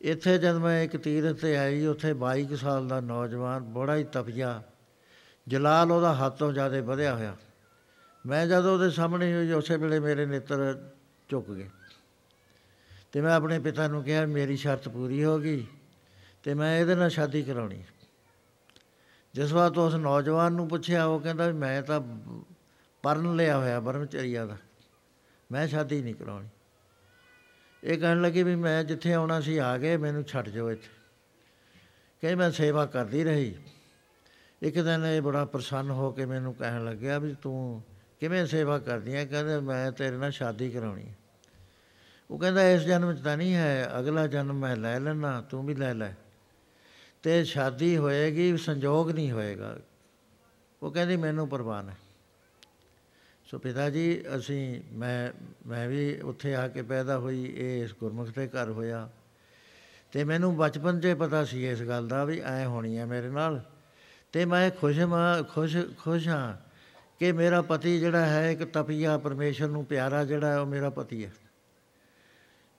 ਇੱਥੇ 0.00 0.38
ਜਦ 0.38 0.54
ਮੈਂ 0.54 0.82
ਇੱਕ 0.82 0.96
ਤੀਰਥ 0.96 1.40
ਤੇ 1.40 1.56
ਆਈ, 1.56 1.86
ਉੱਥੇ 1.86 2.12
22 2.12 2.46
ਕੁ 2.46 2.56
ਸਾਲ 2.56 2.88
ਦਾ 2.88 3.00
ਨੌਜਵਾਨ, 3.00 3.62
ਬੜਾ 3.62 3.96
ਹੀ 3.96 4.04
ਤਪੀਆ। 4.04 4.62
ਜਲਾਲ 5.48 5.92
ਉਹਦਾ 5.92 6.14
ਹੱਥੋਂ 6.14 6.52
ਜ਼ਿਆਦਾ 6.52 6.80
ਵਧਿਆ 6.80 7.14
ਹੋਇਆ। 7.14 7.36
ਮੈਂ 8.26 8.46
ਜਦੋਂ 8.46 8.74
ਉਹਦੇ 8.74 8.90
ਸਾਹਮਣੇ 8.90 9.34
ਹੋਈ, 9.34 9.52
ਉਸੇ 9.52 9.76
ਵੇਲੇ 9.76 10.00
ਮੇਰੇ 10.00 10.26
ਨੇਤਰ 10.26 10.90
ਝੁਕ 11.28 11.50
ਗਏ। 11.50 11.70
ਤੇ 13.12 13.20
ਮੈਂ 13.20 13.34
ਆਪਣੇ 13.34 13.58
ਪਿਤਾ 13.58 13.88
ਨੂੰ 13.88 14.04
ਕਿਹਾ, 14.04 14.26
ਮੇਰੀ 14.26 14.56
ਸ਼ਰਤ 14.56 14.88
ਪੂਰੀ 14.88 15.24
ਹੋ 15.24 15.38
ਗਈ 15.38 15.66
ਤੇ 16.42 16.54
ਮੈਂ 16.54 16.78
ਇਹਦੇ 16.78 16.94
ਨਾਲ 16.94 17.10
ਸ਼ਾਦੀ 17.10 17.42
ਕਰਾਉਣੀ 17.42 17.84
ਜਿਸ 19.34 19.52
ਵਾਰ 19.52 19.70
ਤੋਂ 19.70 19.86
ਉਸ 19.86 19.94
ਨੌਜਵਾਨ 19.94 20.52
ਨੂੰ 20.52 20.68
ਪੁੱਛਿਆ, 20.68 21.04
ਉਹ 21.04 21.20
ਕਹਿੰਦਾ 21.20 21.46
ਵੀ 21.46 21.52
ਮੈਂ 21.52 21.82
ਤਾਂ 21.82 22.00
ਪਰਨ 23.02 23.36
ਲਿਆ 23.36 23.58
ਹੋਇਆ 23.58 23.80
ਬਰਮਚਰੀਆ 23.80 24.46
ਦਾ। 24.46 24.56
ਮੈਂ 25.52 25.68
ਸ਼ਾਦੀ 25.68 26.02
ਨਹੀਂ 26.02 26.14
ਕਰਾਉਣੀ। 26.14 26.48
ਇਹ 27.84 27.98
ਕਹਿਣ 27.98 28.22
ਲੱਗੀ 28.22 28.42
ਵੀ 28.42 28.54
ਮੈਂ 28.54 28.84
ਜਿੱਥੇ 28.84 29.12
ਆਉਣਾ 29.12 29.40
ਸੀ, 29.40 29.58
ਆ 29.58 29.78
ਗਏ, 29.78 29.96
ਮੈਨੂੰ 29.96 30.22
ਛੱਡ 30.22 30.48
ਜਾਓ 30.48 30.70
ਇੱਥੇ। 30.70 30.88
ਕਹੇ, 32.22 32.34
ਮੈਂ 32.34 32.50
ਸੇਵਾ 32.50 32.86
ਕਰਦੀ 32.86 33.24
ਰਹੀ। 33.24 33.54
ਇੱਕ 34.62 34.80
ਦਿਨ 34.80 35.04
ਇਹ 35.04 35.22
ਬੜਾ 35.22 35.44
ਪ੍ਰਸੰਨ 35.44 35.90
ਹੋ 35.90 36.12
ਕੇ 36.12 36.24
ਮੈਨੂੰ 36.24 36.54
ਕਹਿਣ 36.54 36.84
ਲੱਗਿਆ 36.84 37.18
ਵੀ 37.18 37.34
ਤੂੰ 37.42 37.84
ਕਿਵੇਂ 38.20 38.46
ਸੇਵਾ 38.46 38.78
ਕਰਦੀ 38.78 39.14
ਹੈ 39.14 39.24
ਕਹਿੰਦਾ, 39.24 39.60
ਮੈਂ 39.60 39.92
ਤੇਰੇ 39.92 40.16
ਨਾਲ 40.16 40.30
ਸ਼ਾਦੀ 40.30 40.70
ਕਰਾਉਣੀ 40.70 41.08
ਹੈ 41.08 41.16
ਉਹ 42.30 42.38
ਕਹਿੰਦਾ, 42.38 42.70
ਇਸ 42.70 42.82
ਜਨਮ 42.82 43.14
'ਚ 43.14 43.20
ਤਾਂ 43.20 43.36
ਨਹੀਂ 43.36 43.54
ਹੈ, 43.54 43.90
ਅਗਲਾ 43.98 44.26
ਜਨਮ 44.26 44.58
ਮੈਂ 44.58 44.76
ਲੈ 44.76 45.00
ਲੈਣਾ 45.00 45.40
ਤੂੰ 45.40 45.66
ਵੀ 45.66 45.74
ਲੈ 45.74 45.94
ਲੈ। 45.94 46.12
ਤੇ 47.22 47.44
ਸ਼ਾਦੀ 47.44 47.96
ਹੋਏਗੀ, 47.96 48.56
ਸੰਜੋਗ 48.56 49.10
ਨਹੀਂ 49.10 49.32
ਹੋਏਗਾ। 49.32 49.78
ਉਹ 50.82 50.90
ਕਹਿੰਦੀ, 50.90 51.16
ਮੈਨੂੰ 51.16 51.48
ਪਰਵਾਹ 51.48 51.82
ਨਹੀਂ। 51.82 51.96
ਸੋ 53.44 53.58
ਪਿਤਾ 53.58 53.90
ਜੀ, 53.90 54.24
ਅਸੀਂ, 54.36 54.80
ਮੈਂ 54.92 55.32
ਮੈਂ 55.68 55.88
ਵੀ 55.88 56.20
ਉੱਥੇ 56.20 56.54
ਆ 56.54 56.68
ਕੇ 56.68 56.82
ਪੈਦਾ 56.82 57.18
ਹੋਈ, 57.18 57.52
ਇਹ 57.56 57.84
ਇਸ 57.84 57.94
ਗੁਰਮੁਖ 58.00 58.28
ਦੇ 58.28 58.48
ਘਰ 58.48 58.70
ਹੋਇਆ। 58.70 59.10
ਤੇ 60.12 60.24
ਮੈਨੂੰ 60.24 60.56
ਬਚਪਨ 60.56 61.00
'ਚ 61.00 61.06
ਹੀ 61.06 61.14
ਪਤਾ 61.14 61.44
ਸੀ 61.44 61.68
ਇਸ 61.68 61.82
ਗੱਲ 61.82 62.08
ਦਾ 62.08 62.24
ਵੀ 62.24 62.40
ਐ 62.40 62.64
ਹੋਣੀ 62.64 62.98
ਹੈ 62.98 63.04
ਮੇਰੇ 63.04 63.28
ਨਾਲ। 63.28 63.60
ਤੇ 64.32 64.44
ਮੈਂ 64.44 64.70
ਖੁਸ਼ 64.70 64.98
ਮਾਂ, 64.98 65.42
ਖੁਸ਼ 65.42 65.76
ਖੁਸ਼ 65.98 66.28
ਹਾਂ। 66.28 66.65
ਕਿ 67.18 67.32
ਮੇਰਾ 67.32 67.62
ਪਤੀ 67.62 68.00
ਜਿਹੜਾ 68.00 68.26
ਹੈ, 68.26 68.50
ਇੱਕ 68.50 68.64
ਤਪੀਆ 68.64 69.18
ਪਰਮੇਸ਼ਰ 69.18 69.68
ਨੂੰ 69.68 69.84
ਪਿਆਰਾ 69.84 70.24
ਜਿਹੜਾ 70.24 70.48
ਹੈ, 70.48 70.58
ਉਹ 70.58 70.66
ਮੇਰਾ 70.66 70.90
ਪਤੀ 70.90 71.24
ਹੈ। 71.24 71.32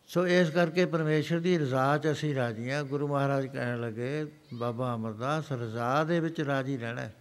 ਸੋ 0.08 0.28
ਇਸ 0.28 0.50
ਕਰਕੇ 0.50 0.86
ਪਰਮੇਸ਼ਰ 0.86 1.40
ਦੀ 1.40 1.58
ਰਜ਼ਾ 1.58 1.98
'ਚ 1.98 2.12
ਅਸੀਂ 2.12 2.36
ਰਾਜੀ 2.36 2.72
ਹਾਂ। 2.72 2.84
ਗੁਰੂ 2.84 3.08
ਮਹਾਰਾਜ 3.08 3.48
ਕਹਿਣ 3.48 3.82
ਲੱਗੇ, 3.82 4.26
ਬਾਬਾ 4.54 4.96
ਅਮਰਦਾਸ, 4.96 5.52
ਰਜ਼ਾ 5.52 6.04
ਦੇ 6.04 6.20
ਵਿੱਚ 6.20 6.42
ਰਾਜੀ 6.42 6.78
ਰਹਿਣਾ 6.78 7.02
ਹੈ। 7.02 7.16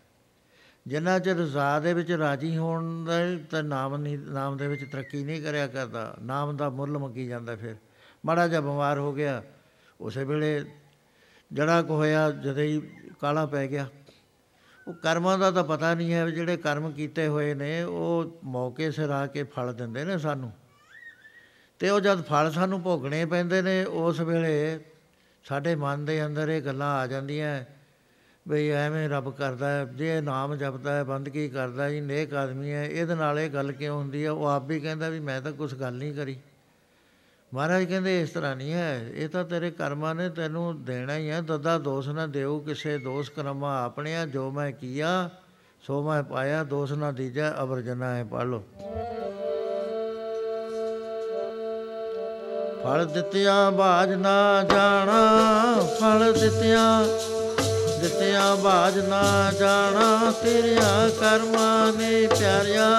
ਜਿੰਨਾ 0.86 1.18
ਚਿਰ 1.18 1.36
ਰਜ਼ਾ 1.36 1.80
ਦੇ 1.80 1.94
ਵਿੱਚ 1.94 2.12
ਰਾਜੀ 2.12 2.56
ਹੋਣ 2.56 3.04
ਦਾ 3.04 3.18
ਤਾਂ 3.50 3.62
ਨਾਮ 3.62 3.96
ਨਹੀਂ, 3.96 4.18
ਨਾਮ 4.18 4.56
ਦੇ 4.56 4.68
ਵਿੱਚ 4.68 4.92
ਤਰੱਕੀ 4.92 5.24
ਨਹੀਂ 5.24 5.42
ਕਰਿਆ 5.42 5.66
ਕਰਦਾ। 5.66 6.16
ਨਾਮ 6.22 6.56
ਦਾ 6.56 6.70
ਮੁੱਲ 6.70 6.98
ਮੰਗੀ 6.98 7.26
ਜਾਂਦਾ 7.26 7.56
ਫਿਰ। 7.56 7.76
ਮਾੜਾ 8.26 8.48
ਜਿਹਾ 8.48 8.60
ਬਿਮਾਰ 8.60 8.98
ਹੋ 8.98 9.12
ਗਿਆ। 9.12 9.42
ਉਸੇ 10.00 10.24
ਵੇਲੇ 10.24 10.64
ਜੜਾ 11.52 11.82
ਕੋ 11.82 11.96
ਹੋਇਆ, 11.96 12.30
ਜਦੋਂ 12.30 12.62
ਹੀ 12.62 12.82
ਕਾਲਾ 13.20 13.46
ਪੈ 13.46 13.66
ਗਿਆ। 13.66 13.88
ਉਹ 14.87 14.95
ਕਰਮਾਂ 14.95 15.39
ਦਾ 15.39 15.51
ਤਾਂ 15.51 15.64
ਪਤਾ 15.64 15.95
ਨਹੀਂ 15.95 16.12
ਹੈ 16.12 16.24
ਵੀ 16.24 16.32
ਜਿਹੜੇ 16.32 16.57
ਕਰਮ 16.57 16.93
ਕੀਤੇ 16.93 17.28
ਹੋਏ 17.28 17.55
ਨੇ, 17.55 17.82
ਉਹ 17.82 18.41
ਮੌਕੇ 18.45 18.91
ਸਿਰ 18.91 19.11
ਆ 19.11 19.26
ਕੇ 19.26 19.43
ਫਲ 19.43 19.74
ਦਿੰਦੇ 19.74 20.05
ਨੇ 20.05 20.18
ਸਾਨੂੰ। 20.18 20.53
ਤੇ 21.78 21.91
ਉਹ 21.91 22.01
ਜਦ 22.01 22.22
ਫਲ 22.22 22.51
ਸਾਨੂੰ 22.51 22.82
ਭੋਗਣੇ 22.82 23.24
ਪੈਂਦੇ 23.24 23.62
ਨੇ, 23.62 23.84
ਉਸ 23.84 24.20
ਵੇਲੇ 24.20 24.80
ਸਾਡੇ 25.45 25.74
ਮਨ 25.74 26.05
ਦੇ 26.05 26.26
ਅੰਦਰ 26.26 26.49
ਇਹ 26.49 26.62
ਗੱਲਾਂ 26.62 26.97
ਆ 26.99 27.07
ਜਾਂਦੀਆਂ 27.07 27.64
ਵੀ 28.49 28.70
ਐਵੇਂ 28.70 29.09
ਰੱਬ 29.09 29.30
ਕਰਦਾ 29.30 29.68
ਹੈ, 29.68 29.84
ਜੇ 29.84 30.16
ਇਹ 30.16 30.22
ਨਾਮ 30.22 30.57
ਜਪਦਾ 30.57 30.95
ਹੈ 30.95 31.05
ਬੰਦਗੀ 31.05 31.49
ਕਰਦਾ 31.49 31.91
ਜੀ 31.91 32.01
ਨੇਕ 32.01 32.34
ਆਦਮੀ 32.34 32.72
ਹੈ, 32.72 32.84
ਇਹਦੇ 32.87 33.14
ਨਾਲ 33.14 33.39
ਇਹ 33.39 33.51
ਗੱਲ 33.51 33.72
ਕਿਉਂ 33.72 33.97
ਹੁੰਦੀ 33.97 34.24
ਹੈ? 34.24 34.30
ਉਹ 34.30 34.47
ਆਪ 34.47 34.66
ਵੀ 34.66 34.80
ਕਹਿੰਦਾ 34.80 35.09
ਵੀ 35.09 35.20
ਮੈਂ 35.20 35.41
ਤਾਂ 35.41 35.53
ਕੁਝ 35.53 35.74
ਗੱਲ 35.74 35.95
ਨਹੀਂ 35.95 36.14
ਕਰੀ। 36.14 36.37
ਮਹਾਰਾਜ 37.53 37.84
ਕਹਿੰਦੇ, 37.84 38.20
ਇਸ 38.20 38.30
ਤਰ੍ਹਾਂ 38.30 38.55
ਨਹੀਂ 38.57 38.72
ਹੈ। 38.72 39.11
ਇਹ 39.14 39.28
ਤਾਂ 39.28 39.44
ਤੇਰੇ 39.44 39.70
ਕਰਮਾਂ 39.70 40.14
ਨੇ 40.14 40.28
ਤੈਨੂੰ 40.28 40.84
ਦੇਣਾ 40.84 41.16
ਹੀ 41.16 41.30
ਹੈ 41.30 41.40
ਦਦਾ 41.40 41.76
ਦੋਸ਼ 41.78 42.09
ਨਾ 42.09 42.26
ਦੇਉ 42.26 42.59
ਕਿਸੇ 42.61 42.97
ਦੋਸ਼ 42.99 43.30
ਕਰਮਾ 43.30 43.74
ਆਪਣਿਆ, 43.84 44.24
ਜੋ 44.26 44.51
ਮੈਂ 44.51 44.70
ਕੀਆ, 44.72 45.30
ਸੋ 45.82 46.03
ਮੈਂ 46.03 46.22
ਪਾਇਆ। 46.22 46.62
ਦੋਸ਼ 46.64 46.92
ਨਾ 46.92 47.11
ਦੀਜੈ 47.12 47.51
ਅਵਰ 47.62 47.80
ਜਨਾ 47.80 48.14
ਹੈ 48.14 48.24
ਪੜ 48.24 48.44
ਲੋ 48.44 48.62
ਫਲ 52.84 53.05
ਦਿੱਤਿਆਂ 53.07 53.70
ਬਾਜ 53.72 54.12
ਨਾ 54.14 54.62
ਜਾਣਾ, 54.70 55.20
ਫਲ 56.01 56.32
ਦਿੱਤਿਆਂ 56.32 57.05
ਦਿੱਤਿਆਂ 58.01 58.57
ਬਾਜ 58.57 58.99
ਨਾ 58.99 59.22
ਜਾਣਾ। 59.53 60.32
ਤੇਰਿਆਂ 60.42 61.09
ਕਰਮਾਂ 61.20 61.92
ਨੇ 61.92 62.26
ਪਿਆਰਿਆ 62.28 62.90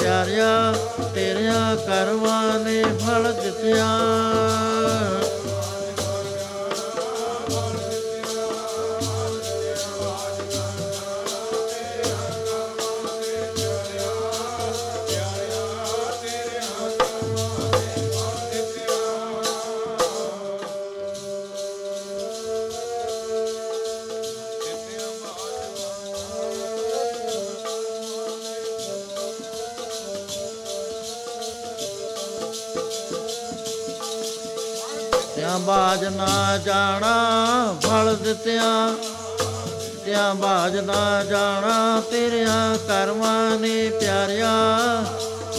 ਪਿਆਰਿਆ, 0.00 0.74
ਤੇਰਿਆਂ 1.14 1.76
ਕਰਮਾਂ 1.76 2.58
ਨੇ 2.60 2.82
ਫਲ 3.00 3.32
ਦਿੱਤਿਆਂ 3.66 4.65
ਬਾਜ 35.66 36.04
ਨਾ 36.04 36.58
ਜਾਣਾ, 36.58 37.76
ਫਲ 37.82 38.16
ਦਿੱਤਿਆਂ। 38.16 38.94
ਦਿੱਤਿਆਂ 39.80 40.34
ਬਾਜ 40.34 40.76
ਨਾ 40.76 41.24
ਜਾਣਾ, 41.24 42.02
ਤੇਰਿਆਂ 42.10 42.78
ਕਰਮਾਂ 42.88 43.58
ਨੇ 43.58 43.90
ਪਿਆਰਿਆ। 43.90 44.52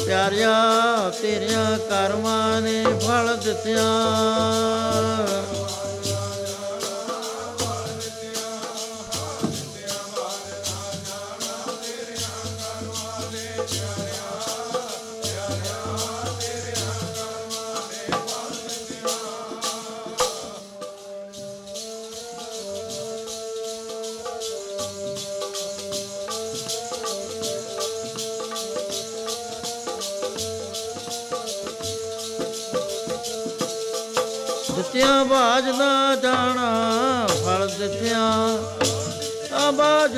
ਪਿਆਰਿਆ, 0.06 0.54
ਤੇਰਿਆਂ 1.22 1.78
ਕਰਮਾਂ 1.78 2.62
ਨੇ 2.62 2.84
ਫਲ 2.84 3.38
ਦਿੱਤਿਆਂ 3.38 3.44
ਦਿੱਤਿਆਂ। 3.44 5.67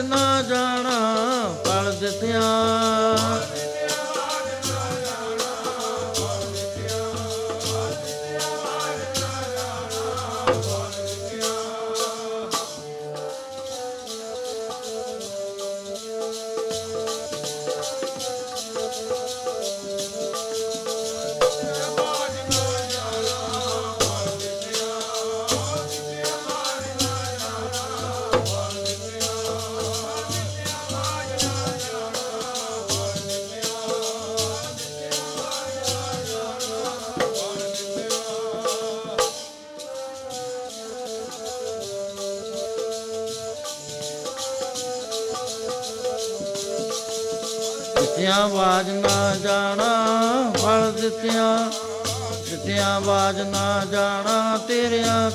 ਨਾ 0.02 0.42
ਜਾਣਾ 0.42 1.00
ਫਲ 1.66 1.92
ਦਿੱਤਿਆਂ 1.92 2.00
ਦਿੱਤਿਆਂ 2.00 2.42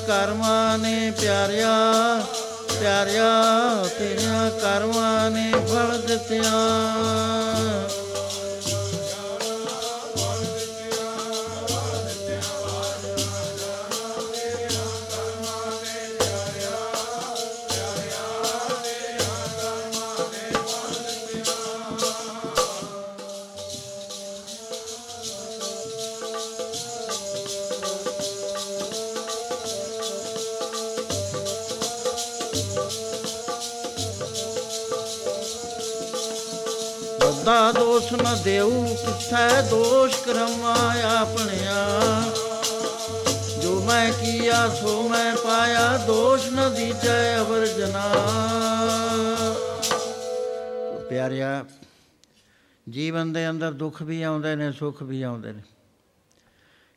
ਕਰਮਾਂ 0.07 0.77
ਨੇ 0.77 1.11
ਪਿਆਰਿਆ 1.11 1.73
ਪਿਆਰਿਆ 2.79 3.29
ਤੇਰਿਆਂ 3.99 4.49
ਕਰਮਾਂ 4.51 5.31
ਨੇ 5.31 5.51
ਫਲ 5.67 6.01
ਦਿੱਤਿਆਂ। 6.07 7.44
ਬੱਦਾ 37.45 37.71
ਦੋਸ਼ 37.71 38.13
ਨ 38.13 38.25
ਦੇਉ 38.43 38.69
ਕਿਥੈ 38.85 39.61
ਦੋਸ਼ 39.61 40.15
ਕਰਮਾ 40.23 40.73
ਆਪਣਿਆ। 41.09 41.75
ਜੋ 43.61 43.73
ਮੈਂ 43.81 44.11
ਕੀਆ, 44.11 44.67
ਸੋ 44.69 45.07
ਮੈਂ 45.09 45.35
ਪਾਇਆ, 45.35 45.97
ਦੋਸ਼ 45.97 46.47
ਨ 46.53 46.73
ਦੀਜੈ 46.75 47.37
ਅਵਰ 47.39 47.65
ਜਨਾ 47.67 48.03
ਪਿਆਰਿਆ, 51.09 51.65
ਜੀਵਨ 52.89 53.33
ਦੇ 53.33 53.49
ਅੰਦਰ 53.49 53.71
ਦੁੱਖ 53.71 54.01
ਵੀ 54.01 54.21
ਆਉਂਦੇ 54.23 54.55
ਨੇ, 54.55 54.71
ਸੁੱਖ 54.71 55.03
ਵੀ 55.03 55.21
ਆਉਂਦੇ 55.21 55.51
ਨੇ। 55.51 55.63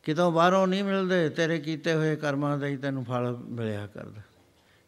ਕਿਤੋਂ 0.02 0.30
ਬਾਹਰੋਂ 0.32 0.66
ਨਹੀਂ 0.66 0.84
ਮਿਲਦੇ, 0.84 1.28
ਤੇਰੇ 1.28 1.58
ਕੀਤੇ 1.58 1.94
ਹੋਏ 1.94 2.16
ਕਰਮਾਂ 2.16 2.58
ਦਾ 2.58 2.66
ਹੀ 2.66 2.76
ਤੈਨੂੰ 2.76 3.04
ਫਲ 3.04 3.36
ਮਿਲਿਆ 3.40 3.86
ਕਰਦਾ। 3.86 4.22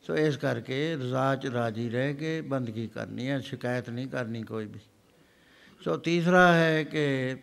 ਸੋ 0.06 0.16
ਇਸ 0.16 0.36
ਕਰਕੇ 0.36 0.94
ਰਜ਼ਾ 0.94 1.34
ਚ 1.36 1.46
ਰਾਜੀ 1.46 1.88
ਰਹਿ 1.90 2.14
ਕੇ 2.14 2.40
ਬੰਦਗੀ 2.40 2.86
ਕਰਨੀ 2.86 3.28
ਹੈ, 3.28 3.40
ਸ਼ਿਕਾਇਤ 3.40 3.90
ਨਹੀਂ 3.90 4.08
ਕਰਨੀ 4.08 4.42
ਕੋਈ 4.42 4.64
ਵੀ। 4.64 4.80
ਸੋ 5.84 5.96
ਤੀਸਰਾ 5.96 6.52
ਹੈ 6.52 6.82
ਕਿ 6.84 7.36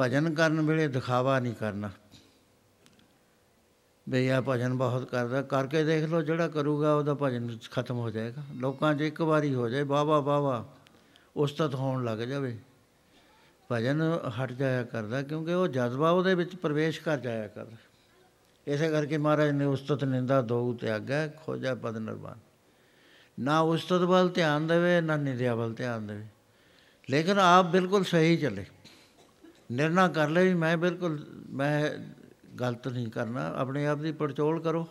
ਭਜਨ 0.00 0.34
ਕਰਨ 0.34 0.60
ਵੇਲੇ 0.60 0.88
ਦਿਖਾਵਾ 0.88 1.40
ਨਹੀਂ 1.40 1.54
ਕਰਨਾ। 1.54 1.90
ਬਈ 4.08 4.28
ਆ 4.28 4.40
ਭਜਨ 4.40 4.74
ਬਹੁਤ 4.74 5.04
ਕਰਦਾ, 5.04 5.42
ਕਰਕੇ 5.42 5.84
ਦੇਖ 5.84 6.04
ਲਓ 6.04 6.22
ਜਿਹੜਾ 6.22 6.48
ਕਰੂਗਾ 6.48 6.94
ਉਹਦਾ 6.94 7.14
ਭਜਨ 7.14 7.58
ਖਤਮ 7.70 7.96
ਹੋ 7.96 8.10
ਜਾਏਗਾ। 8.10 8.42
ਲੋਕਾਂ 8.54 8.94
'ਚ 8.94 9.00
ਇੱਕ 9.00 9.20
ਵਾਰੀ 9.22 9.54
ਹੋ 9.54 9.68
ਜਾਏ 9.68 9.82
ਵਾਵਾ 9.82 10.20
ਵਾਵਾ 10.20 10.68
ਉਸਤਤ 11.36 11.74
ਹੋਣ 11.74 12.04
ਲੱਗ 12.04 12.18
ਜਾਵੇ। 12.18 12.58
ਭਜਨ 13.72 14.20
ਹਟ 14.40 14.52
ਜਾਇਆ 14.52 14.82
ਕਰਦਾ, 14.82 15.22
ਕਿਉਂਕਿ 15.22 15.52
ਉਹ 15.52 15.68
ਜਜ਼ਬਾ 15.68 16.10
ਉਹਦੇ 16.10 16.34
ਵਿੱਚ 16.34 16.56
ਪ੍ਰਵੇਸ਼ 16.56 17.00
ਕਰ 17.00 17.18
ਜਾਇਆ 17.18 17.48
ਕਰਦਾ। 17.48 17.76
ਇਸੇ 18.66 18.90
ਕਰਕੇ 18.90 19.18
ਮਹਾਰਾਜ 19.18 19.50
ਨੇ 19.50 19.64
ਉਸਤਤ 19.64 20.04
ਨਿੰਦਾ 20.04 20.42
ਦੋ 20.42 20.72
ਤਿਆਗਾ 20.72 21.26
ਖੋਜਾ 21.26 21.74
ਪਦ 21.74 21.96
ਨਿਰਵਾਣ। 21.96 22.38
ਨਾ 23.40 23.60
ਉਸਤਤ 23.60 24.00
ਵੱਲ 24.00 24.28
ਧਿਆਨ 24.28 24.66
ਦੇਵੇ, 24.66 25.00
ਨਾ 25.00 25.16
ਨਿੰਦਿਆ 25.16 25.54
ਵੱਲ 25.54 25.74
ਧਿਆਨ 25.74 26.06
ਦੇਵੇ। 26.06 26.26
ਲੇਕਿਨ 27.10 27.38
ਆਪ 27.38 27.66
ਬਿਲਕੁਲ 27.66 28.04
ਸਹੀ 28.04 28.36
ਚੱਲੇ। 28.36 28.64
ਨਿਰਣਾ 29.72 30.08
ਕਰ 30.08 30.28
ਲੈ 30.28 30.42
ਵੀ 30.42 30.54
ਮੈਂ 30.54 30.76
ਬਿਲਕੁਲ, 30.76 31.26
ਮੈਂ 31.50 31.90
ਗਲਤ 32.60 32.88
ਨਹੀਂ 32.88 33.10
ਕਰਨਾ, 33.10 33.54
ਆਪਣੇ 33.56 33.86
ਆਪ 33.86 33.98
ਦੀ 33.98 34.12
ਪੜਚੋਲ 34.12 34.62
ਕਰੋ। 34.62 34.88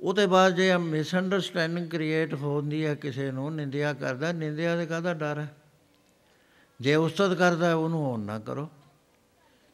ਉਹਦੇ 0.00 0.26
ਬਾਅਦ 0.26 0.54
ਜੇ 0.54 0.76
ਮਿਸ 0.76 1.14
ਅੰਡਰਸਟੈਂਡਿੰਗ 1.14 1.90
ਕ੍ਰੀਏਟ 1.90 2.34
ਹੁੰਦੀ 2.34 2.86
ਹੈ 2.86 2.94
ਕਿਸੇ 2.94 3.30
ਨੂੰ, 3.30 3.54
ਨਿੰਦਿਆ 3.54 3.92
ਕਰਦਾ, 3.92 4.32
ਨਿੰਦਿਆ 4.32 4.76
ਦੇ 4.76 4.86
ਕਾਹਦਾ 4.86 5.14
ਡਰ 5.14 5.38
ਹੈ? 5.38 5.56
ਜੇ 6.80 6.94
ਉਸਤਤ 6.94 7.34
ਕਰਦਾ 7.34 7.74
ਉਹਨੂੰ 7.74 8.00
ਹੋਣ 8.00 8.20
ਨਾ 8.20 8.38
ਕਰੋ। 8.38 8.70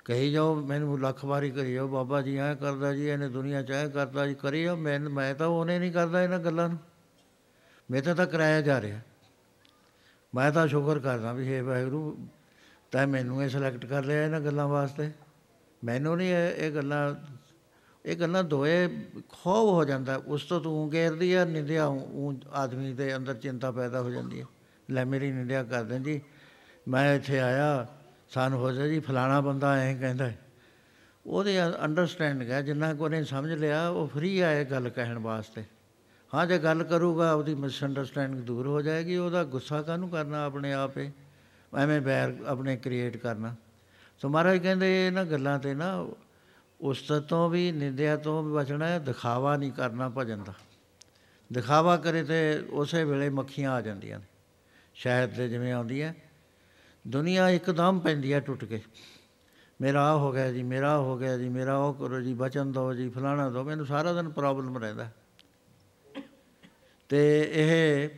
ਕਹੀ 0.04 0.32
ਜਾਓ, 0.32 0.54
ਮੈਨੂੰ 0.54 1.00
ਲੱਖ 1.00 1.24
ਵਾਰੀ 1.24 1.50
ਕਰੀ 1.50 1.74
ਜਾਓ, 1.74 1.88
ਬਾਬਾ 1.88 2.22
ਜੀ 2.22 2.36
ਐ 2.36 2.54
ਕਰਦਾ 2.54 2.92
ਜੀ, 2.92 3.06
ਇਹਨੇ 3.06 3.28
ਦੁਨੀਆ 3.28 3.62
ਚ 3.62 3.70
ਐ 3.70 3.88
ਕਰਦਾ 3.88 4.26
ਜੀ, 4.26 4.34
ਕਰੀ 4.34 4.62
ਜਾਓ, 4.62 4.76
ਮੈਂ 4.76 5.00
ਮੈਂ 5.00 5.34
ਤਾਂ 5.34 5.46
ਉਹਨੇ 5.46 5.78
ਨਹੀਂ 5.78 5.92
ਕਰਦਾ 5.92 6.22
ਇਹਨਾਂ 6.22 6.38
ਗੱਲਾਂ 6.38 6.68
ਨੂੰ। 6.68 6.78
ਮੇਰੇ 7.90 8.14
ਤਾਂ 8.14 8.26
ਕਰਾਇਆ 8.26 8.60
ਜਾ 8.60 8.80
ਰਿਹਾ। 8.80 9.00
ਮੈਂ 10.34 10.50
ਤਾਂ 10.52 10.66
ਸ਼ੁਕਰ 10.68 10.98
ਕਰਦਾ 10.98 11.32
ਵੀ 11.32 11.46
ਹੇ 11.48 11.60
ਵਾਹਿਗੁਰੂ, 11.60 12.28
ਤੈਂ 12.90 13.06
ਮੈਨੂੰ 13.06 13.42
ਇਹ 13.42 13.48
ਸਿਲੈਕਟ 13.48 13.86
ਕਰ 13.86 14.04
ਲਿਆ 14.04 14.24
ਇਹਨਾਂ 14.24 14.40
ਗੱਲਾਂ 14.40 14.68
ਵਾਸਤੇ। 14.68 15.10
ਮੈਨੂੰ 15.84 16.16
ਨਹੀਂ 16.16 16.30
ਇਹ 16.30 16.66
ਇਹ 16.66 16.72
ਗੱਲਾਂ 16.72 17.14
ਇਹ 18.04 18.16
ਗੱਲਾਂ 18.16 18.42
ਦੋਏ 18.44 18.88
ਖੋਬ 19.28 19.68
ਹੋ 19.68 19.84
ਜਾਂਦਾ। 19.84 20.16
ਉਸ 20.16 20.44
ਤੋਂ 20.44 20.60
ਤੂੰ 20.60 20.92
ਘੇਰਦੀ 20.92 21.32
ਆ, 21.32 21.44
ਨਿੰਦਿਆ 21.44 21.86
ਉਹ 21.86 22.34
ਆਦਮੀ 22.52 22.92
ਦੇ 22.92 23.16
ਅੰਦਰ 23.16 23.34
ਚਿੰਤਾ 23.34 23.70
ਪੈਦਾ 23.70 24.00
ਹੋ 24.00 24.10
ਜਾਂਦੀ 24.10 24.40
ਹੈ 24.40 24.46
ਲੈ 24.90 25.04
ਮੇਰੀ 25.04 25.32
ਨਿੰਦਿਆ 25.32 25.62
ਕਰ 25.64 25.82
ਦਿੰਦੀ। 25.82 26.20
ਮੈਂ 26.88 27.14
ਇੱਥੇ 27.14 27.38
ਆਇਆ, 27.40 27.86
ਸਾਨੂੰ 28.28 28.58
ਹੋ 28.58 28.72
ਜਾ 28.72 28.86
ਜੀ, 28.86 29.00
ਫਲਾਣਾ 29.00 29.40
ਬੰਦਾ 29.40 29.74
ਐਂ 29.76 29.96
ਕਹਿੰਦਾ। 29.96 30.30
ਉਹਦੇ 31.26 31.58
ਅੰਡਰਸਟੈਂਡਿੰਗ 31.84 32.50
ਹੈ 32.50 32.60
ਜਿੰਨਾ 32.62 32.94
ਕੋ 32.94 33.08
ਨੇ 33.08 33.24
ਸਮਝ 33.24 33.52
ਲਿਆ, 33.52 33.88
ਉਹ 33.88 34.06
ਫ੍ਰੀ 34.06 34.40
ਆ 34.40 34.52
ਇਹ 34.52 34.66
ਗੱਲ 34.66 34.88
ਕਹਿਣ 34.88 35.18
ਵਾਸਤੇ। 35.18 35.64
ਹਾਂ, 36.34 36.46
ਜੇ 36.46 36.58
ਗੱਲ 36.58 36.82
ਕਰੂਗਾ 36.82 37.32
ਉਹਦੀ 37.32 37.54
ਮਿਸ 37.54 37.84
ਅੰਡਰਸਟੈਂਡਿੰਗ 37.84 38.42
ਦੂਰ 38.42 38.66
ਹੋ 38.66 38.82
ਜਾਏਗੀ, 38.82 39.16
ਉਹਦਾ 39.16 39.44
ਗੁੱਸਾ 39.44 39.82
ਕਾਹਨੂੰ 39.82 40.10
ਕਰਨਾ 40.10 40.44
ਆਪਣੇ 40.44 40.72
ਆਪੇ 40.72 41.10
ਐਵੇਂ 41.76 42.00
ਬੈਰ 42.00 42.34
ਆਪਣੇ 42.46 42.76
ਕ੍ਰੀਏਟ 42.76 43.16
ਕਰਨਾ। 43.16 43.54
ਸੋ 44.18 44.28
ਮਹਾਰਾਜ 44.28 44.58
ਕਹਿੰਦੇ, 44.58 45.06
ਇਹਨਾਂ 45.06 45.24
ਗੱਲਾਂ 45.24 45.58
ਤੇ 45.58 45.74
ਨਾ, 45.74 46.06
ਉਸ 46.80 47.02
ਤੋਂ 47.28 47.50
ਵੀ, 47.50 47.72
ਨਿੰਦਿਆ 47.72 48.16
ਤੋਂ 48.16 48.42
ਵੀ 48.42 48.52
ਬਚਣਾ 48.52 48.88
ਹੈ, 48.88 48.98
ਦਿਖਾਵਾ 48.98 49.56
ਨਹੀਂ 49.56 49.72
ਕਰਨਾ 49.72 50.12
ਭਜਨ 50.16 50.44
ਦਾ। 50.44 50.54
ਦਿਖਾਵਾ 51.52 51.96
ਕਰੇ 51.96 52.24
ਤੇ 52.24 52.66
ਉਸੇ 52.70 53.04
ਵੇਲੇ 53.04 53.30
ਮੱਖੀਆਂ 53.30 53.72
ਆ 53.72 53.80
ਜਾਂਦੀਆਂ 53.80 54.18
ਨੇ। 54.18 54.24
ਸ਼ਹਿਦ 54.94 55.30
ਦੇ 55.30 55.48
ਜਿਵੇਂ 55.48 55.72
ਆਉਂਦੀ 55.72 56.02
ਹੈ, 56.02 56.14
ਦੁਨੀਆ 57.06 57.48
ਇੱਕਦਮ 57.48 57.98
ਪੈਂਦੀ 57.98 58.32
ਹੈ 58.32 58.40
ਟੁੱਟ 58.40 58.64
ਕੇ। 58.64 58.80
ਮੇਰਾ 59.80 60.12
ਆ 60.12 60.16
ਹੋ 60.16 60.32
ਗਿਆ 60.32 60.52
ਜੀ, 60.52 60.62
ਮੇਰਾ 60.62 60.94
ਆਹ 60.94 61.00
ਹੋ 61.00 61.18
ਗਿਆ 61.18 61.38
ਜੀ, 61.38 61.48
ਮੇਰਾ 61.48 61.76
ਉਹ 61.78 61.94
ਕਰੋ 61.94 62.20
ਜੀ, 62.20 62.34
ਬਚਨ 62.34 62.72
ਦਿਓ 62.72 62.94
ਜੀ, 62.94 63.08
ਫਲਾਣਾ 63.08 63.50
ਦਿਓ 63.50 63.64
ਮੈਨੂੰ 63.64 63.86
ਸਾਰਾ 63.86 64.12
ਦਿਨ 64.12 64.28
ਪ੍ਰੋਬਲਮ 64.28 64.78
ਰਹਿੰਦਾ। 64.78 65.10
ਤੇ 67.08 67.50
ਇਹ 67.52 68.08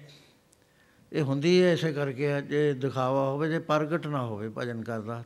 ਇਹ 1.13 1.23
ਹੁੰਦੀ 1.23 1.63
ਹੈ 1.63 1.73
ਇਸੇ 1.73 1.93
ਕਰਕੇ 1.93 2.27
ਹੈ, 2.29 2.41
ਜੇ 2.41 2.73
ਦਿਖਾਵਾ 2.73 3.31
ਹੋਵੇ 3.31 3.49
ਜੇ 3.49 3.59
ਪ੍ਰਗਟ 3.59 4.07
ਨਾ 4.07 4.23
ਹੋਵੇ 4.23 4.51
ਭਜਨ 4.59 4.83
ਕਰਦਾ 4.83 5.25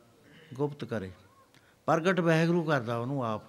ਗੁਪਤ 0.54 0.84
ਕਰੇ। 0.84 1.10
ਪ੍ਰਗਟ 1.86 2.20
ਵਾਹਿਗੁਰੂ 2.20 2.64
ਕਰਦਾ 2.64 2.96
ਉਹਨੂੰ 2.96 3.24
ਆਪ। 3.24 3.42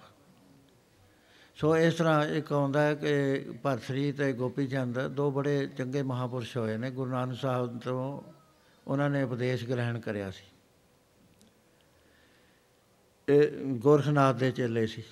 ਸੋ 1.56 1.76
ਇਸ 1.76 1.94
ਤਰ੍ਹਾਂ 1.94 2.26
ਇੱਕ 2.26 2.52
ਆਉਂਦਾ 2.52 2.82
ਹੈ 2.82 2.94
ਕਿ 2.94 3.44
ਭਰਤਰੀ 3.62 4.12
ਤੇ 4.12 4.32
ਗੋਪੀ 4.32 4.66
ਚੰਦ 4.66 5.00
ਦੋ 5.00 5.30
ਬੜੇ 5.30 5.66
ਚੰਗੇ 5.66 6.02
ਮਹਾਪੁਰਸ਼ 6.02 6.56
ਹੋਏ 6.56 6.76
ਨੇ 6.76 6.90
ਗੁਰੂ 6.90 7.10
ਨਾਨਕ 7.10 7.38
ਸਾਹਿਬ 7.38 7.78
ਤੋਂ 7.80 8.22
ਉਹਨਾਂ 8.86 9.10
ਨੇ 9.10 9.22
ਉਪਦੇਸ਼ 9.22 9.64
ਗ੍ਰਹਿਣ 9.64 10.00
ਕਰਿਆ 10.00 10.30
ਸੀ। 10.30 10.44
ਇਹ 13.28 13.48
ਗੋਰਖਨਾਥ 13.64 14.36
ਦੇ 14.36 14.50
ਚੇਲੇ 14.50 14.86
ਸੀ। 14.86 15.02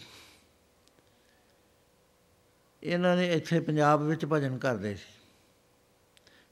ਇਹਨਾਂ 2.83 3.17
ਨੇ 3.17 3.33
ਇੱਥੇ 3.33 3.61
ਪੰਜਾਬ 3.61 4.03
ਵਿੱਚ 4.03 4.27
ਭਜਨ 4.27 4.59
ਕਰਦੇ 4.59 4.95
ਸੀ। 4.95 5.21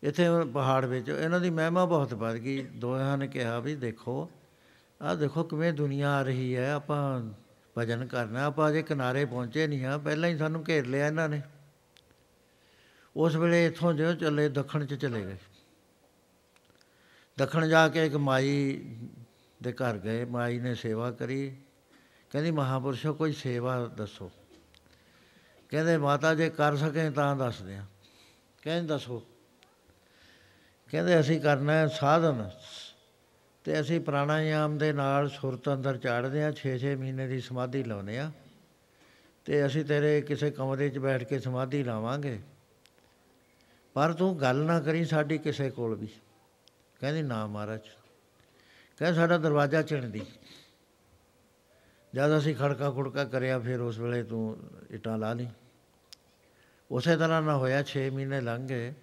ਇੱਥੇ 0.03 0.25
ਪਹਾੜ 0.55 0.85
ਵਿੱਚ 0.85 1.09
ਇਹਨਾਂ 1.09 1.41
ਦੀ 1.41 1.51
ਮਹਿਮਾ 1.51 1.85
ਬਹੁਤ 1.85 2.15
ਵੱਧ 2.15 2.37
ਗਈ। 2.37 2.63
ਦੋਹਾਂ 2.63 3.19
ਨੇ 3.19 3.29
ਕਿਹਾ 3.29 3.59
ਵੀ 3.61 3.75
ਦੇਖੋ, 3.75 4.31
ਆਹ 5.03 5.17
ਦੇਖੋ 5.17 5.45
ਕਿਵੇਂ 5.45 5.73
ਦੁਨੀਆ 5.73 6.11
ਆ 6.11 6.23
ਰਹੀ 6.23 6.57
ਹੈ, 6.57 6.73
ਆਪਾਂ 6.73 7.23
ਭਜਨ 7.79 8.07
ਕਰਨਾ, 8.07 8.45
ਆਪਾਂ 8.45 8.71
ਅਜੇ 8.71 8.83
ਕਿਨਾਰੇ 8.83 9.25
ਪਹੁੰਚੇ 9.25 9.67
ਨਹੀਂ 9.67 9.85
ਆ 9.85 9.99
ਪਹਿਲਾਂ 9.99 10.29
ਹੀ 10.29 10.39
ਸਾਨੂੰ 10.39 10.65
ਘੇਰ 10.69 10.87
ਲਿਆ 10.87 11.07
ਇਹਨਾਂ 11.07 11.29
ਨੇ। 11.29 11.43
ਉਸ 13.17 13.37
ਵੇਲੇ 13.37 13.67
ਇੱਥੋਂ 13.67 13.93
ਜਿਉਂ 13.93 14.15
ਚੱਲੇ, 14.15 14.49
ਦੱਖਣ 14.49 14.87
'ਚ 14.87 14.95
ਚਲੇ 14.95 15.27
ਗਏ। 15.27 15.37
ਦੱਖਣ 17.39 17.69
ਜਾ 17.69 17.89
ਕੇ 17.89 18.07
ਇੱਕ 18.07 18.15
ਮਾਈ 18.15 18.85
ਦੇ 19.63 19.73
ਘਰ 19.73 19.99
ਗਏ, 19.99 20.25
ਮਾਈ 20.25 20.59
ਨੇ 20.59 20.75
ਸੇਵਾ 20.75 21.11
ਕਰੀ। 21.11 21.57
ਕਹਿੰਦੀ, 22.31 22.51
ਮਹਾਪੁਰਸ਼ੋ, 22.51 23.15
ਕੋਈ 23.15 23.33
ਸੇਵਾ 23.33 23.87
ਦੱਸੋ। 23.87 24.31
ਕਹਿੰਦੇ, 25.71 25.97
ਮਾਤਾ, 25.97 26.35
ਜੇ 26.35 26.51
ਕਰ 26.51 26.77
ਸਕੇ 26.77 27.11
ਤਾਂ 27.11 27.37
ਦੱਸਦੇ 27.37 27.77
ਆ 27.77 27.85
ਕਹਿੰਦੇ, 28.63 28.89
ਦੱਸੋ। 28.89 29.27
ਕਹਿੰਦੇ, 30.91 31.21
ਅਸੀਂ 31.21 31.41
ਕਰਨਾ 31.41 31.73
ਹੈ 31.73 31.87
ਸਾਧਨ 31.87 32.51
ਤੇ 33.65 33.81
ਅਸੀਂ 33.81 34.01
ਪ੍ਰਾਣਾਯਾਮ 34.01 34.79
ਦੇ 34.79 34.93
ਨਾਲ 34.93 35.29
ਸੁਰਤ 35.29 35.69
ਅੰਦਰ 35.69 35.97
ਚਾੜਦੇ 35.97 36.45
ਆ 36.45 36.53
6-6 36.53 36.97
ਮਹੀਨੇ 36.97 37.27
ਦੀ 37.27 37.41
ਸਮਾਧੀ 37.41 37.85
ਲਾਉਨੇ 37.85 38.19
ਆ 38.19 38.33
ਤੇ 39.45 39.67
ਅਸੀਂ 39.67 39.85
ਤੇਰੇ 39.85 40.21
ਕਿਸੇ 40.21 40.51
ਕਮਰੇ 40.51 40.89
'ਚ 40.89 40.99
ਬੈਠ 40.99 41.25
ਕੇ 41.25 41.39
ਸਮਾਧੀ 41.39 41.83
ਲਾਵਾਂਗੇ। 41.83 42.41
ਪਰ 43.95 44.13
ਤੂੰ 44.13 44.41
ਗੱਲ 44.41 44.57
ਨਾ 44.57 44.81
ਕਰੀ 44.81 45.05
ਸਾਡੀ 45.05 45.39
ਕਿਸੇ 45.39 45.71
ਕੋਲ 45.71 45.95
ਵੀ। 45.95 46.09
ਕਹਿੰਦੀ, 47.01 47.23
ਨਾ, 47.23 47.47
ਮਹਾਰਾਜ। 47.47 47.81
ਕਹਿੰਦਾ, 48.99 49.13
ਸਾਡਾ 49.13 49.39
ਦਰਵਾਜ਼ਾ 49.39 49.83
ਚਿਣਦੀ। 49.83 50.23
ਜਦ 52.15 52.39
ਅਸੀਂ 52.39 52.57
ਖੜਕਾ 52.57 52.91
ਖੁੜਕਾ 52.91 53.25
ਕਰਿਆ, 53.25 53.59
ਫਿਰ 53.59 53.81
ਉਸ 53.81 53.99
ਵੇਲੇ 53.99 54.23
ਤੂੰ 54.23 54.57
ਇਟਾਂ 54.91 55.19
ਲਾ 55.19 55.33
ਲਈ। 55.33 55.49
ਉਸੇ 56.91 57.17
ਤਰ੍ਹਾਂ 57.17 57.43
ਨਾ 57.43 57.57
ਹੋਇਆ 57.57 57.83
6 57.83 58.11
ਮਹੀਨੇ 58.11 58.41
ਲੰਘ 58.41 58.69
ਗਏ। 58.69 58.95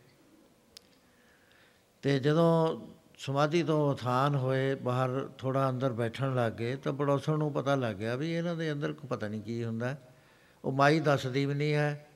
ਤੇ 2.02 2.20
ਜਦੋਂ 2.20 2.82
ਸਮਾਧੀ 3.18 3.64
ਤੋਂ 3.64 3.92
ਉਥਾਨ 3.92 4.36
ਹੋਏ, 4.36 4.76
ਬਾਹਰ 4.76 5.30
ਥੋੜਾ 5.38 5.70
ਅੰਦਰ 5.70 5.94
ਬੈਠਣ 5.94 6.36
ਲੱਗ 6.36 6.54
ਗਏ, 6.54 6.76
ਤਾਂ 6.76 6.94
ਪੜੋਸਣ 6.94 7.38
ਨੂੰ 7.38 7.54
ਪਤਾ 7.54 7.76
ਲੱਗ 7.76 7.96
ਗਿਆ 7.96 8.16
ਵੀ 8.16 8.34
ਇਹਨਾਂ 8.34 8.56
ਦੇ 8.56 8.72
ਅੰਦਰ 8.72 8.94
ਪਤਾ 8.94 9.28
ਨਹੀਂ 9.28 9.42
ਕੀ 9.42 9.64
ਹੁੰਦਾ। 9.64 9.98
ਉਹ 10.66 10.72
ਮਾਈ 10.72 11.00
ਦੱਸਦੀ 11.00 11.46
ਵੀ 11.46 11.54
ਨਹੀਂ 11.54 11.74
ਹੈ। 11.74 12.08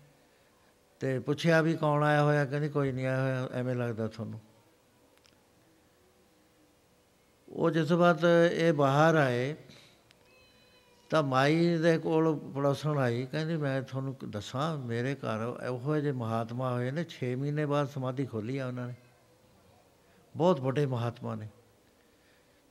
ਤੇ 1.00 1.20
ਪੁੱਛਿਆ 1.20 1.62
ਵੀ 1.62 1.74
ਕੌਣ 1.74 2.04
ਆਇਆ 2.04 2.24
ਹੋਇਆ? 2.24 2.46
ਕਹਿੰਦੀ 2.46 2.70
ਕੋਈ 2.70 2.92
ਨਹੀਂ 2.92 3.08
ਆਇਆ 3.08 3.22
ਹੋਇਆ, 3.22 3.50
ਐਵੇਂ 3.54 3.76
ਲੱਗਦਾ 3.76 4.08
ਤੁਹਾਨੂੰ। 4.08 4.42
ਉਹ 7.50 7.72
ਜਿਸ 7.72 7.92
ਵਕਤ 7.92 8.26
ਇਹ 8.52 8.74
ਬਾਹਰ 8.74 9.16
ਆਏ 9.16 9.56
ਤਾਂ 11.12 11.24
ਮਾਈ 11.24 11.78
ਦੇ 11.78 11.98
ਕੋਲ 11.98 12.40
ਪੜੋਸਣ 12.56 12.98
ਆਈ, 12.98 13.28
ਕਹਿੰਦੀ 13.32 13.58
ਮੈਂ 13.58 13.82
ਤੁਹਾਨੂੰ 13.82 14.16
ਦੱਸਾਂ 14.30 14.78
ਮੇਰੇ 14.78 15.16
ਘਰ 15.16 15.66
ਇਹੋ 15.66 15.98
ਜਿਹੇ 15.98 16.12
ਮਹਾਤਮਾ 16.12 16.74
ਹੋਏ 16.74 16.92
ਨੇ 16.92 17.04
6 17.04 17.36
ਮਹੀਨੇ 17.36 17.66
ਬਾਅਦ 17.66 17.88
ਸਮਾਧੀ 17.88 18.26
ਖੋਲੀ 18.26 18.58
ਆ 18.58 18.68
ਉਹਨਾਂ 18.68 18.88
ਨੇ। 18.88 18.94
ਬਹੁਤ 20.38 20.62
ਵੱਡੇ 20.62 20.86
ਮਹਾਤਮਾ 20.86 21.36
ਨੇ। 21.36 21.48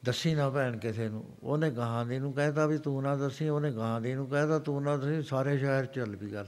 ਦੱਸੀ 0.05 0.35
ਨਾ 0.35 0.51
ਭੈਣ 0.51 0.79
ਕਿਸੇ 0.79 1.09
ਨੂੰ, 1.09 1.25
ਉਹਨੇ 1.43 1.71
ਗਾਹਾਂ 1.71 2.07
ਦੀ 2.07 2.19
ਨੂੰ 2.19 2.33
ਕਹਿਤਾ 2.33 2.67
ਵੀ 2.67 2.79
ਤੂੰ 2.79 3.03
ਨਾ 3.03 3.17
ਦੱਸੀ, 3.17 3.49
ਉਹਨੇ 3.49 3.73
ਗਾਹਾਂ 3.73 4.01
ਦੀ 4.01 4.15
ਨੂੰ 4.15 4.29
ਕਹਿਤਾ 4.29 4.59
ਤੂੰ 4.59 4.83
ਨਾ 4.83 4.97
ਦੱਸੀ, 4.97 5.23
ਸਾਰੇ 5.23 5.59
ਸ਼ਹਿਰ 5.59 5.87
ਚੱਲ 5.87 6.17
ਵੀ 6.17 6.33
ਗੱਲ। 6.33 6.47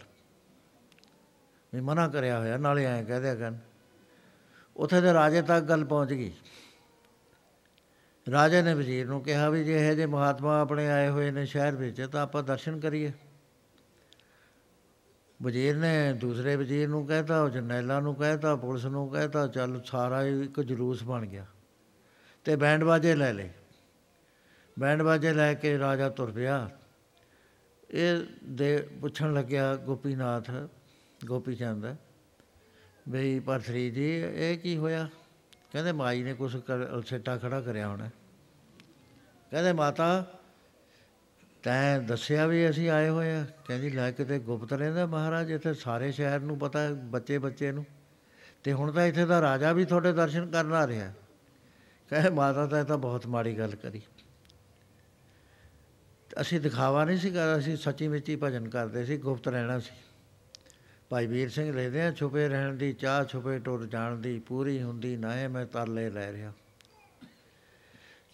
ਵੀ 1.74 1.80
ਮਨਾ 1.80 2.08
ਕਰਿਆ 2.08 2.38
ਹੋਇਆ, 2.38 2.56
ਨਾਲੇ 2.56 2.84
ਐਂ 2.84 3.04
ਕਹਿ 3.04 3.20
ਦਿਆ 3.20 3.34
ਕਰਨ। 3.34 3.58
ਉੱਥੇ 4.76 5.00
ਦੇ 5.00 5.12
ਰਾਜੇ 5.12 5.42
ਤੱਕ 5.42 5.64
ਗੱਲ 5.64 5.84
ਪਹੁੰਚ 5.84 6.10
ਗਈ। 6.10 6.32
ਰਾਜੇ 8.26 8.60
ਨੇ 8.62 8.72
ਵਜ਼ੀਰ 8.74 9.06
ਨੂੰ 9.06 9.20
ਕਿਹਾ 9.22 9.48
ਵੀ 9.50 9.62
ਜੇ 9.64 9.76
ਇਹ 9.78 9.94
ਜੇ 9.96 10.06
ਮਹਾਤਮਾ 10.06 10.60
ਆਪਣੇ 10.60 10.86
ਆਏ 10.88 11.08
ਹੋਏ 11.08 11.30
ਨੇ 11.30 11.44
ਸ਼ਹਿਰ 11.46 11.76
ਵਿੱਚ, 11.76 12.00
ਤਾਂ 12.02 12.22
ਆਪਾਂ 12.22 12.42
ਦਰਸ਼ਨ 12.42 12.78
ਕਰੀਏ। 12.80 13.12
ਵਜ਼ੀਰ 15.40 15.76
ਨੇ 15.76 16.12
ਦੂਸਰੇ 16.12 16.54
ਵਜ਼ੀਰ 16.56 16.88
ਨੂੰ 16.88 17.06
ਕਹਿਤਾ, 17.06 17.40
ਉਹ 17.42 17.48
ਜਰਨੈਲਾਂ 17.50 18.00
ਨੂੰ 18.02 18.14
ਕਹਿਤਾ, 18.14 18.54
ਪੁਲਿਸ 18.56 18.84
ਨੂੰ 18.86 19.08
ਕਹਿਤਾ, 19.10 19.46
ਚੱਲ 19.46 19.80
ਸਾਰਾ 19.86 20.22
ਇੱਕ 20.24 20.60
ਜਲੂਸ 20.60 21.02
ਬਣ 21.02 21.26
ਗਿਆ 21.26 21.46
ਤੇ 22.46 22.56
ਬੈਂਡ 22.56 22.84
ਬਾਜੇ 22.84 23.14
ਲੈ 23.14 23.32
ਲੇ 23.32 23.48
ਬੈਂਡ 24.76 25.02
ਬਾਜੇ 25.02 25.32
ਲੈ 25.32 25.52
ਕੇ 25.54 25.78
ਰਾਜਾ 25.78 26.08
ਤੁਰ 26.08 26.30
ਪਿਆ। 26.32 26.68
ਇਹ 27.90 28.22
ਦੇ 28.46 28.76
ਪੁੱਛਣ 29.00 29.32
ਲੱਗਿਆ 29.34 29.74
ਗੋਪੀਨਾਥ, 29.76 30.50
ਗੋਪੀ 31.24 31.54
ਚੰਦ, 31.54 31.94
ਬਈ 33.08 33.38
ਪਰਥਰੀ 33.40 33.90
ਜੀ, 33.90 34.08
ਇਹ 34.16 34.58
ਕੀ 34.58 34.76
ਹੋਇਆ? 34.76 35.08
ਕਹਿੰਦੇ 35.72 35.92
ਮਾਈ 35.92 36.22
ਨੇ 36.22 36.34
ਕੁਛ 36.34 36.56
ਅਲਸੇਟਾ 36.92 37.36
ਖੜਾ 37.38 37.60
ਕਰਿਆ 37.60 37.88
ਹੋਣਾ। 37.88 38.10
ਕਹਿੰਦੇ 39.50 39.72
ਮਾਤਾ, 39.72 40.38
ਤੈਂ 41.62 42.00
ਦੱਸਿਆ 42.00 42.46
ਵੀ 42.46 42.70
ਅਸੀਂ 42.70 42.90
ਆਏ 42.90 43.08
ਹੋਏ 43.08 43.34
ਆ। 43.34 43.46
ਕਹਿੰਦੀ 43.68 43.90
ਲੈ 43.90 44.10
ਕਿਤੇ 44.10 44.38
ਗੁਪਤ 44.38 44.72
ਰਹਿੰਦਾ 44.72 45.06
ਮਹਾਰਾਜ, 45.06 45.50
ਇੱਥੇ 45.50 45.74
ਸਾਰੇ 45.74 46.12
ਸ਼ਹਿਰ 46.12 46.40
ਨੂੰ 46.40 46.58
ਪਤਾ, 46.58 46.90
ਬੱਚੇ 46.90 47.38
ਬੱਚੇ 47.38 47.72
ਨੂੰ। 47.72 47.86
ਤੇ 48.64 48.72
ਹੁਣ 48.72 48.92
ਤਾਂ 48.92 49.06
ਇੱਥੇ 49.06 49.24
ਦਾ 49.24 49.40
ਰਾਜਾ 49.40 49.72
ਵੀ 49.72 49.84
ਤੁਹਾਡੇ 49.84 50.12
ਦਰਸ਼ਨ 50.12 50.50
ਕਰਨ 50.50 50.72
ਆ 50.72 50.86
ਰਿਹਾ। 50.86 51.12
ਕਹੇ 52.10 52.30
ਮਾਤਾ 52.30 52.66
ਤਾਂ 52.66 52.78
ਇਹ 52.78 52.84
ਤਾਂ 52.84 52.98
ਬਹੁਤ 52.98 53.26
ਮਾੜੀ 53.26 53.58
ਗੱਲ 53.58 53.74
ਕਰੀ। 53.74 54.02
ਅਸੀਂ 56.40 56.60
ਦਿਖਾਵਾ 56.60 57.04
ਨਹੀਂ 57.04 57.18
ਸੀ 57.18 57.30
ਕਰਦਾ 57.30 57.58
ਅਸੀਂ 57.58 57.76
ਸੱਚੀ 57.76 58.08
ਵਿੱਚ 58.08 58.28
ਹੀ 58.28 58.36
ਭਜਨ 58.36 58.68
ਕਰਦੇ 58.68 59.04
ਸੀ, 59.04 59.16
ਗੁਪਤ 59.16 59.48
ਰਹਿਣਾ 59.48 59.78
ਸੀ। 59.78 60.11
ਭਾਈ 61.12 61.26
ਵੀਰ 61.26 61.48
ਸਿੰਘ 61.48 61.72
ਲੈਦੇ 61.72 62.02
ਆ, 62.02 62.10
ਛੁਪੇ 62.10 62.46
ਰਹਿਣ 62.48 62.76
ਦੀ, 62.76 62.92
ਚਾਹ 62.92 63.24
ਛੁਪੇ 63.24 63.58
ਟੁਰ 63.58 63.84
ਜਾਣ 63.86 64.16
ਦੀ, 64.16 64.38
ਪੂਰੀ 64.38 64.80
ਹੁੰਦੀ 64.82 65.16
ਨਾ 65.16 65.32
ਹੈ 65.32 65.48
ਮੈਂ 65.48 65.64
ਤਰਲੇ 65.66 66.08
ਲੈ 66.10 66.30
ਰਿਹਾ। 66.32 66.52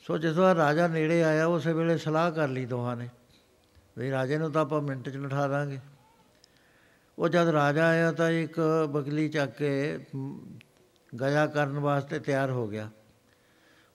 ਸੋ 0.04 0.18
ਜਦੋਂ 0.18 0.54
ਰਾਜਾ 0.54 0.86
ਨੇੜੇ 0.88 1.22
ਆਇਆ, 1.24 1.46
ਉਸੇ 1.46 1.72
ਵੇਲੇ 1.72 1.96
ਸਲਾਹ 1.98 2.30
ਕਰ 2.32 2.48
ਲਈ 2.48 2.64
ਦੋਹਾਂ 2.66 2.96
ਨੇ, 2.96 3.08
ਵੀ 3.98 4.10
ਰਾਜੇ 4.10 4.38
ਨੂੰ 4.38 4.52
ਤਾਂ 4.52 4.62
ਆਪਾਂ 4.62 4.80
ਮਿੰਟ 4.82 5.08
'ਚ 5.08 5.16
ਨਠਾ 5.16 5.48
ਦਾਂਗੇ। 5.48 5.78
ਉਹ 7.18 7.28
ਜਦ 7.28 7.48
ਰਾਜਾ 7.48 7.88
ਆਇਆ 7.88 8.12
ਤਾਂ 8.12 8.30
ਇੱਕ 8.30 8.60
ਬਗਲੀ 8.90 9.28
ਚੱਕ 9.28 9.56
ਕੇ 9.56 9.98
ਗਿਆ 11.12 11.46
ਕਰਨ 11.46 11.78
ਵਾਸਤੇ 11.80 12.18
ਤਿਆਰ 12.20 12.50
ਹੋ 12.50 12.66
ਗਿਆ। 12.68 12.90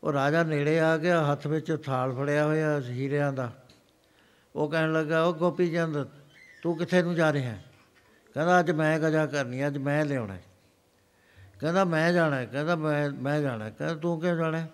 ਉਹ 0.03 0.13
ਰਾਜਾ 0.13 0.43
ਨੇੜੇ 0.43 0.79
ਆ 0.79 0.95
ਗਿਆ, 0.97 1.25
ਹੱਥ 1.31 1.47
ਵਿੱਚ 1.47 1.77
ਥਾਲ 1.85 2.15
ਫੜਿਆ 2.15 2.45
ਹੋਇਆ 2.45 2.79
ਹੀਰਿਆਂ 2.81 3.33
ਦਾ। 3.33 3.51
ਉਹ 4.55 4.69
ਕਹਿਣ 4.69 4.93
ਲੱਗਾ 4.93 5.23
ਉਹ 5.23 5.33
ਗੋਪੀ 5.33 5.71
ਚੰਦ, 5.71 6.07
ਤੂੰ 6.63 6.77
ਕਿੱਥੇ 6.77 7.01
ਨੂੰ 7.01 7.15
ਜਾ 7.15 7.33
ਰਿਹਾ 7.33 7.57
ਕਹਿੰਦਾ 8.33 8.59
ਅੱਜ 8.59 8.71
ਮੈਂ 8.71 8.99
ਗਜਾ 8.99 9.25
ਕਰਨੀ 9.25 9.67
ਅੱਜ 9.67 9.77
ਮੈਂ 9.77 10.05
ਲਿਆਉਣਾ 10.05 10.37
ਕਹਿੰਦਾ 11.59 11.85
ਮੈਂ 11.85 12.13
ਜਾਣਾ 12.13 12.45
ਕਹਿੰਦਾ 12.45 12.75
ਮੈਂ 12.75 13.09
ਮੈਂ 13.11 13.41
ਜਾਣਾ 13.41 13.69
ਕਹਿੰਦਾ 13.69 13.95
ਤੂੰ 13.95 14.19
ਕਿਉਂ 14.21 14.35
ਜਾਣਾ 14.37 14.67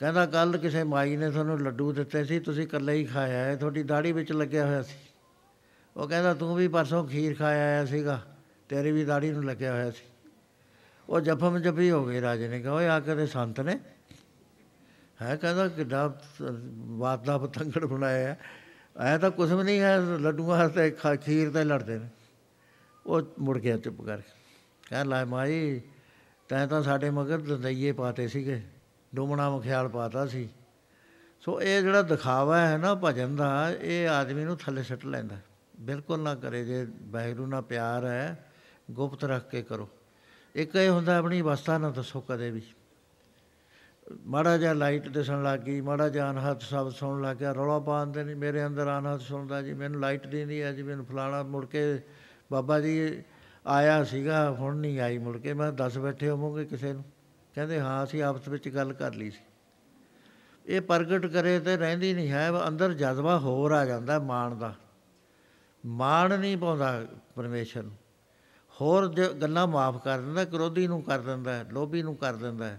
ਕਹਿੰਦਾ 0.00 0.26
ਕੱਲ 0.26 0.56
ਕਿਸੇ 0.58 0.82
ਮਾਈ 0.84 1.16
ਨੇ 1.16 1.30
ਤੁਹਾਨੂੰ 1.30 1.60
ਲੱਡੂ 1.60 1.92
ਦਿੱਤੇ 1.92 2.24
ਸੀ, 2.24 2.38
ਤੁਸੀਂ 2.40 2.62
ਇਕੱਲੇ 2.62 2.92
ਹੀ 2.92 3.04
ਖਾਇਆ 3.04 3.44
ਹੈ, 3.44 3.56
ਤੁਹਾਡੀ 3.56 3.82
ਦਾੜੀ 3.82 4.12
ਵਿੱਚ 4.12 4.32
ਲੱਗਿਆ 4.32 4.66
ਹੋਇਆ 4.66 4.82
ਸੀ। 4.82 4.96
ਉਹ 5.96 6.08
ਕਹਿੰਦਾ 6.08 6.34
ਤੂੰ 6.34 6.54
ਵੀ 6.56 6.68
ਪਰਸੋਂ 6.68 7.06
ਖੀਰ 7.08 7.34
ਖਾਇਆ 7.34 7.64
ਆਇਆ 7.64 7.84
ਸੀਗਾ, 7.84 8.20
ਤੇਰੀ 8.68 8.92
ਵੀ 8.92 9.04
ਦਾੜੀ 9.04 9.30
ਨੂੰ 9.30 9.44
ਲੱਗਿਆ 9.44 9.72
ਹੋਇਆ 9.72 9.90
ਸੀ। 9.90 10.04
ਉਹ 11.08 11.20
ਜਫਮ 11.20 11.58
ਜਫੀ 11.58 11.90
ਹੋ 11.90 12.04
ਗਏ 12.06 12.20
ਰਾਜੇ 12.20 12.48
ਨੇ 12.48 12.60
ਕਿਹਾ 12.60 12.72
ਓਏ 12.72 12.86
ਆ 12.86 13.00
ਕੇ 13.00 13.14
ਦੇ 13.14 13.26
ਸੰਤ 13.26 13.60
ਨੇ? 13.60 13.78
ਹੈ 15.22 15.36
ਕਹਿੰਦਾ 15.36 15.68
ਕਿੱਡਾ 15.68 16.20
ਬਾਤ 16.98 17.24
ਦਾ 17.24 17.38
ਪਤੰਗੜ 17.38 17.84
ਬਣਾਇਆ 17.84 18.36
ਐ 19.00 19.16
ਤਾਂ 19.18 19.30
ਕੁਝ 19.30 19.52
ਵੀ 19.52 19.62
ਨਹੀਂ 19.62 19.80
ਹੈ, 19.80 19.98
ਲੱਡੂਆਂ 19.98 20.68
ਤੇ 20.68 20.90
ਖੀਰ 21.24 21.50
ਤੇ 21.50 21.64
ਲੜਦੇ 21.64 21.98
ਨੇ। 21.98 22.08
ਉਹ 23.08 23.22
ਮੁੜ 23.38 23.58
ਗਿਆ 23.58 23.76
ਚੁੱਪ 23.76 24.00
ਕਰਕੇ 24.02 24.32
ਕਹਿ 24.90 25.04
ਲੈ 25.04 25.24
ਮਾਈ, 25.24 25.80
ਤੈਂ 26.48 26.68
ਤਾਂ 26.68 26.82
ਸਾਡੇ 26.82 27.10
ਮਗਰ 27.10 27.38
ਦੰਦਈਏ 27.38 27.92
ਪਾਤੇ 27.92 28.28
ਸੀਗੇ, 28.28 28.62
ਡੋਮਣਾ 29.14 29.50
ਮਖਿਆਲ 29.50 29.88
ਪਾਤਾ 29.88 30.26
ਸੀ। 30.26 30.48
ਸੋ 31.40 31.62
ਇਹ 31.62 31.82
ਜਿਹੜਾ 31.82 32.02
ਦਿਖਾਵਾ 32.02 32.66
ਹੈ 32.66 32.78
ਨਾ 32.78 32.94
ਭਜਨ 32.94 33.36
ਦਾ, 33.36 33.70
ਇਹ 33.70 34.08
ਆਦਮੀ 34.08 34.44
ਨੂੰ 34.44 34.56
ਥੱਲੇ 34.56 34.82
ਸੱਟ 34.82 35.06
ਲੈਂਦਾ। 35.06 35.36
ਬਿਲਕੁਲ 35.80 36.20
ਨਾ 36.20 36.34
ਕਰੇ 36.34 36.64
ਜੇ 36.64 36.84
ਬੈਗਰੂ 36.84 37.46
ਨਾਲ 37.46 37.62
ਪਿਆਰ 37.62 38.06
ਹੈ, 38.06 38.50
ਗੁਪਤ 38.90 39.24
ਰੱਖ 39.24 39.50
ਕੇ 39.50 39.62
ਕਰੋ। 39.62 39.88
ਇੱਕ 40.54 40.76
ਇਹ 40.76 40.90
ਹੁੰਦਾ 40.90 41.16
ਆਪਣੀ 41.16 41.40
ਅਵਸਥਾ 41.40 41.78
ਨਾ 41.78 41.90
ਦੱਸੋ 41.90 42.20
ਕਦੇ 42.20 42.50
ਵੀ। 42.50 42.62
ਮਾੜਾ 44.26 44.56
ਜਿਹਾ 44.56 44.72
ਲਾਈਟ 44.72 45.08
ਦਿਸਣ 45.08 45.42
ਲੱਗ 45.42 45.60
ਗਈ, 45.60 45.80
ਮਾੜਾ 45.80 46.08
ਜਿਹਾ 46.08 46.30
ਅਨਹਦ 46.30 46.60
ਸ਼ਬਦ 46.60 46.92
ਸੁਣਨ 46.92 47.22
ਲੱਗ 47.22 47.36
ਗਿਆ, 47.36 47.52
ਰੌਲਾ 47.52 47.78
ਪਾਉਂਦੇ 47.78 48.24
ਨਹੀਂ, 48.24 48.36
ਮੇਰੇ 48.36 48.66
ਅੰਦਰ 48.66 48.98
ਅਨਹਦ 48.98 49.20
ਸੁਣਦਾ 49.20 49.62
ਜੀ, 49.62 49.74
ਮੈਨੂੰ 49.74 50.00
ਲਾਈਟ 50.00 50.26
ਦਿੰਦੀ 50.26 50.62
ਹੈ 50.62 50.72
ਜੀ, 50.72 50.82
ਮੈਨੂੰ 50.82 51.06
ਫਲਾਣਾ 51.06 51.42
ਮੁੜ 51.42 51.66
ਕੇ 51.66 51.98
ਬਾਬਾ 52.52 52.80
ਜੀ 52.80 53.22
ਆਇਆ 53.66 54.04
ਸੀਗਾ, 54.04 54.50
ਹੁਣ 54.50 54.76
ਨਹੀਂ 54.76 55.00
ਆਈ 55.00 55.18
ਮੁੜ 55.18 55.38
ਕੇ। 55.38 55.52
ਮੈਂ 55.52 55.72
ਦੱਸ 55.72 55.98
ਬੈਠੇ 55.98 56.30
ਹੋਵੋਗੇ 56.30 56.64
ਕਿਸੇ 56.64 56.92
ਨੂੰ? 56.92 57.04
ਕਹਿੰਦੇ, 57.54 57.80
ਹਾਂ, 57.80 58.04
ਅਸੀਂ 58.04 58.22
ਆਪਸ 58.22 58.48
ਵਿੱਚ 58.48 58.68
ਗੱਲ 58.68 58.92
ਕਰ 58.92 59.14
ਲਈ 59.14 59.30
ਸੀ। 59.30 59.44
ਇਹ 60.66 60.80
ਪ੍ਰਗਟ 60.80 61.26
ਕਰੇ 61.26 61.60
ਤੇ 61.60 61.76
ਰਹਿੰਦੀ 61.76 62.14
ਨਹੀਂ 62.14 62.30
ਹੈ, 62.30 62.48
ਅੰਦਰ 62.68 62.92
ਜਜ਼ਬਾ 62.92 63.38
ਹੋਰ 63.38 63.72
ਆ 63.72 63.84
ਜਾਂਦਾ 63.84 64.18
ਮਾਣ 64.18 64.54
ਦਾ। 64.54 64.74
ਮਾਣ 65.86 66.38
ਨਹੀਂ 66.38 66.56
ਪਾਉਂਦਾ 66.56 67.06
ਪਰਮੇਸ਼ਰ 67.34 67.82
ਨੂੰ। 67.82 67.96
ਹੋਰ 68.80 69.08
ਗੱਲਾਂ 69.42 69.66
ਮਾਫ 69.66 70.04
ਕਰ 70.04 70.20
ਦਿੰਦਾ, 70.20 70.44
ਕਰੋਧੀ 70.44 70.86
ਨੂੰ 70.86 71.02
ਕਰ 71.02 71.18
ਦਿੰਦਾ, 71.18 71.64
ਲੋਭੀ 71.70 72.02
ਨੂੰ 72.02 72.16
ਕਰ 72.16 72.36
ਦਿੰਦਾ। 72.36 72.76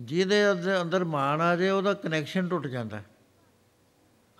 ਜਿਹਦੇ 0.00 0.40
ਅੰਦਰ 0.82 1.04
ਮਾਣ 1.04 1.40
ਆ 1.40 1.56
ਜੇ, 1.56 1.70
ਉਹਦਾ 1.70 1.94
ਕਨੈਕਸ਼ਨ 1.94 2.48
ਟੁੱਟ 2.48 2.66
ਜਾਂਦਾ। 2.66 3.02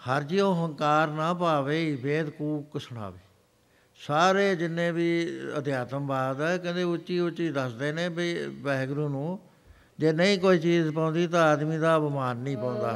ਹਰ 0.01 0.23
ਜਿਉ 0.23 0.53
ਹੰਕਾਰ 0.55 1.09
ਨਾ 1.09 1.35
ਭਾਵੇ 1.35 1.95
ਵੇਦ 2.03 2.31
ਕੂਕ 2.31 2.81
ਸੁਣਾਵੇ 2.81 3.19
ਸਾਰੇ 4.01 4.55
ਜਿੰਨੇ 4.56 4.90
ਵੀ 4.90 5.09
ਅਧਿਆਤਮਵਾਦ 5.59 6.40
ਹੈ 6.40 6.56
ਕਹਿੰਦੇ 6.56 6.82
ਉੱਚੀ 6.82 7.18
ਉੱਚੀ 7.18 7.51
ਦੱਸਦੇ 7.51 7.90
ਨੇ 7.93 8.09
ਵੀ 8.09 8.35
ਵਾਹਿਗੁਰੂ 8.62 9.09
ਨੂੰ, 9.09 9.39
ਜੇ 9.98 10.12
ਨਹੀਂ 10.12 10.39
ਕੋਈ 10.39 10.59
ਚੀਜ਼ 10.59 10.90
ਪਾਉਂਦੀ 10.90 11.27
ਤਾਂ 11.27 11.43
ਆਦਮੀ 11.43 11.78
ਦਾ 11.78 11.97
ਅਪਮਾਨ 11.97 12.36
ਨਹੀਂ 12.36 12.56
ਪਾਉਂਦਾ। 12.56 12.93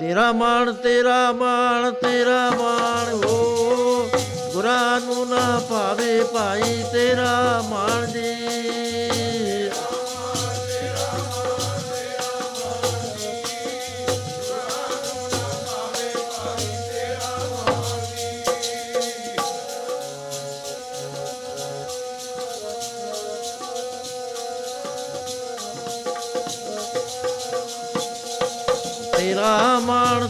ਤੇਰਾ 0.00 0.30
ਮਾਣ 0.32 0.72
ਤੇਰਾ 0.72 1.32
ਮਾਣ 1.32 1.90
ਤੇਰਾ 1.92 2.50
ਮਾਣ 2.50 3.12
ਹੋ, 3.14 4.08
ਗੁਰਾਂ 4.54 5.00
ਨੂੰ 5.00 5.28
ਨਾ 5.28 5.60
ਭਾਵੇ 5.70 6.22
ਭਾਈ 6.34 6.82
ਤੇਰਾ 6.92 7.62
ਮਾਣ 7.68 8.06
ਜੀ। 8.06 8.85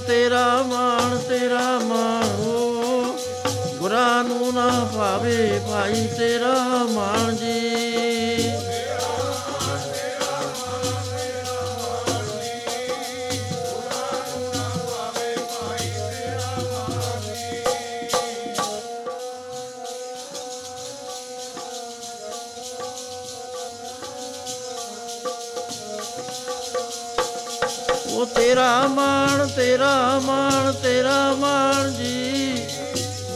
ਤੇਰਾ 0.06 0.62
ਮਾਣ 0.62 1.16
ਤੇਰਾ 1.18 1.78
ਮਾਣ, 1.78 2.24
ਹੋ। 2.24 3.16
ਗੁਰਾਂ 3.76 4.24
ਨੂੰ 4.24 4.54
ਨਾ 4.54 4.68
ਭਾਵੇ 4.96 5.60
ਭਾਈ, 5.70 6.06
ਤੇਰਾ 6.18 6.54
ਮਾਣ 6.90 7.34
ਜੀ। 7.36 8.52
ਉਹ 28.10 28.26
ਤੇਰਾ 28.26 28.86
ਮਾਣ 28.86 29.25
ਤੇਰਾ 29.56 30.18
ਮਾਣ 30.18 30.72
ਤੇਰਾ 30.72 31.34
ਮਾਣ 31.34 31.90
ਜੀ। 31.90 32.66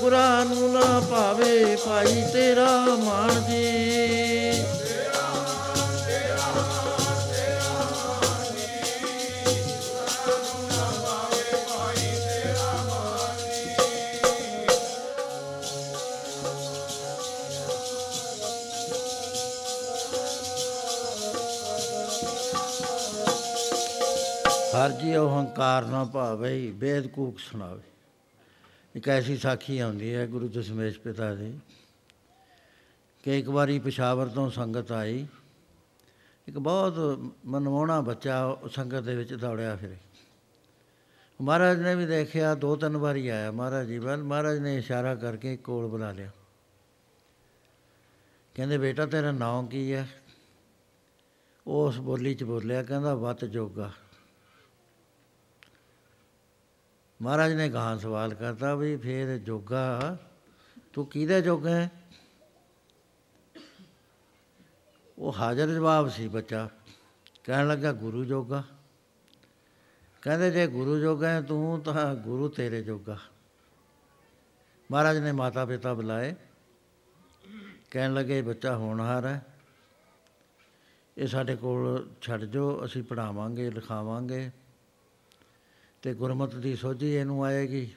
ਬੁਰਾ 0.00 0.44
ਨੂੰ 0.44 0.72
ਨਾ 0.72 1.00
ਭਾਵੇ 1.00 1.76
ਭਾਈ 1.76 2.24
ਤੇਰਾ 2.32 2.84
ਮਾਣ 3.04 3.40
ਜੀ। 3.50 4.29
ਹਰ 24.80 24.90
ਜੀ 24.90 25.16
ਉਹ 25.16 25.30
ਹੰਕਾਰ 25.30 25.86
ਨਾ 25.86 26.04
ਭਾਵੇ 26.04 26.70
ਵੇਦ 26.70 27.06
ਕੂਕ 27.06 27.38
ਸੁਣਾਵੇ। 27.38 27.80
ਇੱਕ 28.94 29.08
ਐਸੀ 29.08 29.36
ਸਾਖੀ 29.36 29.78
ਆਉਂਦੀ 29.78 30.14
ਹੈ 30.14 30.26
ਗੁਰੂ 30.26 30.48
ਦਸ਼ਮੇਸ਼ 30.48 31.00
ਪਿਤਾ 31.00 31.34
ਦੀ, 31.34 31.58
ਕਿ 33.22 33.38
ਇੱਕ 33.38 33.48
ਵਾਰੀ 33.48 33.78
ਪਿਸ਼ਾਵਰ 33.78 34.26
ਤੋਂ 34.26 34.50
ਸੰਗਤ 34.50 34.92
ਆਈ। 34.92 35.26
ਇੱਕ 36.48 36.58
ਬਹੁਤ 36.58 36.94
ਮਨਮੋਹਣਾ 37.46 38.00
ਬੱਚਾ 38.00 38.44
ਉਹ 38.44 38.68
ਸੰਗਤ 38.68 39.00
ਦੇ 39.00 39.14
ਵਿੱਚ 39.14 39.34
ਦੌੜਿਆ 39.34 39.76
ਫਿਰੇ। 39.76 39.96
ਮਹਾਰਾਜ 41.40 41.82
ਨੇ 41.82 41.94
ਵੀ 41.94 42.06
ਦੇਖਿਆ 42.06 42.54
ਦੋ 42.54 42.76
ਤਿੰਨ 42.76 42.96
ਵਾਰੀ 42.96 43.28
ਆਇਆ 43.28 43.50
ਮਹਾਰਾਜ 43.50 43.86
ਜੀ 43.86 43.98
ਵੱਲ। 43.98 44.22
ਮਹਾਰਾਜ 44.22 44.58
ਨੇ 44.58 44.76
ਇਸ਼ਾਰਾ 44.76 45.14
ਕਰਕੇ 45.14 45.56
ਕੋਲ 45.56 45.88
ਬੁਲਾ 45.88 46.12
ਲਿਆ। 46.12 46.30
ਕਹਿੰਦੇ, 48.54 48.78
ਬੇਟਾ, 48.78 49.06
ਤੇਰਾ 49.06 49.32
ਨਾਮ 49.32 49.66
ਕੀ 49.66 49.92
ਹੈ? 49.92 50.08
ਉਹ 51.66 51.88
ਉਸ 51.88 51.98
ਬੋਲੀ 51.98 52.34
ਚ 52.34 52.44
ਬੋਲਿਆ, 52.44 52.82
ਕਹਿੰਦਾ, 52.82 53.14
ਵਤ 53.14 53.44
ਜੋਗਾ। 53.44 53.92
ਮਹਾਰਾਜ 57.20 57.52
ਨੇ 57.52 57.68
ਗਾਂ 57.68 57.98
ਸਵਾਲ 57.98 58.34
ਕਰਤਾ 58.34 58.74
ਵੀ 58.74 58.96
ਫੇਰ 58.96 59.38
ਜੋਗਾ, 59.38 60.16
ਤੂੰ 60.92 61.06
ਕਿਹਦੇ 61.06 61.40
ਜੋਗਾ 61.42 61.70
ਹੈ? 61.70 61.90
ਉਹ 65.18 65.32
ਹਾਜ਼ਰ 65.32 65.68
ਜਵਾਬ 65.68 66.08
ਸੀ 66.08 66.28
ਬੱਚਾ, 66.28 66.68
ਕਹਿਣ 67.44 67.68
ਲੱਗਾ 67.68 67.92
ਗੁਰੂ 67.92 68.24
ਜੋਗਾ। 68.24 68.62
ਕਹਿੰਦੇ 70.22 70.50
ਜੇ 70.50 70.66
ਗੁਰੂ 70.66 70.98
ਜੋਗਾ 71.00 71.28
ਹੈ 71.28 71.42
ਤੂੰ 71.42 71.80
ਤਾਂ 71.80 72.14
ਗੁਰੂ 72.14 72.48
ਤੇਰੇ 72.48 72.82
ਜੋਗਾ। 72.82 73.18
ਮਹਾਰਾਜ 74.90 75.18
ਨੇ 75.18 75.32
ਮਾਤਾ 75.32 75.64
ਪਿਤਾ 75.64 75.94
ਬੁਲਾਏ, 75.94 76.34
ਕਹਿਣ 77.90 78.14
ਲੱਗੇ 78.14 78.42
ਬੱਚਾ 78.42 78.76
ਹੋਣਹਾਰ 78.76 79.26
ਹੈ। 79.26 79.42
ਇਹ 81.18 81.26
ਸਾਡੇ 81.26 81.56
ਕੋਲ 81.56 82.08
ਛੱਡ 82.22 82.44
ਜੋ 82.44 82.84
ਅਸੀਂ 82.84 83.02
ਪੜਾਵਾਂਗੇ 83.02 83.70
ਲਿਖਾਵਾਂਗੇ। 83.70 84.50
ਤੇ 86.02 86.14
ਗੁਰਮਤ 86.14 86.54
ਦੀ 86.54 86.76
ਸੋਝੀ 86.76 87.14
ਇਹਨੂੰ 87.14 87.44
ਆਏਗੀ, 87.44 87.94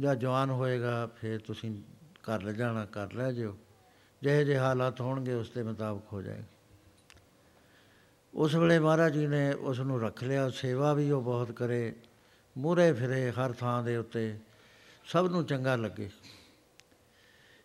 ਜਾਂ 0.00 0.16
ਜਵਾਨ 0.16 0.50
ਹੋਏਗਾ, 0.50 1.06
ਫਿਰ 1.06 1.38
ਤੁਸੀਂ 1.38 1.82
ਕਰ 2.22 2.42
ਲੈ 2.42 2.52
ਜਾਣਾ 2.52 2.84
ਕਰ 2.84 3.12
ਲੈ 3.12 3.32
ਜਿਓ। 3.32 3.58
ਜਿਹੇ 4.22 4.44
ਜਿਹੇ 4.44 4.58
ਹਾਲਾਤ 4.58 5.00
ਹੋਣਗੇ, 5.00 5.34
ਉਸ 5.34 5.50
ਦੇ 5.50 5.62
ਮੁਤਾਬਕ 5.62 6.12
ਹੋ 6.12 6.22
ਜਾਏਗਾ। 6.22 6.42
ਉਸ 8.34 8.54
ਵੇਲੇ 8.54 8.78
ਮਹਾਰਾਜ 8.78 9.12
ਜੀ 9.12 9.26
ਨੇ 9.26 9.52
ਉਸ 9.52 9.80
ਨੂੰ 9.80 10.02
ਰੱਖ 10.02 10.24
ਲਿਆ, 10.24 10.50
ਸੇਵਾ 10.50 10.92
ਵੀ 10.92 11.10
ਉਹ 11.10 11.22
ਬਹੁਤ 11.22 11.52
ਕਰੇ 11.52 11.94
ਮੂਰੇ 12.58 12.92
ਫਿਰੇ 12.92 13.30
ਹਰ 13.30 13.52
ਥਾਂ 13.52 13.82
ਦੇ 13.82 13.96
ਉੱਤੇ, 13.96 14.38
ਸਭ 15.04 15.28
ਨੂੰ 15.30 15.46
ਚੰਗਾ 15.46 15.76
ਲੱਗੇ। 15.76 16.10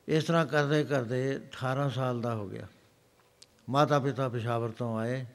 ਇਸ 0.07 0.23
ਤਰ੍ਹਾਂ 0.23 0.45
ਕਰਦੇ 0.45 0.83
ਕਰਦੇ 0.83 1.35
18 1.35 1.89
ਸਾਲ 1.89 2.21
ਦਾ 2.21 2.35
ਹੋ 2.35 2.49
ਗਿਆ। 2.49 2.67
ਮਾਤਾ 3.69 3.99
ਪਿਤਾ 3.99 4.29
ਪਿਸ਼ਾਵਰ 4.29 4.69
ਤੋਂ 4.69 4.99
ਆਏ। 4.99 5.25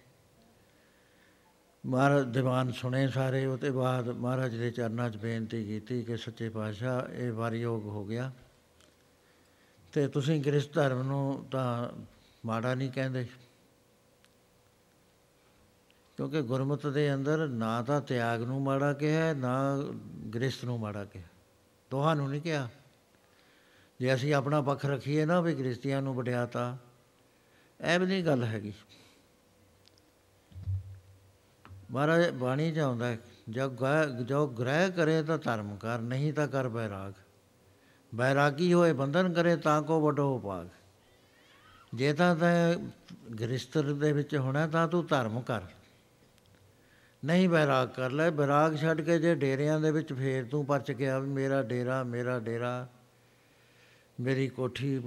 ਮਹਾਰਾਜ 1.86 2.26
ਦੀਵਾਨ 2.26 2.72
ਸੁਣੇ 2.72 3.08
ਸਾਰੇ, 3.08 3.46
ਉਹਦੇ 3.46 3.70
ਬਾਅਦ 3.70 4.08
ਮਹਾਰਾਜ 4.08 4.56
ਦੇ 4.56 4.70
ਚਰਨਾਂ 4.70 5.10
'ਚ 5.10 5.16
ਬੇਨਤੀ 5.16 5.64
ਕੀਤੀ 5.64 6.02
ਕਿ 6.02 6.16
ਸੱਚੇ 6.16 6.48
ਪਾਤਸ਼ਾਹ, 6.48 7.12
ਇਹ 7.12 7.32
ਵਾਰਯੋਗ 7.32 7.84
ਹੋ 7.84 8.04
ਗਿਆ। 8.04 8.32
ਤੇ 9.92 10.08
ਤੁਸੀਂ 10.08 10.40
ਗ੍ਰਸਥ 10.40 10.72
ਧਰਮ 10.72 11.02
ਨੂੰ 11.02 11.46
ਤਾਂ 11.50 11.90
ਮਾੜਾ 12.46 12.74
ਨਹੀਂ 12.74 12.90
ਕਹਿੰਦੇ। 12.90 13.24
ਕਿਉਂਕਿ 16.16 16.42
ਗੁਰਮਤਿ 16.42 16.90
ਦੇ 16.90 17.14
ਅੰਦਰ 17.14 17.48
ਨਾ 17.48 17.82
ਤਾਂ 17.82 18.00
ਤਿਆਗ 18.00 18.42
ਨੂੰ 18.42 18.62
ਮਾੜਾ 18.62 18.92
ਕਿਹਾ, 18.92 19.32
ਨਾ 19.32 19.76
ਗ੍ਰਸਥ 20.34 20.64
ਨੂੰ 20.64 20.80
ਮਾੜਾ 20.80 21.04
ਕਿਹਾ। 21.04 21.24
ਦੋਹਾਂ 21.90 22.16
ਨੂੰ 22.16 22.30
ਨਹੀਂ 22.30 22.40
ਕਿਹਾ। 22.40 22.68
ਜੇ 24.00 24.14
ਅਸੀਂ 24.14 24.34
ਆਪਣਾ 24.34 24.60
ਪੱਖ 24.62 24.86
ਰੱਖੀਏ 24.86 25.24
ਨਾ 25.24 25.40
ਵੀ 25.40 25.54
ਗ੍ਰਸਤੀਆਂ 25.54 26.02
ਨੂੰ 26.02 26.14
ਵਡਿਆਤਾ 26.14 26.78
ਐ 27.80 27.98
ਵੀ 27.98 28.06
ਨਹੀਂ 28.06 28.24
ਗੱਲ 28.24 28.44
ਹੈਗੀ। 28.44 28.72
ਮਹਾਰਾਜ 31.92 32.28
ਬਾਣੀ 32.30 32.70
ਚ 32.72 32.78
ਆਉਂਦਾ 32.78 33.06
ਹੈ, 33.06 33.18
ਜੋ 33.48 33.68
ਗ੍ਰਹਿ 33.70 34.24
ਜੋ 34.24 34.46
ਗ੍ਰਹਿ 34.48 34.90
ਕਰੇ 34.90 35.22
ਤਾਂ 35.22 35.38
ਧਰਮ 35.38 35.74
ਕਰ 35.76 35.98
ਨਹੀਂ 36.00 36.32
ਤਾਂ 36.32 36.46
ਕਰ 36.48 36.68
ਬੈਰਾਗ। 36.68 37.12
ਬੈਰਾਗੀ 38.12 38.72
ਹੋਏ 38.72 38.92
ਬੰਧਨ 38.92 39.32
ਕਰੇ 39.32 39.56
ਤਾਂ 39.56 39.82
ਕੋ 39.82 40.00
ਵਡੋ 40.00 40.38
ਭਾਗ 40.38 40.68
ਜੇ 41.94 42.12
ਤਾਂ 42.12 42.34
ਤੈਂ 42.36 42.76
ਗ੍ਰਸਤਰ 43.40 43.92
ਦੇ 43.92 44.12
ਵਿੱਚ 44.12 44.36
ਹੋਣਾ 44.36 44.66
ਤਾਂ 44.66 44.86
ਤੂੰ 44.88 45.04
ਧਰਮ 45.06 45.40
ਕਰ। 45.40 45.60
ਨਹੀਂ 47.22 47.48
ਬੈਰਾਗ 47.48 47.88
ਕਰ 47.88 48.10
ਲੈ 48.10 48.30
ਬੈਰਾਗ 48.30 48.76
ਛੱਡ 48.76 49.00
ਕੇ 49.00 49.18
ਜੇ 49.18 49.34
ਡੇਰਿਆਂ 49.34 49.78
ਦੇ 49.80 49.90
ਵਿੱਚ 49.90 50.12
ਫੇਰ 50.12 50.44
ਤੂੰ 50.44 50.64
ਪਰਚ 50.66 50.92
ਗਿਆ 50.92 51.18
ਵੀ 51.18 51.28
ਮੇਰਾ 51.28 51.62
ਡੇਰਾ 51.62 52.02
ਮੇਰਾ 52.04 52.38
ਡੇਰਾ 52.38 52.88
ਮੇਰੀ 54.20 54.48
ਕੋਠੀ 54.48 54.98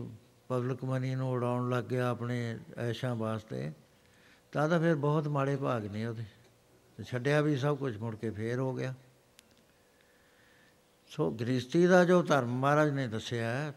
ਪਬਲਿਕ 0.48 0.84
ਮਨੀ 0.84 1.16
ਨੂੰ 1.16 1.32
ਉਡਾਉਣ 1.32 1.70
ਲੱਗ 1.70 1.84
ਗਿਆ 1.84 2.10
ਆਪਣੇ 2.10 2.38
ਐਸ਼ਾਂ 2.78 3.16
ਵਾਸਤੇ 3.16 3.72
ਤਾਂ 4.52 4.70
ਤਾਂ 4.70 4.80
ਫਿਰ 4.80 4.96
ਬਹੁਤ 4.96 5.28
ਮਾੜੇ 5.28 5.56
ਭਾਗ 5.56 5.86
ਨੇ 5.86 6.06
ਉਹਦੇ। 6.06 6.24
ਤੇ 6.98 7.04
ਛੱਡਿਆ 7.04 7.42
ਵੀ 7.42 7.58
ਸਭ 7.58 7.78
ਕੁਝ 7.78 7.98
ਮੁੜ 7.98 8.16
ਕੇ 8.16 8.30
ਫੇਰ 8.30 8.60
ਹੋ 8.60 8.74
ਗਿਆ। 8.74 8.94
ਸੋ 11.08 11.32
ਗ੍ਰਸਤੀ 11.32 11.88
ਦਾ 11.88 12.06
ਜੋ 12.06 12.24
ਧਰਮ 12.24 12.60
ਮਹਾਰਾਜ 12.60 12.90
ਨੇ 12.90 13.08
ਦੱਸਿਆ 13.08 13.50
ਹੈ, 13.50 13.74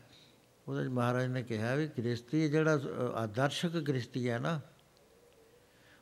ਉਹਦੇ 0.68 0.84
'ਚ 0.84 0.88
ਮਹਾਰਾਜ 0.88 1.26
ਨੇ 1.26 1.42
ਕਿਹਾ 1.42 1.74
ਵੀ 1.74 1.86
ਗ੍ਰਸਤੀ 1.86 2.48
ਜਿਹੜਾ 2.48 2.76
ਅ, 2.76 2.78
ਆਦਰਸ਼ਕ 3.14 3.68
ਗ੍ਰਸਤੀ 3.68 4.30
ਹੈ 4.30 4.38
ਨਾ 4.38 4.60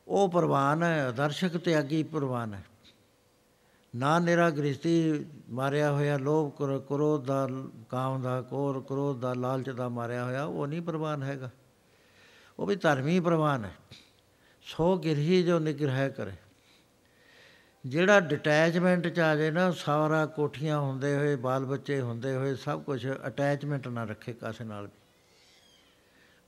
ਉਹ 0.07 0.29
ਪ੍ਰਵਾਨ 0.29 0.83
ਹੈ 0.83 1.07
ਆਦਰਸ਼ਕ 1.07 1.57
ਤਿਆਗੀ 1.57 2.03
ਪ੍ਰਵਾਨ 2.03 2.53
ਹੈ। 2.53 2.63
ਨਾ 3.95 4.19
ਨਿਰਾ 4.19 4.49
ਗ੍ਰਸਤੀ 4.49 5.25
ਮਾਰਿਆ 5.49 5.91
ਹੋਇਆ 5.91 6.17
ਲੋਭ 6.17 6.51
ਕ੍ਰੋ- 6.51 6.79
ਕ੍ਰੋਧ 6.79 7.25
ਦਾ 7.25 7.47
ਕਾਮ 7.89 8.21
ਦਾ 8.21 8.41
ਕੋਰ 8.41 8.81
ਕ੍ਰੋਧ 8.81 9.19
ਦਾ 9.19 9.33
ਲਾਲਚ 9.33 9.69
ਦਾ 9.69 9.89
ਮਾਰਿਆ 9.89 10.25
ਹੋਇਆ 10.25 10.43
ਉਹ 10.43 10.67
ਨਹੀਂ 10.67 10.81
ਪ੍ਰਵਾਨ 10.81 11.23
ਹੈਗਾ। 11.23 11.49
ਉਹ 12.59 12.67
ਵੀ 12.67 12.75
ਧਰਮੀ 12.75 13.19
ਪ੍ਰਵਾਨ 13.19 13.65
ਹੈ। 13.65 13.75
ਸੋ 14.61 14.97
ਗਿਰਹੀ 14.97 15.43
ਜੋ 15.43 15.59
ਨਿਗ੍ਰਹਿ 15.59 16.09
ਕਰੇ। 16.09 16.31
ਜਿਹੜਾ 17.87 18.19
ਡਿਟੈਚਮੈਂਟ 18.19 19.07
ਚ 19.07 19.19
ਆ 19.19 19.35
ਜਾਏ 19.35 19.51
ਨਾ, 19.51 19.71
ਸਾਰਾ 19.71 20.25
ਕੋਠੀਆਂ 20.25 20.79
ਹੁੰਦੇ 20.79 21.15
ਹੋਏ, 21.15 21.35
ਬਾਲ 21.35 21.65
ਬੱਚੇ 21.65 22.01
ਹੁੰਦੇ 22.01 22.35
ਹੋਏ, 22.35 22.55
ਸਭ 22.55 22.83
ਕੁਝ 22.83 23.11
ਅਟੈਚਮੈਂਟ 23.27 23.87
ਨਾ 23.87 24.03
ਰੱਖੇ 24.03 24.33
ਕਾਸੇ 24.33 24.63
ਨਾਲ 24.63 24.83
ਵੀ। 24.83 24.99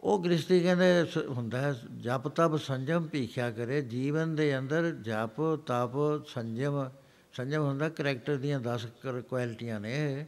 ਉਹ 0.01 0.23
ਗ੍ਰਸਤੀ 0.23 0.59
ਕਹਿੰਦੇ 0.59 1.05
ਸ- 1.05 1.27
ਹੁੰਦਾ 1.27 1.61
ਹੈ, 1.61 1.75
ਜਪ 1.97 2.27
ਤਪ 2.27 2.55
ਸੰਜਮ 2.55 3.07
ਭੀਖਿਆ 3.07 3.51
ਕਰੇ, 3.51 3.81
ਜੀਵਨ 3.81 4.35
ਦੇ 4.35 4.57
ਅੰਦਰ 4.57 4.91
ਜਪ 4.91 5.59
ਤਪ 5.67 6.25
ਸੰਜਮ 6.27 6.89
ਸੰਜਮ 7.33 7.61
ਹੁੰਦਾ 7.61 7.89
ਕਰੈਕਟਰ 7.89 8.35
ਦੀਆਂ 8.35 8.59
10 8.59 8.87
ਕੁਆਲਿਟੀਆਂ 9.29 9.79
ਨੇ 9.79 10.25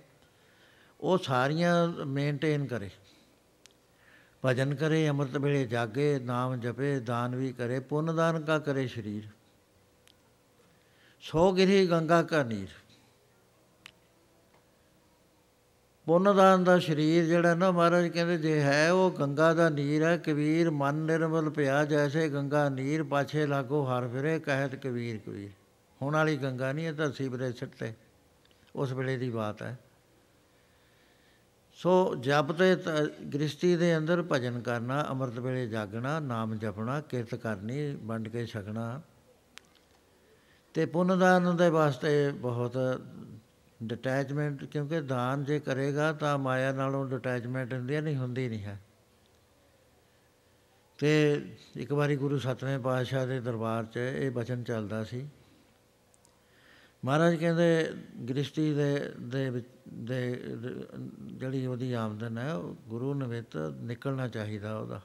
ਉਹ 1.01 1.17
ਸਾਰੀਆਂ 1.17 1.87
ਮੇਨਟੇਨ 1.87 2.65
ਕਰੇ। 2.65 2.89
ਭਜਨ 4.45 4.75
ਕਰੇ, 4.75 5.09
ਅੰਮ੍ਰਿਤ 5.09 5.37
ਵੇਲੇ 5.37 5.65
ਜਾਗੇ, 5.65 6.19
ਨਾਮ 6.19 6.55
ਜਪੇ, 6.55 6.99
ਦਾਨ 6.99 7.35
ਵੀ 7.35 7.53
ਕਰੇ, 7.53 7.79
ਪੁੰਨ 7.79 8.15
ਦਾਨ 8.15 8.41
ਕਾ 8.41 8.59
ਕਰੇ 8.59 8.87
ਸ਼ਰੀਰ। 8.87 9.23
ਸੋ 11.21 11.51
ਗਿਰੀ 11.51 11.87
ਗੰਗਾ 11.87 12.21
ਕਾ 12.23 12.43
ਨੀਰ। 12.43 12.67
ਪੁੰਨ 16.05 16.35
ਦਾਨ 16.35 16.63
ਦਾ 16.63 16.77
ਸ਼ਰੀਰ 16.79 17.25
ਜਿਹੜਾ 17.25 17.53
ਨਾ 17.55 17.71
ਮਹਾਰਾਜ 17.71 18.07
ਕਹਿੰਦੇ 18.07 18.37
ਜੇ 18.37 18.61
ਹੈ 18.61 18.91
ਉਹ 18.91 19.11
ਗੰਗਾ 19.11 19.53
ਦਾ 19.53 19.69
ਨੀਰ 19.69 20.03
ਹੈ, 20.03 20.17
ਕਬੀਰ 20.17 20.71
ਮਨ 20.71 20.95
ਨਿਰਮਲ 20.95 21.49
ਪਿਆ 21.49 21.85
ਜੈਸੇ 21.85 22.29
ਗੰਗਾ 22.29 22.69
ਨੀਰ, 22.69 23.03
ਪਾਛੇ 23.03 23.45
ਲਾਗੋ 23.47 23.83
ਹਰ 23.83 24.07
ਫਿਰੇ 24.07 24.39
ਕਹਿਤ 24.39 24.75
ਕਬੀਰ 24.75 25.17
ਕਬੀਰ। 25.17 25.49
ਹੁਣ 26.01 26.13
ਵਾਲੀ 26.13 26.37
ਗੰਗਾ 26.37 26.71
ਨਹੀਂ 26.71 26.87
ਇਹ 26.87 26.93
ਤਾਂ 26.93 27.11
ਸੀਵਰੇ 27.11 27.51
ਸਿੱਟੇ। 27.51 27.93
ਉਸ 28.75 28.91
ਵੇਲੇ 28.91 29.17
ਦੀ 29.17 29.29
ਬਾਤ 29.29 29.63
ਹੈ। 29.63 29.77
ਸੋ 31.73 32.15
ਜਪ 32.15 32.51
ਤੇ 32.51 32.75
ਗ੍ਰਸਤੀ 33.33 33.75
ਦੇ 33.75 33.97
ਅੰਦਰ 33.97 34.23
ਭਜਨ 34.31 34.59
ਕਰਨਾ, 34.59 35.05
ਅੰਮ੍ਰਿਤ 35.09 35.39
ਵੇਲੇ 35.39 35.67
ਜਾਗਣਾ, 35.67 36.19
ਨਾਮ 36.19 36.55
ਜਪਣਾ, 36.55 37.01
ਕਿਰਤ 37.01 37.35
ਕਰਨੀ, 37.35 37.95
ਵੰਡ 38.03 38.27
ਕੇ 38.27 38.45
ਛਕਣਾ। 38.45 39.01
ਤੇ 40.73 40.85
ਪੁੰਨ 40.85 41.19
ਦਾਨ 41.19 41.57
ਦੇ 41.57 41.69
ਵਾਸਤੇ 41.69 42.31
ਬਹੁਤ 42.31 42.77
ਡਿਟੈਚਮੈਂਟ 43.83 44.65
ਕਿਉਂਕਿ 44.65 45.01
ਦਾਨ 45.01 45.43
ਜੇ 45.43 45.59
ਕਰੇਗਾ 45.59 46.13
ਤਾਂ 46.13 46.37
ਮਾਇਆ 46.37 46.71
ਨਾਲੋਂ 46.71 47.05
ਡਿਟੈਚਮੈਂਟ 47.05 47.73
ਹੁੰਦੀ 47.73 48.01
ਨਹੀਂ 48.01 48.17
ਹੁੰਦੀ 48.17 48.49
ਨਹੀਂ 48.49 48.63
ਹੈ। 48.63 48.81
ਤੇ 50.97 51.41
ਇੱਕ 51.75 51.91
ਵਾਰੀ 51.93 52.15
ਗੁਰੂ 52.15 52.37
ਸਤਵੇਂ 52.39 52.79
ਪਾਤਸ਼ਾਹ 52.79 53.27
ਦੇ 53.27 53.39
ਦਰਬਾਰ 53.39 53.85
'ਚ 53.85 53.97
ਇਹ 53.97 54.31
ਬਚਨ 54.31 54.63
ਚੱਲਦਾ 54.63 55.03
ਸੀ। 55.03 55.29
ਮਹਾਰਾਜ 57.05 57.35
ਕਹਿੰਦੇ 57.35 57.93
ਗ੍ਰਸਤੀ 58.29 58.73
ਦੇ 58.73 59.11
ਦੇ 59.21 59.63
ਦੇ, 59.93 60.43
ਜਿਹੜੀ 61.21 61.65
ਉਹਦੀ 61.65 61.93
ਆਮਦਨ 61.93 62.37
ਹੈ, 62.37 62.53
ਉਹ 62.53 62.75
ਗੁਰੂ 62.89 63.13
ਨਿਮਿਤ 63.13 63.57
ਨਿਕਲਣਾ 63.57 64.27
ਚਾਹੀਦਾ 64.27 64.77
ਉਹਦਾ। 64.77 65.01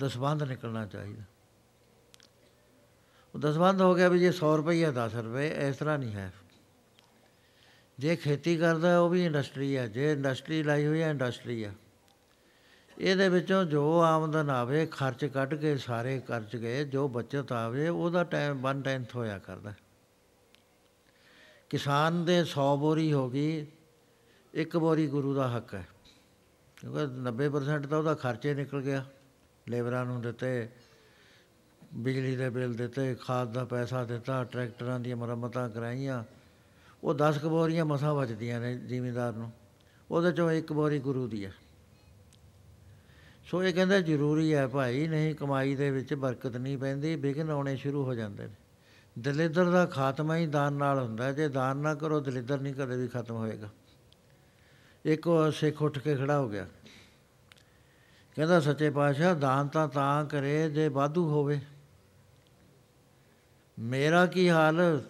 ਦਸਵੰਦ 0.00 0.42
ਨਿਕਲਣਾ 0.42 0.86
ਚਾਹੀਦਾ। 0.86 1.22
ਉਹ 3.34 3.40
ਦਸਵੰਦ 3.40 3.80
ਹੋ 3.80 3.94
ਗਿਆ 3.94 4.08
ਵੀ 4.08 4.18
ਜੇ 4.18 4.32
100 4.32 4.56
ਰੁਪਏ 4.56 4.90
10 4.92 5.14
ਰੁਪਏ, 5.14 5.68
ਇਸ 5.68 5.76
ਤਰ੍ਹਾਂ 5.76 5.98
ਨਹੀਂ 5.98 6.12
ਹੈ। 6.12 6.32
ਜੇ 7.98 8.16
ਖੇਤੀ 8.16 8.56
ਕਰਦਾ, 8.56 9.00
ਉਹ 9.00 9.10
ਵੀ 9.10 9.24
ਇੰਡਸਟਰੀ 9.24 9.76
ਹੈ 9.76 9.86
ਜੇ 9.86 10.12
ਇੰਡਸਟਰੀ 10.12 10.62
ਲਾਈ 10.62 10.86
ਹੋਈ 10.86 11.02
ਹੈ 11.02 11.10
ਇੰਡਸਟਰੀ 11.10 11.64
ਆ। 11.64 11.72
ਇਹਦੇ 12.98 13.28
ਵਿੱਚੋਂ 13.28 13.64
ਜੋ 13.64 14.00
ਆਮਦਨ 14.00 14.50
ਆਵੇ, 14.50 14.86
ਖਰਚ 14.86 15.24
ਕੱਢ 15.24 15.54
ਕੇ 15.54 15.76
ਸਾਰੇ 15.76 16.20
ਖਰਚ 16.20 16.56
ਗਏ, 16.56 16.84
ਜੋ 16.84 17.08
ਬਚਤ 17.08 17.52
ਆਵੇ, 17.52 17.88
ਉਹਦਾ 17.88 18.24
ਟਾਈਮ 18.24 18.60
1 18.60 18.82
ਟੈਂਥ 18.82 19.16
ਹੋਇਆ 19.16 19.38
ਕਰਦਾ। 19.38 19.74
ਕਿਸਾਨ 21.70 22.24
ਦੇ 22.24 22.44
100 22.44 22.76
ਬੋਰੀ 22.76 23.12
ਹੋ 23.12 23.30
ਗਈ, 23.30 23.66
ਇੱਕ 24.54 24.76
ਬੋਰੀ 24.76 25.06
ਗੁਰੂ 25.06 25.34
ਦਾ 25.34 25.56
ਹੱਕ 25.56 25.74
ਹੈ। 25.74 25.88
ਕਿਉਂਕਿ 26.76 27.06
90% 27.06 27.86
ਤਾਂ 27.86 27.98
ਉਹਦਾ 27.98 28.14
ਖਰਚੇ 28.14 28.54
ਨਿਕਲ 28.54 28.82
ਗਿਆ, 28.82 29.04
ਲੇਬਰਾਂ 29.68 30.04
ਨੂੰ 30.04 30.22
ਦਿੱਤੇ 30.22 30.68
ਬਿਜਲੀ 31.96 32.36
ਦੇ 32.36 32.50
ਬਿੱਲ 32.50 32.74
ਦਿੱਤੇ, 32.74 33.14
ਖਾਦ 33.14 33.52
ਦਾ 33.52 33.64
ਪੈਸਾ 33.64 34.04
ਦਿੱਤਾ, 34.04 34.44
ਟਰੈਕਟਰਾਂ 34.44 35.00
ਦੀਆਂ 35.00 35.16
ਮੁਰੰਮਤਾਂ 35.16 35.68
ਕਰਾਈਆਂ। 35.68 36.24
ਉਹ 37.04 37.14
10 37.14 37.38
ਕਬੋਰੀਆਂ 37.38 37.84
ਮਸਾਂ 37.84 38.14
ਬਚਦੀਆਂ 38.14 38.60
ਨੇ 38.60 38.74
ਜ਼ਿਮੀਂਦਾਰ 38.74 39.32
ਨੂੰ। 39.32 39.52
ਉਹਦੇ 40.10 40.32
ਚੋਂ 40.32 40.50
ਇੱਕ 40.50 40.72
ਬੋਰੀ 40.72 40.98
ਗੁਰੂ 40.98 41.28
ਦੀ 41.28 41.44
ਹੈ 41.44 41.52
ਸੋ 43.44 43.64
ਇਹ 43.64 43.74
ਕਹਿੰਦਾ, 43.74 44.00
ਜ਼ਰੂਰੀ 44.00 44.54
ਹੈ 44.54 44.66
ਭਾਈ, 44.66 45.08
ਨਹੀਂ 45.08 45.34
ਕਮਾਈ 45.34 45.74
ਦੇ 45.74 45.90
ਵਿੱਚ 45.90 46.14
ਬਰਕਤ 46.14 46.56
ਨਹੀਂ 46.56 46.78
ਪੈਂਦੀ, 46.78 47.16
ਵਿਘਨ 47.16 47.50
ਆਉਣੇ 47.50 47.76
ਸ਼ੁਰੂ 47.76 48.04
ਹੋ 48.04 48.14
ਜਾਂਦੇ 48.14 48.46
ਨੇ। 48.46 48.54
ਦਲਿੱਦਰ 49.18 49.70
ਦਾ 49.70 49.86
ਖਾਤਮਾ 49.86 50.36
ਹੀ 50.36 50.46
ਦਾਨ 50.46 50.72
ਨਾਲ 50.72 50.98
ਹੁੰਦਾ, 50.98 51.32
ਜੇ 51.32 51.48
ਦਾਨ 51.48 51.76
ਨਾ 51.76 51.94
ਕਰੋ, 51.94 52.20
ਦਲਿੱਦਰ 52.20 52.60
ਨਹੀਂ 52.60 52.74
ਕਦੇ 52.74 52.96
ਵੀ 52.96 53.08
ਖਤਮ 53.08 53.36
ਹੋਏਗਾ। 53.36 53.68
ਇੱਕ 55.04 55.52
ਸਿੱਖ 55.52 55.82
ਉੱਠ 55.82 55.98
ਕੇ 55.98 56.16
ਖੜਾ 56.16 56.40
ਹੋ 56.40 56.48
ਗਿਆ। 56.48 56.66
ਕਹਿੰਦਾ, 58.36 58.60
ਸੱਚੇ 58.60 58.90
ਪਾਤਸ਼ਾਹ, 58.90 59.34
ਦਾਨ 59.34 59.68
ਤਾਂ 59.68 59.88
ਤਾਂ 59.88 60.24
ਕਰੇ, 60.24 60.70
ਜੇ 60.70 60.88
ਵਾਧੂ 60.88 61.28
ਹੋਵੇ 61.28 61.60
ਮੇਰਾ 63.78 64.26
ਕੀ 64.26 64.50
ਹਾਲ? 64.50 65.02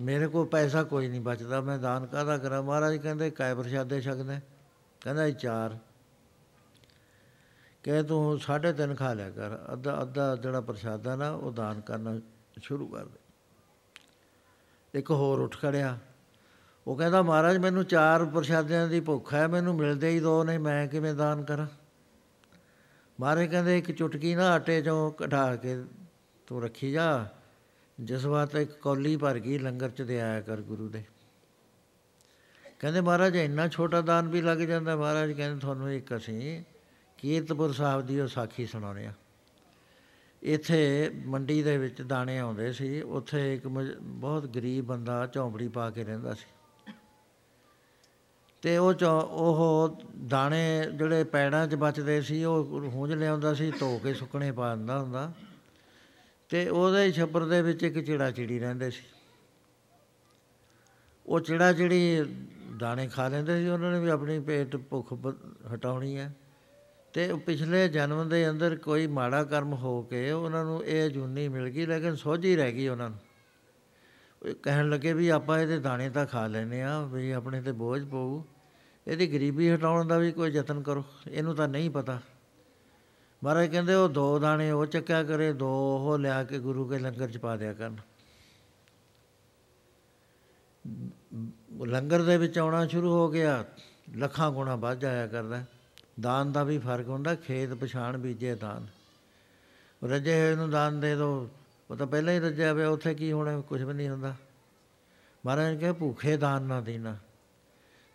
ਮੇਰੇ 0.00 0.26
ਕੋਲ 0.26 0.46
ਪੈਸਾ 0.46 0.82
ਕੋਈ 0.82 1.08
ਨਹੀਂ 1.08 1.20
ਬਚਦਾ, 1.20 1.60
ਮੈਂ 1.60 1.78
ਦਾਨ 1.78 2.06
ਕਾਹਦਾ 2.06 2.38
ਕਰਾਂ? 2.38 2.62
ਮਹਾਰਾਜ 2.62 2.96
ਕਹਿੰਦੇ, 2.96 3.30
ਕਾਇ 3.30 3.54
ਪ੍ਰਸ਼ਾਦੇ 3.54 4.00
ਛਕਦੇ? 4.00 4.40
ਕਹਿੰਦਾ, 5.00 5.26
ਇਹ 5.26 5.32
ਚਾਰ। 5.32 5.78
ਕਹੇ 7.82 8.02
ਤੂੰ 8.02 8.38
ਸਾਢੇ 8.38 8.72
ਤਿੰਨ 8.72 8.94
ਖਾ 8.94 9.12
ਲਿਆ 9.12 9.30
ਕਰ, 9.30 9.72
ਅੱਧਾ 9.72 10.02
ਅੱਧਾ 10.02 10.36
ਜਿਹੜਾ 10.36 10.60
ਪ੍ਰਸ਼ਾਦਾ 10.60 11.16
ਨਾ, 11.16 11.30
ਉਹ 11.30 11.52
ਦਾਨ 11.52 11.80
ਕਰਨਾ 11.80 12.20
ਸ਼ੁਰੂ 12.62 12.88
ਕਰ 12.88 13.04
ਦੇ। 13.04 13.18
ਇੱਕ 14.94 15.10
ਹੋਰ 15.10 15.38
ਉੱਠ 15.38 15.56
ਖੜਿਆ। 15.56 15.98
ਉਹ 16.86 16.96
ਕਹਿੰਦਾ, 16.96 17.22
ਮਹਾਰਾਜ, 17.22 17.58
ਮੈਨੂੰ 17.58 17.84
ਚਾਰ 17.84 18.24
ਪ੍ਰਸ਼ਾਦਿਆਂ 18.24 18.88
ਦੀ 18.88 19.00
ਭੁੱਖ 19.00 19.34
ਹੈ, 19.34 19.48
ਮੈਨੂੰ 19.48 19.74
ਮਿਲਦੇ 19.74 20.08
ਹੀ 20.08 20.20
ਦੋ 20.20 20.44
ਨੇ, 20.44 20.58
ਮੈਂ 20.58 20.88
ਕਿਵੇਂ 20.88 21.14
ਦਾਨ 21.14 21.44
ਕਰਾਂ? 21.44 21.66
ਮਾਰੇ 23.20 23.46
ਕਹਿੰਦੇ, 23.46 23.78
ਇੱਕ 23.78 23.92
ਚੁਟਕੀ 23.92 24.34
ਨਾ 24.34 24.50
ਆਟੇ 24.50 24.82
ਚੋਂ 24.82 25.10
ਕਢਾ 25.10 25.56
ਕੇ 25.56 25.84
ਤੂੰ 26.46 26.62
ਰੱਖੀ 26.62 26.92
ਜਾ। 26.92 27.28
ਜਿਸ 28.00 28.24
ਵਾਤ 28.24 28.54
ਇੱਕ 28.56 28.70
ਕੌਲੀ 28.72 29.16
ਭਰ 29.16 29.38
ਗਈ 29.38 29.58
ਲੰਗਰ 29.58 29.90
ਚ 29.90 30.02
ਦੇ 30.02 30.20
ਆਇਆ 30.20 30.40
ਕਰ 30.40 30.60
ਗੁਰੂ 30.60 30.88
ਦੇ। 30.88 31.02
ਕਹਿੰਦੇ 32.78 33.00
ਮਹਾਰਾਜ, 33.00 33.36
ਇੰਨਾ 33.36 33.66
ਛੋਟਾ 33.68 34.00
ਦਾਨ 34.00 34.28
ਵੀ 34.28 34.40
ਲੱਗ 34.42 34.58
ਜਾਂਦਾ। 34.58 34.96
ਮਹਾਰਾਜ 34.96 35.32
ਕਹਿੰਦੇ, 35.32 35.60
ਤੁਹਾਨੂੰ 35.60 35.92
ਇੱਕ 35.92 36.16
ਅਸੀਂ 36.16 36.62
ਕੀਰਤਪੁਰ 37.18 37.72
ਸਾਹਿਬ 37.72 38.06
ਦੀ 38.06 38.20
ਉਹ 38.20 38.28
ਸਾਖੀ 38.28 38.66
ਸੁਣਾਉਣੇ 38.66 39.06
ਆ 39.06 39.12
ਇੱਥੇ 40.42 41.10
ਮੰਡੀ 41.26 41.62
ਦੇ 41.62 41.76
ਵਿੱਚ 41.78 42.00
ਦਾਣੇ 42.02 42.38
ਆਉਂਦੇ 42.38 42.72
ਸੀ। 42.72 43.00
ਉੱਥੇ 43.00 43.54
ਇੱਕ 43.54 43.66
ਬਹੁਤ 43.68 44.46
ਗਰੀਬ 44.46 44.84
ਬੰਦਾ 44.84 45.26
ਝੌਂਪੜੀ 45.26 45.68
ਪਾ 45.68 45.90
ਕੇ 45.90 46.04
ਰਹਿੰਦਾ 46.04 46.34
ਸੀ। 46.34 46.92
ਤੇ 48.62 48.76
ਉਹ 48.78 48.94
ਉਹ 49.02 50.00
ਦਾਣੇ 50.28 50.64
ਜਿਹੜੇ 50.94 51.24
ਪੈੜਾਂ 51.24 51.66
'ਚ 51.66 51.74
ਬਚਦੇ 51.74 52.20
ਸੀ, 52.22 52.42
ਉਹ 52.44 52.64
ਹੁੰਝ 52.88 53.12
ਲਿਆਉਂਦਾ 53.12 53.54
ਸੀ, 53.54 53.70
ਧੋ 53.70 53.98
ਕੇ 53.98 54.14
ਸੁੱਕਣੇ 54.14 54.52
ਪਾ 54.52 54.74
ਦਿੰਦਾ 54.76 54.98
ਹੁੰਦਾ। 54.98 55.32
ਤੇ 56.50 56.68
ਉਹਦੇ 56.68 57.12
ਛੱਪਰ 57.12 57.44
ਦੇ 57.44 57.62
ਵਿੱਚ 57.62 57.82
ਇੱਕ 57.82 57.98
ਚਿੜਾ 57.98 58.30
ਚਿੜੀ 58.30 58.58
ਰਹਿੰਦੇ 58.58 58.90
ਸੀ। 58.90 59.02
ਉਹ 61.26 61.40
ਚਿੜਾ 61.40 61.72
ਚਿੜੀ 61.72 62.24
ਦਾਣੇ 62.76 63.08
ਖਾ 63.08 63.28
ਲੈਂਦੇ 63.28 63.62
ਸੀ। 63.62 63.68
ਉਹਨਾਂ 63.68 63.92
ਨੇ 63.92 64.00
ਵੀ 64.00 64.08
ਆਪਣੀ 64.08 64.40
ਪੇਟ 64.40 64.76
ਭੁੱਖ 64.76 65.12
ਹਟਾਉਣੀ 65.74 66.16
ਹੈ। 66.16 66.34
ਤੇ 67.12 67.34
ਪਿਛਲੇ 67.34 67.88
ਜਨਮ 67.88 68.28
ਦੇ 68.28 68.50
ਅੰਦਰ 68.50 68.76
ਕੋਈ 68.76 69.06
ਮਾੜਾ 69.06 69.44
ਕਰਮ 69.44 69.72
ਹੋ 69.72 70.02
ਕੇ 70.02 70.30
ਉਹਨਾਂ 70.30 70.64
ਨੂੰ 70.64 70.84
ਇਹ 70.84 71.10
ਜੁਨੀ 71.10 71.48
ਮਿਲ 71.48 71.68
ਗਈ, 71.68 71.86
ਲੇਕਿਨ 71.86 72.14
ਸੋਝੀ 72.14 72.56
ਰਹਿ 72.56 72.72
ਗਈ 72.72 72.88
ਉਹਨਾਂ 72.88 73.10
ਨੂੰ। 73.10 73.18
ਉਹ 74.42 74.54
ਕਹਿਣ 74.62 74.88
ਲੱਗੇ 74.88 75.12
ਵੀ 75.12 75.28
ਆਪਾਂ 75.28 75.58
ਇਹਦੇ 75.58 75.78
ਦਾਣੇ 75.78 76.10
ਤਾਂ 76.10 76.26
ਖਾ 76.26 76.46
ਲੈਨੇ 76.46 76.82
ਆ 76.82 77.00
ਵੀ 77.02 77.30
ਆਪਣੇ 77.30 77.62
ਤੇ 77.62 77.72
ਬੋਝ 77.72 78.04
ਪਊ। 78.04 78.42
ਇਹਦੀ 79.06 79.26
ਗਰੀਬੀ 79.26 79.74
ਹਟਾਉਣ 79.74 80.06
ਦਾ 80.06 80.18
ਵੀ 80.18 80.32
ਕੋਈ 80.32 80.50
ਯਤਨ 80.50 80.82
ਕਰੋ। 80.82 81.04
ਇਹਨੂੰ 81.30 81.54
ਤਾਂ 81.54 81.68
ਨਹੀਂ 81.68 81.90
ਪਤਾ। 81.90 82.20
ਮਹਾਰਾਜ 83.44 83.70
ਕਹਿੰਦੇ 83.70 83.94
ਉਹ 83.94 84.08
ਦੋ 84.08 84.38
ਦਾਣੇ 84.38 84.70
ਉਹ 84.70 84.86
ਚੱਕਿਆ 84.86 85.22
ਕਰੇ, 85.24 85.52
ਦੋ 85.52 85.68
ਉਹ 85.98 86.18
ਲਿਆ 86.18 86.44
ਕੇ 86.44 86.58
ਗੁਰੂ 86.58 86.88
ਕੇ 86.88 86.98
ਲੰਗਰ 86.98 87.30
ਚ 87.30 87.38
ਪਾ 87.38 87.56
ਦਿਆ 87.56 87.72
ਕਰਨ। 87.72 87.96
ਲੰਗਰ 91.86 92.22
ਦੇ 92.22 92.36
ਵਿੱਚ 92.36 92.58
ਆਉਣਾ 92.58 92.86
ਸ਼ੁਰੂ 92.86 93.12
ਹੋ 93.12 93.30
ਗਿਆ, 93.30 93.64
ਲੱਖਾਂ 94.16 94.50
ਗੁਣਾ 94.50 94.76
ਵੱਧ 94.76 94.98
ਜਾਇਆ 94.98 95.26
ਕਰਦਾ। 95.26 95.64
ਦਾਨ 96.20 96.52
ਦਾ 96.52 96.64
ਵੀ 96.64 96.78
ਫ਼ਰਕ 96.78 97.08
ਹੁੰਦਾ, 97.08 97.34
ਖੇਤ 97.34 97.70
ਪਛਾਣ 97.70 98.18
ਬੀਜੇ 98.18 98.54
ਦਾਨ। 98.54 98.86
ਰੱਜੇ 100.04 100.40
ਹੋਏ 100.40 100.54
ਨੂੰ 100.54 100.70
ਦਾਨ 100.70 101.00
ਦੇ 101.00 101.16
ਦੋ, 101.16 101.48
ਉਹ 101.90 101.96
ਤਾਂ 101.96 102.06
ਪਹਿਲਾਂ 102.06 102.34
ਹੀ 102.34 102.38
ਰੱਜਿਆ 102.38 102.72
ਹੋਇਆ 102.72 102.88
ਉੱਥੇ 102.88 103.14
ਕੀ 103.14 103.32
ਹੋਣਾ 103.32 103.60
ਕੁਝ 103.60 103.82
ਵੀ 103.82 103.92
ਨਹੀਂ 103.92 104.08
ਹੁੰਦਾ। 104.08 104.34
ਮਹਾਰਾਜ 105.46 105.80
ਕਹੇ 105.80 105.92
ਭੁੱਖੇ 105.92 106.36
ਦਾਨ 106.36 106.62
ਨਾ 106.62 106.80
ਦੇਣਾ। 106.80 107.16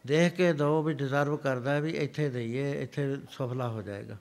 ਦੇਖ 0.08 0.34
ਕੇ 0.34 0.54
ਦੋ 0.54 0.84
ਵੀ 0.84 0.94
ਡਿਜ਼ਰਵ 0.94 1.38
ਕਰਦਾ 1.38 1.80
ਵੀ 1.80 1.92
ਇੱਥੇ 1.92 2.30
ਦਈਏ, 2.30 2.84
ਇੱਥੇ 2.84 3.18
ਸਫਲਾ 3.32 3.70
ਹੋ 3.70 3.82
ਜਾਏਗਾ। 3.82 4.18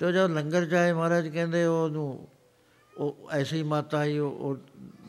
ਤੇ 0.00 0.12
ਜਦ 0.12 0.30
ਲੰਗਰ 0.30 0.64
ਜਾਏ 0.64 0.92
ਮਹਾਰਾਜ 0.92 1.28
ਕਹਿੰਦੇ 1.28 1.64
ਉਹਨੂੰ, 1.64 2.28
ਉਹ 2.96 3.30
ਐਸੀ 3.32 3.62
ਮਾਤਾ 3.62 3.98
ਆਈ, 3.98 4.18
ਉਹ 4.18 4.56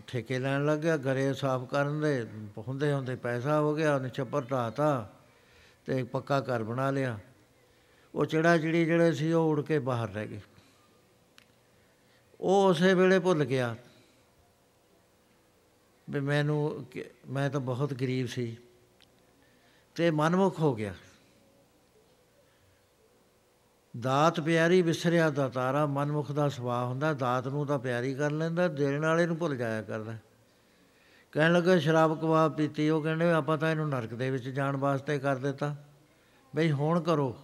ਠੇਕੇ 0.07 0.39
ਲੈਣ 0.39 0.65
ਲੱਗ 0.65 0.79
ਗਿਆ, 0.79 0.97
ਘਰੇ 0.97 1.33
ਸਾਫ਼ 1.33 1.69
ਕਰਨ 1.69 2.01
ਦੇ, 2.01 2.27
ਹੁੰਦੇ 2.57 2.93
ਹੁੰਦੇ 2.93 3.15
ਪੈਸਾ 3.15 3.59
ਹੋ 3.59 3.75
ਗਿਆ, 3.75 3.95
ਉਹਨੇ 3.95 4.09
ਛੱਪਰ 4.09 4.41
ਢਾਤਾ 4.41 5.13
ਤੇ 5.85 6.03
ਪੱਕਾ 6.03 6.39
ਘਰ 6.39 6.63
ਬਣਾ 6.63 6.91
ਲਿਆ। 6.91 7.19
ਉਹ 8.15 8.25
ਚੜਾ 8.25 8.57
ਚਿੜੀ 8.57 8.85
ਜਿਹੜੇ 8.85 9.11
ਸੀ, 9.11 9.33
ਉਹ 9.33 9.51
ਉੜ 9.51 9.61
ਕੇ 9.61 9.79
ਬਾਹਰ 9.79 10.09
ਰਹਿ 10.09 10.27
ਗਏ। 10.27 10.41
ਉਹ 12.41 12.69
ਉਸੇ 12.69 12.93
ਵੇਲੇ 12.93 13.19
ਭੁੱਲ 13.19 13.45
ਗਿਆ 13.45 13.75
ਵੀ 16.09 16.19
ਮੈਨੂੰ 16.19 16.85
ਮੈਂ 17.29 17.49
ਤਾਂ 17.49 17.59
ਬਹੁਤ 17.59 17.93
ਗਰੀਬ 17.93 18.27
ਸੀ 18.27 18.57
ਤੇ 19.95 20.11
ਮਨਮੁਖ 20.11 20.59
ਹੋ 20.59 20.75
ਗਿਆ। 20.75 20.93
ਦਾਤ 23.99 24.39
ਪਿਆਰੀ 24.39 24.81
ਵਿਸਰਿਆ 24.81 25.29
ਦਾ 25.29 25.49
ਤਾਰਾ, 25.49 25.85
ਮਨਮੁਖ 25.85 26.31
ਦਾ 26.31 26.49
ਸੁਭਾਅ 26.49 26.85
ਹੁੰਦਾ, 26.85 27.13
ਦਾਤ 27.13 27.47
ਨੂੰ 27.47 27.65
ਤਾਂ 27.65 27.79
ਪਿਆਰੀ 27.79 28.13
ਕਰ 28.13 28.31
ਲੈਂਦਾ 28.31 28.67
ਦੇਣ 28.67 29.01
ਵਾਲੇ 29.01 29.25
ਨੂੰ 29.25 29.37
ਭੁੱਲ 29.37 29.55
ਜਾਇਆ 29.55 29.81
ਕਰਦਾ। 29.81 30.13
ਕਹਿਣ 31.31 31.53
ਲੱਗਾ, 31.53 31.79
ਸ਼ਰਾਬ 31.79 32.21
ਕਬਾਬ 32.21 32.53
ਪੀਤੀ, 32.53 32.89
ਉਹ 32.89 33.01
ਕਹਿੰਦੇ, 33.01 33.31
ਆਪਾਂ 33.31 33.57
ਤਾਂ 33.57 33.71
ਇਹਨੂੰ 33.71 33.89
ਨਰਕ 33.89 34.13
ਦੇ 34.13 34.29
ਵਿੱਚ 34.29 34.49
ਜਾਣ 34.49 34.75
ਵਾਸਤੇ 34.75 35.19
ਕਰ 35.19 35.35
ਦਿੱਤਾ। 35.35 35.75
ਬਈ 36.55 36.71
ਹੁਣ 36.71 37.01
ਕਰੋ, 37.01 37.35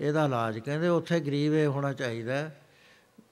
ਇਹਦਾ 0.00 0.24
ਇਲਾਜ। 0.24 0.58
ਕਹਿੰਦੇ, 0.58 0.88
ਉੱਥੇ 0.88 1.20
ਗਰੀਬ 1.20 1.52
ਇਹ 1.52 1.66
ਹੋਣਾ 1.66 1.92
ਚਾਹੀਦਾ। 1.92 2.50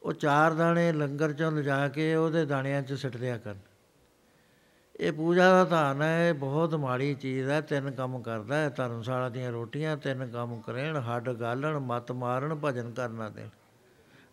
ਉਹ 0.03 0.13
ਚਾਰ 0.13 0.55
ਦਾਣੇ 0.55 0.93
ਲੰਗਰ 0.93 1.33
ਚੋਂ 1.33 1.53
ਲਿਜਾ 1.53 1.89
ਕੇ 1.89 2.15
ਉਹਦੇ 2.15 2.47
ਦਾਣਿਆਂ 2.47 2.83
'ਚ 2.83 2.93
ਸਿੱਟ 2.93 3.17
ਦਿਆ 3.17 3.39
ਕਰਨ। 3.39 3.59
ਇਹ 5.01 5.13
ਪੂਜਾ 5.13 5.51
ਦਾ 5.51 5.65
ਧਾਨ 5.65 6.03
ਹੈ, 6.03 6.29
ਇਹ 6.29 6.35
ਬਹੁਤ 6.35 6.75
ਮਾੜੀ 6.75 7.15
ਚੀਜ਼ 7.15 7.49
ਹੈ, 7.51 7.61
ਤਿੰਨ 7.61 7.91
ਕੰਮ 7.91 8.23
ਕਰਦਾ 8.23 8.57
ਹੈ, 8.57 8.69
ਧਰਮਸ਼ਾਲਾ 8.69 9.29
ਦੀਆਂ 9.29 9.53
ਰੋਟੀਆਂ, 9.53 9.97
ਤਿੰਨ 9.97 10.27
ਕੰਮ 10.27 10.61
ਕਰੇਣ, 10.61 10.97
ਹੱਡ 10.97 11.31
ਗਾਲਣ, 11.31 11.79
ਮਤ 11.79 12.13
ਮਾਰਨ, 12.13 12.55
ਭਜਨ 12.65 12.91
ਕਰਨਾ 12.91 13.29
ਦੇ 13.29 13.49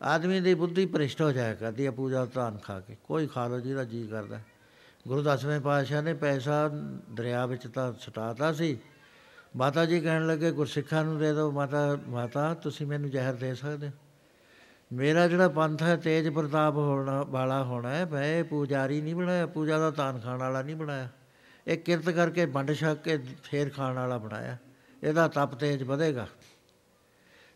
ਆਦਮੀ 0.02 0.40
ਦੀ 0.40 0.54
ਬੁੱਧੀ 0.54 0.86
ਭ੍ਰਿਸ਼ਟ 0.86 1.22
ਹੋ 1.22 1.32
ਜਾਇਆ 1.32 1.54
ਕਰਦੀ 1.54 1.86
ਹੈ 1.86 1.92
ਪੂਜਾ 1.92 2.26
ਦਾ 2.26 2.32
ਧਾਨ 2.34 2.58
ਖਾ 2.58 2.80
ਕੇ। 2.80 2.98
ਕੋਈ 3.04 3.28
ਖਾ 3.28 3.48
ਲੋ 3.48 3.60
ਜਿਹਦਾ 3.60 3.84
ਜੀ 3.84 4.08
ਕਰਦਾ 4.08 4.40
ਗੁਰੂ 5.08 5.24
ਦਸਵੇਂ 5.24 5.60
ਪਾਤਸ਼ਾਹ 5.60 6.02
ਨੇ 6.02 6.14
ਪੈਸਾ 6.14 6.68
ਦਰਿਆ 7.14 7.46
ਵਿੱਚ 7.46 7.68
ਤਾਂ 7.68 7.94
ਛਟਾਤਾ 7.94 8.54
ਸੀ। 8.54 8.78
ਮਾਤਾ 9.56 9.86
ਜੀ 9.86 10.00
ਕਹਿਣ 10.00 10.28
ਲੱਗੇ, 10.28 10.52
ਗੁਰਸਿੱਖਾਂ 10.52 11.04
ਨੂੰ 11.04 11.18
ਦੇ 11.20 11.34
ਦਿਓ, 11.34 11.52
ਮਾਤਾ 11.52 11.98
ਮਾਤਾ, 12.08 12.54
ਤੁਸੀਂ 12.54 12.88
ਮੈਨੂੰ 12.88 13.10
ਜ਼ਹਿਰ 13.10 13.34
ਦੇ 13.34 13.56
ਸਕਦੇ 13.56 13.88
ਹੋ? 13.88 13.92
ਮੇਰਾ 14.94 15.28
ਜਿਹੜਾ 15.28 15.48
ਪੰਥ 15.48 15.84
ਹੈ, 15.84 15.96
ਤੇਜ 15.96 16.30
ਪ੍ਰਤਾਪ 16.30 16.76
ਹੋਣਾ 16.76 17.24
ਵਾਲਾ 17.24 17.64
ਹੋਣਾ 17.64 17.90
ਹੈ, 17.90 18.06
ਮੈਂ 18.06 18.44
ਪੂਜਾਰੀ 18.44 19.02
ਨਹੀਂ 19.02 19.16
ਬਣਾਇਆ, 19.16 19.46
ਪੂਜਾ 19.46 19.80
ਦਾ 19.80 19.92
ਤਾਨ 19.92 20.20
ਖਾਣ 20.20 20.40
ਵਾਲਾ 20.40 20.62
ਨਹੀਂ 20.62 20.76
ਬਣਾਇਆ। 20.76 21.10
ਇਹ 21.68 21.78
ਕਿਰਤ 21.78 22.10
ਕਰਕੇ 22.10 22.46
ਵੰਡ 22.46 22.74
ਛਕ 22.74 22.94
ਕੇ 22.94 23.18
ਫੇਰ 23.44 23.70
ਖਾਣ 23.70 23.96
ਵਾਲਾ 23.96 24.18
ਬਣਾਇਆ। 24.18 24.58
ਇਹਦਾ 25.04 25.28
ਤਪ 25.28 25.56
ਤੇਜ 25.56 25.84
ਵਧੇਗਾ। 25.84 26.28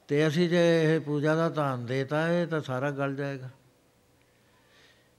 ਤੇ 0.08 0.28
ਅਸੀਂ 0.28 0.50
ਜੇ 0.50 0.96
ਇਹ 0.96 1.00
ਪੂਜਾ 1.00 1.36
ਦਾ 1.36 1.50
ਤਾਨ 1.50 1.86
ਦੇਤਾ, 1.86 2.28
ਇਹ 2.28 2.48
ਤਾਂ 2.48 2.62
ਸਾਰਾ 2.62 2.92
ਗਲ 2.92 3.16
ਜਾਏਗਾ। 3.16 3.50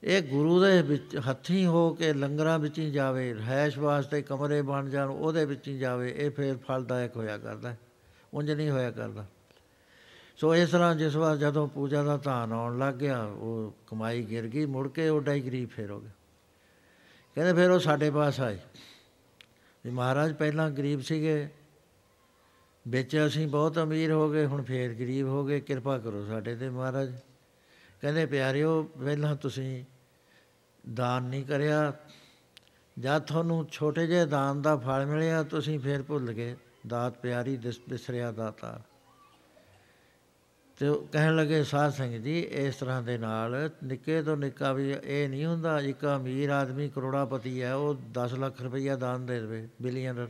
ਇਹ 0.02 0.22
ਗੁਰੂ 0.22 0.60
ਦੇ 0.60 0.82
ਵਿੱਚ 0.82 1.20
ਹੱਥੀ 1.30 1.66
ਹੋ 1.66 1.94
ਕੇ 1.94 2.12
ਲੰਗਰਾਂ 2.12 2.58
ਵਿੱਚ 2.58 2.78
ਹੀ 2.78 2.90
ਜਾਵੇ 2.90 3.34
ਰਹਿਸ਼ 3.34 3.78
ਵਾਸਤੇ 3.78 4.22
ਕਮਰੇ 4.22 4.62
ਬਣ 4.62 4.88
ਜਾਣ, 4.88 5.08
ਉਹਦੇ 5.08 5.44
ਵਿੱਚ 5.44 5.68
ਹੀ 5.68 5.78
ਜਾਵੇ, 5.78 6.14
ਇਹ 6.16 6.30
ਫੇਰ 6.30 6.56
ਫਲਦਾਇਕ 6.56 7.16
ਹੋਇਆ 7.16 7.38
ਕਰਦਾ, 7.38 7.74
ਉਂਝ 8.34 8.50
ਨਹੀਂ 8.50 8.70
ਹੋਇਆ 8.70 8.90
ਕਰਦਾ। 8.90 9.26
ਸੋ 10.36 10.54
ਇਸ 10.54 10.70
ਤਰ੍ਹਾਂ 10.70 10.94
ਜਿਸ 10.94 11.16
ਵਾਰ 11.16 11.36
ਜਦੋਂ 11.36 11.68
ਪੂਜਾ 11.68 12.02
ਦਾ 12.02 12.16
ਧਾਨ 12.16 12.52
ਆਉਣ 12.52 12.78
ਲੱਗ 12.78 12.94
ਗਿਆ, 12.94 13.24
ਉਹ 13.24 13.74
ਕਮਾਈ 13.86 14.22
ਗਿਰ 14.22 14.46
ਗਈ, 14.46 14.66
ਮੁੜ 14.66 14.88
ਕੇ 14.88 15.08
ਉਹ 15.08 15.20
ਡਾਈ 15.20 15.40
ਗਰੀਬ 15.40 15.68
ਫੇਰ 15.68 15.90
ਹੋ 15.90 16.00
ਗਿਆ। 16.00 16.10
ਕਹਿੰਦੇ 17.34 17.52
ਫਿਰ 17.52 17.70
ਉਹ 17.70 17.78
ਸਾਡੇ 17.78 18.10
ਪਾਸ 18.10 18.40
ਆਏ। 18.40 18.58
ਵੀ 19.84 19.90
ਮਹਾਰਾਜ 19.90 20.34
ਪਹਿਲਾਂ 20.34 20.70
ਗਰੀਬ 20.70 21.00
ਸੀਗੇ, 21.00 21.48
ਵਿੱਚ 22.88 23.24
ਅਸੀਂ 23.26 23.48
ਬਹੁਤ 23.48 23.78
ਅਮੀਰ 23.78 24.12
ਹੋ 24.12 24.30
ਗਏ, 24.30 24.46
ਹੁਣ 24.46 24.62
ਫੇਰ 24.62 24.94
ਗਰੀਬ 24.94 25.26
ਹੋ 25.26 25.44
ਗਏ, 25.46 25.60
ਕਿਰਪਾ 25.60 25.98
ਕਰੋ 25.98 26.24
ਸਾਡੇ 26.24 26.56
ਤੇ 26.56 26.70
ਮਹਾਰਾਜ। 26.70 27.12
ਕਹਿੰਦੇ 28.00 28.26
ਪਿਆਰਿਓ, 28.26 28.82
ਪਹਿਲਾਂ 28.82 29.36
ਤੁਸੀਂ 29.36 29.84
ਦਾਨ 30.94 31.22
ਨਹੀਂ 31.22 31.44
ਕਰਿਆ, 31.44 31.92
ਜਦ 32.98 33.22
ਤੁਹਾਨੂੰ 33.22 33.66
ਛੋਟੇ 33.72 34.06
ਜਿਹੇ 34.06 34.24
ਦਾਨ 34.26 34.62
ਦਾ 34.62 34.76
ਫਲ 34.76 35.06
ਮਿਲਿਆ, 35.06 35.42
ਤੁਸੀਂ 35.42 35.78
ਫੇਰ 35.78 36.02
ਭੁੱਲ 36.02 36.32
ਗਏ, 36.32 36.56
ਦਾਤ 36.86 37.18
ਪਿਆਰੀ 37.18 37.56
ਦਿਸਰਿਆ 37.56 38.32
ਦਾਤਾ 38.32 38.80
ਤੇ 40.78 40.90
ਕਹਿਣ 41.12 41.36
ਲੱਗੇ, 41.36 41.62
ਸਾਧ 41.64 41.92
ਸੰਗਤ 41.92 42.20
ਜੀ, 42.20 42.38
ਇਸ 42.40 42.76
ਤਰ੍ਹਾਂ 42.76 43.02
ਦੇ 43.02 43.16
ਨਾਲ 43.18 43.70
ਨਿੱਕੇ 43.84 44.22
ਤੋਂ 44.22 44.36
ਨਿੱਕਾ 44.36 44.72
ਵੀ 44.72 44.90
ਇਹ 44.92 45.28
ਨਹੀਂ 45.28 45.44
ਹੁੰਦਾ, 45.46 45.78
ਇੱਕ 45.80 46.04
ਅਮੀਰ 46.06 46.50
ਆਦਮੀ 46.50 46.88
ਕਰੋੜਾਪਤੀ 46.88 47.60
ਹੈ, 47.62 47.74
ਉਹ 47.74 47.94
10 48.14 48.34
ਲੱਖ 48.34 48.62
ਰੁਪਈਆ 48.62 48.96
ਦਾਨ 48.96 49.26
ਦੇ 49.26 49.40
ਦੇਵੇ 49.40 49.68
ਬਿਲੀਅਨਰ 49.82 50.28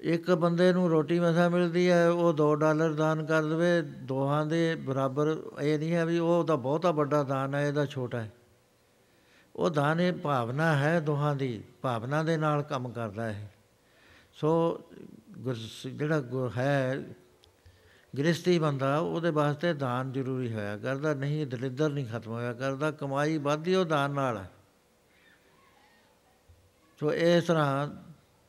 ਇੱਕ 0.00 0.30
ਬੰਦੇ 0.30 0.72
ਨੂੰ 0.72 0.88
ਰੋਟੀ 0.90 1.18
ਮਸਾ 1.20 1.48
ਮਿਲਦੀ 1.48 1.88
ਹੈ, 1.90 2.08
ਉਹ 2.08 2.32
2 2.34 2.54
ਡਾਲਰ 2.54 2.92
ਦਾਨ 2.92 3.24
ਕਰ 3.26 3.44
ਦੇਵੇ, 3.44 3.82
ਦੋਹਾਂ 3.82 4.44
ਦੇ 4.46 4.74
ਬਰਾਬਰ 4.74 5.36
ਇਹ 5.62 5.78
ਨਹੀਂ 5.78 5.92
ਹੈ 5.94 6.04
ਵੀ 6.04 6.18
ਉਹ 6.18 6.44
ਤਾਂ 6.44 6.56
ਬਹੁਤਾ 6.56 6.90
ਵੱਡਾ 6.90 7.22
ਦਾਨ 7.22 7.54
ਹੈ, 7.54 7.66
ਇਹਦਾ 7.68 7.84
ਛੋਟਾ 7.86 8.20
ਹੈ। 8.20 8.30
ਉਹ 9.56 9.70
ਦਾਨ 9.70 10.00
ਇਹ 10.00 10.12
ਭਾਵਨਾ 10.12 10.74
ਹੈ 10.76 10.98
ਦੋਹਾਂ 11.00 11.34
ਦੀ, 11.36 11.62
ਭਾਵਨਾ 11.82 12.22
ਦੇ 12.22 12.36
ਨਾਲ 12.36 12.62
ਕੰਮ 12.62 12.88
ਕਰਦਾ 12.88 13.32
ਹੈ 13.32 13.50
ਸੋ 14.34 14.80
ਜਿਹੜਾ 15.86 16.50
ਹੈ 16.58 17.04
ਗ੍ਰਸਤੀ 18.18 18.58
ਬੰਦਾ, 18.58 18.98
ਉਹਦੇ 18.98 19.30
ਵਾਸਤੇ 19.30 19.74
ਦਾਨ 19.74 20.12
ਜ਼ਰੂਰੀ 20.12 20.52
ਹੋਇਆ 20.52 20.76
ਕਰਦਾ, 20.76 21.14
ਨਹੀਂ 21.14 21.46
ਦਲਿੱਦਰ 21.46 21.90
ਨਹੀਂ 21.90 22.06
ਖਤਮ 22.06 22.30
ਹੋਇਆ 22.30 22.52
ਕਰਦਾ, 22.52 22.90
ਕਮਾਈ 22.90 23.38
ਵੱਧਦੀ 23.38 23.74
ਉਹ 23.74 23.84
ਦਾਨ 23.84 24.10
ਨਾਲ। 24.10 24.38
ਹੈ 24.38 24.50
ਸੋ 27.00 27.12
ਇਸ 27.12 27.44
ਤਰ੍ਹਾਂ 27.44 27.88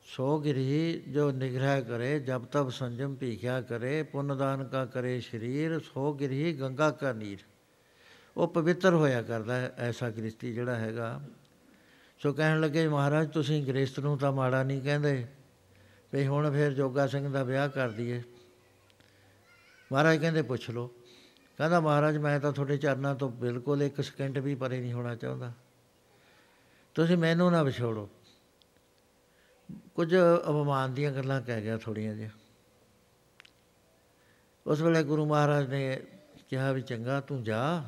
ਸੋ 0.02 0.38
ਗਿਰੀ 0.38 1.02
ਜੋ 1.08 1.30
ਨਿਗਰਹ 1.30 1.80
ਕਰੇ, 1.80 2.20
ਜਬ 2.20 2.44
ਤਬ 2.44 2.70
ਸੰਜਮ 2.70 3.14
ਭੀਖਿਆ 3.14 3.60
ਕਰੇ, 3.60 4.02
ਪੁੰਨ 4.02 4.36
ਦਾਨ 4.36 4.64
ਕਾ 4.64 4.84
ਕਰੇ 4.84 5.20
ਸ਼ਰੀਰ 5.20 5.80
ਸੋ 5.80 6.14
ਗਿਰੀ 6.14 6.52
ਗੰਗਾ 6.52 6.90
ਕਾ 6.90 7.12
ਨੀਰ। 7.12 7.38
ਉਹ 8.36 8.48
ਪਵਿੱਤਰ 8.48 8.94
ਹੋਇਆ 8.94 9.22
ਕਰਦਾ 9.22 9.56
ਹੈ, 9.56 9.74
ਐਸਾ 9.78 10.10
ਗ੍ਰਸਤੀ 10.10 10.54
ਜਿਹੜਾ 10.54 10.74
ਹੈਗਾ। 10.74 11.20
ਸੋ 12.18 12.32
ਕਹਿਣ 12.32 12.60
ਲੱਗੇ, 12.60 12.88
ਮਹਾਰਾਜ, 12.88 13.30
ਤੁਸੀਂ 13.30 13.66
ਗ੍ਰਸਤ 13.66 14.00
ਨੂੰ 14.00 14.18
ਤਾਂ 14.18 14.32
ਮਾੜਾ 14.32 14.62
ਨਹੀਂ 14.62 14.82
ਕਹਿੰਦੇ। 14.82 15.26
ਵੀ 16.14 16.26
ਹੁਣ 16.26 16.50
ਫਿਰ 16.50 16.72
ਜੋਗਾ 16.72 17.06
ਸਿੰਘ 17.06 17.32
ਦਾ 17.32 17.42
ਵਿਆਹ 17.42 17.68
ਕਰ 17.68 17.90
ਦਈਏ। 17.90 18.22
ਮਹਾਰਾਜ 19.92 20.18
ਕਹਿੰਦੇ, 20.18 20.42
ਪੁੱਛ 20.42 20.70
ਲਓ। 20.70 20.86
ਕਹਿੰਦਾ, 21.56 21.80
ਮਹਾਰਾਜ, 21.80 22.16
ਮੈਂ 22.16 22.40
ਤਾਂ 22.40 22.52
ਤੁਹਾਡੇ 22.52 22.76
ਚਰਨਾਂ 22.76 23.14
ਤੋਂ 23.14 23.30
ਬਿਲਕੁਲ 23.30 23.82
ਇੱਕ 23.82 24.00
ਸਕਿੰਟ 24.00 24.38
ਵੀ 24.38 24.54
ਪਰੇ 24.54 24.80
ਨਹੀਂ 24.80 24.92
ਹੋਣਾ 24.92 25.14
ਚਾਹੁੰਦਾ। 25.14 25.52
ਤੁਸੀਂ 26.94 27.16
ਮੈਨੂੰ 27.16 27.52
ਨਾ 27.52 27.62
ਵਿਛੋੜੋ। 27.62 28.08
ਕੁਝ 29.94 30.16
ਅਪਮਾਨ 30.48 30.94
ਦੀਆਂ 30.94 31.12
ਗੱਲਾਂ 31.12 31.42
ਕਹਿ 31.42 31.62
ਗਿਆ 31.62 31.78
ਥੋੜੀਆਂ 31.78 32.14
ਜਿਹੀਆਂ। 32.14 32.30
ਉਸ 34.66 34.80
ਵੇਲੇ 34.80 35.02
ਗੁਰੂ 35.02 35.26
ਮਹਾਰਾਜ 35.26 35.68
ਨੇ 35.68 36.02
ਕਿਹਾ 36.48 36.72
ਵੀ, 36.72 36.82
ਚੰਗਾ, 36.82 37.20
ਤੂੰ 37.20 37.44
ਜਾ। 37.44 37.84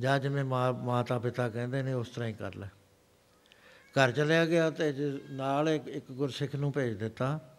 ਜਾ 0.00 0.18
ਜਿਵੇਂ 0.18 0.44
ਮਾਤਾ 0.72 1.18
ਪਿਤਾ 1.18 1.48
ਕਹਿੰਦੇ 1.48 1.82
ਨੇ, 1.82 1.92
ਉਸ 1.92 2.08
ਤਰ੍ਹਾਂ 2.08 2.28
ਹੀ 2.28 2.34
ਕਰ 2.34 2.54
ਲੈ। 2.54 2.66
ਘਰ 3.88 4.12
ਚਲਿਆ 4.12 4.46
ਗਿਆ 4.46 4.70
ਤੇ 4.70 4.94
ਨਾਲ 5.30 5.68
ਇੱਕ 5.68 6.12
ਗੁਰਸਿੱਖ 6.12 6.54
ਨੂੰ 6.54 6.72
ਭੇਜ 6.72 6.98
ਦਿੱਤਾ। 6.98 7.57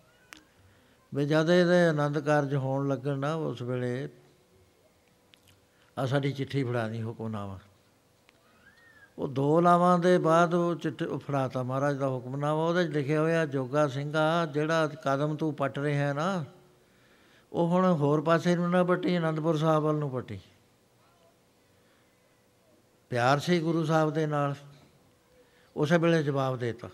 ਵੀ 1.13 1.25
ਜਦ 1.25 1.49
ਇਹਦੇ 1.49 1.85
ਆਨੰਦ 1.87 2.19
ਕਾਰਜ 2.19 2.55
ਹੋਣ 2.55 2.87
ਲੱਗਣ 2.87 3.17
ਨਾ, 3.17 3.33
ਉਸ 3.35 3.61
ਵੇਲੇ 3.61 4.09
ਆ 5.97 6.05
ਸਾਡੀ 6.05 6.31
ਚਿੱਠੀ 6.31 6.63
ਫੜਾਣੀ 6.63 7.01
ਹੁਕਮਨਾਮਾ 7.03 7.59
ਉਹ 9.17 9.27
ਦੋ 9.27 9.59
ਲਾਵਾਂ 9.61 9.99
ਦੇ 9.99 10.17
ਬਾਅਦ 10.17 10.53
ਉਹ 10.53 10.75
ਚਿੱਠੀ 10.75 11.05
ਫੜਾਤਾ 11.17 11.63
ਮਹਾਰਾਜ 11.63 11.97
ਦਾ 11.97 12.07
ਹੁਕਮਨਾਮਾ 12.07 12.63
ਉਹਦੇ 12.63 12.83
ਵਿੱਚ 12.83 12.93
ਲਿਖਿਆ 12.93 13.21
ਹੋਇਆ, 13.21 13.45
ਜੋਗਾ 13.45 13.87
ਸਿੰਘਾ, 13.87 14.45
ਜਿਹੜਾ 14.45 14.87
ਕਦਮ 14.87 15.35
ਤੂੰ 15.35 15.53
ਪਟ 15.53 15.79
ਰਿਹਾ 15.79 16.13
ਨਾ, 16.13 16.45
ਉਹ 17.51 17.67
ਹੁਣ 17.67 17.85
ਹੋਰ 17.85 18.21
ਪਾਸੇ 18.21 18.55
ਨੂੰ 18.55 18.69
ਨਾ 18.69 18.83
ਪੱਟੀ, 18.83 19.17
ਅਨੰਦਪੁਰ 19.17 19.57
ਸਾਹਿਬ 19.57 19.83
ਵੱਲ 19.83 19.95
ਨੂੰ 19.95 20.11
ਪੱਟੀ। 20.11 20.39
ਪਿਆਰ 23.09 23.39
ਸੀ 23.39 23.59
ਗੁਰੂ 23.59 23.85
ਸਾਹਿਬ 23.85 24.13
ਦੇ 24.13 24.25
ਨਾਲ, 24.27 24.55
ਉਸੇ 25.75 25.97
ਵੇਲੇ 25.97 26.23
ਜਵਾਬ 26.23 26.57
ਦੇਤਾ। 26.59 26.89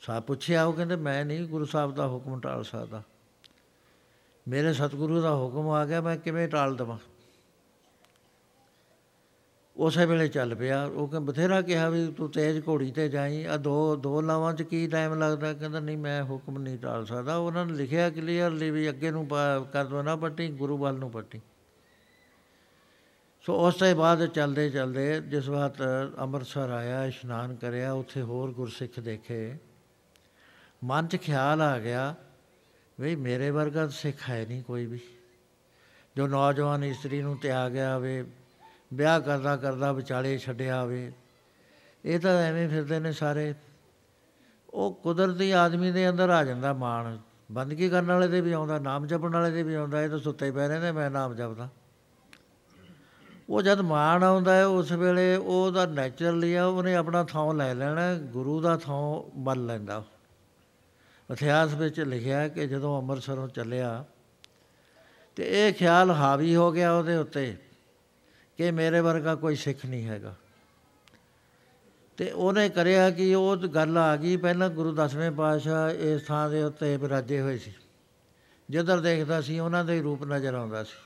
ਸਾਹ 0.00 0.20
ਪੁੱਛਿਆ 0.20 0.64
ਉਹ 0.64 0.72
ਕਹਿੰਦੇ, 0.72 0.96
ਮੈਂ 0.96 1.24
ਨਹੀਂ 1.24 1.46
ਗੁਰੂ 1.48 1.64
ਸਾਹਿਬ 1.64 1.94
ਦਾ 1.94 2.08
ਹੁਕਮ 2.08 2.40
ਟਾਲ 2.40 2.64
ਸਕਦਾ। 2.64 3.02
ਮੇਰੇ 4.48 4.72
ਸਤਿਗੁਰੂ 4.72 5.20
ਦਾ 5.20 5.34
ਹੁਕਮ 5.34 5.68
ਆ 5.68 5.84
ਗਿਆ, 5.86 6.00
ਮੈਂ 6.00 6.16
ਕਿਵੇਂ 6.16 6.48
ਟਾਲ 6.48 6.76
ਦਵਾਂ? 6.76 6.98
ਉਸੇ 9.76 10.06
ਵੇਲੇ 10.06 10.28
ਚੱਲ 10.28 10.54
ਪਿਆ। 10.54 10.84
ਉਹ 10.84 11.08
ਕਹਿੰਦਾ 11.08 11.32
ਬਥੇਰਾ 11.32 11.60
ਕਿਹਾ 11.62 11.88
ਵੀ 11.90 12.06
ਤੂੰ 12.12 12.30
ਤੇਜ਼ 12.30 12.60
ਘੋੜੀ 12.68 12.90
ਤੇ 12.92 13.08
ਜਾਈ। 13.08 13.44
ਆ 13.44 13.56
ਦੋ 13.56 13.96
ਦੋ 13.96 14.20
ਲਾਵਾਂ 14.20 14.54
'ਚ 14.54 14.62
ਕੀ 14.62 14.86
ਟਾਈਮ 14.88 15.18
ਲੱਗਦਾ? 15.18 15.52
ਕਹਿੰਦਾ, 15.52 15.80
ਨਹੀਂ, 15.80 15.96
ਮੈਂ 15.96 16.22
ਹੁਕਮ 16.24 16.58
ਨਹੀਂ 16.58 16.78
ਟਾਲ 16.78 17.06
ਸਕਦਾ। 17.06 17.36
ਉਹਨਾਂ 17.36 17.66
ਨੇ 17.66 17.72
ਲਿਖਿਆ 17.72 18.10
ਕਲੀਅਰਲੀ 18.10 18.70
ਵੀ 18.70 18.88
ਅੱਗੇ 18.88 19.10
ਨੂੰ 19.10 19.28
ਕਰ 19.72 19.84
ਦੋ 19.84 20.02
ਨਾ 20.02 20.16
ਪੱਟੀ, 20.16 20.48
ਗੁਰੂ 20.48 20.78
ਵੱਲ 20.78 20.94
ਨੂੰ 20.94 21.10
ਪੱਟੀ। 21.10 21.40
ਸੋ 23.46 23.54
ਉਸ 23.66 23.74
ਤੋਂ 23.74 23.94
ਬਾਅਦ 23.94 24.26
ਚੱਲਦੇ 24.26 24.70
ਚੱਲਦੇ 24.70 25.20
ਜਿਸ 25.20 25.48
ਵਾਰ 25.48 25.72
ਅੰਮ੍ਰਿਤਸਰ 26.18 26.70
ਆਇਆ, 26.70 27.04
ਇਸ਼ਨਾਨ 27.04 27.54
ਕਰਿਆ, 27.54 27.92
ਉੱਥੇ 27.92 28.22
ਹੋਰ 28.22 28.52
ਗੁਰਸਿੱਖ 28.52 29.00
ਦੇਖੇ। 29.00 29.67
ਮਨ 30.84 31.06
'ਚ 31.06 31.16
ਖਿਆਲ 31.16 31.62
ਆ 31.62 31.78
ਗਿਆ 31.78 32.14
ਵੀ 33.00 33.16
ਮੇਰੇ 33.16 33.50
ਵਰਗਾ 33.50 33.88
ਸਿੱਖ 33.88 34.30
ਹੈ 34.30 34.46
ਨਹੀਂ 34.48 34.62
ਕੋਈ 34.62 34.86
ਵੀ। 34.86 35.00
ਜੋ 36.16 36.26
ਨੌਜਵਾਨ 36.26 36.84
ਇਸਤਰੀ 36.84 37.22
ਨੂੰ 37.22 37.36
ਤਿਆਗ 37.36 37.72
ਗਿਆ 37.72 37.94
ਹੋਵੇ 37.94 38.24
ਵਿਆਹ 38.94 39.20
ਕਰਦਾ 39.20 39.56
ਕਰਦਾ 39.56 39.92
ਵਿਚਾਲੇ 39.92 40.38
ਛੱਡਿਆ 40.38 40.82
ਹੋਵੇ 40.82 41.12
ਇਹ 42.04 42.20
ਤਾਂ 42.20 42.30
ਐਵੇਂ 42.30 42.68
ਫਿਰਦੇ 42.68 42.98
ਨੇ 42.98 43.12
ਸਾਰੇ। 43.12 43.54
ਉਹ 44.70 44.94
ਕੁਦਰਤੀ 44.94 45.50
ਆਦਮੀ 45.50 45.90
ਦੇ 45.90 46.10
ਅੰਦਰ 46.10 46.30
ਆ 46.30 46.44
ਜਾਂਦਾ 46.44 46.72
ਮਾਣ। 46.72 47.18
ਬੰਦਗੀ 47.52 47.88
ਕਰਨ 47.88 48.06
ਵਾਲੇ 48.06 48.28
ਦੇ 48.28 48.40
ਵੀ 48.40 48.52
ਆਉਂਦਾ, 48.52 48.78
ਨਾਮ 48.78 49.06
ਜਪਣ 49.06 49.32
ਵਾਲੇ 49.32 49.50
ਦੇ 49.50 49.62
ਵੀ 49.62 49.74
ਆਉਂਦਾ, 49.74 50.02
ਇਹ 50.02 50.08
ਤਾਂ 50.08 50.18
ਸੁੱਤੇ 50.18 50.50
ਪੈ 50.50 50.68
ਰਹਿੰਦੇ, 50.68 50.92
ਮੈਂ 50.92 51.10
ਨਾਮ 51.10 51.34
ਜਪਦਾ। 51.34 51.68
ਉਹ 53.48 53.62
ਜਦ 53.62 53.80
ਮਾਣ 53.80 54.22
ਆਉਂਦਾ 54.22 54.54
ਹੈ, 54.54 54.66
ਉਸ 54.66 54.92
ਵੇਲੇ 54.92 55.36
ਉਹਦਾ 55.36 55.86
ਨੇਚਰਲੀ 55.86 56.54
ਆ, 56.54 56.64
ਉਹਨੇ 56.64 56.94
ਆਪਣਾ 56.94 57.24
ਥਾਂ 57.24 57.54
ਲੈ 57.54 57.74
ਲੈਣਾ, 57.74 58.14
ਗੁਰੂ 58.14 58.60
ਦਾ 58.60 58.76
ਥਾਂ 58.76 59.30
ਮੰਨ 59.38 59.66
ਲੈਂਦਾ। 59.66 60.04
ਇਤਿਹਾਸ 61.32 61.74
ਵਿੱਚ 61.74 62.00
ਲਿਖਿਆ 62.00 62.48
ਕਿ 62.48 62.66
ਜਦੋਂ 62.66 63.02
ਅੰਮ੍ਰਿਤਸਰੋਂ 63.02 63.48
ਚੱਲਿਆ 63.48 64.04
ਤੇ 65.36 65.68
ਇਹ 65.68 65.72
ਖਿਆਲ 65.72 66.10
ਹਾਵੀ 66.10 66.56
ਹੋ 66.56 66.72
ਗਿਆ 66.72 66.92
ਉਹਦੇ 66.92 67.16
ਉੱਤੇ 67.16 67.56
ਕਿ 68.56 68.70
ਮੇਰੇ 68.70 69.00
ਵਰਗਾ 69.00 69.34
ਕੋਈ 69.34 69.56
ਸਿੱਖ 69.56 69.86
ਨਹੀਂ 69.86 70.06
ਹੈਗਾ। 70.06 70.34
ਤੇ 72.16 72.30
ਉਹਨੇ 72.30 72.68
ਕਰਿਆ 72.68 73.10
ਕਿ 73.10 73.34
ਉਹ 73.34 73.56
ਗੱਲ 73.56 73.98
ਆ 73.98 74.16
ਗਈ, 74.16 74.36
ਪਹਿਲਾਂ 74.36 74.70
ਗੁਰੂ 74.70 74.94
ਦਸਵੇਂ 74.94 75.30
ਪਾਤਸ਼ਾਹ 75.30 75.90
ਇਸ 75.90 76.22
ਥਾਂ 76.22 76.50
ਦੇ 76.50 76.62
ਉੱਤੇ 76.62 76.96
ਬਿਰਾਜੇ 76.96 77.40
ਹੋਏ 77.40 77.58
ਸੀ। 77.58 77.72
ਜਿੱਧਰ 78.70 79.00
ਦੇਖਦਾ 79.00 79.40
ਸੀ 79.40 79.58
ਉਹਨਾਂ 79.58 79.84
ਦੇ 79.84 80.02
ਰੂਪ 80.02 80.24
ਨਜ਼ਰ 80.24 80.54
ਆਉਂਦਾ 80.54 80.84
ਸੀ। 80.84 80.96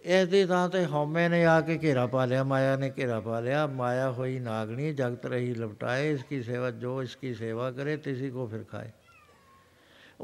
ਇਸ 0.00 0.28
ਦੀ 0.28 0.46
ਥਾਂ 0.46 0.68
ਤੇ 0.68 0.86
ਹਉਮੈ 0.86 1.28
ਨੇ 1.28 1.46
ਆ 1.46 1.60
ਕੇ 1.60 1.78
ਘੇਰਾ 1.82 2.06
ਪਾ 2.06 2.24
ਲਿਆ, 2.24 2.44
ਮਾਇਆ 2.44 2.76
ਨੇ 2.76 2.92
ਘੇਰਾ 2.98 3.20
ਪਾ 3.20 3.40
ਲਿਆ, 3.40 3.66
ਮਾਇਆ 3.66 4.10
ਹੋਈ 4.10 4.38
ਨਾਗਣੀ 4.38 4.94
ਜਗਤ 4.94 5.26
ਰਹੀ 5.26 5.54
ਲਪਟਾਏ, 5.54 6.12
ਇਸ 6.12 6.22
ਕੀ 6.22 6.42
ਸੇਵਾ 6.42 6.70
ਜੋ 6.70 7.02
ਇਸ 7.02 7.16
ਕੀ 7.16 7.34
ਸੇਵਾ 7.34 7.70
ਕਰੇ, 7.70 7.96
ਤਿਸੀ 7.96 8.30
ਕੋ 8.30 8.46
ਫਿਰ 8.46 8.64
ਖਾਏ। 8.64 8.90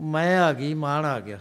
ਮੈਂ 0.00 0.40
ਆ 0.40 0.52
ਗਈ, 0.52 0.74
ਮਾਣ 0.74 1.04
ਆ 1.04 1.20
ਗਿਆ। 1.20 1.38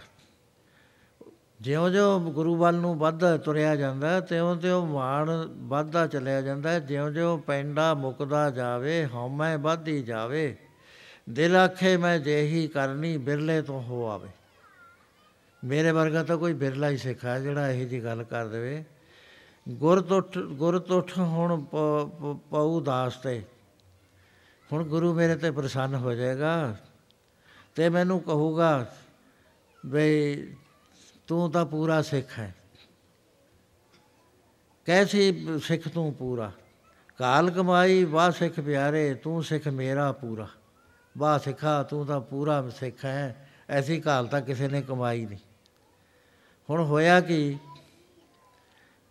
ਜਿਉਂ-ਜਿਉਂ 1.60 2.32
ਗੁਰੂ 2.32 2.56
ਵੱਲ 2.56 2.74
ਨੂੰ 2.74 2.98
ਵੱਧਦਾ 2.98 3.36
ਤੁਰਿਆ 3.36 3.76
ਜਾਂਦਾ, 3.76 4.20
ਤਿਉਂ-ਤਿਉਂ 4.20 4.86
ਮਾਣ 4.86 5.30
ਵੱਧਦਾ 5.48 6.06
ਚੱਲਿਆ 6.06 6.40
ਜਾਂਦਾ, 6.40 6.78
ਜਿਉਂ-ਜਿਉਂ 6.78 7.38
ਪੈਂਡਾ 7.38 7.94
ਮੁਕਦਾ 7.94 8.50
ਜਾਵੇ, 8.50 9.06
ਹਉਮੈ 9.06 9.56
ਵੱਧਦੀ 9.56 10.02
ਜਾਵੇ। 10.02 10.56
ਦਿਲ 11.30 11.56
ਆਖੇ 11.56 11.96
ਮੈਂ 11.96 12.18
ਜਿਹੀ 12.18 12.68
ਕਰਨੀ, 12.68 13.16
ਬਿਰਲੇ 13.16 13.62
ਤੋਂ 13.62 13.82
ਹੋ 13.82 14.08
ਆਵੇ। 14.08 14.28
ਮੇਰੇ 15.64 15.92
ਵਰਗਾ 15.92 16.22
ਤਾਂ 16.22 16.36
ਕੋਈ 16.36 16.52
ਬਿਰਲਾ 16.52 16.88
ਹੀ 16.88 16.96
ਸਿੱਖ 16.96 17.24
ਹੈ 17.24 17.40
ਜਿਹੜਾ 17.40 17.70
ਇਹੋ 17.70 17.88
ਜੀ 17.88 18.04
ਗੱਲ 18.04 18.22
ਕਰ 18.22 18.46
ਦੇਵੇ। 18.46 18.84
ਗੁਰ 19.68 20.00
ਤੁਠ 20.00 20.38
ਗੁਰ 20.38 20.78
ਤੁਠ 20.78 21.18
ਹੁਣ 21.18 21.64
ਪਉ 22.50 22.80
ਦਾਸ 22.80 23.16
ਤੇ। 23.16 23.42
ਹੁਣ 24.72 24.84
ਗੁਰੂ 24.84 25.14
ਮੇਰੇ 25.14 25.34
ਤੇ 25.34 25.50
ਪ੍ਰਸੰਨ 25.50 25.94
ਹੋ 25.94 26.12
ਜਾਏਗਾ। 26.12 26.76
ਤੇ 27.74 27.88
ਮੈਨੂੰ 27.88 28.20
ਕਹੂਗਾ 28.20 28.96
ਬਈ 29.86 30.54
ਤੂੰ 31.26 31.50
ਤਾਂ 31.50 31.66
ਪੂਰਾ 31.66 32.02
ਸਿੱਖ 32.02 32.38
ਹੈ। 32.38 32.54
ਕੈਸੀ 34.84 35.48
ਸਿੱਖ 35.60 35.88
ਤੂੰ 35.88 36.14
ਪੂਰਾ? 36.14 36.52
ਕਾਲ 37.18 37.50
ਕਮਾਈ 37.50 38.04
ਵਾ 38.04 38.30
ਸਿੱਖ 38.30 38.60
ਪਿਆਰੇ, 38.60 39.14
ਤੂੰ 39.14 39.42
ਸਿੱਖ 39.42 39.68
ਮੇਰਾ 39.68 40.12
ਪੂਰਾ। 40.12 40.48
ਵਾ 41.18 41.38
ਸਿੱਖਾ, 41.38 41.82
ਤੂੰ 41.82 42.06
ਤਾਂ 42.06 42.20
ਪੂਰਾ 42.20 42.70
ਸਿੱਖ 42.70 43.04
ਹੈ। 43.04 43.50
ਐਸੀ 43.70 44.00
ਕਾਲ 44.00 44.26
ਤਾਂ 44.26 44.40
ਕਿਸੇ 44.40 44.68
ਨੇ 44.68 44.82
ਕਮਾਈ 44.82 45.26
ਨਹੀਂ। 45.26 45.38
ਹੁਣ 46.70 46.84
ਹੋਇਆ 46.84 47.20
ਕਿ? 47.20 47.58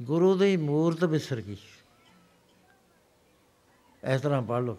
ਗੁਰੂ 0.01 0.37
ਦੀ 0.37 0.57
ਮੂਰਤ 0.57 1.03
ਵਿਸਰ 1.03 1.41
ਗਈ। 1.41 1.57
ਇਸ 4.13 4.21
ਤਰ੍ਹਾਂ 4.21 4.41
ਪੜ 4.41 4.61
ਲਓ। 4.61 4.77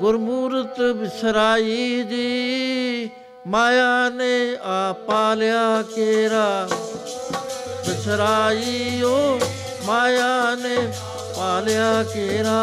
ਗੁਰਮੂਰਤ 0.00 0.80
ਵਿਸਰਾਈ 0.80 2.02
ਜੀ 2.02 3.10
ਮਾਇਆ 3.46 4.08
ਨੇ 4.08 4.56
ਆ 4.62 4.92
ਪਾਲਿਆ 4.92 5.82
ਕੇਰਾ। 5.82 6.68
ਵਿਸਰਾਈ 7.86 9.02
ਓ 9.02 9.40
ਮਾਇਆ 9.84 10.54
ਨੇ 10.54 10.76
ਪਾਲਿਆ 11.36 12.04
ਕੇਰਾ। 12.14 12.60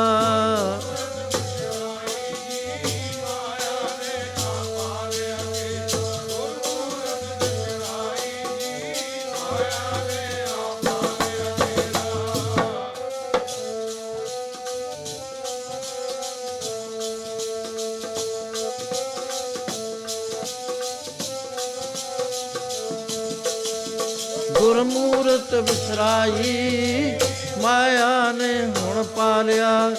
ਵਿਸਰਾਈ 25.58 27.20
ਮਾਇਆ 27.62 28.32
ਨੇ 28.32 28.66
ਹੁਣ 28.78 29.04
ਪਾਲਿਆ। 29.04 29.90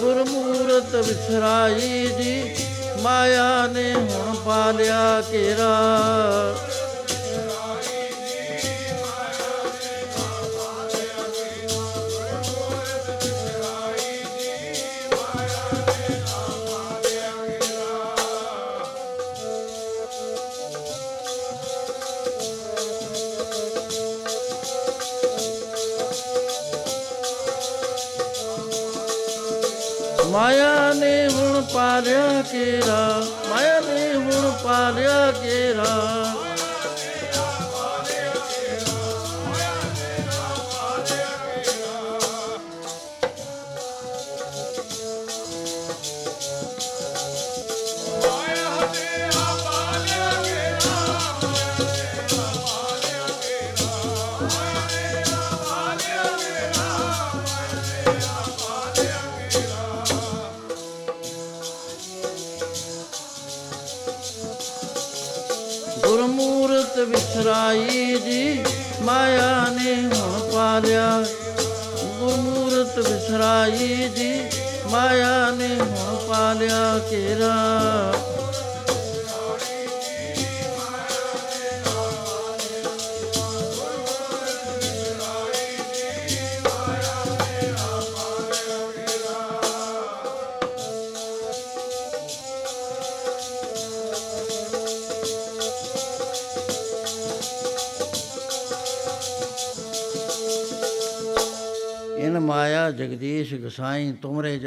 ਗੁਰਮੂਰਤ 0.00 0.94
ਵਿਸਰਾਈ 0.94 2.06
ਜੀ 2.18 2.56
ਮਾਇਆ 3.02 3.66
ਨੇ 3.66 3.94
ਹੁਣ 3.94 4.36
ਪਾਲਿਆ 4.36 5.22
ਕੇਰਾ। 5.30 5.74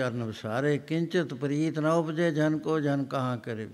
ਤੁਮਰੇ 0.10 0.20
ਚਰਨ 0.20 0.28
ਵਿਸਾਰੇ, 0.28 0.78
ਕਿੰਚਿਤ 0.78 1.34
ਪ੍ਰੀਤ 1.34 1.80
ਨਾ 1.80 1.94
ਉਪਜੇ, 1.94 2.32
ਜਨ 2.32 2.58
ਕੋ 2.58 2.80
ਜਨ 2.80 3.04
ਕਹਾਂ 3.04 3.38
ਕਰੇ 3.38 3.70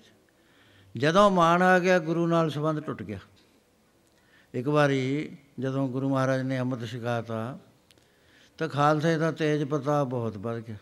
ਜਦੋਂ 0.97 1.31
ਮਾਨ 1.31 1.61
ਆ 1.61 1.79
ਗਿਆ, 1.79 1.99
ਗੁਰੂ 1.99 2.27
ਨਾਲ 2.27 2.49
ਸੰਬੰਧ 2.49 2.79
ਟੁੱਟ 2.79 3.03
ਗਿਆ। 3.03 3.19
ਇੱਕ 4.53 4.67
ਵਾਰੀ 4.67 5.37
ਜਦੋਂ 5.59 5.89
ਗੁਰੂ 5.89 6.09
ਮਹਾਰਾਜ 6.09 6.41
ਨੇ 6.41 6.59
ਅੰਮ੍ਰਿਤ 6.59 6.89
ਛਕਾਤਾ, 6.89 7.59
ਤਾਂ 8.57 8.69
ਖਾਲਸੇ 8.69 9.17
ਦਾ 9.17 9.31
ਤੇਜ 9.31 9.63
ਪ੍ਰਤਾਪ 9.63 10.07
ਬਹੁਤ 10.07 10.37
ਵੱਧ 10.37 10.59
ਗਿਆ। 10.59 10.75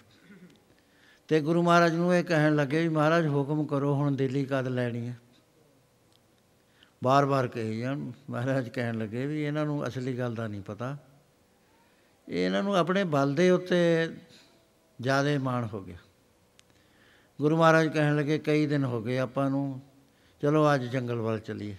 ਤੇ 1.27 1.41
ਗੁਰੂ 1.41 1.63
ਮਹਾਰਾਜ 1.63 1.95
ਨੂੰ 1.95 2.15
ਇਹ 2.15 2.23
ਕਹਿਣ 2.23 2.55
ਲੱਗੇ 2.55 2.81
ਵੀ 2.81 2.89
ਮਹਾਰਾਜ, 2.89 3.27
ਹੁਕਮ 3.27 3.65
ਕਰੋ, 3.65 3.93
ਹੁਣ 3.93 4.15
ਦਿੱਲੀ 4.15 4.45
ਕਦ 4.45 4.67
ਲੈਣੀ 4.67 5.07
ਹੈ? 5.07 5.17
ਬਾਰ-ਬਾਰ 7.03 7.47
ਕਹੀ 7.47 7.79
ਜਾਣ। 7.79 8.11
ਮਹਾਰਾਜ 8.29 8.69
ਕਹਿਣ 8.69 8.97
ਲੱਗੇ 8.97 9.25
ਵੀ 9.25 9.43
ਇਹਨਾਂ 9.43 9.65
ਨੂੰ 9.65 9.87
ਅਸਲੀ 9.87 10.17
ਗੱਲ 10.17 10.35
ਦਾ 10.35 10.47
ਨਹੀਂ 10.47 10.61
ਪਤਾ। 10.61 10.97
ਇਹ 12.29 12.45
ਇਹਨਾਂ 12.45 12.63
ਨੂੰ 12.63 12.75
ਆਪਣੇ 12.75 13.03
ਬਲ 13.03 13.35
ਦੇ 13.35 13.49
ਉੱਤੇ 13.49 14.09
ਜ਼ਿਆਦਾ 15.01 15.39
ਮਾਣ 15.39 15.67
ਹੋ 15.73 15.81
ਗਿਆ। 15.81 15.97
ਗੁਰੂ 17.41 17.57
ਮਹਾਰਾਜ 17.57 17.87
ਕਹਿਣ 17.87 18.15
ਲੱਗੇ, 18.15 18.39
ਕਈ 18.39 18.67
ਦਿਨ 18.67 18.83
ਹੋ 18.83 19.01
ਗਏ 19.01 19.17
ਆਪਾਂ 19.17 19.49
ਨੂੰ, 19.49 19.81
ਚਲੋ 20.41 20.75
ਅੱਜ 20.75 20.83
ਜੰਗਲ 20.83 21.15
ਵੱਲ 21.15 21.39
ਚੱਲੀਏ। 21.39 21.75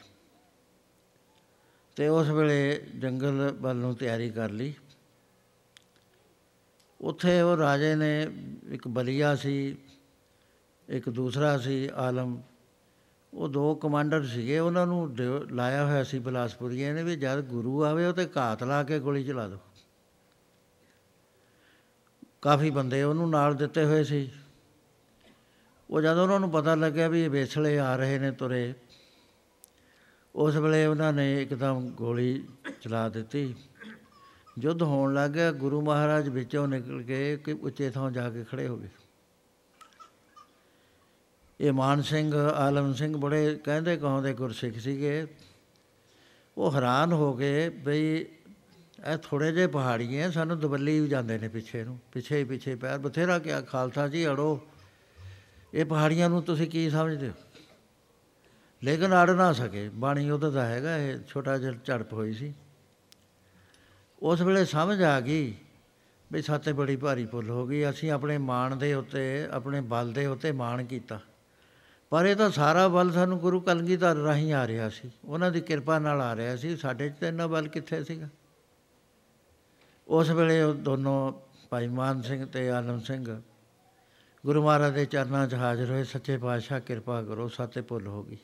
ਤੇ 1.96 2.08
ਉਸ 2.08 2.28
ਵੇਲੇ 2.28 2.86
ਜੰਗਲ 2.98 3.56
ਵੱਲ 3.60 3.76
ਨੂੰ 3.76 3.94
ਤਿਆਰੀ 3.94 4.30
ਕਰ 4.30 4.50
ਲਈ। 4.50 4.74
ਉੱਥੇ 7.00 7.40
ਉਹ 7.40 7.56
ਰਾਜੇ 7.56 7.94
ਨੇ 7.94 8.26
ਇੱਕ 8.68 8.88
ਬਲੀਆ 8.88 9.36
ਸੀ, 9.36 9.76
ਇੱਕ 10.88 11.08
ਦੂਸਰਾ 11.08 11.58
ਸੀ 11.58 11.90
ਆਲਮ। 11.94 12.42
ਉਹ 13.34 13.48
ਦੋ 13.48 13.74
ਕਮਾਂਡਰ 13.74 14.26
ਸੀਗੇ, 14.26 14.58
ਉਹਨਾਂ 14.58 14.86
ਨੂੰ 14.86 15.16
ਲਾਇਆ 15.50 15.86
ਹੋਇਆ 15.86 16.04
ਸੀ 16.04 16.18
ਬਲਾਸਪੁਰੀਏ 16.18 16.92
ਨੇ 16.92 17.02
ਵੀ 17.02 17.16
ਜਦ 17.16 17.44
ਗੁਰੂ 17.44 17.84
ਆਵੇ, 17.84 18.06
ਉਹ 18.06 18.12
ਤੇ 18.12 18.28
ਘਾਤ 18.36 18.62
ਲਾ 18.62 18.82
ਕੇ 18.82 18.98
ਗੋਲੀ 18.98 19.24
ਚਲਾ 19.24 19.48
ਦਿਓ। 19.48 19.58
ਕਾਫੀ 22.44 22.70
ਬੰਦੇ 22.70 23.02
ਉਹਨੂੰ 23.02 23.28
ਨਾਲ 23.30 23.54
ਦਿੱਤੇ 23.54 23.84
ਹੋਏ 23.84 24.04
ਸੀ। 24.04 24.30
ਉਹ 25.90 26.00
ਜਦੋਂ 26.00 26.22
ਉਹਨਾਂ 26.22 26.40
ਨੂੰ 26.40 26.50
ਪਤਾ 26.50 26.74
ਲੱਗਿਆ 26.74 27.08
ਵੀ 27.08 27.22
ਇਹ 27.24 27.30
ਵੇਸਲੇ 27.30 27.78
ਆ 27.78 27.94
ਰਹੇ 27.96 28.18
ਨੇ 28.18 28.30
ਤੁਰੇ, 28.30 28.74
ਉਸ 30.34 30.56
ਵੇਲੇ 30.56 30.84
ਉਹਨਾਂ 30.86 31.12
ਨੇ 31.12 31.42
ਇੱਕਦਮ 31.42 31.88
ਗੋਲੀ 31.90 32.44
ਚਲਾ 32.82 33.08
ਦਿੱਤੀ। 33.08 33.54
ਯੁੱਧ 34.58 34.82
ਹੋਣ 34.82 35.14
ਲੱਗ 35.14 35.30
ਗਿਆ, 35.30 35.52
ਗੁਰੂ 35.52 35.80
ਮਹਾਰਾਜ 35.80 36.28
ਵਿੱਚੋਂ 36.28 36.66
ਨਿਕਲ 36.68 37.02
ਕੇ 37.02 37.36
ਕਿ 37.36 37.52
ਉੱਚੇ 37.52 37.90
ਥਾਂ 37.90 38.10
ਜਾ 38.10 38.28
ਕੇ 38.30 38.44
ਖੜੇ 38.44 38.68
ਹੋ 38.68 38.76
ਗਏ। 38.76 38.88
ਇਹ 41.60 41.72
ਮਾਨ 41.72 42.02
ਸਿੰਘ, 42.02 42.34
ਆਲਮ 42.34 42.92
ਸਿੰਘ 42.92 43.16
ਬੜੇ 43.16 43.54
ਕਹਿੰਦੇ 43.64 43.96
ਕਹਾਉਂਦੇ 43.96 44.34
ਗੁਰਸਿੱਖ 44.34 44.78
ਸੀਗੇ। 44.78 45.26
ਉਹ 46.56 46.72
ਹੈਰਾਨ 46.72 47.12
ਹੋ 47.12 47.34
ਗਏ 47.34 47.68
ਬਈ 47.68 48.24
ਇਹ 49.12 49.16
ਥੋੜੇ 49.16 49.52
ਜਿਹੇ 49.52 49.66
ਪਹਾੜੀ 49.66 50.16
ਐ, 50.16 50.30
ਸਾਨੂੰ 50.30 50.60
ਦਬੱਲੀ 50.60 51.00
ਵੀ 51.00 51.08
ਜਾਂਦੇ 51.08 51.38
ਨੇ 51.38 51.48
ਪਿੱਛੇ 51.48 51.84
ਨੂੰ, 51.84 51.98
ਪਿੱਛੇ 52.12 52.38
ਹੀ 52.38 52.44
ਪਿੱਛੇ 52.44 52.74
ਪੈਰ, 52.74 52.98
ਬਥੇਰਾ 52.98 53.38
ਕਿਹਾ 53.38 53.60
ਖਾਲਸਾ 53.60 54.08
ਜੀ, 54.08 54.26
ਅੜੋ। 54.28 54.60
ਇਹ 55.74 55.84
ਪਹਾੜੀਆਂ 55.84 56.28
ਨੂੰ 56.30 56.42
ਤੁਸੀਂ 56.42 56.68
ਕੀ 56.68 56.90
ਸਮਝਦੇ 56.90 57.28
ਹੋ? 57.28 57.34
ਲੇਕਿਨ 58.84 59.22
ਅੜ 59.22 59.30
ਨਾ 59.30 59.52
ਸਕੇ, 59.52 59.88
ਬਾਣੀ 59.88 60.30
ਉਹਦਾ 60.30 60.50
ਦਾ 60.50 60.66
ਹੈਗਾ, 60.66 60.96
ਇਹ 60.96 61.18
ਛੋਟਾ 61.28 61.58
ਜਿਹਾ 61.58 61.72
ਝੜਪ 61.84 62.12
ਹੋਈ 62.12 62.32
ਸੀ। 62.32 62.54
ਉਸ 64.22 64.40
ਵੇਲੇ 64.40 64.64
ਸਮਝ 64.64 65.02
ਆ 65.02 65.20
ਗਈ 65.20 65.54
ਵੀ 66.32 66.42
ਸਾਤੇ 66.42 66.72
ਬੜੀ 66.72 66.96
ਭਾਰੀ 66.96 67.26
ਭੁੱਲ 67.26 67.50
ਹੋ 67.50 67.66
ਗਈ, 67.66 67.90
ਅਸੀਂ 67.90 68.10
ਆਪਣੇ 68.10 68.38
ਮਾਣ 68.38 68.76
ਦੇ 68.76 68.94
ਉੱਤੇ, 68.94 69.46
ਆਪਣੇ 69.50 69.80
ਬਲ 69.80 70.12
ਦੇ 70.12 70.26
ਉੱਤੇ 70.26 70.52
ਮਾਣ 70.52 70.84
ਕੀਤਾ। 70.84 71.20
ਪਰ 72.10 72.26
ਇਹ 72.26 72.36
ਤਾਂ 72.36 72.50
ਸਾਰਾ 72.50 72.88
ਬਲ 72.88 73.12
ਸਾਨੂੰ 73.12 73.38
ਗੁਰੂ 73.38 73.60
ਕਲਗੀਧਰ 73.60 74.16
ਰਾਹੀਂ 74.16 74.52
ਆ 74.52 74.66
ਰਿਹਾ 74.66 74.88
ਸੀ, 74.88 75.10
ਉਹਨਾਂ 75.24 75.50
ਦੀ 75.50 75.60
ਕਿਰਪਾ 75.60 75.98
ਨਾਲ 75.98 76.20
ਆ 76.20 76.36
ਰਿਹਾ 76.36 76.56
ਸੀ, 76.56 76.76
ਸਾਡੇ 76.76 77.08
'ਚ 77.08 77.12
ਤਾਂ 77.20 77.28
ਇੰਨਾ 77.28 77.46
ਬਲ 77.46 77.68
ਕਿੱਥੇ 77.68 78.04
ਸੀਗਾ? 78.04 78.28
ਉਸ 80.08 80.30
ਵੇਲੇ 80.30 80.62
ਉਹ 80.62 80.74
ਦੋਨੋਂ 80.74 81.32
ਭਾਈ 81.70 81.88
ਮਾਨ 81.88 82.22
ਸਿੰਘ 82.22 82.46
ਤੇ 82.46 82.70
ਆਨੰਦ 82.70 83.02
ਸਿੰਘ 83.02 83.42
ਗੁਰੂ 84.46 84.64
ਮਹਾਰਾਜ 84.64 84.94
ਦੇ 84.94 85.04
ਚਰਨਾਂ 85.04 85.48
'ਚ 85.48 85.54
ਹਾਜ਼ਰ 85.54 85.90
ਹੋਏ। 85.90 86.04
ਸੱਚੇ 86.04 86.38
ਪਾਤਸ਼ਾਹ, 86.38 86.80
ਕਿਰਪਾ 86.80 87.22
ਕਰੋ 87.22 87.48
ਸਾਤੇ 87.48 87.80
ਭੁੱਲ 87.80 88.06
ਹੋ 88.06 88.22
ਗਈ। 88.22 88.38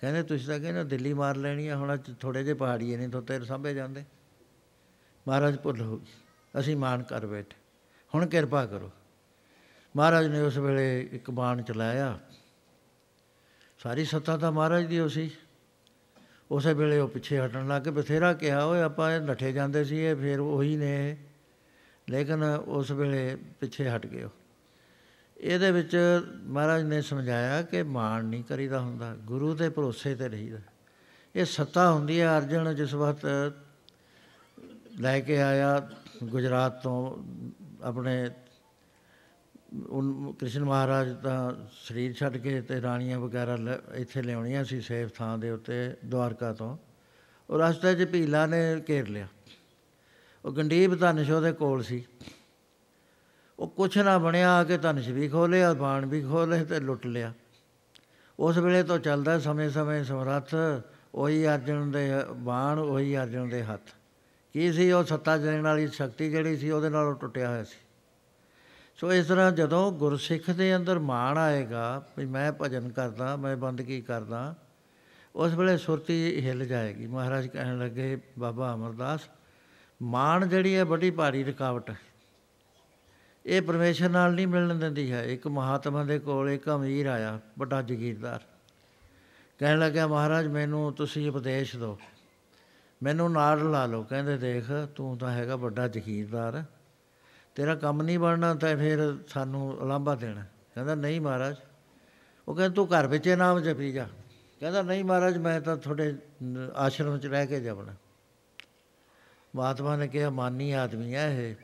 ਕਹਿੰਦੇ, 0.00 0.22
ਤੁਸੀਂ 0.22 0.46
ਤਾਂ 0.46 0.60
ਕਹਿੰਦੇ 0.60 0.84
ਦਿੱਲੀ 0.84 1.14
ਮਾਰ 1.14 1.36
ਲੈਣੀ 1.36 1.68
ਆ, 1.68 1.76
ਹੁਣ 1.76 1.96
ਥੋੜੇ 1.96 2.44
ਜਿਹੇ 2.44 2.54
ਪਹਾੜੀਏ 2.54 2.96
ਨਹੀਂ 2.96 3.08
ਤੋਂ 3.08 3.22
ਤੇਰੇ 3.22 3.44
ਸਾਂਭੇ 3.44 3.74
ਜਾਂਦੇ। 3.74 4.04
ਮਹਾਰਾਜ 5.28 5.58
ਭੁੱਲ 5.58 5.80
ਹੋ 5.80 5.98
ਗਈ। 5.98 6.06
ਅਸੀਂ 6.60 6.76
ਮਾਨ 6.76 7.02
ਕਰ 7.02 7.26
ਬੈਠੇ। 7.26 7.56
ਹੁਣ 8.14 8.26
ਕਿਰਪਾ 8.26 8.66
ਕਰੋ। 8.66 8.90
ਮਹਾਰਾਜ 9.96 10.26
ਨੇ 10.26 10.40
ਉਸ 10.40 10.56
ਵੇਲੇ 10.56 11.08
ਇੱਕ 11.12 11.30
ਬਾਣ 11.30 11.62
ਚਲਾਇਆ। 11.62 12.18
ਸਾਰੀ 13.78 14.04
ਸੱਤਾ 14.04 14.36
ਤਾਂ 14.36 14.52
ਮਹਾਰਾਜ 14.52 14.86
ਦੀ 14.86 15.08
ਸੀ। 15.08 15.30
ਉਸੇ 16.52 16.72
ਵੇਲੇ 16.74 16.98
ਉਹ 16.98 17.08
ਪਿੱਛੇ 17.08 17.38
ਹਟਣ 17.40 17.68
ਲੱਗ 17.68 17.82
ਕੇ 17.82 17.90
ਬਥੇਰਾ 17.90 18.32
ਕਿਹਾ, 18.32 18.64
ਓਏ, 18.64 18.80
ਆਪਾਂ 18.82 19.10
ਇਹ 19.12 19.20
ਨੱਠੇ 19.20 19.52
ਜਾਂਦੇ 19.52 19.84
ਸੀ 19.84 19.98
ਇਹ 19.98 20.16
ਫਿਰ 20.16 20.40
ਉਹੀ 20.40 20.76
ਨੇ। 20.76 21.16
ਲੇਕਿਨ 22.10 22.44
ਉਸ 22.44 22.90
ਵੇਲੇ 22.90 23.36
ਪਿੱਛੇ 23.60 23.88
ਹਟ 23.88 24.06
ਗਏ 24.06 24.28
ਇਹਦੇ 25.36 25.70
ਵਿੱਚ 25.70 25.96
ਮਹਾਰਾਜ 26.44 26.82
ਨੇ 26.82 27.00
ਸਮਝਾਇਆ 27.02 27.62
ਕਿ 27.62 27.82
ਮਾਣ 27.82 28.24
ਨਹੀਂ 28.24 28.44
ਕਰੀਦਾ 28.44 28.80
ਹੁੰਦਾ, 28.80 29.14
ਗੁਰੂ 29.14 29.54
ਦੇ 29.54 29.68
ਭਰੋਸੇ 29.68 30.14
ਤੇ 30.14 30.28
ਰਹੀਦਾ। 30.28 30.58
ਇਹ 31.34 31.44
ਸੱਤਾ 31.44 31.92
ਹੁੰਦੀ 31.92 32.20
ਹੈ, 32.20 32.38
ਅਰਜਨ 32.38 32.74
ਜਿਸ 32.74 32.94
ਵਕਤ 32.94 33.52
ਲੈ 35.00 35.20
ਕੇ 35.20 35.42
ਆਇਆ 35.42 35.88
ਗੁਜਰਾਤ 36.24 36.82
ਤੋਂ 36.82 37.16
ਆਪਣੇ 37.82 38.30
ਉਹ 39.88 40.34
ਕ੍ਰਿਸ਼ਨ 40.34 40.64
ਮਹਾਰਾਜ 40.64 41.12
ਦਾ 41.12 41.56
ਸਰੀਰ 41.72 42.12
ਛੱਡ 42.12 42.36
ਕੇ 42.36 42.60
ਤੇ 42.60 42.82
ਰਾਣੀਆਂ 42.82 43.20
ਵਗੈਰਾ 43.20 43.58
ਇੱਥੇ 43.94 44.22
ਲਿਆਉਣੀਆਂ 44.22 44.64
ਸੀ 44.64 44.80
ਸੇਫ 44.80 45.10
ਥਾਂ 45.12 45.38
ਦੇ 45.38 45.50
ਉੱਤੇ 45.50 45.96
ਦਵਾਰਕਾ 46.04 46.52
ਤੋਂ। 46.52 46.78
ਉਹ 47.50 47.58
ਰਸਤੇ 47.58 47.94
'ਚ 47.94 48.08
ਭੀਲਾ 48.08 48.46
ਨੇ 48.46 48.82
ਘੇਰ 48.88 49.08
ਲਿਆ। 49.08 49.28
ਉਹ 50.44 50.52
ਗੰਡੀਬ 50.52 51.00
ਧਨਸ਼ 51.00 51.30
ਉਹਦੇ 51.30 51.52
ਕੋਲ 51.52 51.82
ਸੀ। 51.82 52.04
ਉਹ 53.58 53.68
ਕੁਛ 53.68 53.98
ਨਾ 53.98 54.18
ਬਣਿਆ, 54.18 54.52
ਆ 54.52 54.64
ਕੇ 54.64 54.78
ਧਨਸ਼ 54.78 55.08
ਵੀ 55.08 55.28
ਖੋਲਿਆ, 55.28 55.72
ਬਾਣ 55.72 56.06
ਵੀ 56.06 56.22
ਖੋਲੇ 56.22 56.64
ਤੇ 56.64 56.80
ਲੁੱਟ 56.80 57.06
ਲਿਆ। 57.06 57.32
ਉਸ 58.38 58.58
ਵੇਲੇ 58.58 58.82
ਤੋਂ 58.82 58.98
ਚੱਲਦਾ 58.98 59.38
ਸਮੇਂ-ਸਮੇਂ 59.38 60.04
ਸਮਰੱਥ, 60.04 60.54
ਉਹੀ 61.14 61.46
ਅਰਜਨ 61.46 61.90
ਦੇ 61.90 62.08
ਬਾਣ, 62.36 62.78
ਉਹੀ 62.78 63.16
ਅਰਜਨ 63.16 63.48
ਦੇ 63.48 63.62
ਹੱਥ। 63.62 63.90
ਕੀ 64.52 64.72
ਸੀ 64.72 64.92
ਉਹ 64.92 65.04
ਸੱਤਾ 65.04 65.36
ਦੇਣ 65.36 65.62
ਵਾਲੀ 65.62 65.88
ਸ਼ਕਤੀ 65.88 66.30
ਜਿਹੜੀ 66.30 66.56
ਸੀ, 66.56 66.70
ਉਹਦੇ 66.70 66.88
ਨਾਲ 66.88 67.14
ਟੁੱਟਿਆ 67.14 67.50
ਹੋਇਆ 67.50 67.64
ਸੀ। 67.64 67.76
ਸੋ 68.96 69.12
ਇਸ 69.12 69.26
ਤਰ੍ਹਾਂ 69.26 69.52
ਜਦੋਂ 69.52 69.92
ਗੁਰਸਿੱਖ 69.92 70.50
ਦੇ 70.50 70.76
ਅੰਦਰ 70.76 70.98
ਮਾਣ 70.98 71.38
ਆਏਗਾ 71.38 72.06
ਵੀ 72.18 72.26
ਮੈਂ 72.26 72.52
ਭਜਨ 72.52 72.88
ਕਰਦਾ, 72.88 73.36
ਮੈਂ 73.36 73.56
ਬੰਦਗੀ 73.56 74.00
ਕਰਦਾ, 74.00 74.54
ਉਸ 75.36 75.54
ਵੇਲੇ 75.54 75.76
ਸੁਰਤੀ 75.76 76.46
ਹਿੱਲ 76.46 76.66
ਜਾਏਗੀ। 76.66 77.06
ਮਹਾਰਾਜ 77.06 77.46
ਕਹਿਣ 77.46 77.78
ਲੱਗੇ, 77.78 78.18
ਬਾਬਾ 78.38 78.74
ਅਮਰਦਾਸ, 78.74 79.20
ਮਾਣ 80.02 80.46
ਜਿਹੜੀ 80.46 80.76
ਹੈ 80.76 80.84
ਬੜੀ 80.84 81.10
ਭਾਰੀ 81.10 81.44
ਰਕਾਵਟ 81.44 81.90
ਹੈ। 81.90 81.96
ਇਹ 83.46 83.62
ਪਰਮੇਸ਼ਰ 83.62 84.08
ਨਾਲ 84.08 84.34
ਨਹੀਂ 84.34 84.46
ਮਿਲਣ 84.46 84.74
ਦਿੰਦੀ 84.74 85.12
ਹੈ। 85.12 85.24
ਇੱਕ 85.24 85.46
ਮਹਾਤਮਾ 85.46 86.04
ਦੇ 86.04 86.18
ਕੋਲ 86.18 86.50
ਇੱਕ 86.50 86.70
ਅਮੀਰ 86.70 87.06
ਆਇਆ, 87.06 87.40
ਵੱਡਾ 87.58 87.82
ਜਗੀਰਦਾਰ। 87.82 88.40
ਕਹਿਣ 89.58 89.78
ਲੱਗਾ 89.78 90.06
ਮਹਾਰਾਜ, 90.06 90.46
ਮੈਨੂੰ 90.46 90.92
ਤੁਸੀਂ 90.92 91.30
ਉਪਦੇਸ਼ 91.30 91.76
ਦਿਓ। 91.76 91.98
ਮੈਨੂੰ 93.02 93.32
ਨਾਲ 93.32 93.70
ਲਾ 93.70 93.86
ਲਓ। 93.86 94.02
ਕਹਿੰਦੇ, 94.02 94.36
ਦੇਖ, 94.36 94.64
ਤੂੰ 94.94 95.18
ਤਾਂ 95.18 95.30
ਹੈਗਾ 95.30 95.56
ਵੱਡਾ 95.56 95.88
ਜ਼ਖੀਰਦਾਰ 95.88 96.64
ਤੇਰਾ 97.54 97.74
ਕੰਮ 97.74 98.02
ਨਹੀਂ 98.02 98.18
ਬਣਨਾ 98.18 98.54
ਤਾਂ 98.54 98.76
ਫਿਰ 98.76 99.18
ਸਾਨੂੰ 99.28 99.68
ਉਲਾਂਭਾ 99.72 100.14
ਦੇਣਾ। 100.14 100.44
ਕਹਿੰਦਾ, 100.74 100.94
ਨਹੀਂ 100.94 101.20
ਮਹਾਰਾਜ। 101.20 101.56
ਉਹ 102.48 102.54
ਕਹਿੰਦਾ, 102.54 102.74
ਤੂੰ 102.74 102.86
ਘਰ 102.86 103.06
ਵਿੱਚ 103.06 103.28
ਨਾਮ 103.28 103.60
ਜਪੀ 103.60 103.92
ਜਾ। 103.92 104.06
ਕਹਿੰਦਾ, 104.60 104.82
ਨਹੀਂ 104.82 105.04
ਮਹਾਰਾਜ, 105.04 105.38
ਮੈਂ 105.38 105.60
ਤਾਂ 105.60 105.76
ਤੁਹਾਡੇ 105.76 106.14
ਆਸ਼ਰਮ 106.76 107.18
'ਚ 107.18 107.26
ਰਹਿ 107.26 107.46
ਕੇ 107.46 107.60
ਜਾਵਣਾ 107.60 107.94
ਮਹਾਤਮਾ 109.54 109.96
ਨੇ 109.96 110.08
ਕਿਹਾ, 110.08 110.30
ਮਾਨੀ 110.30 110.70
ਆਦਮੀ 110.72 111.14
ਹੈ 111.14 111.28
ਇਹ। 111.32 111.54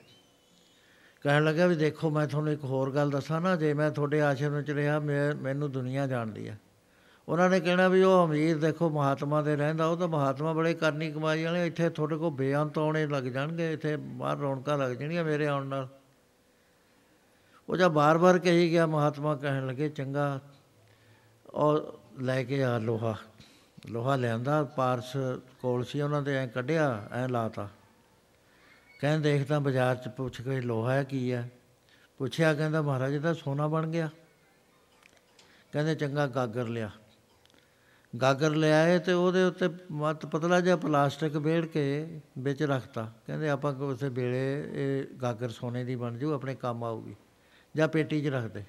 ਕਹਿਣ 1.23 1.44
ਲੱਗਾ 1.44 1.66
ਵੀ 1.66 1.77
ਦੇਖੋ, 1.77 2.10
ਮੈਂ 2.10 2.27
ਤੁਹਾਨੂੰ 2.27 2.52
ਇੱਕ 2.52 2.65
ਹੋਰ 2.65 2.90
ਗੱਲ 2.94 3.10
ਦੱਸਾਂ 3.10 3.40
ਨਾ, 3.40 3.56
ਜੇ 3.56 3.74
ਮੈਂ 3.74 3.90
ਤੁਹਾਡੇ 3.90 4.20
ਆਸ਼ਰਮ 4.20 4.62
'ਚ 4.62 4.70
ਰਿਹਾ 4.70 4.98
ਮੈਨੂੰ 4.98 5.70
ਦੁਨੀਆ 5.73 6.06
ਜਾਣਦੀ 6.06 6.48
ਹੈ 6.48 6.59
ਉਹਨਾਂ 7.29 7.51
ਨੇ 7.51 7.61
ਕਹਿਣਾ 7.61 7.89
ਵੀ 7.89 8.03
ਉਹ 8.03 8.27
ਅਮੀਰ 8.27 8.59
ਦੇਖੋ 8.59 8.91
ਮਹਾਤਮਾ 8.91 9.43
ਦੇ 9.43 9.57
ਰਹਿੰਦਾ, 9.57 9.87
ਉਹ 9.87 9.97
ਤਾਂ 9.97 10.09
ਮਹਾਤਮਾ 10.09 10.53
ਬੜੇ 10.53 10.75
ਕਰਨੀ 10.75 11.13
ਕਮਾਈ 11.13 11.45
ਵਾਲੇ, 11.45 11.67
ਇੱਥੇ 11.67 11.91
ਤੁਹਾਡੇ 11.91 12.17
ਕੋਲ 12.17 12.31
ਬੇਅੰਤ 12.31 12.79
ਆਉਣੇ 12.79 13.07
ਲੱਗ 13.07 13.25
ਜਾਣਗੇ, 13.25 13.73
ਇੱਥੇ 13.73 13.97
ਬਾਹਰ 13.97 14.37
ਰੌਣਕਾਂ 14.37 14.79
ਲੱਗ 14.79 14.93
ਜਾਣੀਆਂ 14.93 15.25
ਮੇਰੇ 15.25 15.47
ਆਉਣ 15.47 15.67
ਨਾਲ। 15.67 15.89
ਉਹ 17.69 17.77
ਜਦ 17.77 17.89
ਬਾਰ-ਬਾਰ 17.89 18.39
ਕਹੀ 18.39 18.71
ਗਿਆ, 18.71 18.87
ਮਹਾਤਮਾ 18.87 19.37
ਕਹਿਣ 19.37 19.67
ਲੱਗੇ, 19.67 19.89
ਚੰਗਾ, 19.89 20.41
ਉਹ 21.55 22.01
ਲੈ 22.21 22.45
ਕੇ 22.45 22.65
ਆ 22.65 22.79
ਲੋਹਾ 22.79 23.17
ਲੋਹਾ 23.87 24.17
ਲਿਆਂਦਾ, 24.17 24.65
ਪਾਰਸ 24.65 25.13
ਕੋਲ 25.61 25.85
ਸੀ 25.85 26.01
ਉਹਨਾਂ 26.01 26.23
ਦੇ, 26.23 26.37
ਐ 26.37 26.47
ਕੱਢਿਆ, 26.47 27.09
ਐ 27.13 27.29
ਲਾਤਾ। 27.29 27.69
ਕਹਿੰਦੇ 29.01 29.33
ਦੇਖਦਾ 29.33 29.59
ਬਾਜ਼ਾਰ 29.59 29.97
'ਚ 29.97 30.09
ਪੁੱਛ 30.09 30.41
ਕੇ 30.41 30.61
ਲੋਹਾ 30.61 30.95
ਹੈ 30.95 31.05
ਕੀ 31.05 31.33
ਹੈ? 31.33 31.51
ਪੁੱਛਿਆ, 32.19 32.55
ਕਹਿੰਦਾ, 32.55 32.83
ਮਹਾਰਾਜ 32.83 33.17
ਦਾ 33.17 33.35
ਸੋਨਾ 33.35 33.69
ਬਣ 33.69 33.87
ਗਿਆ। 33.87 34.11
ਕਹਿੰਦੇ, 35.73 35.95
ਚੰਗਾ, 35.95 36.27
ਗਾਗਰ 36.27 36.67
ਲਿਆ। 36.69 36.91
ਗਾਗਰ 38.23 38.51
ਲਿਆਏ 38.51 38.99
ਤੇ 38.99 39.13
ਉਹਦੇ 39.13 39.45
ਉੱਤੇ 39.45 39.69
ਮਤ 39.93 40.27
ਪਤਲਾ 40.27 40.61
ਜਿਹਾ 40.61 40.77
ਪਲਾਸਟਿਕ 40.77 41.37
ਵੇੜ 41.37 41.67
ਕੇ 41.67 42.21
ਵਿੱਚ 42.39 42.63
ਰੱਖਤਾ। 42.63 43.13
ਕਹਿੰਦੇ 43.27 43.49
ਆਪਾਂ 43.49 43.75
ਉਸੇ 43.75 44.09
ਵੇਲੇ 44.09 44.65
ਇਹ 44.73 45.05
ਗਾਗਰ 45.23 45.49
ਸੋਨੇ 45.49 45.85
ਦੀ 45.85 45.97
ਬਣ 45.97 46.19
ਜੂ, 46.19 46.33
ਆਪਣੇ 46.33 46.55
ਕੰਮ 46.55 46.85
ਆਊਗੀ। 46.85 47.17
ਜਾਂ 47.77 47.89
ਪੇਟੀ 47.89 48.25
'ਚ 48.25 48.27
ਰੱਖ 48.27 48.45
ਦੇ। 48.45 48.65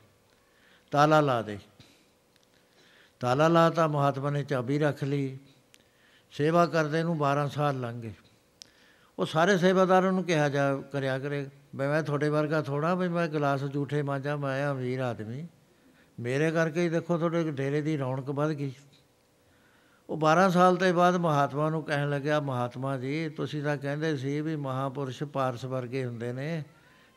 ਤਾਲਾ 0.92 1.22
ਲਾ 1.22 1.42
ਦੇ। 1.42 1.60
ਤਾਲਾ 3.20 3.48
ਲਾਤਾ 3.48 3.88
ਮਹਾਤਮਾ 3.88 4.30
ਨੇ 4.30 4.44
ਚਾਬੀ 4.44 4.80
ਰੱਖ 4.80 5.04
ਲਈ। 5.04 5.40
ਸੇਵਾ 6.32 6.66
ਕਰਦੇ 6.66 7.04
ਨੂੰ 7.04 7.18
12 7.18 7.48
ਸਾਲ 7.48 7.80
ਲੰਘ 7.80 8.02
ਗਏ। 8.02 8.14
ਉਹ 9.20 9.26
ਸਾਰੇ 9.26 9.58
ਸੇਵਾਦਾਰਾਂ 9.58 10.12
ਨੂੰ 10.12 10.24
ਕਿਹਾ 10.24 10.50
ਜਾ, 10.50 10.76
ਕਰਿਆ 10.76 11.20
ਕਰੇ 11.20 11.48
ਮੈਂ 11.76 12.04
ਤੁਹਾਡੇ 12.04 12.30
ਵਰਗਾ 12.30 12.62
ਥੋੜਾ 12.62 12.96
ਵੀ 12.96 13.08
ਮੈਂ 13.08 13.28
ਗਲਾਸ 13.28 13.66
ਝੂਠੇ 13.74 14.02
ਮਾਂਜਾ, 14.02 14.36
ਮੈਂ 14.36 14.72
ਅਮੀਰ 14.72 15.00
ਆਦਮੀ। 15.00 15.48
ਮੇਰੇ 16.20 16.52
ਕਰਕੇ 16.52 16.82
ਹੀ 16.82 16.90
ਦੇਖੋ 16.90 17.18
ਤੁਹਾਡੇ 17.18 17.52
ਡੇਰੇ 17.52 17.82
ਦੀ 17.82 17.98
ਰੌਣਕ 17.98 18.30
ਵੱਧ 18.30 18.52
ਗਈ। 18.52 18.72
ਉਹ 20.10 20.18
12 20.18 20.50
ਸਾਲ 20.50 20.76
ਤੋਂ 20.76 20.94
ਬਾਅਦ 20.94 21.16
ਮਹਾਤਮਾ 21.16 21.70
ਨੂੰ 21.70 21.84
ਕਹਿਣ 21.84 22.10
ਲੱਗਿਆ, 22.10 22.40
ਮਹਾਤਮਾ 22.40 22.98
ਜੀ, 22.98 23.30
ਤੁਸੀਂ 23.30 23.64
ਤਾਂ 23.64 23.78
ਕਹਿੰਦੇ 23.78 24.18
ਸੀ 24.18 24.42
ਵੀ 24.42 24.56
ਮਹਾਪੁਰਸ਼ 24.56 25.24
ਪਾਰਸ 25.24 25.66
ਵਰਗੇ 25.66 26.06
ਹੁੰਦੇ 26.06 26.34
ਨੇ। 26.34 26.64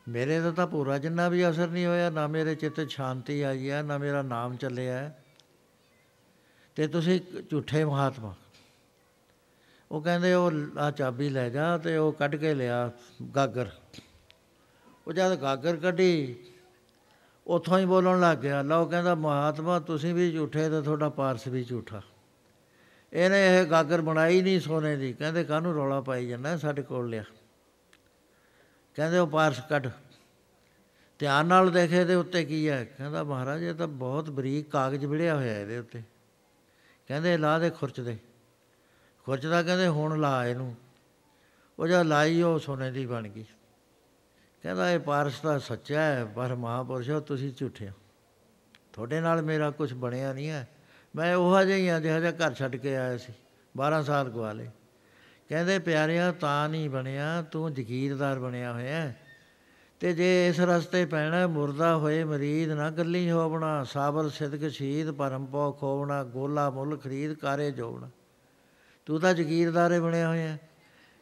ਮੇਰੇ 0.07 0.39
ਦਾ 0.39 0.51
ਤਾਂ 0.51 0.67
ਪੂਰਾ 0.67 0.97
ਜਿੰਨਾ 0.97 1.29
ਵੀ 1.29 1.49
ਅਸਰ 1.49 1.67
ਨਹੀਂ 1.67 1.85
ਹੋਇਆ, 1.85 2.09
ਨਾ 2.09 2.27
ਮੇਰੇ 2.27 2.55
ਚਿੱਤ 2.55 2.89
ਸ਼ਾਂਤੀ 2.89 3.41
ਆਈ 3.41 3.69
ਹੈ, 3.69 3.81
ਨਾ 3.81 3.97
ਮੇਰਾ 3.97 4.21
ਨਾਮ 4.21 4.55
ਚੱਲਿਆ 4.55 5.11
ਤੇ 6.75 6.87
ਤੁਸੀਂ 6.87 7.19
ਝੂਠੇ 7.51 7.85
ਮਹਾਤਮਾ। 7.85 8.35
ਉਹ 9.91 10.01
ਕਹਿੰਦੇ, 10.01 10.33
ਉਹ 10.33 10.51
ਆ 10.79 10.91
ਚਾਬੀ 10.91 11.29
ਲੈ 11.29 11.49
ਜਾ 11.49 11.77
ਤੇ 11.77 11.97
ਉਹ 11.97 12.13
ਕੱਢ 12.13 12.35
ਕੇ 12.35 12.53
ਲਿਆ, 12.53 12.91
ਗਾਗਰ। 13.35 13.69
ਉਹ 15.07 15.13
ਜਦ 15.13 15.35
ਗਾਗਰ 15.35 15.75
ਕੱਢੀ, 15.75 16.35
ਉਥੋਂ 17.47 17.79
ਹੀ 17.79 17.85
ਬੋਲਣ 17.85 18.19
ਲੱਗ 18.19 18.37
ਗਿਆ। 18.37 18.61
ਲਓ 18.61 18.85
ਕਹਿੰਦਾ, 18.85 19.15
ਮਹਾਤਮਾ, 19.15 19.79
ਤੁਸੀਂ 19.79 20.13
ਵੀ 20.13 20.31
ਝੂਠੇ 20.31 20.69
ਤੇ 20.69 20.81
ਤੁਹਾਡਾ 20.81 21.09
ਪਾਰਸ 21.09 21.47
ਵੀ 21.47 21.63
ਝੂਠਾ। 21.63 22.01
ਇਹਨੇ 23.13 23.57
ਇਹ 23.57 23.65
ਗਾਗਰ 23.65 24.01
ਬਣਾਈ 24.01 24.41
ਨਹੀਂ 24.41 24.59
ਸੋਨੇ 24.59 24.97
ਦੀ। 24.97 25.13
ਕਹਿੰਦੇ 25.13 25.43
ਕਾਹਨੂੰ 25.43 25.73
ਰੌਲਾ 25.73 26.01
ਪਾਈ 26.01 26.27
ਜਾਂਦਾ 26.27 26.57
ਸਾਡੇ 26.57 26.81
ਕੋਲ 26.81 27.09
ਲਿਆ। 27.09 27.23
ਕਹਿੰਦੇ 28.95 29.17
ਉਹ 29.17 29.27
ਪਾਰਸ 29.27 29.61
ਕੱਢ। 29.69 29.87
ਧਿਆਨ 31.19 31.45
ਨਾਲ 31.45 31.71
ਦੇਖੇ 31.71 32.03
ਦੇ 32.03 32.15
ਉੱਤੇ 32.15 32.45
ਕੀ 32.45 32.69
ਹੈ। 32.69 32.85
ਕਹਿੰਦਾ 32.85 33.23
ਮਹਾਰਾਜ, 33.23 33.63
ਇਹ 33.63 33.73
ਤਾਂ 33.73 33.87
ਬਹੁਤ 33.87 34.29
ਬਰੀਕ 34.29 34.69
ਕਾਗਜ਼ 34.69 35.05
ਵਿੜਿਆ 35.05 35.35
ਹੋਇਆ 35.35 35.59
ਇਹਦੇ 35.59 35.77
ਉੱਤੇ। 35.77 36.03
ਕਹਿੰਦੇ 37.07 37.37
ਲਾ 37.37 37.59
ਦੇ 37.59 37.69
ਖੁਰਚ 37.69 38.01
ਦੇ। 38.01 38.17
ਖੁਰਚ 39.25 39.45
ਦਾ 39.45 39.63
ਕਹਿੰਦੇ 39.63 39.87
ਹੁਣ 39.87 40.19
ਲਾ 40.19 40.45
ਇਹਨੂੰ। 40.45 40.75
ਉਹ 41.79 41.87
ਜਦ 41.87 42.01
ਲਾਈ 42.01 42.41
ਉਹ 42.41 42.59
ਸੋਨੇ 42.59 42.91
ਦੀ 42.91 43.05
ਬਣ 43.05 43.27
ਗਈ। 43.27 43.45
ਕਹਿੰਦਾ 44.63 44.91
ਇਹ 44.91 44.99
ਪਾਰਸ 44.99 45.39
ਤਾਂ 45.39 45.59
ਸੱਚਾ 45.59 46.01
ਹੈ, 46.01 46.25
ਪਰ 46.25 46.55
ਮਹਾਪੁਰਸ਼ 46.55 47.11
ਤੁਸੀਂ 47.11 47.53
ਝੂਠੇ 47.57 47.89
ਹੋ। 47.89 47.93
ਤੁਹਾਡੇ 48.93 49.21
ਨਾਲ 49.21 49.41
ਮੇਰਾ 49.41 49.71
ਕੁਝ 49.71 49.93
ਬਣਿਆ 49.93 50.33
ਨਹੀਂ 50.33 50.49
ਹੈ। 50.49 50.67
ਮੈਂ 51.15 51.35
ਉਹ 51.35 51.63
ਜਿਹਾ 51.63 51.77
ਹੀ 51.77 51.87
ਆ 51.87 51.99
ਜਿਹੜਾ 51.99 52.31
ਘਰ 52.31 52.53
ਛੱਡ 52.53 52.75
ਕੇ 52.75 52.95
ਆਇਆ 52.97 53.17
ਸੀ 53.17 53.33
12 53.77 54.01
ਸਾਲ 54.03 54.29
ਗਵਾਲੇ। 54.29 54.69
ਕਹਿੰਦੇ, 55.49 55.79
ਪਿਆਰਿਆ, 55.79 56.31
ਤਾਂ 56.31 56.69
ਨਹੀਂ 56.69 56.89
ਬਣਿਆ, 56.89 57.41
ਤੂੰ 57.41 57.73
ਜ਼ਕੀਰਦਾਰ 57.73 58.39
ਬਣਿਆ 58.39 58.73
ਹੋਇਆ 58.73 59.13
ਤੇ 59.99 60.13
ਜੇ 60.13 60.47
ਇਸ 60.47 60.59
ਰਸਤੇ 60.59 61.05
ਪੈਣਾ, 61.05 61.47
ਮੁਰਦਾ 61.47 61.95
ਹੋਏ 61.97 62.23
ਮਰੀਦ 62.23 62.71
ਨਾ 62.71 62.89
ਗੱਲੀ 62.89 63.31
ਹੋਵਣਾ, 63.31 63.83
ਸਾਬਰ, 63.83 64.29
ਸਿਦਕ, 64.29 64.67
ਸ਼ਹੀਦ 64.69 65.11
ਪਰਮ 65.11 65.45
ਪੋ 65.45 65.71
ਖੋਵਣਾ 65.71 66.23
ਗੋਲਾ, 66.23 66.69
ਮੁੱਲ, 66.69 66.97
ਖਰੀਦ, 66.97 67.33
ਕਾਰੇ 67.33 67.71
ਜੋਵਣਾ। 67.71 68.09
ਤੂੰ 69.05 69.19
ਤਾਂ 69.19 69.33
ਜ਼ਕੀਰਦਾਰੇ 69.33 69.99
ਬਣਿਆ 69.99 70.27
ਹੋਇਆ 70.27 70.57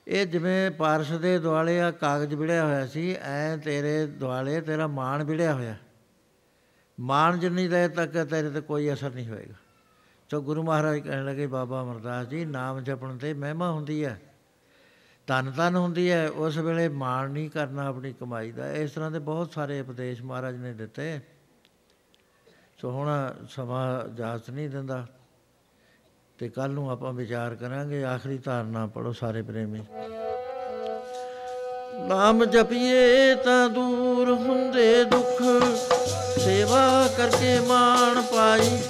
ਇਹ 0.07 0.25
ਜਿਵੇਂ 0.25 0.71
ਪਾਰਸ਼ 0.71 1.13
ਦੇ 1.13 1.39
ਦੁਆਲੇ 1.39 1.81
ਆ 1.81 1.91
ਕਾਗਜ਼ 1.91 2.33
ਵਿੜਿਆ 2.33 2.65
ਹੋਇਆ 2.65 2.87
ਸੀ, 2.87 3.15
ਐ 3.21 3.57
ਤੇਰੇ 3.57 4.05
ਦੁਆਲੇ 4.05 4.61
ਤੇਰਾ 4.61 4.87
ਮਾਣ 4.87 5.23
ਵਿੜਿਆ 5.23 5.53
ਹੋਇਆ। 5.53 5.75
ਮਾਣ 6.99 7.37
ਜਿੰਨੀ 7.37 7.67
ਦੇਰ 7.67 7.89
ਤੱਕ 7.89 8.23
ਤੇਰੇ 8.23 8.49
ਤੇ 8.49 8.61
ਕੋਈ 8.61 8.93
ਅਸਰ 8.93 9.11
ਨਹੀਂ 9.11 9.27
ਹੋਏਗਾ। 9.27 9.60
ਸੋ 10.31 10.41
ਗੁਰੂ 10.41 10.63
ਮਹਾਰਾਜ 10.63 10.99
ਕਹਿਣ 10.99 11.25
ਲੱਗੇ, 11.25 11.47
ਬਾਬਾ 11.47 11.81
ਅਮਰਦਾਸ 11.81 12.27
ਜੀ, 12.27 12.45
ਨਾਮ 12.45 12.79
ਜਪਣ 12.79 13.17
ਤੇ 13.17 13.33
ਮਹਿਮਾ 13.33 13.71
ਹੁੰਦੀ 13.71 14.05
ਹੈ। 14.05 14.21
ਧੰਨ 15.27 15.51
ਧੰਨ 15.51 15.75
ਹੁੰਦੀ 15.75 16.11
ਹੈ। 16.11 16.29
ਉਸ 16.29 16.57
ਵੇਲੇ 16.57 16.89
ਮਾਣ 16.89 17.29
ਨਹੀਂ 17.29 17.49
ਕਰਨਾ 17.49 17.87
ਆਪਣੀ 17.87 18.13
ਕਮਾਈ 18.13 18.51
ਦਾ। 18.51 18.71
ਇਸ 18.71 18.91
ਤਰ੍ਹਾਂ 18.91 19.11
ਦੇ 19.11 19.19
ਬਹੁਤ 19.19 19.51
ਸਾਰੇ 19.51 19.81
ਉਪਦੇਸ਼ 19.81 20.21
ਮਹਾਰਾਜ 20.21 20.55
ਨੇ 20.55 20.73
ਦਿੱਤੇ। 20.73 21.19
ਸੋ 22.81 22.91
ਹੁਣ 22.91 23.33
ਸਮਾਂ 23.49 24.09
ਇਜਾਜ਼ਤ 24.09 24.49
ਨਹੀਂ 24.49 24.69
ਦਿੰਦਾ। 24.69 25.07
ਤੇ 26.37 26.49
ਕੱਲ 26.49 26.69
ਨੂੰ 26.69 26.91
ਆਪਾਂ 26.91 27.13
ਵਿਚਾਰ 27.13 27.55
ਕਰਾਂਗੇ। 27.55 28.03
ਆਖਰੀ 28.03 28.37
ਧਾਰਨਾ 28.37 28.87
ਪੜੋ 28.87 29.11
ਸਾਰੇ 29.11 29.41
ਪ੍ਰੇਮੀ। 29.41 29.83
ਨਾਮ 32.07 32.45
ਜਪੀਏ 32.45 33.35
ਤਾਂ 33.35 33.69
ਦੂਰ 33.69 34.33
ਹੁੰਦੇ 34.33 35.03
ਦੁੱਖ। 35.03 35.43
ਸੇਵਾ 36.39 37.07
ਕਰਕੇ 37.17 37.59
ਮਾਣ 37.59 38.21
ਪਾਈ। 38.21 38.83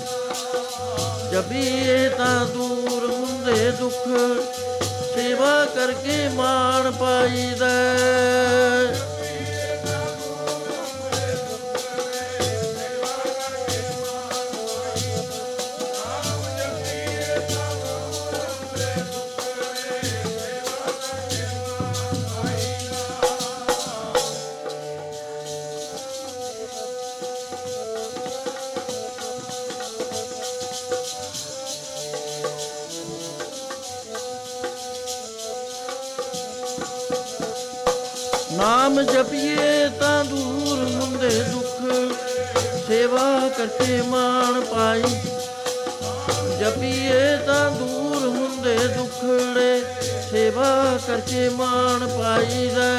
ਜਪੀਏ 1.32 2.10
ਤਾਂ 2.10 2.46
ਦੂਰ 2.46 3.06
ਹੁੰਦੇ 3.12 3.72
ਦੁੱਖ 3.72 4.08
ਸੇਵਾ 5.16 5.66
ਕਰਕੇ 5.66 6.28
ਮਾਣ 6.30 6.92
ਪਾਈਦਾ। 6.92 7.70
ਨਾਮ 38.92 39.02
ਜਪੀਏ 39.04 39.90
ਤਾਂ 40.00 40.24
ਦੂਰ 40.26 40.80
ਹੁੰਦੇ 40.96 41.30
ਦੁੱਖ। 41.44 41.78
ਸੇਵਾ 42.88 43.50
ਕਰਕੇ 43.58 44.02
ਮਾਣ 44.02 44.60
ਪਾਈ। 44.62 45.04
ਜਪੀਏ 46.60 47.38
ਤਾਂ 47.46 47.72
ਦੂਰ 47.72 48.28
ਹੁੰਦੇ 48.28 48.76
ਦੁੱਖੜੇ 48.88 49.82
ਸੇਵਾ 50.32 51.00
ਕਰਕੇ 51.08 51.48
ਮਾਣ 51.50 52.08
ਪਾਈਦਾ 52.08 52.90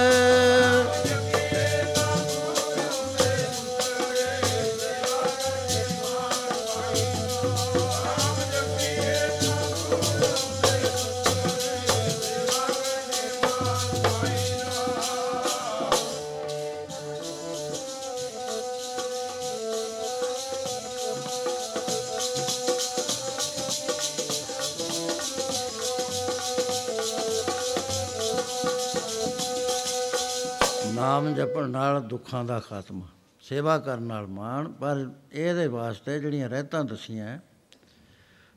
ਜਪਣ 31.43 31.71
ਨਾਲ 31.71 32.03
ਦੁੱਖਾਂ 32.03 32.45
ਦਾ 32.45 32.61
ਖਾਤਮਾ। 32.61 33.09
ਸੇਵਾ 33.41 33.79
ਕਰਨ 33.79 34.03
ਨਾਲ 34.03 34.27
ਮਾਣ, 34.27 34.73
ਪਰ 34.73 35.13
ਇਹਦੇ 35.33 35.67
ਵਾਸਤੇ 35.67 36.21
ਜਿਹੜੀਆਂ 36.21 36.49
ਰਹਿਤਾਂ 36.49 36.85
ਦਸੀਆਂ 36.85 37.39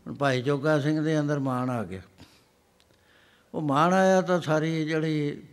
ਹੁਣ 0.07 0.15
ਭਾਈ 0.15 0.41
ਜੋਗਾ 0.41 0.79
ਸਿੰਘ 0.79 1.03
ਦੇ 1.03 1.19
ਅੰਦਰ 1.19 1.39
ਮਾਣ 1.39 1.69
ਆ 1.69 1.83
ਗਿਆ। 1.83 2.01
ਉਹ 3.53 3.61
ਮਾਣ 3.61 3.93
ਆਇਆ 3.93 4.21
ਤਾਂ 4.21 4.41
ਸਾਰੀ 4.41 4.85
ਜਿਹੜੀ 4.85 5.43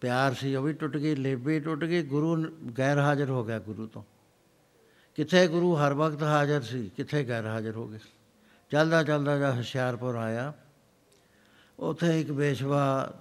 ਪਿਆਰ 0.00 0.34
ਸੀ 0.34 0.54
ਉਹ 0.54 0.62
ਵੀ 0.62 0.72
ਟੁੱਟ 0.72 0.96
ਗਈ, 0.96 1.14
ਲੇਬੀ 1.14 1.60
ਟੁੱਟ 1.60 1.84
ਗਈ, 1.84 2.02
ਗੁਰੂ 2.02 2.36
ਨ- 2.36 2.72
ਗੈਰ 2.78 2.98
ਹਾਜ਼ਰ 2.98 3.30
ਹੋ 3.30 3.44
ਗਿਆ 3.44 3.58
ਗੁਰੂ 3.58 3.86
ਤੋਂ। 3.86 4.02
ਕਿੱਥੇ 5.14 5.48
ਗੁਰੂ 5.48 5.76
ਹਰ 5.76 5.94
ਵਕਤ 5.94 6.22
ਹਾਜ਼ਰ 6.22 6.60
ਸੀ, 6.60 6.90
ਕਿੱਥੇ 6.96 7.24
ਗੈਰ 7.24 7.46
ਹਾਜ਼ਰ 7.46 7.70
ਹੋ 7.70 7.88
ਗਏ। 7.88 7.98
ਚੱਲਦਾ 8.70 9.02
ਚੱਲਦਾ 9.02 9.38
ਜਦ 9.38 9.56
ਹੁਸ਼ਿਆਰਪੁਰ 9.58 10.14
ਆਇਆ, 10.14 10.52
ਉੱਥੇ 11.78 12.20
ਇੱਕ 12.20 12.32
ਬੇਸ਼ਵਾ 12.32 13.14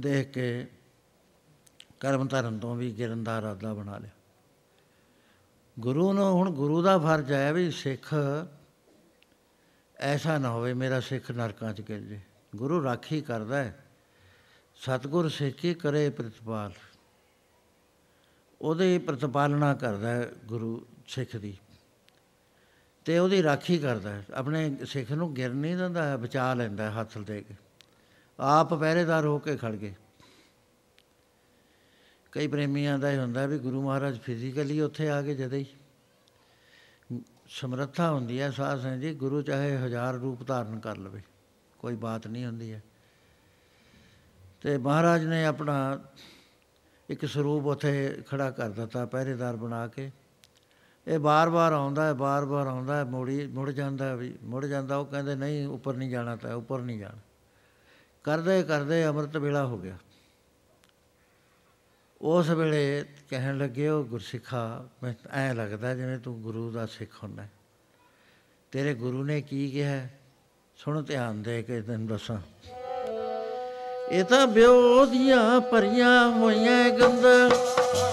ਦੇਖ 0.00 0.30
ਕੇ 0.30 0.66
ਕਰਮ 2.00 2.26
ਧਰਨ 2.26 2.58
ਤੋਂ 2.58 2.76
ਵੀ 2.76 2.92
ਗਿਰਨ 2.92 3.24
ਦਾ 3.24 3.38
ਇਰਾਦਾ 3.38 3.74
ਬਣਾ 3.74 3.98
ਲਿਆ। 3.98 4.10
ਗੁਰੂ 5.78 6.12
ਨੂੰ 6.12 6.32
ਹੁਣ 6.32 6.50
ਗੁਰੂ 6.50 6.82
ਦਾ 6.82 6.98
ਫਰਜ਼ 6.98 7.32
ਹੈ 7.32 7.52
ਵੀ 7.52 7.70
ਸਿੱਖ 7.70 8.14
ਐਸਾ 9.96 10.38
ਨਾ 10.38 10.50
ਹੋਵੇ 10.50 10.74
ਮੇਰਾ 10.74 11.00
ਸਿੱਖ 11.00 11.30
ਨਰਕਾਂ 11.30 11.74
'ਚ 11.74 11.80
ਗਿਰ 11.80 12.00
ਜੇ। 12.00 12.20
ਗੁਰੂ 12.56 12.84
ਰਾਖੀ 12.84 13.20
ਕਰਦਾ 13.20 13.56
ਹੈ। 13.56 13.84
ਸਤਿਗੁਰ 14.74 15.28
ਸਿੱਖੀ 15.28 15.74
ਕਰੇ 15.74 16.10
ਪ੍ਰਤਪਾਲ। 16.10 16.72
ਉਹਦੇ 18.60 18.98
ਪ੍ਰਤਪਾਲਣਾ 18.98 19.74
ਕਰਦਾ 19.74 20.08
ਹੈ 20.08 20.28
ਗੁਰੂ 20.44 20.86
ਸਿੱਖ 21.06 21.36
ਦੀ। 21.36 21.58
ਤੇ 23.04 23.18
ਉਹਦੀ 23.18 23.42
ਰਾਖੀ 23.42 23.78
ਕਰਦਾ 23.78 24.10
ਹੈ। 24.10 24.24
ਆਪਣੇ 24.34 24.76
ਸਿੱਖ 24.86 25.12
ਨੂੰ 25.12 25.34
ਗਿਰ 25.34 25.50
ਨਹੀਂ 25.50 25.76
ਦਿੰਦਾ 25.76 26.08
ਹੈ, 26.08 26.16
ਬਚਾ 26.16 26.54
ਲੈਂਦਾ 26.54 26.90
ਹੈ 26.90 27.00
ਹੱਥ 27.00 27.18
ਦੇ 27.18 27.42
ਕੇ। 27.42 27.54
ਆਪ 28.40 28.74
ਪਹਿਰੇਦਾਰ 28.74 29.26
ਹੋ 29.26 29.38
ਕੇ 29.38 29.56
ਖੜ 29.56 29.72
ਗਏ। 29.72 29.94
ਕਈ 32.38 32.46
ਪ੍ਰੇਮੀਆਂ 32.46 32.98
ਦਾ 32.98 33.10
ਇਹ 33.10 33.18
ਹੁੰਦਾ 33.18 33.46
ਵੀ 33.46 33.58
ਗੁਰੂ 33.58 33.82
ਮਹਾਰਾਜ 33.82 34.18
ਫਿਜ਼ੀਕਲੀ 34.18 34.80
ਉੱਥੇ 34.80 35.10
ਆ 35.10 35.22
ਕੇ 35.22 35.34
ਜਦੇ 35.34 35.58
ਹੀ। 35.58 35.66
ਸਮਰੱਥਾ 37.48 38.12
ਹੁੰਦੀ 38.12 38.40
ਹੈ, 38.40 38.50
ਸਾਧ 38.50 38.80
ਸੰਗਤ 38.80 39.02
ਜੀ 39.02 39.14
ਗੁਰੂ 39.14 39.42
ਚਾਹੇ 39.42 39.76
ਹਜ਼ਾਰ 39.76 40.14
ਰੂਪ 40.14 40.46
ਧਾਰਨ 40.46 40.80
ਕਰ 40.80 40.96
ਲਵੇ, 40.96 41.22
ਕੋਈ 41.78 41.94
ਬਾਤ 41.94 42.26
ਨਹੀਂ 42.26 42.46
ਹੁੰਦੀ 42.46 42.72
ਹੈ। 42.72 42.82
ਤੇ 44.60 44.78
ਮਹਾਰਾਜ 44.78 45.24
ਨੇ 45.24 45.44
ਆਪਣਾ 45.44 46.04
ਇੱਕ 47.10 47.26
ਸਰੂਪ 47.26 47.66
ਉੱਥੇ 47.66 48.22
ਖੜਾ 48.28 48.50
ਕਰ 48.50 48.70
ਦਿੱਤਾ, 48.70 49.06
ਪਹਿਰੇਦਾਰ 49.06 49.56
ਬਣਾ 49.56 49.86
ਕੇ। 49.86 50.10
ਇਹ 51.06 51.18
ਬਾਰ-ਬਾਰ 51.18 51.72
ਆਉਂਦਾ 51.72 52.06
ਹੈ, 52.06 52.12
ਬਾਰ-ਬਾਰ 52.12 52.66
ਆਉਂਦਾ 52.66 52.96
ਹੈ, 52.96 53.04
ਮੋੜੀ, 53.04 53.46
ਮੁੜ 53.46 53.70
ਜਾਂਦਾ 53.70 54.08
ਹੈ 54.08 54.16
ਵੀ, 54.16 54.38
ਮੁੜ 54.42 54.66
ਜਾਂਦਾ, 54.66 54.96
ਉਹ 54.96 55.06
ਕਹਿੰਦੇ, 55.06 55.34
ਨਹੀਂ, 55.34 55.66
ਉੱਪਰ 55.66 55.94
ਨਹੀਂ 55.94 56.10
ਜਾਣਾ 56.10 56.36
ਤਾਂ, 56.36 56.54
ਉੱਪਰ 56.54 56.80
ਨਹੀਂ 56.80 56.98
ਜਾਣਾ। 56.98 57.18
ਕਰਦੇ 58.24 58.62
ਕਰਦੇ 58.62 59.06
ਅੰਮ੍ਰਿਤ 59.06 59.36
ਵੇਲਾ 59.36 59.66
ਹੋ 59.66 59.78
ਗਿਆ। 59.78 59.98
ਉਸ 62.22 62.48
ਵੇਲੇ 62.48 63.04
ਕਹਿਣ 63.30 63.58
ਲੱਗੇ, 63.58 63.88
ਉਹ 63.88 64.04
ਗੁਰਸਿੱਖਾ, 64.04 64.88
ਮੈਂ 65.02 65.14
ਐ 65.32 65.54
ਲੱਗਦਾ 65.54 65.94
ਜਿਵੇਂ 65.94 66.18
ਤੂੰ 66.18 66.42
ਗੁਰੂ 66.42 66.70
ਦਾ 66.70 66.86
ਸਿੱਖ 66.86 67.10
ਹੁੰਦਾ 67.22 67.42
ਹੈ। 67.42 67.50
ਤੇਰੇ 68.72 68.94
ਗੁਰੂ 68.94 69.24
ਨੇ 69.24 69.40
ਕੀ 69.40 69.70
ਕਿਹਾ 69.70 69.90
ਹੈ? 69.90 70.18
ਸੁਣ 70.76 71.02
ਧਿਆਨ 71.02 71.42
ਦੇ 71.42 71.62
ਕੇ 71.62 71.80
ਤੈਨੂੰ 71.80 72.06
ਦੱਸਾਂ 72.06 72.38
ਇਹ 74.10 74.24
ਤਾਂ 74.24 74.46
ਬਿਓ 74.46 75.06
ਦੀਆਂ 75.06 75.60
ਭਰੀਆਂ 75.60 76.30
ਹੋਈਆਂ 76.30 76.90
ਗੰਦ 76.90 77.52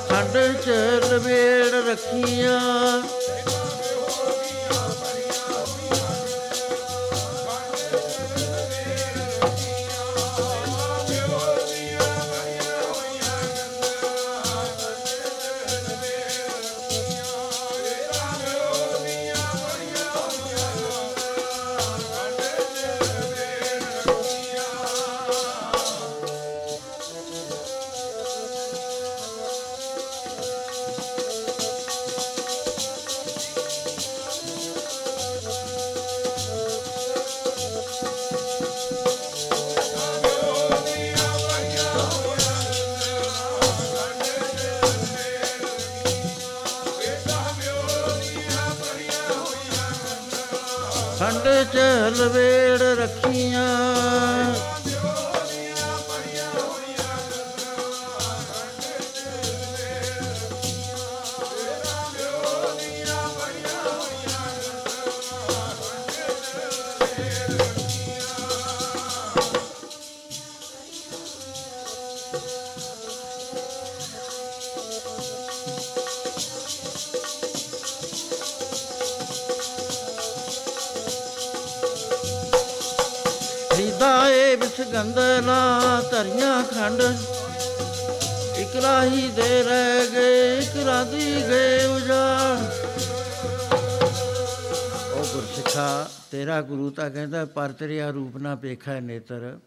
ਖੰਡ 0.09 0.55
ਚ 0.57 0.69
ਲਵੇੜ 1.11 1.89
ਰੱਖੀਆਂ 1.89 3.01
ਗਏ 84.05 84.55
ਵਿਸ 84.55 84.81
ਗੰਦਲਾ 84.93 86.01
ਧਰੀਆਂ 86.11 86.63
ਖੰਡ। 86.63 87.01
ਇਕ 88.59 88.83
ਰਾਹੀ 88.83 89.27
ਦੇ 89.27 89.63
ਰਹਿ 89.63 90.07
ਗਏ, 90.07 90.57
ਇਕ 90.57 90.85
ਰਾਦੀ 90.85 91.43
ਗਏ 91.49 91.85
ਉਜਾੜ। 91.85 92.57
ਉਹ 95.13 95.25
ਗੁਰਸਿੱਖਾ, 95.33 96.09
ਤੇਰਾ 96.31 96.61
ਗੁਰੂ 96.61 96.89
ਤਾਂ 96.89 97.09
ਕਹਿੰਦਾ, 97.09 97.45
ਪਰ 97.45 97.71
ਤੇਰਿਆ 97.71 98.09
ਰੂਪ 98.09 98.37
ਨਾ 98.37 98.55
ਵੇਖੈ 98.55 98.99
ਨੇਤਰ। 98.99 99.59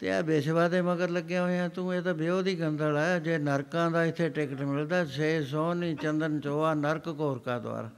ਤੇ 0.00 0.12
ਆ 0.12 0.22
ਬੇਸ਼ਵਾ 0.22 0.68
ਦੇ 0.68 0.80
ਮਗਰ 0.80 1.08
ਲੱਗਿਆ 1.08 1.42
ਹੋਇਆ, 1.42 1.68
ਤੂੰ 1.68 1.94
ਇਹ 1.94 2.02
ਤਾਂ 2.02 2.14
ਵਿਉ 2.14 2.42
ਦੀ 2.42 2.60
ਗੰਦਲ 2.60 2.96
ਹੈ 2.96 3.18
ਜੇ 3.18 3.38
ਨਰਕਾਂ 3.38 3.90
ਦਾ 3.90 4.04
ਇੱਥੇ 4.04 4.28
ਟਿਕਟ 4.28 4.60
ਮਿਲਦਾ, 4.60 5.04
ਛੇ 5.04 5.44
ਸੋਹਣੀ 5.44 5.94
ਚੰਦਨ 5.94 6.40
ਚੋਆ 6.40 6.74
ਨਰਕ 6.74 7.08
ਘੋਰ 7.08 7.38
ਕਾ 7.38 7.58
ਦਵਾਰ 7.58 7.88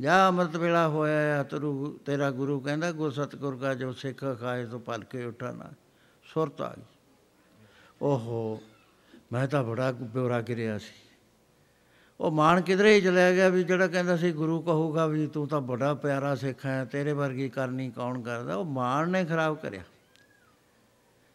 ਜਾ 0.00 0.28
ਅੰਮ੍ਰਿਤ 0.28 0.56
ਵੇਲਾ 0.56 0.88
ਹੋਇਆ 0.88 1.40
ਆ 1.40 1.42
ਤਰੂ 1.42 1.98
ਤੇਰਾ 2.06 2.30
ਗੁਰੂ 2.30 2.60
ਕਹਿੰਦਾ, 2.60 2.92
ਗੁਰ 2.92 3.10
ਸਤਿਗੁਰ 3.10 3.56
ਕਾ 3.56 3.74
ਜੋ 3.74 3.92
ਸਿੱਖ 3.92 4.24
ਖਾਏ 4.40 4.66
ਤੋਂ 4.66 4.80
ਪਲ 4.80 5.04
ਕੇ 5.04 5.24
ਉਠਾਣਾ 5.24 5.70
ਸੁਰਤ 6.34 6.60
ਆ 6.60 6.74
ਗਈ। 6.76 6.82
ਓਹੋ, 8.02 8.60
ਮੈਂ 9.32 9.48
ਤਾਂ 9.48 9.64
ਬੜਾ 9.64 9.92
ਬਿਉਰਾ 9.92 10.40
ਗਿਰਿਆ 10.40 10.78
ਸੀ। 10.78 10.94
ਉਹ 12.20 12.30
ਮਾਨ 12.30 12.60
ਕਿਧਰੇ 12.60 12.94
ਹੀ 12.94 13.00
ਚਲਿਆ 13.00 13.32
ਗਿਆ 13.32 13.48
ਵੀ 13.48 13.64
ਜਿਹੜਾ 13.64 13.86
ਕਹਿੰਦਾ 13.86 14.16
ਸੀ, 14.16 14.32
ਗੁਰੂ 14.32 14.62
ਕਹੂਗਾ 14.62 15.06
ਵੀ 15.06 15.26
ਤੂੰ 15.26 15.48
ਤਾਂ 15.48 15.60
ਬੜਾ 15.60 15.94
ਪਿਆਰਾ 15.94 16.34
ਸਿੱਖ 16.34 16.66
ਹੈ, 16.66 16.84
ਤੇਰੇ 16.84 17.12
ਵਰਗੀ 17.12 17.48
ਕਰਨੀ 17.48 17.90
ਕੌਣ 17.90 18.22
ਕਰਦਾ? 18.22 18.56
ਉਹ 18.56 18.64
ਮਾਨ 18.64 19.10
ਨੇ 19.10 19.24
ਖਰਾਬ 19.24 19.56
ਕਰਿਆ। 19.56 19.82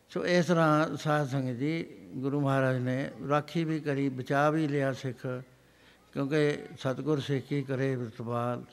ਸੋ 0.10 0.26
ਇਸ 0.26 0.46
ਤਰ੍ਹਾਂ 0.46 0.98
ਸਾਧ 0.98 1.28
ਸੰਗਤ 1.28 1.58
ਜੀ, 1.58 1.84
ਗੁਰੂ 2.16 2.42
ਮਹਾਰਾਜ 2.42 2.78
ਨੇ 2.78 3.12
ਰਾਖੀ 3.30 3.64
ਵੀ 3.64 3.80
ਕਰੀ 3.80 4.10
ਬਚਾ 4.10 4.50
ਵੀ 4.50 4.68
ਲਿਆ 4.68 4.94
ਸਿੱਖ। 4.94 5.44
ਕਿਉਂਕਿ 6.14 6.66
ਸਤਿਗੁਰ 6.80 7.20
ਸੇਖੀ 7.20 7.64
ਕਰੇ 7.64 7.96
ਵਿਰਤਵਾਲ 7.96 8.64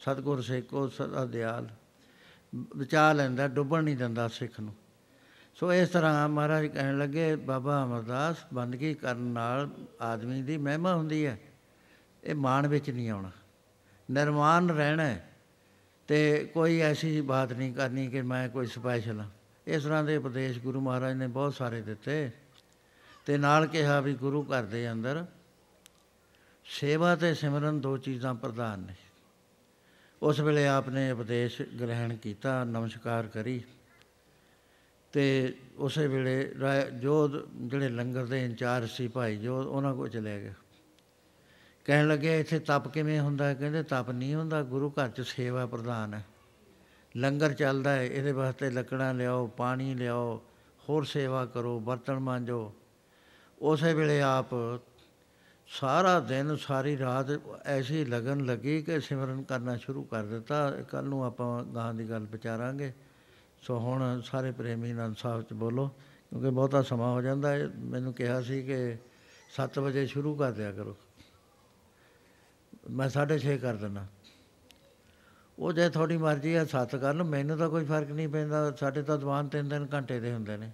ਸਤਿਗੁਰ 0.00 0.40
ਸੇਖੋ 0.40 0.88
ਸਦਾ 0.88 1.24
ਦਿਆਲ। 1.24 1.68
ਬਚਾ 2.54 3.12
ਲੈਂਦਾ, 3.12 3.48
ਡੁੱਬਣ 3.48 3.84
ਨਹੀਂ 3.84 3.96
ਦਿੰਦਾ 3.96 4.28
ਸਿੱਖ 4.28 4.60
ਨੂੰ। 4.60 4.74
ਸੋ 5.54 5.72
ਇਸ 5.72 5.88
ਤਰ੍ਹਾਂ 5.88 6.28
ਮਹਾਰਾਜ 6.28 6.66
ਕਹਿਣ 6.66 6.98
ਲੱਗੇ, 6.98 7.36
ਬਾਬਾ 7.36 7.84
ਅਮਰਦਾਸ, 7.84 8.36
ਬੰਦਗੀ 8.54 8.94
ਕਰਨ 8.94 9.18
ਨਾਲ 9.18 9.70
ਆਦਮੀ 10.00 10.42
ਦੀ 10.42 10.56
ਮਹਿਮਾ 10.56 10.94
ਹੁੰਦੀ 10.94 11.26
ਹੈ। 11.26 11.40
ਇਹ 12.24 12.34
ਮਾਣ 12.34 12.66
ਵਿੱਚ 12.66 12.90
ਨਹੀਂ 12.90 13.10
ਆਉਣਾ। 13.10 13.30
ਨਿਰਮਾਨ 14.10 14.70
ਰਹਿਣਾ 14.70 15.04
ਹੈ। 15.04 15.30
ਤੇ 16.08 16.50
ਕੋਈ 16.54 16.80
ਐਸੀ 16.80 17.20
ਬਾਤ 17.20 17.52
ਨਹੀਂ 17.52 17.74
ਕਰਨੀ 17.74 18.08
ਕਿ 18.08 18.22
ਮੈਂ 18.22 18.48
ਕੋਈ 18.48 18.66
ਸਪੈਸ਼ਲ 18.66 19.20
ਹਾਂ। 19.20 19.30
ਇਸ 19.66 19.84
ਤਰ੍ਹਾਂ 19.84 20.04
ਦੇ 20.04 20.16
ਉਪਦੇਸ਼ 20.16 20.58
ਗੁਰੂ 20.58 20.80
ਮਹਾਰਾਜ 20.80 21.14
ਨੇ 21.14 21.26
ਬਹੁਤ 21.26 21.54
ਸਾਰੇ 21.54 21.80
ਦਿੱਤੇ। 21.80 22.30
ਤੇ 23.26 23.38
ਨਾਲ 23.38 23.66
ਕਿਹਾ 23.66 24.00
ਵੀ 24.00 24.14
ਗੁਰੂ 24.14 24.42
ਘਰ 24.42 24.62
ਦੇ 24.62 24.92
ਅੰਦਰ 24.92 25.26
ਸੇਵਾ 26.64 27.16
ਤੇ 27.16 27.34
ਸਿਮਰਨ 27.34 27.80
ਦੋ 27.80 27.96
ਚੀਜ਼ਾਂ 27.96 28.34
ਪ੍ਰਧਾਨ 28.34 28.78
ਨੇ। 28.78 28.94
ਉਸ 30.22 30.40
ਵੇਲੇ 30.40 30.66
ਆਪਨੇ 30.66 31.10
ਉਪਦੇਸ਼ 31.10 31.62
ਗ੍ਰਹਿਣ 31.62 32.16
ਕੀਤਾ, 32.16 32.64
ਨਮਸਕਾਰ 32.64 33.26
ਕਰੀ 33.26 33.62
ਤੇ 35.12 35.54
ਉਸੇ 35.76 36.06
ਵੇਲੇ 36.06 36.54
ਰਾਏ- 36.60 36.90
ਜੋ 36.90 37.28
ਜਿਹੜੇ 37.52 37.88
ਲੰਗਰ 37.88 38.26
ਦੇ 38.26 38.44
ਇੰਚਾਰਜ 38.44 38.90
ਸੀ 38.90 39.08
ਭਾਈ 39.08 39.36
ਜੋ 39.36 39.62
ਉਹਨਾਂ 39.62 39.94
ਕੋਲ 39.94 40.08
ਚਲੇ 40.08 40.40
ਗਏ। 40.40 40.54
ਕਹਿਣ 41.84 42.08
ਲੱਗੇ, 42.08 42.40
ਇੱਥੇ 42.40 42.58
ਤਪ 42.58 42.88
ਕਿਵੇਂ 42.88 43.20
ਹੁੰਦਾ? 43.20 43.46
ਹੈ 43.46 43.54
ਕਹਿੰਦੇ, 43.54 43.82
ਤਪ 43.82 44.10
ਨਹੀਂ 44.10 44.34
ਹੁੰਦਾ, 44.34 44.62
ਗੁਰੂ 44.62 44.90
ਘਰ 44.90 45.08
'ਚ 45.08 45.20
ਸੇਵਾ 45.20 45.66
ਪ੍ਰਧਾਨ 45.66 46.14
ਹੈ। 46.14 46.24
ਲੰਗਰ 47.16 47.52
ਚੱਲਦਾ 47.52 47.92
ਹੈ, 47.92 48.04
ਇਹਦੇ 48.04 48.32
ਵਾਸਤੇ 48.32 48.70
ਲੱਕੜਾਂ 48.70 49.14
ਲਿਆਓ, 49.14 49.46
ਪਾਣੀ 49.46 49.94
ਲਿਆਓ, 49.94 50.42
ਹੋਰ 50.88 51.04
ਸੇਵਾ 51.04 51.46
ਕਰੋ, 51.46 51.80
ਬਰਤਨ 51.80 52.18
ਮਾਂਜੋ। 52.18 52.74
ਉਸੇ 53.58 53.94
ਵੇਲੇ 53.94 54.20
ਆਪ 54.20 54.54
ਸਾਰਾ 55.80 56.20
ਦਿਨ, 56.20 56.56
ਸਾਰੀ 56.56 56.98
ਰਾਤ 56.98 57.26
ਐਸੀ 57.64 58.04
ਲਗਨ 58.04 58.44
ਲੱਗੀ 58.44 58.82
ਕਿ 58.82 59.00
ਸਿਮਰਨ 59.00 59.42
ਕਰਨਾ 59.42 59.76
ਸ਼ੁਰੂ 59.76 60.04
ਕਰ 60.04 60.22
ਦਿੱਤਾ। 60.22 60.70
ਕੱਲ 60.70 61.04
ਨੂੰ 61.04 61.24
ਆਪਾਂ 61.24 61.64
ਗਾਂ 61.64 61.94
ਦੀ 61.94 62.10
ਗੱਲ 62.10 62.26
ਵਿਚਾਰਾਂਗੇ। 62.30 62.92
ਸੋ 63.62 63.78
ਹੁਣ 63.78 64.20
ਸਾਰੇ 64.20 64.52
ਪ੍ਰੇਮੀ 64.52 64.90
ਆਨੰਦ 64.90 65.16
ਸਾਹਿਬ 65.16 65.42
ਚ 65.42 65.52
ਬੋਲੋ, 65.52 65.88
ਕਿਉਂਕਿ 65.88 66.50
ਬਹੁਤਾ 66.50 66.82
ਸਮਾਂ 66.82 67.12
ਹੋ 67.12 67.22
ਜਾਂਦਾ 67.22 67.50
ਹੈ। 67.50 67.68
ਮੈਨੂੰ 67.78 68.12
ਕਿਹਾ 68.12 68.42
ਸੀ 68.42 68.62
ਕਿ 68.62 68.96
7 69.56 69.78
ਵਜੇ 69.78 70.06
ਸ਼ੁਰੂ 70.06 70.34
ਕਰ 70.34 70.52
ਦਿਆ 70.52 70.72
ਕਰੋ। 70.72 70.96
ਮੈਂ 72.90 73.08
6:30 73.08 73.58
ਕਰ 73.58 73.74
ਦਿੰਦਾ। 73.74 74.06
ਉਹ 75.58 75.72
ਜੇ 75.72 75.90
ਤੁਹਾਡੀ 75.90 76.16
ਮਰਜ਼ੀ 76.16 76.54
ਹੈ 76.56 76.64
ਸੱਤ 76.64 76.96
ਕਰਨ 76.96 77.22
ਮੈਨੂੰ 77.22 77.58
ਤਾਂ 77.58 77.70
ਕੋਈ 77.70 77.84
ਫ਼ਰਕ 77.84 78.10
ਨਹੀਂ 78.10 78.28
ਪੈਂਦਾ। 78.28 78.70
ਸਾਡੇ 78.70 79.02
ਤਾਂ 79.02 79.18
ਦੀਵਾਨ 79.18 79.48
ਤਿੰਨ 79.48 79.68
ਤਿੰਨ 79.68 79.88
ਘੰਟੇ 79.94 80.20
ਦੇ 80.20 80.32
ਹੁੰਦੇ 80.32 80.56
ਨੇ। 80.56 80.70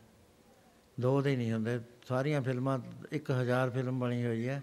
ਦੋ 1.00 1.22
ਦੇ 1.22 1.36
ਨਹੀਂ 1.36 1.52
ਹੁੰਦੇ। 1.52 1.80
ਸਾਰੀਆਂ 2.08 2.42
ਫਿਲਮਾਂ 2.42 2.78
1000 3.12 3.70
ਫਿਲਮ 3.70 3.98
ਬਣੀ 3.98 4.26
ਹੋਈ 4.26 4.48
ਹੈ। 4.48 4.62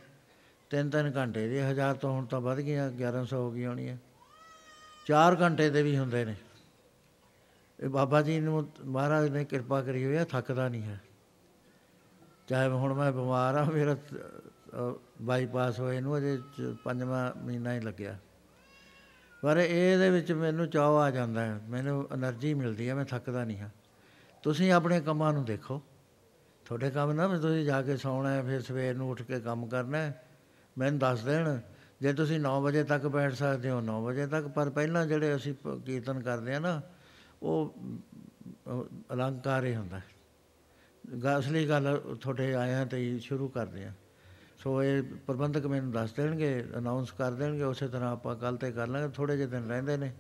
ਤਿੰਨ-ਤਿੰਨ 0.70 1.12
ਘੰਟੇ 1.16 1.48
ਦੇ 1.48 1.70
1000 1.70 1.96
ਤੋਂ 1.96 2.12
ਹੁਣ 2.14 2.26
ਤਾਂ 2.26 2.42
ਵੱਧ 2.42 2.58
ਗਿਆ 2.58 2.92
1100 2.92 3.38
ਹੋ 3.38 3.52
ਗਈ 3.52 3.66
ਹੋਣੀ 3.66 3.90
ਹੈ 3.90 3.98
4 5.06 5.42
ਘੰਟੇ 5.42 5.70
ਦੇ 5.70 5.84
ਵੀ 5.84 5.98
ਹੁੰਦੇ 5.98 6.26
ਨੇ। 6.26 6.36
ਇਹ 7.80 7.90
ਬਾਬਾ 7.90 8.22
ਜੀ 8.22 8.40
ਨੂੰ 8.40 8.72
ਮਹਾਰਾਜ 8.86 9.30
ਨੇ 9.30 9.46
ਕਿਰਪਾ 9.46 9.82
ਕਰੀ 9.82 10.06
ਹੋਈ 10.06 10.16
ਹੈ 10.16 10.24
ਥੱਕਦਾ 10.24 10.70
ਨਹੀਂ 10.70 10.84
ਹੈ। 10.84 11.02
ਚਾਹੇ 12.48 12.68
ਹੁਣ 12.68 12.94
ਮੈਂ 12.94 13.12
ਬਿਮਾਰ 13.12 13.56
ਆ, 13.56 13.64
ਮੇਰਾ 13.64 13.96
ਬਾਈਪਾਸ 15.22 15.80
ਹੋਏ 15.80 16.02
ਨੂੰ 16.02 16.18
ਅਜੇ 16.18 16.40
ਪੰਜਵਾਂ 16.84 17.34
ਮਹੀਨਾ 17.40 17.74
ਹੀ 17.74 17.80
ਲੱਗਿਆ। 17.80 18.18
ਪਰ 19.42 19.58
ਇਹਦੇ 19.58 20.10
ਵਿੱਚ 20.10 20.32
ਮੈਨੂੰ 20.32 20.70
ਚਾਹ 20.70 20.90
ਆ 20.90 21.12
ਜਾਂਦਾ 21.12 21.42
ਹੈ, 21.42 21.62
ਮੈਨੂੰ 21.70 22.08
એનર્ਜੀ 22.14 22.54
ਮਿਲਦੀ 22.54 22.90
ਹੈ, 22.90 22.96
ਮੈਂ 22.96 23.06
ਥੱਕਦਾ 23.06 23.44
ਨਹੀਂ 23.44 23.60
ਹਾਂ। 23.60 23.70
ਤੁਸੀਂ 24.44 24.72
ਆਪਣੇ 24.72 25.02
ਕੰਮਾਂ 25.02 25.34
ਨੂੰ 25.34 25.46
ਦੇਖੋ। 25.46 25.82
ਤੁਹਾਡੇ 26.66 26.90
ਕੰਮ 26.90 27.12
ਨਾ 27.12 27.28
ਤੁਸੀਂ 27.28 27.66
ਜਾ 27.66 27.82
ਕੇ 27.82 27.98
ਸੌਣਾ 27.98 28.30
ਹੈ, 28.30 28.44
ਫਿਰ 28.44 28.62
ਸਵੇਰ 28.62 28.96
ਨੂੰ 28.96 29.10
ਉੱਠ 29.10 29.22
ਕੇ 29.22 29.40
ਕੰਮ 29.40 29.68
ਕਰਨਾ 29.68 29.98
ਹੈ। 29.98 30.27
ਮੈਨੂੰ 30.78 31.00
ਦੱਸ 31.00 31.24
ਦੇਣ 31.24 31.60
ਜੇ 32.02 32.14
ਤੁਸੀਂ 32.14 32.40
9 32.40 32.60
ਵਜੇ 32.62 32.84
ਤੱਕ 32.84 33.08
ਬੈਠ 33.08 33.34
ਸਕਦੇ 33.34 33.70
ਹੋ 33.70 33.80
9 33.82 34.02
ਵਜੇ 34.04 34.28
ਤੱਕ 34.28 34.48
ਪਰ 34.48 34.70
ਪਹਿਲਾਂ 34.70 35.06
ਜਿਹੜੇ 35.06 35.36
ਅਸੀਂ 35.36 35.54
ਪ- 35.54 35.78
ਕੀਰਤਨ 35.86 36.20
ਕਰਦੇ 36.22 36.56
ਆ 36.56 36.60
ਨਾ 36.60 36.82
ਉਹ 37.42 37.74
ਅ, 38.70 38.84
ਅਲੰਕਾਰ 39.14 39.66
ਹੀ 39.66 39.76
ਹੁੰਦਾ। 39.76 39.98
ਹੈ 39.98 40.04
ਗ- 41.18 41.38
ਅਸਲੀ 41.40 41.68
ਗੱਲ 41.70 41.98
ਤੁਹਾਡੇ 42.22 42.54
ਆਇਆਂ 42.56 42.86
ਤੇ 42.86 42.98
ਹੀ 42.98 43.20
ਸ਼ੁਰੂ 43.20 43.48
ਕਰਦੇ 43.48 43.86
ਆ 43.86 43.92
ਸੋ 44.60 44.84
ਇਹ 44.84 45.04
ਪ੍ਰਬੰਧਕ 45.28 45.66
ਮੈਨੂੰ 45.66 45.92
ਦੱਸ 45.92 46.14
ਦੇਣਗੇ 46.14 46.50
ਅਨਾਉਂਸ 46.78 47.12
ਕਰ 47.12 47.32
ਦੇਣਗੇ 47.32 47.64
ਉਸੇ 47.64 47.88
ਤਰ੍ਹਾਂ 47.88 48.12
ਆਪਾਂ 48.12 48.36
ਕੱਲ 48.36 48.58
ਤੇ 48.58 48.72
ਕਰ 48.72 48.88
ਲਾਂਗੇ 48.88 49.08
ਥੋੜੇ 49.10 49.38
ਜਿਹੇ 49.38 49.48
ਦਿਨ 49.48 49.68
ਰਹਿੰਦੇ 49.68 49.98
ਨੇ 49.98 50.12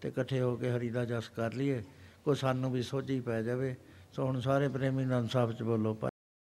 ਤੇ 0.00 0.08
ਇਕੱਠੇ 0.08 0.40
ਹੋ 0.40 0.56
ਕੇ 0.56 0.70
ਹਰੀ 0.70 0.90
ਦਾ 0.90 1.04
ਜਸ 1.04 1.28
ਕਰ 1.28 1.52
ਲਈਏ 1.52 1.82
ਕੋਈ 2.24 2.34
ਸਾਨੂੰ 2.34 2.72
ਵੀ 2.72 2.82
ਸੋਝੀ 2.82 3.20
ਪੈ 3.20 3.42
ਜਾਵੇ। 3.42 3.74
ਸੋ 4.12 4.26
ਹੁਣ 4.26 4.40
ਸਾਰੇ 4.40 4.68
ਪ੍ਰੇਮੀ 4.68 5.04
ਨੰਦ 5.04 5.28
ਸਾਹਿਬ 5.30 5.52
ਚ 5.52 5.62
ਬੋਲੋ 5.62 5.94
ਭਾਈ 5.94 6.09